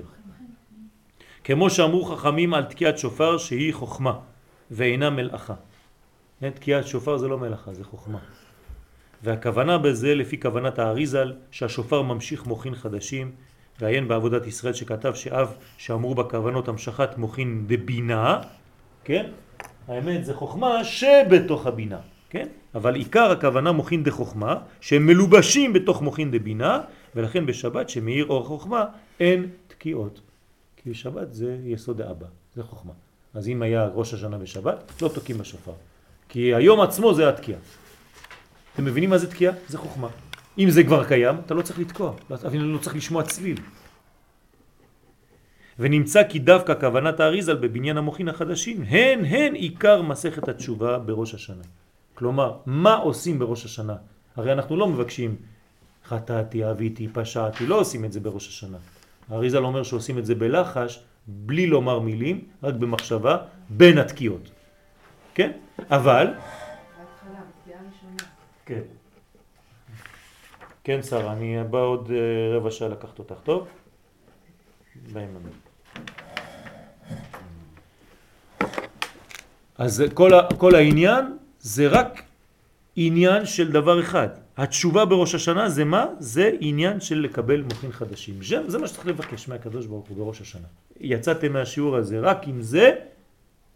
כמו 1.44 1.70
שאמרו 1.70 2.06
חכמים 2.06 2.54
על 2.54 2.64
תקיעת 2.64 2.98
שופר 2.98 3.38
שהיא 3.38 3.74
חוכמה. 3.74 4.20
ואינה 4.72 5.10
מלאכה. 5.10 5.54
כן, 6.40 6.50
תקיעת 6.50 6.88
שופר 6.88 7.18
זה 7.18 7.28
לא 7.28 7.38
מלאכה, 7.38 7.74
זה 7.74 7.84
חוכמה. 7.84 8.20
והכוונה 9.24 9.78
בזה, 9.78 10.16
לפי 10.16 10.40
כוונת 10.40 10.80
האריזל, 10.80 11.34
שהשופר 11.52 12.02
ממשיך 12.02 12.46
מוכין 12.46 12.76
חדשים, 12.76 13.32
ועיין 13.80 14.08
בעבודת 14.08 14.48
ישראל 14.48 14.74
שכתב 14.74 15.14
שאב 15.14 15.54
שאמרו 15.78 16.16
בכוונות 16.16 16.68
המשכת 16.68 17.18
מוכין 17.18 17.64
דבינה, 17.68 18.42
כן? 19.04 19.32
האמת 19.88 20.26
זה 20.26 20.34
חוכמה 20.34 20.84
שבתוך 20.84 21.68
הבינה, 21.68 22.00
כן? 22.30 22.48
אבל 22.76 22.96
עיקר 22.96 23.32
הכוונה 23.32 23.72
מוכין 23.72 24.04
דחוכמה, 24.04 24.56
שהם 24.82 25.06
מלובשים 25.06 25.74
בתוך 25.74 26.02
מוכין 26.02 26.32
דבינה, 26.32 26.82
ולכן 27.16 27.46
בשבת 27.46 27.90
שמאיר 27.90 28.26
אור 28.26 28.46
חוכמה 28.46 28.86
אין 29.20 29.50
תקיעות. 29.68 30.22
כי 30.78 30.90
בשבת 30.90 31.34
זה 31.34 31.58
יסוד 31.66 32.02
האבא, 32.02 32.28
זה 32.56 32.64
חוכמה. 32.64 32.94
אז 33.34 33.48
אם 33.48 33.62
היה 33.62 33.88
ראש 33.94 34.14
השנה 34.14 34.38
בשבת, 34.38 35.02
לא 35.02 35.08
תוקעים 35.08 35.38
בשופר. 35.38 35.72
כי 36.30 36.54
היום 36.54 36.82
עצמו 36.82 37.14
זה 37.14 37.30
התקיעה. 37.30 37.60
אתם 38.74 38.86
מבינים 38.86 39.10
מה 39.10 39.18
זה 39.18 39.32
תקיעה? 39.32 39.54
זה 39.68 39.78
חוכמה. 39.78 40.08
אם 40.58 40.70
זה 40.70 40.84
כבר 40.84 41.04
קיים, 41.04 41.36
אתה 41.46 41.54
לא 41.54 41.62
צריך 41.62 41.80
לתקוע, 41.80 42.14
אפילו 42.48 42.74
לא 42.74 42.78
צריך 42.78 42.96
לשמוע 42.96 43.24
צליל. 43.24 43.58
ונמצא 45.80 46.24
כי 46.30 46.40
דווקא 46.40 46.74
כוונת 46.80 47.20
האריזל 47.20 47.56
בבניין 47.56 47.98
המוחין 47.98 48.28
החדשים 48.30 48.82
הן 48.82 49.26
הן 49.26 49.54
עיקר 49.54 50.02
מסכת 50.02 50.50
התשובה 50.50 51.00
בראש 51.00 51.34
השנה. 51.34 51.64
כלומר, 52.14 52.58
מה 52.66 52.96
עושים 52.96 53.40
בראש 53.40 53.66
השנה? 53.66 53.96
הרי 54.36 54.54
אנחנו 54.54 54.78
לא 54.78 54.88
מבקשים 54.88 55.36
חטאתי, 56.06 56.70
אביתי, 56.70 57.08
פשעתי, 57.14 57.66
לא 57.66 57.80
עושים 57.80 58.06
את 58.06 58.14
זה 58.14 58.20
בראש 58.20 58.48
השנה. 58.48 58.78
האריזל 59.30 59.64
אומר 59.64 59.84
שעושים 59.84 60.18
את 60.18 60.26
זה 60.26 60.36
בלחש, 60.36 61.04
בלי 61.28 61.68
לומר 61.68 62.00
מילים, 62.00 62.42
רק 62.64 62.74
במחשבה, 62.74 63.38
בין 63.70 63.98
התקיעות. 63.98 64.52
כן? 65.34 65.52
אבל... 65.90 66.28
כן. 68.66 68.82
כן, 70.84 71.02
שרה, 71.02 71.34
אני 71.34 71.58
בא 71.70 71.78
עוד 71.78 72.12
אה, 72.12 72.58
רבע 72.58 72.72
שעה 72.72 72.88
לקחת 72.90 73.20
אותך, 73.20 73.36
טוב? 73.44 73.68
ביי 75.14 75.26
ממנו. 75.26 75.50
אז 79.78 80.04
כל, 80.14 80.34
ה, 80.34 80.48
כל 80.58 80.76
העניין 80.76 81.38
זה 81.60 81.88
רק 81.88 82.24
עניין 82.96 83.46
של 83.46 83.72
דבר 83.72 84.00
אחד. 84.00 84.28
התשובה 84.58 85.06
בראש 85.06 85.36
השנה 85.36 85.70
זה 85.70 85.86
מה? 85.86 86.06
זה 86.20 86.52
עניין 86.60 87.00
של 87.00 87.20
לקבל 87.20 87.62
מוחין 87.62 87.92
חדשים. 87.92 88.44
זה, 88.44 88.70
זה 88.70 88.78
מה 88.78 88.88
שצריך 88.88 89.08
לבקש 89.08 89.48
מהקדוש 89.48 89.86
ברוך 89.86 90.08
הוא 90.08 90.18
בראש 90.18 90.42
השנה. 90.42 90.68
יצאתם 91.00 91.54
מהשיעור 91.54 91.96
הזה 91.96 92.20
רק 92.20 92.48
עם 92.48 92.62
זה, 92.62 92.92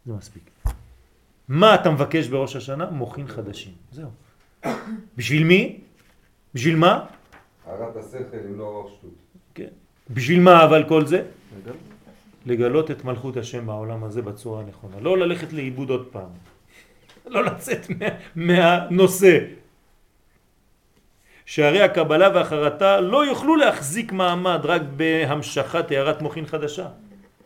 זה 0.06 0.14
מספיק. 0.14 0.44
מה 1.48 1.76
אתה 1.76 1.92
מבקש 1.92 2.28
בראש 2.28 2.56
השנה? 2.56 2.90
מוחין 2.92 3.28
חדשים. 3.28 3.74
זהו. 3.92 4.10
בשביל 5.18 5.44
מי? 5.44 5.87
בשביל 6.58 6.76
מה? 6.76 7.06
הערת 7.66 7.96
השכל 7.96 8.38
אם 8.50 8.60
לא 8.60 8.64
רוח 8.64 8.92
שטות. 8.92 9.14
כן. 9.54 9.68
בשביל 10.10 10.40
מה 10.40 10.66
אבל 10.66 10.84
כל 10.90 11.06
זה? 11.06 11.24
לגלות 12.46 12.92
את 12.92 13.06
מלכות 13.06 13.38
השם 13.38 13.66
בעולם 13.66 14.04
הזה 14.04 14.22
בצורה 14.22 14.62
הנכונה. 14.62 15.00
לא 15.02 15.18
ללכת 15.18 15.54
לאיבוד 15.54 15.90
עוד 15.90 16.08
פעם. 16.12 16.30
לא 17.34 17.44
לצאת 17.44 17.90
מה, 17.90 18.06
מהנושא. 18.36 19.38
שהרי 21.46 21.82
הקבלה 21.82 22.30
והחרטה 22.34 23.02
לא 23.02 23.26
יוכלו 23.26 23.56
להחזיק 23.56 24.12
מעמד 24.12 24.62
רק 24.64 24.82
בהמשכת 24.96 25.92
הערת 25.92 26.22
מוכין 26.22 26.46
חדשה. 26.46 26.88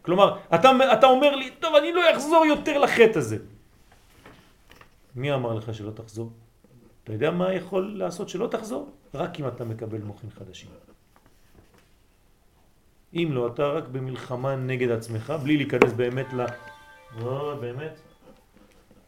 כלומר, 0.01 0.37
אתה, 0.55 0.71
אתה 0.93 1.07
אומר 1.07 1.35
לי, 1.35 1.49
טוב, 1.59 1.75
אני 1.75 1.91
לא 1.93 2.01
אחזור 2.15 2.45
יותר 2.45 2.77
לחטא 2.77 3.19
הזה. 3.19 3.37
מי 5.15 5.33
אמר 5.33 5.53
לך 5.53 5.73
שלא 5.73 5.91
תחזור? 5.91 6.31
אתה 7.03 7.13
יודע 7.13 7.31
מה 7.31 7.53
יכול 7.53 7.93
לעשות 7.95 8.29
שלא 8.29 8.47
תחזור? 8.47 9.00
רק 9.13 9.39
אם 9.39 9.47
אתה 9.47 9.63
מקבל 9.65 10.01
מוכין 10.01 10.29
חדשים. 10.29 10.69
אם 13.13 13.29
לא, 13.31 13.47
אתה 13.47 13.67
רק 13.67 13.87
במלחמה 13.87 14.55
נגד 14.55 14.91
עצמך, 14.91 15.33
בלי 15.43 15.57
להיכנס 15.57 15.93
באמת 15.93 16.33
ל... 16.33 16.45
לא, 17.19 17.57
באמת. 17.61 17.99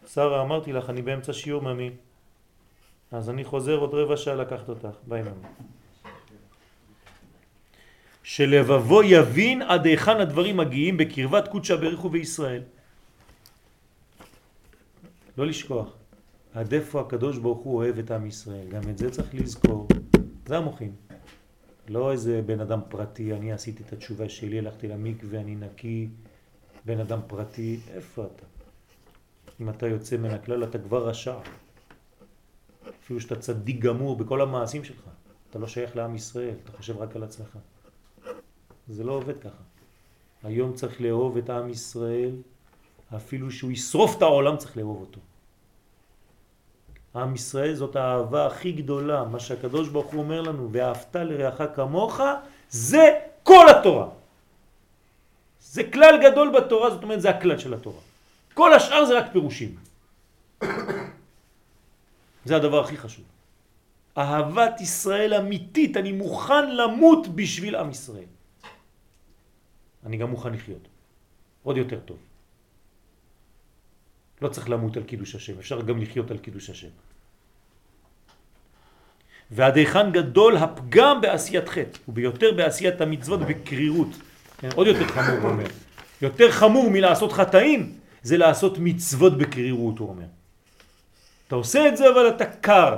שרה, 0.08 0.42
אמרתי 0.42 0.74
לך, 0.74 0.90
אני 0.90 1.02
באמצע 1.02 1.34
שיעור 1.34 1.62
ממי. 1.62 1.92
אז 3.12 3.30
אני 3.30 3.44
חוזר 3.44 3.76
עוד 3.78 3.94
רבע 3.94 4.18
שעה 4.18 4.36
לקחת 4.36 4.70
אותך. 4.70 4.96
ביי 5.08 5.22
ממי. 5.22 5.48
שלבבו 8.24 9.04
יבין 9.04 9.62
עד 9.62 9.86
היכן 9.86 10.20
הדברים 10.20 10.58
מגיעים 10.58 10.98
בקרבת 10.98 11.48
קודשא 11.48 11.76
בריחו 11.76 12.10
בישראל. 12.10 12.64
לא 15.38 15.46
לשכוח. 15.46 16.03
עד 16.54 16.74
איפה 16.74 17.02
הקדוש 17.02 17.38
ברוך 17.38 17.60
הוא 17.60 17.76
אוהב 17.76 18.00
את 18.00 18.12
עם 18.12 18.26
ישראל. 18.26 18.68
גם 18.70 18.82
את 18.90 18.98
זה 18.98 19.12
צריך 19.12 19.36
לזכור. 19.36 19.88
זה 20.46 20.58
המוחים. 20.58 20.96
לא 21.88 22.12
איזה 22.12 22.42
בן 22.46 22.60
אדם 22.60 22.80
פרטי, 22.90 23.34
אני 23.34 23.52
עשיתי 23.52 23.84
את 23.84 23.94
התשובה 23.94 24.30
שלי, 24.30 24.60
הלכתי 24.60 24.88
למקווה, 24.88 25.40
אני 25.40 25.56
נקי, 25.56 26.08
בן 26.86 27.00
אדם 27.00 27.20
פרטי, 27.28 27.80
איפה 27.94 28.26
אתה? 28.26 28.46
אם 29.62 29.70
אתה 29.70 29.88
יוצא 29.88 30.18
מן 30.18 30.30
הכלל 30.30 30.64
אתה 30.64 30.80
כבר 30.80 31.08
רשע. 31.08 31.36
אפילו 32.90 33.20
שאתה 33.20 33.36
צדיק 33.36 33.80
גמור 33.80 34.16
בכל 34.16 34.42
המעשים 34.42 34.84
שלך. 34.84 35.04
אתה 35.50 35.60
לא 35.60 35.68
שייך 35.68 35.96
לעם 35.96 36.16
ישראל, 36.16 36.56
אתה 36.64 36.72
חושב 36.72 36.98
רק 36.98 37.16
על 37.16 37.24
עצמך. 37.24 37.58
זה 38.88 39.04
לא 39.04 39.12
עובד 39.12 39.38
ככה. 39.38 39.64
היום 40.44 40.74
צריך 40.74 41.02
לאהוב 41.02 41.38
את 41.38 41.50
עם 41.50 41.70
ישראל, 41.70 42.36
אפילו 43.16 43.52
שהוא 43.52 43.72
ישרוף 43.72 44.18
את 44.18 44.22
העולם 44.22 44.58
צריך 44.58 44.78
לאהוב 44.78 45.02
אותו. 45.02 45.20
עם 47.16 47.36
ישראל 47.36 47.76
זאת 47.76 47.96
האהבה 47.96 48.48
הכי 48.48 48.72
גדולה, 48.72 49.24
מה 49.24 49.40
שהקדוש 49.40 49.90
ברוך 49.90 50.14
הוא 50.14 50.22
אומר 50.22 50.42
לנו, 50.42 50.70
ואהבת 50.72 51.16
לרעך 51.16 51.62
כמוך, 51.76 52.22
זה 52.70 53.20
כל 53.44 53.70
התורה. 53.70 54.08
זה 55.62 55.84
כלל 55.84 56.20
גדול 56.24 56.50
בתורה, 56.50 56.90
זאת 56.90 57.04
אומרת 57.04 57.22
זה 57.22 57.30
הכלל 57.30 57.58
של 57.58 57.74
התורה. 57.74 58.02
כל 58.54 58.74
השאר 58.74 59.06
זה 59.06 59.18
רק 59.18 59.32
פירושים. 59.32 59.76
זה 62.46 62.56
הדבר 62.56 62.84
הכי 62.84 62.98
חשוב. 62.98 63.26
אהבת 64.18 64.82
ישראל 64.82 65.34
אמיתית, 65.34 65.98
אני 65.98 66.12
מוכן 66.12 66.76
למות 66.76 67.28
בשביל 67.28 67.76
עם 67.76 67.90
ישראל. 67.90 68.30
אני 70.06 70.18
גם 70.18 70.30
מוכן 70.30 70.54
לחיות. 70.54 70.88
עוד 71.64 71.78
יותר 71.78 72.00
טוב. 72.00 72.18
לא 74.44 74.50
צריך 74.50 74.70
למות 74.70 74.98
על 74.98 75.04
קידוש 75.04 75.36
השם, 75.36 75.54
אפשר 75.60 75.82
גם 75.82 76.02
לחיות 76.02 76.32
על 76.32 76.38
קידוש 76.38 76.70
השם. 76.70 76.88
ועד 79.52 79.78
היכן 79.78 80.12
גדול 80.12 80.58
הפגם 80.58 81.22
בעשיית 81.22 81.70
חטא, 81.70 82.00
וביותר 82.08 82.52
בעשיית 82.52 83.02
המצוות 83.02 83.40
בקרירות. 83.40 84.08
כן, 84.58 84.70
עוד 84.76 84.88
יותר 84.88 85.08
חמור, 85.08 85.38
הוא 85.38 85.50
אומר. 85.50 85.66
יותר 86.22 86.52
חמור 86.52 86.90
מלעשות 86.90 87.32
חטאים, 87.32 87.96
זה 88.24 88.38
לעשות 88.38 88.78
מצוות 88.80 89.38
בקרירות, 89.38 90.00
הוא 90.00 90.10
אומר. 90.10 90.26
אתה 91.48 91.56
עושה 91.56 91.88
את 91.88 91.98
זה 91.98 92.10
אבל 92.10 92.30
אתה 92.30 92.46
קר, 92.46 92.96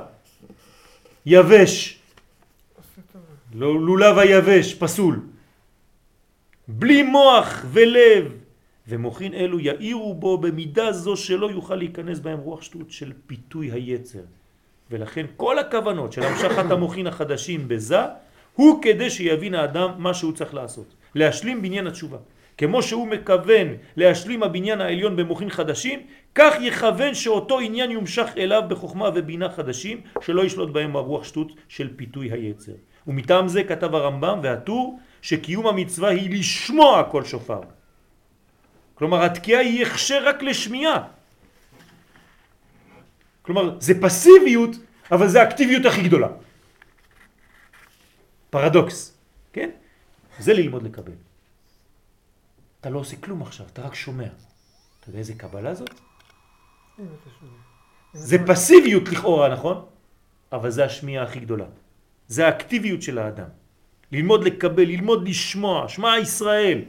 יבש, 1.26 1.98
לולב 3.54 4.18
היבש, 4.18 4.74
פסול. 4.74 5.20
בלי 6.68 7.02
מוח 7.02 7.64
ולב, 7.72 8.32
ומוחין 8.88 9.34
אלו 9.34 9.60
יאירו 9.60 10.14
בו 10.14 10.38
במידה 10.38 10.92
זו 10.92 11.16
שלא 11.16 11.50
יוכל 11.50 11.74
להיכנס 11.74 12.18
בהם 12.18 12.38
רוח 12.38 12.62
שטות 12.62 12.90
של 12.90 13.12
פיתוי 13.26 13.70
היצר. 13.70 14.22
ולכן 14.90 15.26
כל 15.36 15.58
הכוונות 15.58 16.12
של 16.12 16.22
המשכת 16.22 16.70
המוחין 16.70 17.06
החדשים 17.06 17.68
בזה, 17.68 17.98
הוא 18.54 18.82
כדי 18.82 19.10
שיבין 19.10 19.54
האדם 19.54 19.90
מה 19.98 20.14
שהוא 20.14 20.32
צריך 20.32 20.54
לעשות. 20.54 20.94
להשלים 21.14 21.62
בניין 21.62 21.86
התשובה. 21.86 22.18
כמו 22.58 22.82
שהוא 22.82 23.08
מכוון 23.08 23.68
להשלים 23.96 24.42
הבניין 24.42 24.80
העליון 24.80 25.16
במוחין 25.16 25.50
חדשים, 25.50 26.00
כך 26.34 26.54
יכוון 26.60 27.14
שאותו 27.14 27.60
עניין 27.60 27.90
יומשך 27.90 28.28
אליו 28.36 28.62
בחוכמה 28.68 29.10
ובינה 29.14 29.50
חדשים, 29.50 30.00
שלא 30.20 30.44
ישלוט 30.44 30.70
בהם 30.70 30.96
הרוח 30.96 31.24
שטות 31.24 31.52
של 31.68 31.96
פיתוי 31.96 32.32
היצר. 32.32 32.72
ומטעם 33.06 33.48
זה 33.48 33.64
כתב 33.64 33.94
הרמב"ם 33.94 34.40
והטור 34.42 34.98
שקיום 35.22 35.66
המצווה 35.66 36.08
היא 36.08 36.38
לשמוע 36.38 37.02
כל 37.10 37.24
שופר. 37.24 37.60
כלומר 38.96 39.24
התקיעה 39.24 39.60
היא 39.60 39.86
הכשר 39.86 40.28
רק 40.28 40.42
לשמיעה. 40.42 41.08
כלומר 43.42 43.80
זה 43.80 43.94
פסיביות 44.00 44.76
אבל 45.10 45.28
זה 45.28 45.42
האקטיביות 45.42 45.86
הכי 45.86 46.02
גדולה. 46.02 46.28
פרדוקס, 48.50 49.18
כן? 49.52 49.70
זה 50.38 50.52
ללמוד 50.52 50.82
לקבל. 50.82 51.12
אתה 52.80 52.90
לא 52.90 52.98
עושה 52.98 53.16
כלום 53.16 53.42
עכשיו, 53.42 53.66
אתה 53.66 53.82
רק 53.82 53.94
שומע. 53.94 54.28
אתה 55.00 55.08
יודע 55.08 55.18
איזה 55.18 55.34
קבלה 55.34 55.74
זאת? 55.74 55.90
זה 58.12 58.36
פסיביות 58.46 59.08
לכאורה, 59.08 59.48
נכון? 59.48 59.86
אבל 60.52 60.70
זה 60.70 60.84
השמיעה 60.84 61.24
הכי 61.24 61.40
גדולה. 61.40 61.66
זה 62.28 62.46
האקטיביות 62.46 63.02
של 63.02 63.18
האדם. 63.18 63.48
ללמוד 64.12 64.44
לקבל, 64.44 64.82
ללמוד 64.82 65.28
לשמוע, 65.28 65.88
שמע 65.88 66.18
ישראל. 66.18 66.80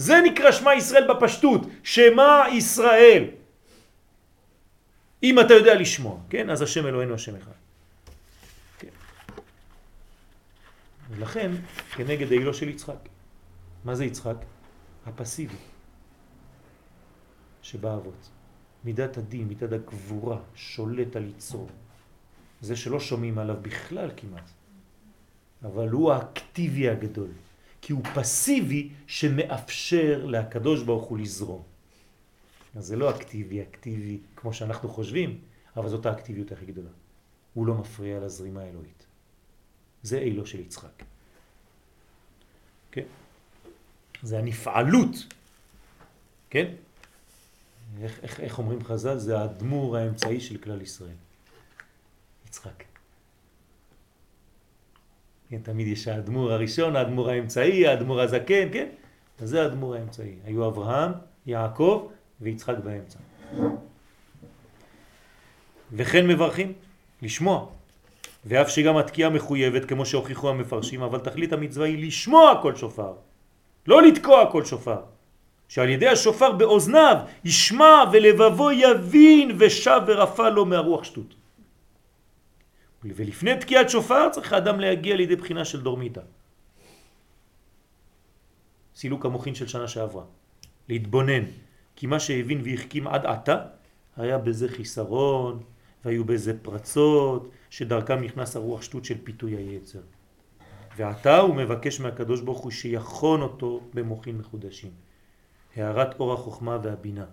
זה 0.00 0.20
נקרא 0.24 0.52
שמע 0.52 0.74
ישראל 0.74 1.04
בפשטות, 1.14 1.60
שמע 1.82 2.44
ישראל. 2.52 3.24
אם 5.22 5.40
אתה 5.40 5.54
יודע 5.54 5.74
לשמוע, 5.74 6.18
כן? 6.30 6.50
אז 6.50 6.62
השם 6.62 6.86
אלוהינו 6.86 7.14
השם 7.14 7.36
אחד. 7.36 7.58
כן. 8.78 8.94
ולכן, 11.10 11.50
כנגד 11.96 12.32
העילו 12.32 12.54
של 12.54 12.68
יצחק. 12.68 13.08
מה 13.84 13.94
זה 13.94 14.04
יצחק? 14.04 14.36
הפסיבי 15.06 15.60
שבאבות. 17.62 18.28
מידת 18.84 19.16
הדין, 19.16 19.48
מידת 19.48 19.72
הגבורה, 19.72 20.38
שולט 20.54 21.16
על 21.16 21.28
יצרו. 21.28 21.66
זה 22.60 22.76
שלא 22.76 23.00
שומעים 23.00 23.38
עליו 23.38 23.56
בכלל 23.62 24.10
כמעט. 24.16 24.48
אבל 25.62 25.88
הוא 25.88 26.12
האקטיבי 26.12 26.88
הגדול. 26.88 27.49
כי 27.82 27.92
הוא 27.92 28.04
פסיבי 28.14 28.88
שמאפשר 29.06 30.26
להקדוש 30.26 30.82
ברוך 30.82 31.04
הוא 31.04 31.18
לזרום. 31.18 31.62
אז 32.76 32.86
זה 32.86 32.96
לא 32.96 33.10
אקטיבי, 33.10 33.62
אקטיבי 33.62 34.18
כמו 34.36 34.54
שאנחנו 34.54 34.88
חושבים, 34.88 35.40
אבל 35.76 35.88
זאת 35.88 36.06
האקטיביות 36.06 36.52
הכי 36.52 36.66
גדולה. 36.66 36.90
הוא 37.54 37.66
לא 37.66 37.74
מפריע 37.74 38.20
לזרימה 38.20 38.60
האלוהית. 38.60 39.06
זה 40.02 40.18
אילו 40.18 40.46
של 40.46 40.60
יצחק. 40.60 41.02
כן? 42.92 43.06
זה 44.22 44.38
הנפעלות, 44.38 45.16
כן? 46.50 46.74
איך, 48.00 48.20
איך, 48.22 48.40
איך 48.40 48.58
אומרים 48.58 48.84
חז"ל? 48.84 49.18
זה 49.18 49.40
הדמור 49.40 49.96
האמצעי 49.96 50.40
של 50.40 50.58
כלל 50.58 50.82
ישראל. 50.82 51.16
יצחק. 52.46 52.89
כן, 55.50 55.58
תמיד 55.62 55.86
יש 55.88 56.08
האדמו"ר 56.08 56.52
הראשון, 56.52 56.96
האדמו"ר 56.96 57.30
האמצעי, 57.30 57.86
האדמו"ר 57.86 58.20
הזקן, 58.20 58.68
כן? 58.72 58.86
אז 59.42 59.48
זה 59.48 59.62
האדמו"ר 59.62 59.94
האמצעי. 59.94 60.34
היו 60.44 60.66
אברהם, 60.68 61.12
יעקב 61.46 62.06
ויצחק 62.40 62.76
באמצע. 62.84 63.18
וכן 65.92 66.26
מברכים, 66.26 66.72
לשמוע. 67.22 67.66
ואף 68.44 68.68
שגם 68.68 68.96
התקיעה 68.96 69.30
מחויבת, 69.30 69.84
כמו 69.84 70.06
שהוכיחו 70.06 70.50
המפרשים, 70.50 71.02
אבל 71.02 71.18
תכלית 71.18 71.52
המצווה 71.52 71.86
היא 71.86 72.06
לשמוע 72.06 72.58
כל 72.62 72.76
שופר, 72.76 73.12
לא 73.86 74.02
לתקוע 74.02 74.50
כל 74.52 74.64
שופר. 74.64 75.00
שעל 75.68 75.88
ידי 75.88 76.08
השופר 76.08 76.52
באוזניו 76.52 77.16
ישמע 77.44 78.04
ולבבו 78.12 78.70
יבין 78.72 79.56
ושב 79.58 80.00
ורפא 80.06 80.42
לו 80.42 80.66
מהרוח 80.66 81.04
שטות. 81.04 81.34
ולפני 83.04 83.56
תקיעת 83.60 83.90
שופר 83.90 84.28
צריך 84.32 84.52
האדם 84.52 84.80
להגיע 84.80 85.16
לידי 85.16 85.36
בחינה 85.36 85.64
של 85.64 85.80
דורמיתא. 85.80 86.20
סילוק 88.94 89.26
המוחין 89.26 89.54
של 89.54 89.66
שנה 89.66 89.88
שעברה. 89.88 90.24
להתבונן, 90.88 91.44
כי 91.96 92.06
מה 92.06 92.20
שהבין 92.20 92.60
והחכים 92.64 93.06
עד 93.06 93.26
עתה 93.26 93.56
היה 94.16 94.38
בזה 94.38 94.68
חיסרון 94.68 95.62
והיו 96.04 96.24
בזה 96.24 96.58
פרצות 96.62 97.50
שדרכם 97.70 98.20
נכנס 98.20 98.56
הרוח 98.56 98.82
שטות 98.82 99.04
של 99.04 99.24
פיתוי 99.24 99.56
היצר. 99.56 100.00
ועתה 100.96 101.38
הוא 101.38 101.54
מבקש 101.54 102.00
מהקדוש 102.00 102.40
ברוך 102.40 102.60
הוא 102.60 102.70
שיכון 102.70 103.42
אותו 103.42 103.80
במוחין 103.94 104.38
מחודשים. 104.38 104.90
הערת 105.76 106.20
אור 106.20 106.32
החוכמה 106.32 106.78
והבינה, 106.82 107.26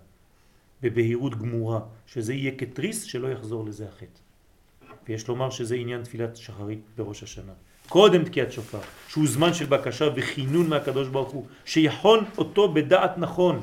בבהירות 0.82 1.34
גמורה, 1.34 1.80
שזה 2.06 2.34
יהיה 2.34 2.52
כתריס 2.58 3.02
שלא 3.02 3.28
יחזור 3.28 3.64
לזה 3.64 3.88
החטא. 3.88 4.27
ויש 5.08 5.28
לומר 5.28 5.50
שזה 5.50 5.74
עניין 5.74 6.02
תפילת 6.02 6.36
שחרית 6.36 6.80
בראש 6.96 7.22
השנה. 7.22 7.52
קודם 7.88 8.24
תקיעת 8.24 8.52
שופר, 8.52 8.80
שהוא 9.08 9.26
זמן 9.26 9.54
של 9.54 9.66
בקשה 9.66 10.08
וחינון 10.16 10.68
מהקדוש 10.68 11.08
ברוך 11.08 11.30
הוא, 11.30 11.46
שיחון 11.64 12.24
אותו 12.38 12.72
בדעת 12.72 13.18
נכון 13.18 13.60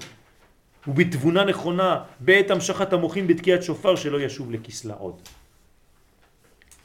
ובתבונה 0.87 1.43
נכונה 1.43 2.03
בעת 2.19 2.51
המשכת 2.51 2.93
המוחים 2.93 3.27
בתקיעת 3.27 3.63
שופר 3.63 3.95
שלא 3.95 4.21
ישוב 4.21 4.51
לכסלה 4.51 4.93
עוד. 4.93 5.15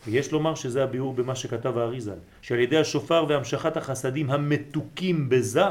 ויש 0.07 0.33
לומר 0.33 0.55
שזה 0.55 0.85
הביאור 0.85 1.13
במה 1.13 1.35
שכתב 1.35 1.79
האריזל, 1.79 2.19
שעל 2.43 2.59
ידי 2.59 2.79
השופר 2.79 3.25
והמשכת 3.29 3.77
החסדים 3.77 4.31
המתוקים 4.31 5.29
בזה, 5.29 5.65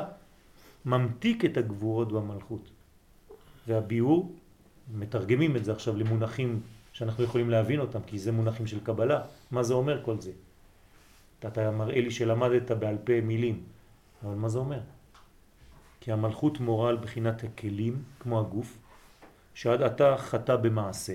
ממתיק 0.85 1.45
את 1.45 1.57
הגבורות 1.57 2.11
במלכות. 2.11 2.69
והביאור, 3.67 4.35
מתרגמים 4.93 5.55
את 5.55 5.65
זה 5.65 5.71
עכשיו 5.71 5.97
למונחים 5.97 6.59
שאנחנו 6.99 7.23
יכולים 7.23 7.49
להבין 7.49 7.80
אותם, 7.80 7.99
כי 8.05 8.19
זה 8.19 8.31
מונחים 8.31 8.67
של 8.67 8.80
קבלה. 8.84 9.21
מה 9.51 9.63
זה 9.63 9.73
אומר 9.73 10.03
כל 10.03 10.21
זה? 10.21 10.31
אתה 11.47 11.71
מראה 11.71 12.01
לי 12.01 12.11
שלמדת 12.11 12.71
בעל 12.71 12.97
פה 13.03 13.21
מילים, 13.21 13.63
אבל 14.23 14.35
מה 14.35 14.49
זה 14.49 14.59
אומר? 14.59 14.80
כי 16.01 16.11
המלכות 16.11 16.59
מורה 16.59 16.89
על 16.89 16.97
בחינת 16.97 17.43
הכלים, 17.43 18.03
כמו 18.19 18.39
הגוף, 18.39 18.77
שעד 19.53 19.81
עתה 19.81 20.17
חטא 20.17 20.55
במעשה, 20.55 21.13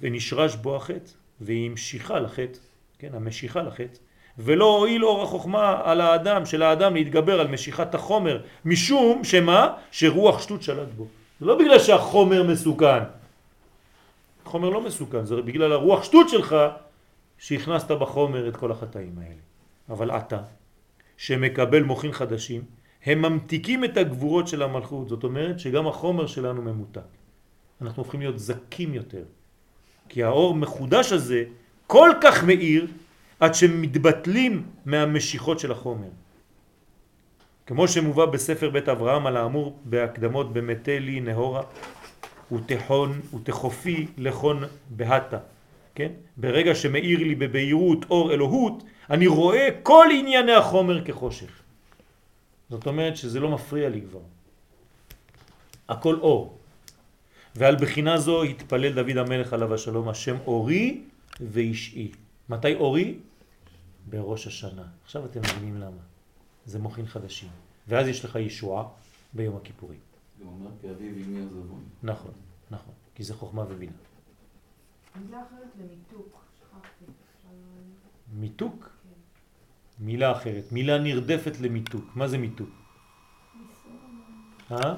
ונשרש 0.00 0.54
בו 0.54 0.76
החטא, 0.76 1.10
והיא 1.40 1.70
המשיכה 1.70 2.20
לחטא, 2.20 2.58
כן, 2.98 3.14
המשיכה 3.14 3.62
לחטא, 3.62 3.98
ולא 4.38 4.76
הועיל 4.78 5.04
אור 5.04 5.22
החוכמה 5.22 5.80
על 5.84 6.00
האדם, 6.00 6.46
של 6.46 6.62
האדם 6.62 6.94
להתגבר 6.94 7.40
על 7.40 7.48
משיכת 7.48 7.94
החומר, 7.94 8.42
משום 8.64 9.24
שמה? 9.24 9.74
שרוח 9.90 10.42
שטות 10.42 10.62
שלט 10.62 10.88
בו. 10.96 11.06
זה 11.40 11.46
לא 11.46 11.58
בגלל 11.58 11.78
שהחומר 11.78 12.42
מסוכן, 12.42 13.02
חומר 14.52 14.68
לא 14.68 14.80
מסוכן, 14.80 15.24
זה 15.24 15.42
בגלל 15.42 15.72
הרוח 15.72 16.04
שטות 16.04 16.28
שלך 16.28 16.56
שהכנסת 17.38 17.90
בחומר 17.90 18.48
את 18.48 18.56
כל 18.56 18.72
החטאים 18.72 19.18
האלה. 19.18 19.42
אבל 19.88 20.10
אתה, 20.10 20.40
שמקבל 21.16 21.82
מוחין 21.82 22.12
חדשים, 22.12 22.62
הם 23.04 23.22
ממתיקים 23.22 23.84
את 23.84 23.96
הגבורות 23.96 24.48
של 24.48 24.62
המלכות, 24.62 25.08
זאת 25.08 25.24
אומרת 25.24 25.60
שגם 25.60 25.86
החומר 25.88 26.26
שלנו 26.26 26.62
ממותק. 26.62 27.10
אנחנו 27.82 28.02
הופכים 28.02 28.20
להיות 28.20 28.38
זקים 28.38 28.94
יותר, 28.94 29.24
כי 30.08 30.22
האור 30.22 30.54
מחודש 30.54 31.12
הזה 31.12 31.44
כל 31.86 32.10
כך 32.20 32.44
מאיר 32.44 32.86
עד 33.40 33.54
שמתבטלים 33.54 34.62
מהמשיכות 34.84 35.58
של 35.58 35.72
החומר. 35.72 36.12
כמו 37.66 37.88
שמובא 37.88 38.26
בספר 38.26 38.70
בית 38.70 38.88
אברהם 38.88 39.26
על 39.26 39.36
האמור 39.36 39.78
בהקדמות 39.84 40.52
במתי 40.52 41.00
לי 41.00 41.20
נהורה 41.20 41.62
ותחון 42.52 43.20
ותחופי 43.34 44.06
לכון 44.18 44.62
בהתה, 44.90 45.38
כן? 45.94 46.12
ברגע 46.36 46.74
שמאיר 46.74 47.18
לי 47.18 47.34
בבהירות 47.34 48.04
אור 48.10 48.32
אלוהות, 48.32 48.82
אני 49.10 49.26
רואה 49.26 49.68
כל 49.82 50.06
ענייני 50.18 50.52
החומר 50.52 51.04
כחושך. 51.04 51.62
זאת 52.70 52.86
אומרת 52.86 53.16
שזה 53.16 53.40
לא 53.40 53.48
מפריע 53.48 53.88
לי 53.88 54.00
כבר. 54.08 54.20
הכל 55.88 56.14
אור. 56.20 56.58
ועל 57.56 57.76
בחינה 57.76 58.18
זו 58.18 58.42
התפלל 58.42 58.92
דוד 58.92 59.16
המלך 59.16 59.52
עליו 59.52 59.74
השלום, 59.74 60.08
השם 60.08 60.36
אורי 60.46 61.00
ואישי. 61.40 62.12
מתי 62.48 62.74
אורי? 62.74 63.14
בראש 64.10 64.46
השנה. 64.46 64.84
עכשיו 65.04 65.24
אתם 65.24 65.40
מבינים 65.40 65.76
למה. 65.76 66.02
זה 66.66 66.78
מוכין 66.78 67.06
חדשים. 67.06 67.48
ואז 67.88 68.08
יש 68.08 68.24
לך 68.24 68.36
ישועה 68.36 68.84
ביום 69.32 69.56
הכיפורים. 69.56 70.11
אומר 70.46 70.70
כי 70.80 70.90
אביו 70.90 71.24
אמי 71.26 71.42
עזבון. 71.42 71.84
נכון, 72.02 72.32
נכון. 72.70 72.94
כי 73.14 73.24
זה 73.24 73.34
חוכמה 73.34 73.62
ובינה. 73.68 73.92
מילה 75.16 75.42
אחרת 75.42 75.68
למיתוק, 75.80 76.44
שכחתי. 76.60 77.04
מיתוק? 78.32 78.90
מילה 79.98 80.32
אחרת. 80.32 80.72
מילה 80.72 80.98
נרדפת 80.98 81.60
למיתוק. 81.60 82.04
מה 82.14 82.28
זה 82.28 82.38
מיתוק? 82.38 82.70
אה? 84.70 84.94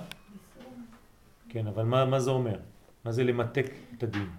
כן, 1.49 1.67
אבל 1.67 1.83
מה, 1.83 2.05
מה 2.05 2.21
זה 2.21 2.31
אומר? 2.31 2.59
מה 3.05 3.13
זה 3.13 3.25
למתק 3.25 3.67
את 3.95 4.03
הדין? 4.03 4.31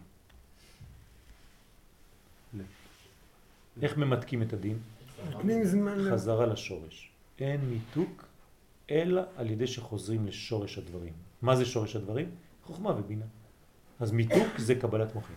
איך 3.82 3.98
ממתקים 3.98 4.42
את 4.42 4.54
הדין? 4.54 4.78
חזרה 6.12 6.46
לשורש. 6.46 7.12
אין 7.40 7.62
מיתוק 7.62 8.26
אלא 8.92 9.22
על 9.38 9.50
ידי 9.52 9.68
שחוזרים 9.68 10.26
לשורש 10.26 10.78
הדברים. 10.78 11.14
מה 11.42 11.56
זה 11.56 11.66
שורש 11.66 11.96
הדברים? 11.96 12.30
חוכמה 12.64 12.90
ובינה. 12.90 13.26
אז 14.00 14.12
מיתוק 14.12 14.48
זה 14.58 14.76
קבלת 14.76 15.16
מוחין. 15.16 15.36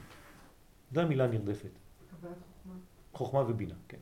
זו 0.94 1.00
המילה 1.00 1.24
הנרדפת. 1.24 1.70
קבלת 2.10 2.32
חוכמה. 2.32 2.74
חוכמה 3.12 3.40
ובינה, 3.40 3.74
כן. 3.88 3.96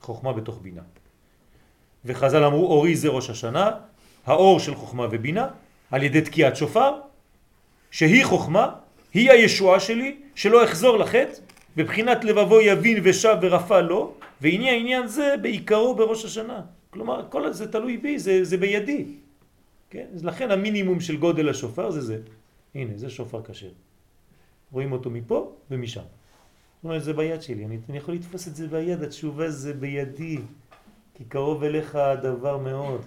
חוכמה 0.00 0.32
בתוך 0.32 0.58
בינה. 0.62 0.82
וחז"ל 2.04 2.44
אמרו 2.44 2.66
אורי 2.66 2.96
זה 2.96 3.08
ראש 3.08 3.30
השנה, 3.30 3.70
האור 4.26 4.60
של 4.60 4.74
חוכמה 4.74 5.06
ובינה, 5.10 5.48
על 5.90 6.02
ידי 6.02 6.20
תקיעת 6.20 6.56
שופר, 6.56 6.94
שהיא 7.90 8.24
חוכמה, 8.24 8.74
היא 9.14 9.30
הישועה 9.30 9.80
שלי, 9.80 10.20
שלא 10.34 10.64
אחזור 10.64 10.96
לחטא, 10.96 11.32
בבחינת 11.76 12.24
לבבו 12.24 12.60
יבין 12.60 13.00
ושב 13.04 13.36
ורפא 13.42 13.80
לו, 13.80 14.14
והנה 14.40 14.70
העניין 14.70 15.06
זה 15.06 15.34
בעיקרו 15.42 15.94
בראש 15.94 16.24
השנה. 16.24 16.60
כלומר, 16.92 17.26
כל 17.30 17.52
זה 17.52 17.72
תלוי 17.72 17.96
בי, 17.96 18.18
זה, 18.18 18.44
זה 18.44 18.56
בידי. 18.56 19.06
כן? 19.90 20.06
אז 20.14 20.24
לכן 20.24 20.50
המינימום 20.50 21.00
של 21.00 21.16
גודל 21.16 21.48
השופר 21.48 21.90
זה 21.90 22.00
זה. 22.00 22.18
הנה, 22.74 22.92
זה 22.96 23.10
שופר 23.10 23.42
כשר. 23.42 23.72
רואים 24.72 24.92
אותו 24.92 25.10
מפה 25.10 25.52
ומשם. 25.70 26.00
זאת 26.00 26.84
אומרת, 26.84 27.02
זה 27.02 27.12
ביד 27.12 27.42
שלי, 27.42 27.64
אני, 27.64 27.78
אני 27.88 27.98
יכול 27.98 28.14
לתפוס 28.14 28.48
את 28.48 28.56
זה 28.56 28.68
ביד, 28.68 29.02
התשובה 29.02 29.50
זה 29.50 29.72
בידי, 29.72 30.38
כי 31.14 31.24
קרוב 31.24 31.64
אליך 31.64 31.96
הדבר 31.96 32.58
מאוד. 32.58 33.00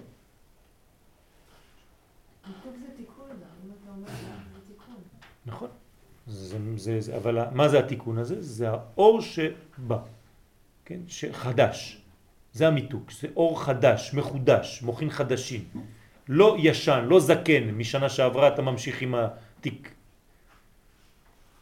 נכון. 5.46 5.68
זה, 6.26 6.58
זה, 6.76 7.00
זה, 7.00 7.16
אבל 7.16 7.50
מה 7.54 7.68
זה 7.68 7.78
התיקון 7.78 8.18
הזה? 8.18 8.42
זה 8.42 8.70
האור 8.70 9.20
שבא, 9.20 9.98
כן? 10.84 11.00
שחדש. 11.06 12.05
זה 12.56 12.68
המיתוק, 12.68 13.12
זה 13.12 13.28
אור 13.36 13.64
חדש, 13.64 14.14
מחודש, 14.14 14.82
מוכין 14.82 15.10
חדשים. 15.10 15.64
לא 16.28 16.56
ישן, 16.58 17.04
לא 17.08 17.20
זקן, 17.20 17.70
משנה 17.70 18.08
שעברה 18.08 18.48
אתה 18.48 18.62
ממשיך 18.62 19.02
עם 19.02 19.14
התיק. 19.14 19.94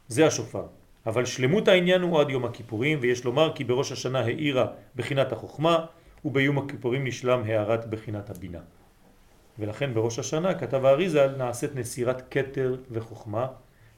זה 0.09 0.27
השופר. 0.27 0.66
אבל 1.07 1.25
שלמות 1.25 1.69
העניין 1.69 2.03
הוא 2.03 2.21
עד 2.21 2.31
יום 2.31 2.45
הכיפורים, 2.45 2.99
ויש 3.03 3.25
לומר 3.25 3.53
כי 3.55 3.65
בראש 3.65 3.93
השנה 3.93 4.21
האירה 4.21 4.66
בחינת 4.97 5.33
החוכמה, 5.33 5.87
וביום 6.25 6.59
הכיפורים 6.59 7.05
נשלם 7.05 7.43
הערת 7.43 7.91
בחינת 7.91 8.31
הבינה. 8.31 8.61
ולכן 9.59 9.95
בראש 9.95 10.19
השנה 10.19 10.55
כתב 10.55 10.85
האריזה 10.85 11.27
נעשית 11.39 11.75
נסירת 11.75 12.23
קטר 12.29 12.77
וחוכמה, 12.91 13.47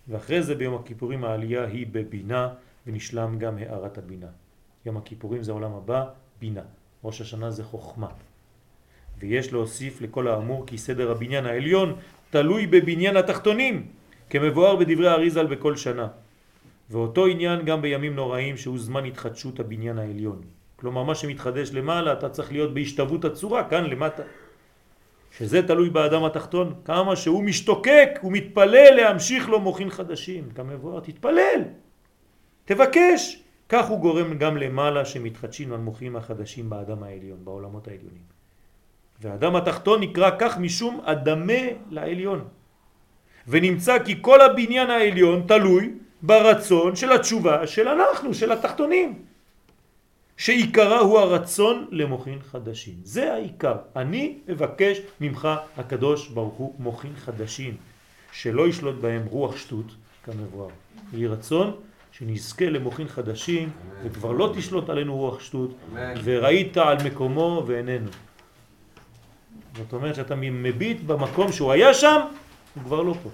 ואחרי 0.08 0.42
זה 0.42 0.54
ביום 0.54 0.74
הכיפורים 0.74 1.24
העלייה 1.24 1.64
היא 1.64 1.86
בבינה, 1.92 2.48
ונשלם 2.86 3.38
גם 3.38 3.58
הערת 3.58 3.98
הבינה. 3.98 4.32
יום 4.86 4.96
הכיפורים 4.96 5.42
זה 5.42 5.52
העולם 5.52 5.72
הבא, 5.74 6.04
בינה. 6.40 6.85
ראש 7.06 7.20
השנה 7.20 7.50
זה 7.50 7.64
חוכמה. 7.64 8.08
ויש 9.18 9.52
להוסיף 9.52 10.00
לכל 10.02 10.28
האמור 10.28 10.66
כי 10.66 10.78
סדר 10.78 11.10
הבניין 11.10 11.46
העליון 11.46 11.96
תלוי 12.30 12.66
בבניין 12.66 13.16
התחתונים, 13.16 13.86
כמבואר 14.30 14.76
בדברי 14.76 15.08
האריזל 15.08 15.46
בכל 15.46 15.76
שנה. 15.76 16.08
ואותו 16.90 17.26
עניין 17.26 17.64
גם 17.64 17.82
בימים 17.82 18.14
נוראים 18.14 18.56
שהוא 18.56 18.78
זמן 18.78 19.04
התחדשות 19.04 19.60
הבניין 19.60 19.98
העליון. 19.98 20.42
כלומר 20.76 21.02
מה 21.02 21.14
שמתחדש 21.14 21.70
למעלה 21.72 22.12
אתה 22.12 22.28
צריך 22.28 22.52
להיות 22.52 22.74
בהשתוות 22.74 23.24
הצורה 23.24 23.70
כאן 23.70 23.84
למטה. 23.84 24.22
שזה 25.38 25.62
תלוי 25.62 25.90
באדם 25.90 26.24
התחתון, 26.24 26.74
כמה 26.84 27.16
שהוא 27.16 27.44
משתוקק, 27.44 28.10
הוא 28.20 28.32
מתפלל 28.32 28.94
להמשיך 28.96 29.48
לו 29.48 29.60
מוכין 29.60 29.90
חדשים, 29.90 30.50
כמבואר, 30.54 31.00
תתפלל, 31.00 31.62
תבקש, 32.64 33.42
כך 33.68 33.86
הוא 33.86 34.00
גורם 34.00 34.38
גם 34.38 34.56
למעלה 34.56 35.04
שמתחדשים 35.04 35.72
המוחים 35.72 36.16
החדשים 36.16 36.70
באדם 36.70 37.02
העליון, 37.02 37.38
בעולמות 37.44 37.88
העליונים. 37.88 38.26
והאדם 39.20 39.56
התחתון 39.56 40.00
נקרא 40.00 40.30
כך 40.38 40.58
משום 40.58 41.00
אדמה 41.04 41.62
לעליון. 41.90 42.44
ונמצא 43.48 44.04
כי 44.04 44.14
כל 44.20 44.40
הבניין 44.40 44.90
העליון 44.90 45.44
תלוי 45.48 45.90
ברצון 46.22 46.96
של 46.96 47.12
התשובה 47.12 47.66
של 47.66 47.88
אנחנו, 47.88 48.34
של 48.34 48.52
התחתונים. 48.52 49.22
שעיקרה 50.36 50.98
הוא 50.98 51.18
הרצון 51.18 51.86
למוחין 51.90 52.38
חדשים. 52.42 52.94
זה 53.02 53.32
העיקר. 53.32 53.76
אני 53.96 54.38
מבקש 54.48 55.00
ממך 55.20 55.48
הקדוש 55.76 56.28
ברוך 56.28 56.54
הוא 56.54 56.74
מוחין 56.78 57.12
חדשים, 57.16 57.76
שלא 58.32 58.68
ישלוט 58.68 58.94
בהם 59.00 59.22
רוח 59.26 59.56
שטות 59.56 59.86
כמבואר. 60.24 60.68
יהי 61.12 61.26
רצון 61.26 61.76
שנזכה 62.18 62.70
למוחין 62.70 63.08
חדשים 63.08 63.70
וכבר 64.02 64.32
לא 64.32 64.52
תשלוט 64.56 64.88
עלינו 64.90 65.16
רוח 65.16 65.40
שטות 65.40 65.74
וראית 66.24 66.76
על 66.76 66.96
מקומו 67.04 67.64
ואיננו. 67.66 68.10
זאת 69.76 69.92
אומרת 69.92 70.14
שאתה 70.14 70.34
מביט 70.36 71.00
במקום 71.06 71.52
שהוא 71.52 71.72
היה 71.72 71.94
שם, 71.94 72.20
הוא 72.74 72.84
כבר 72.84 73.02
לא 73.02 73.14
פה. 73.22 73.30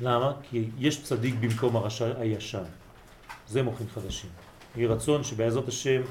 למה? 0.00 0.32
כי 0.50 0.64
יש 0.78 1.02
צדיק 1.02 1.34
במקום 1.40 1.76
הרשע 1.76 2.20
הישן. 2.20 2.64
זה 3.48 3.62
מוחין 3.62 3.86
חדשים. 3.94 4.30
יהי 4.76 4.86
רצון 4.86 5.24
שבעזרת 5.24 5.68
השם 5.68 6.02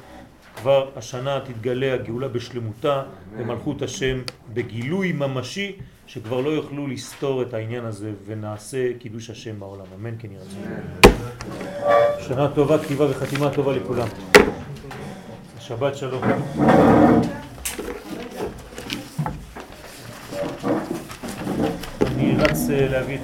כבר 0.56 0.90
השנה 0.96 1.40
תתגלה 1.40 1.94
הגאולה 1.94 2.28
בשלמותה 2.28 3.04
במלכות 3.38 3.82
השם 3.82 4.22
בגילוי 4.54 5.12
ממשי 5.12 5.76
שכבר 6.08 6.42
לא 6.42 6.50
יוכלו 6.50 6.88
לסתור 6.88 7.42
את 7.42 7.54
העניין 7.54 7.86
הזה 7.86 8.12
ונעשה 8.26 8.94
קידוש 9.00 9.30
השם 9.30 9.60
בעולם. 9.60 9.86
אמן 9.96 10.16
כן 10.20 10.28
רצון. 10.42 10.62
שנה 12.28 12.48
טובה, 12.56 12.78
כתיבה 12.78 13.12
וחתימה 13.12 13.50
טובה 13.50 13.74
לכולם. 13.76 14.08
שבת 15.60 15.96
שלום. 15.98 16.24
אני 22.02 22.36
רץ 22.38 22.70
אה, 22.70 22.88
להביא 22.88 23.18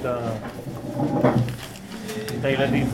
את 2.38 2.44
הילדים. 2.44 2.86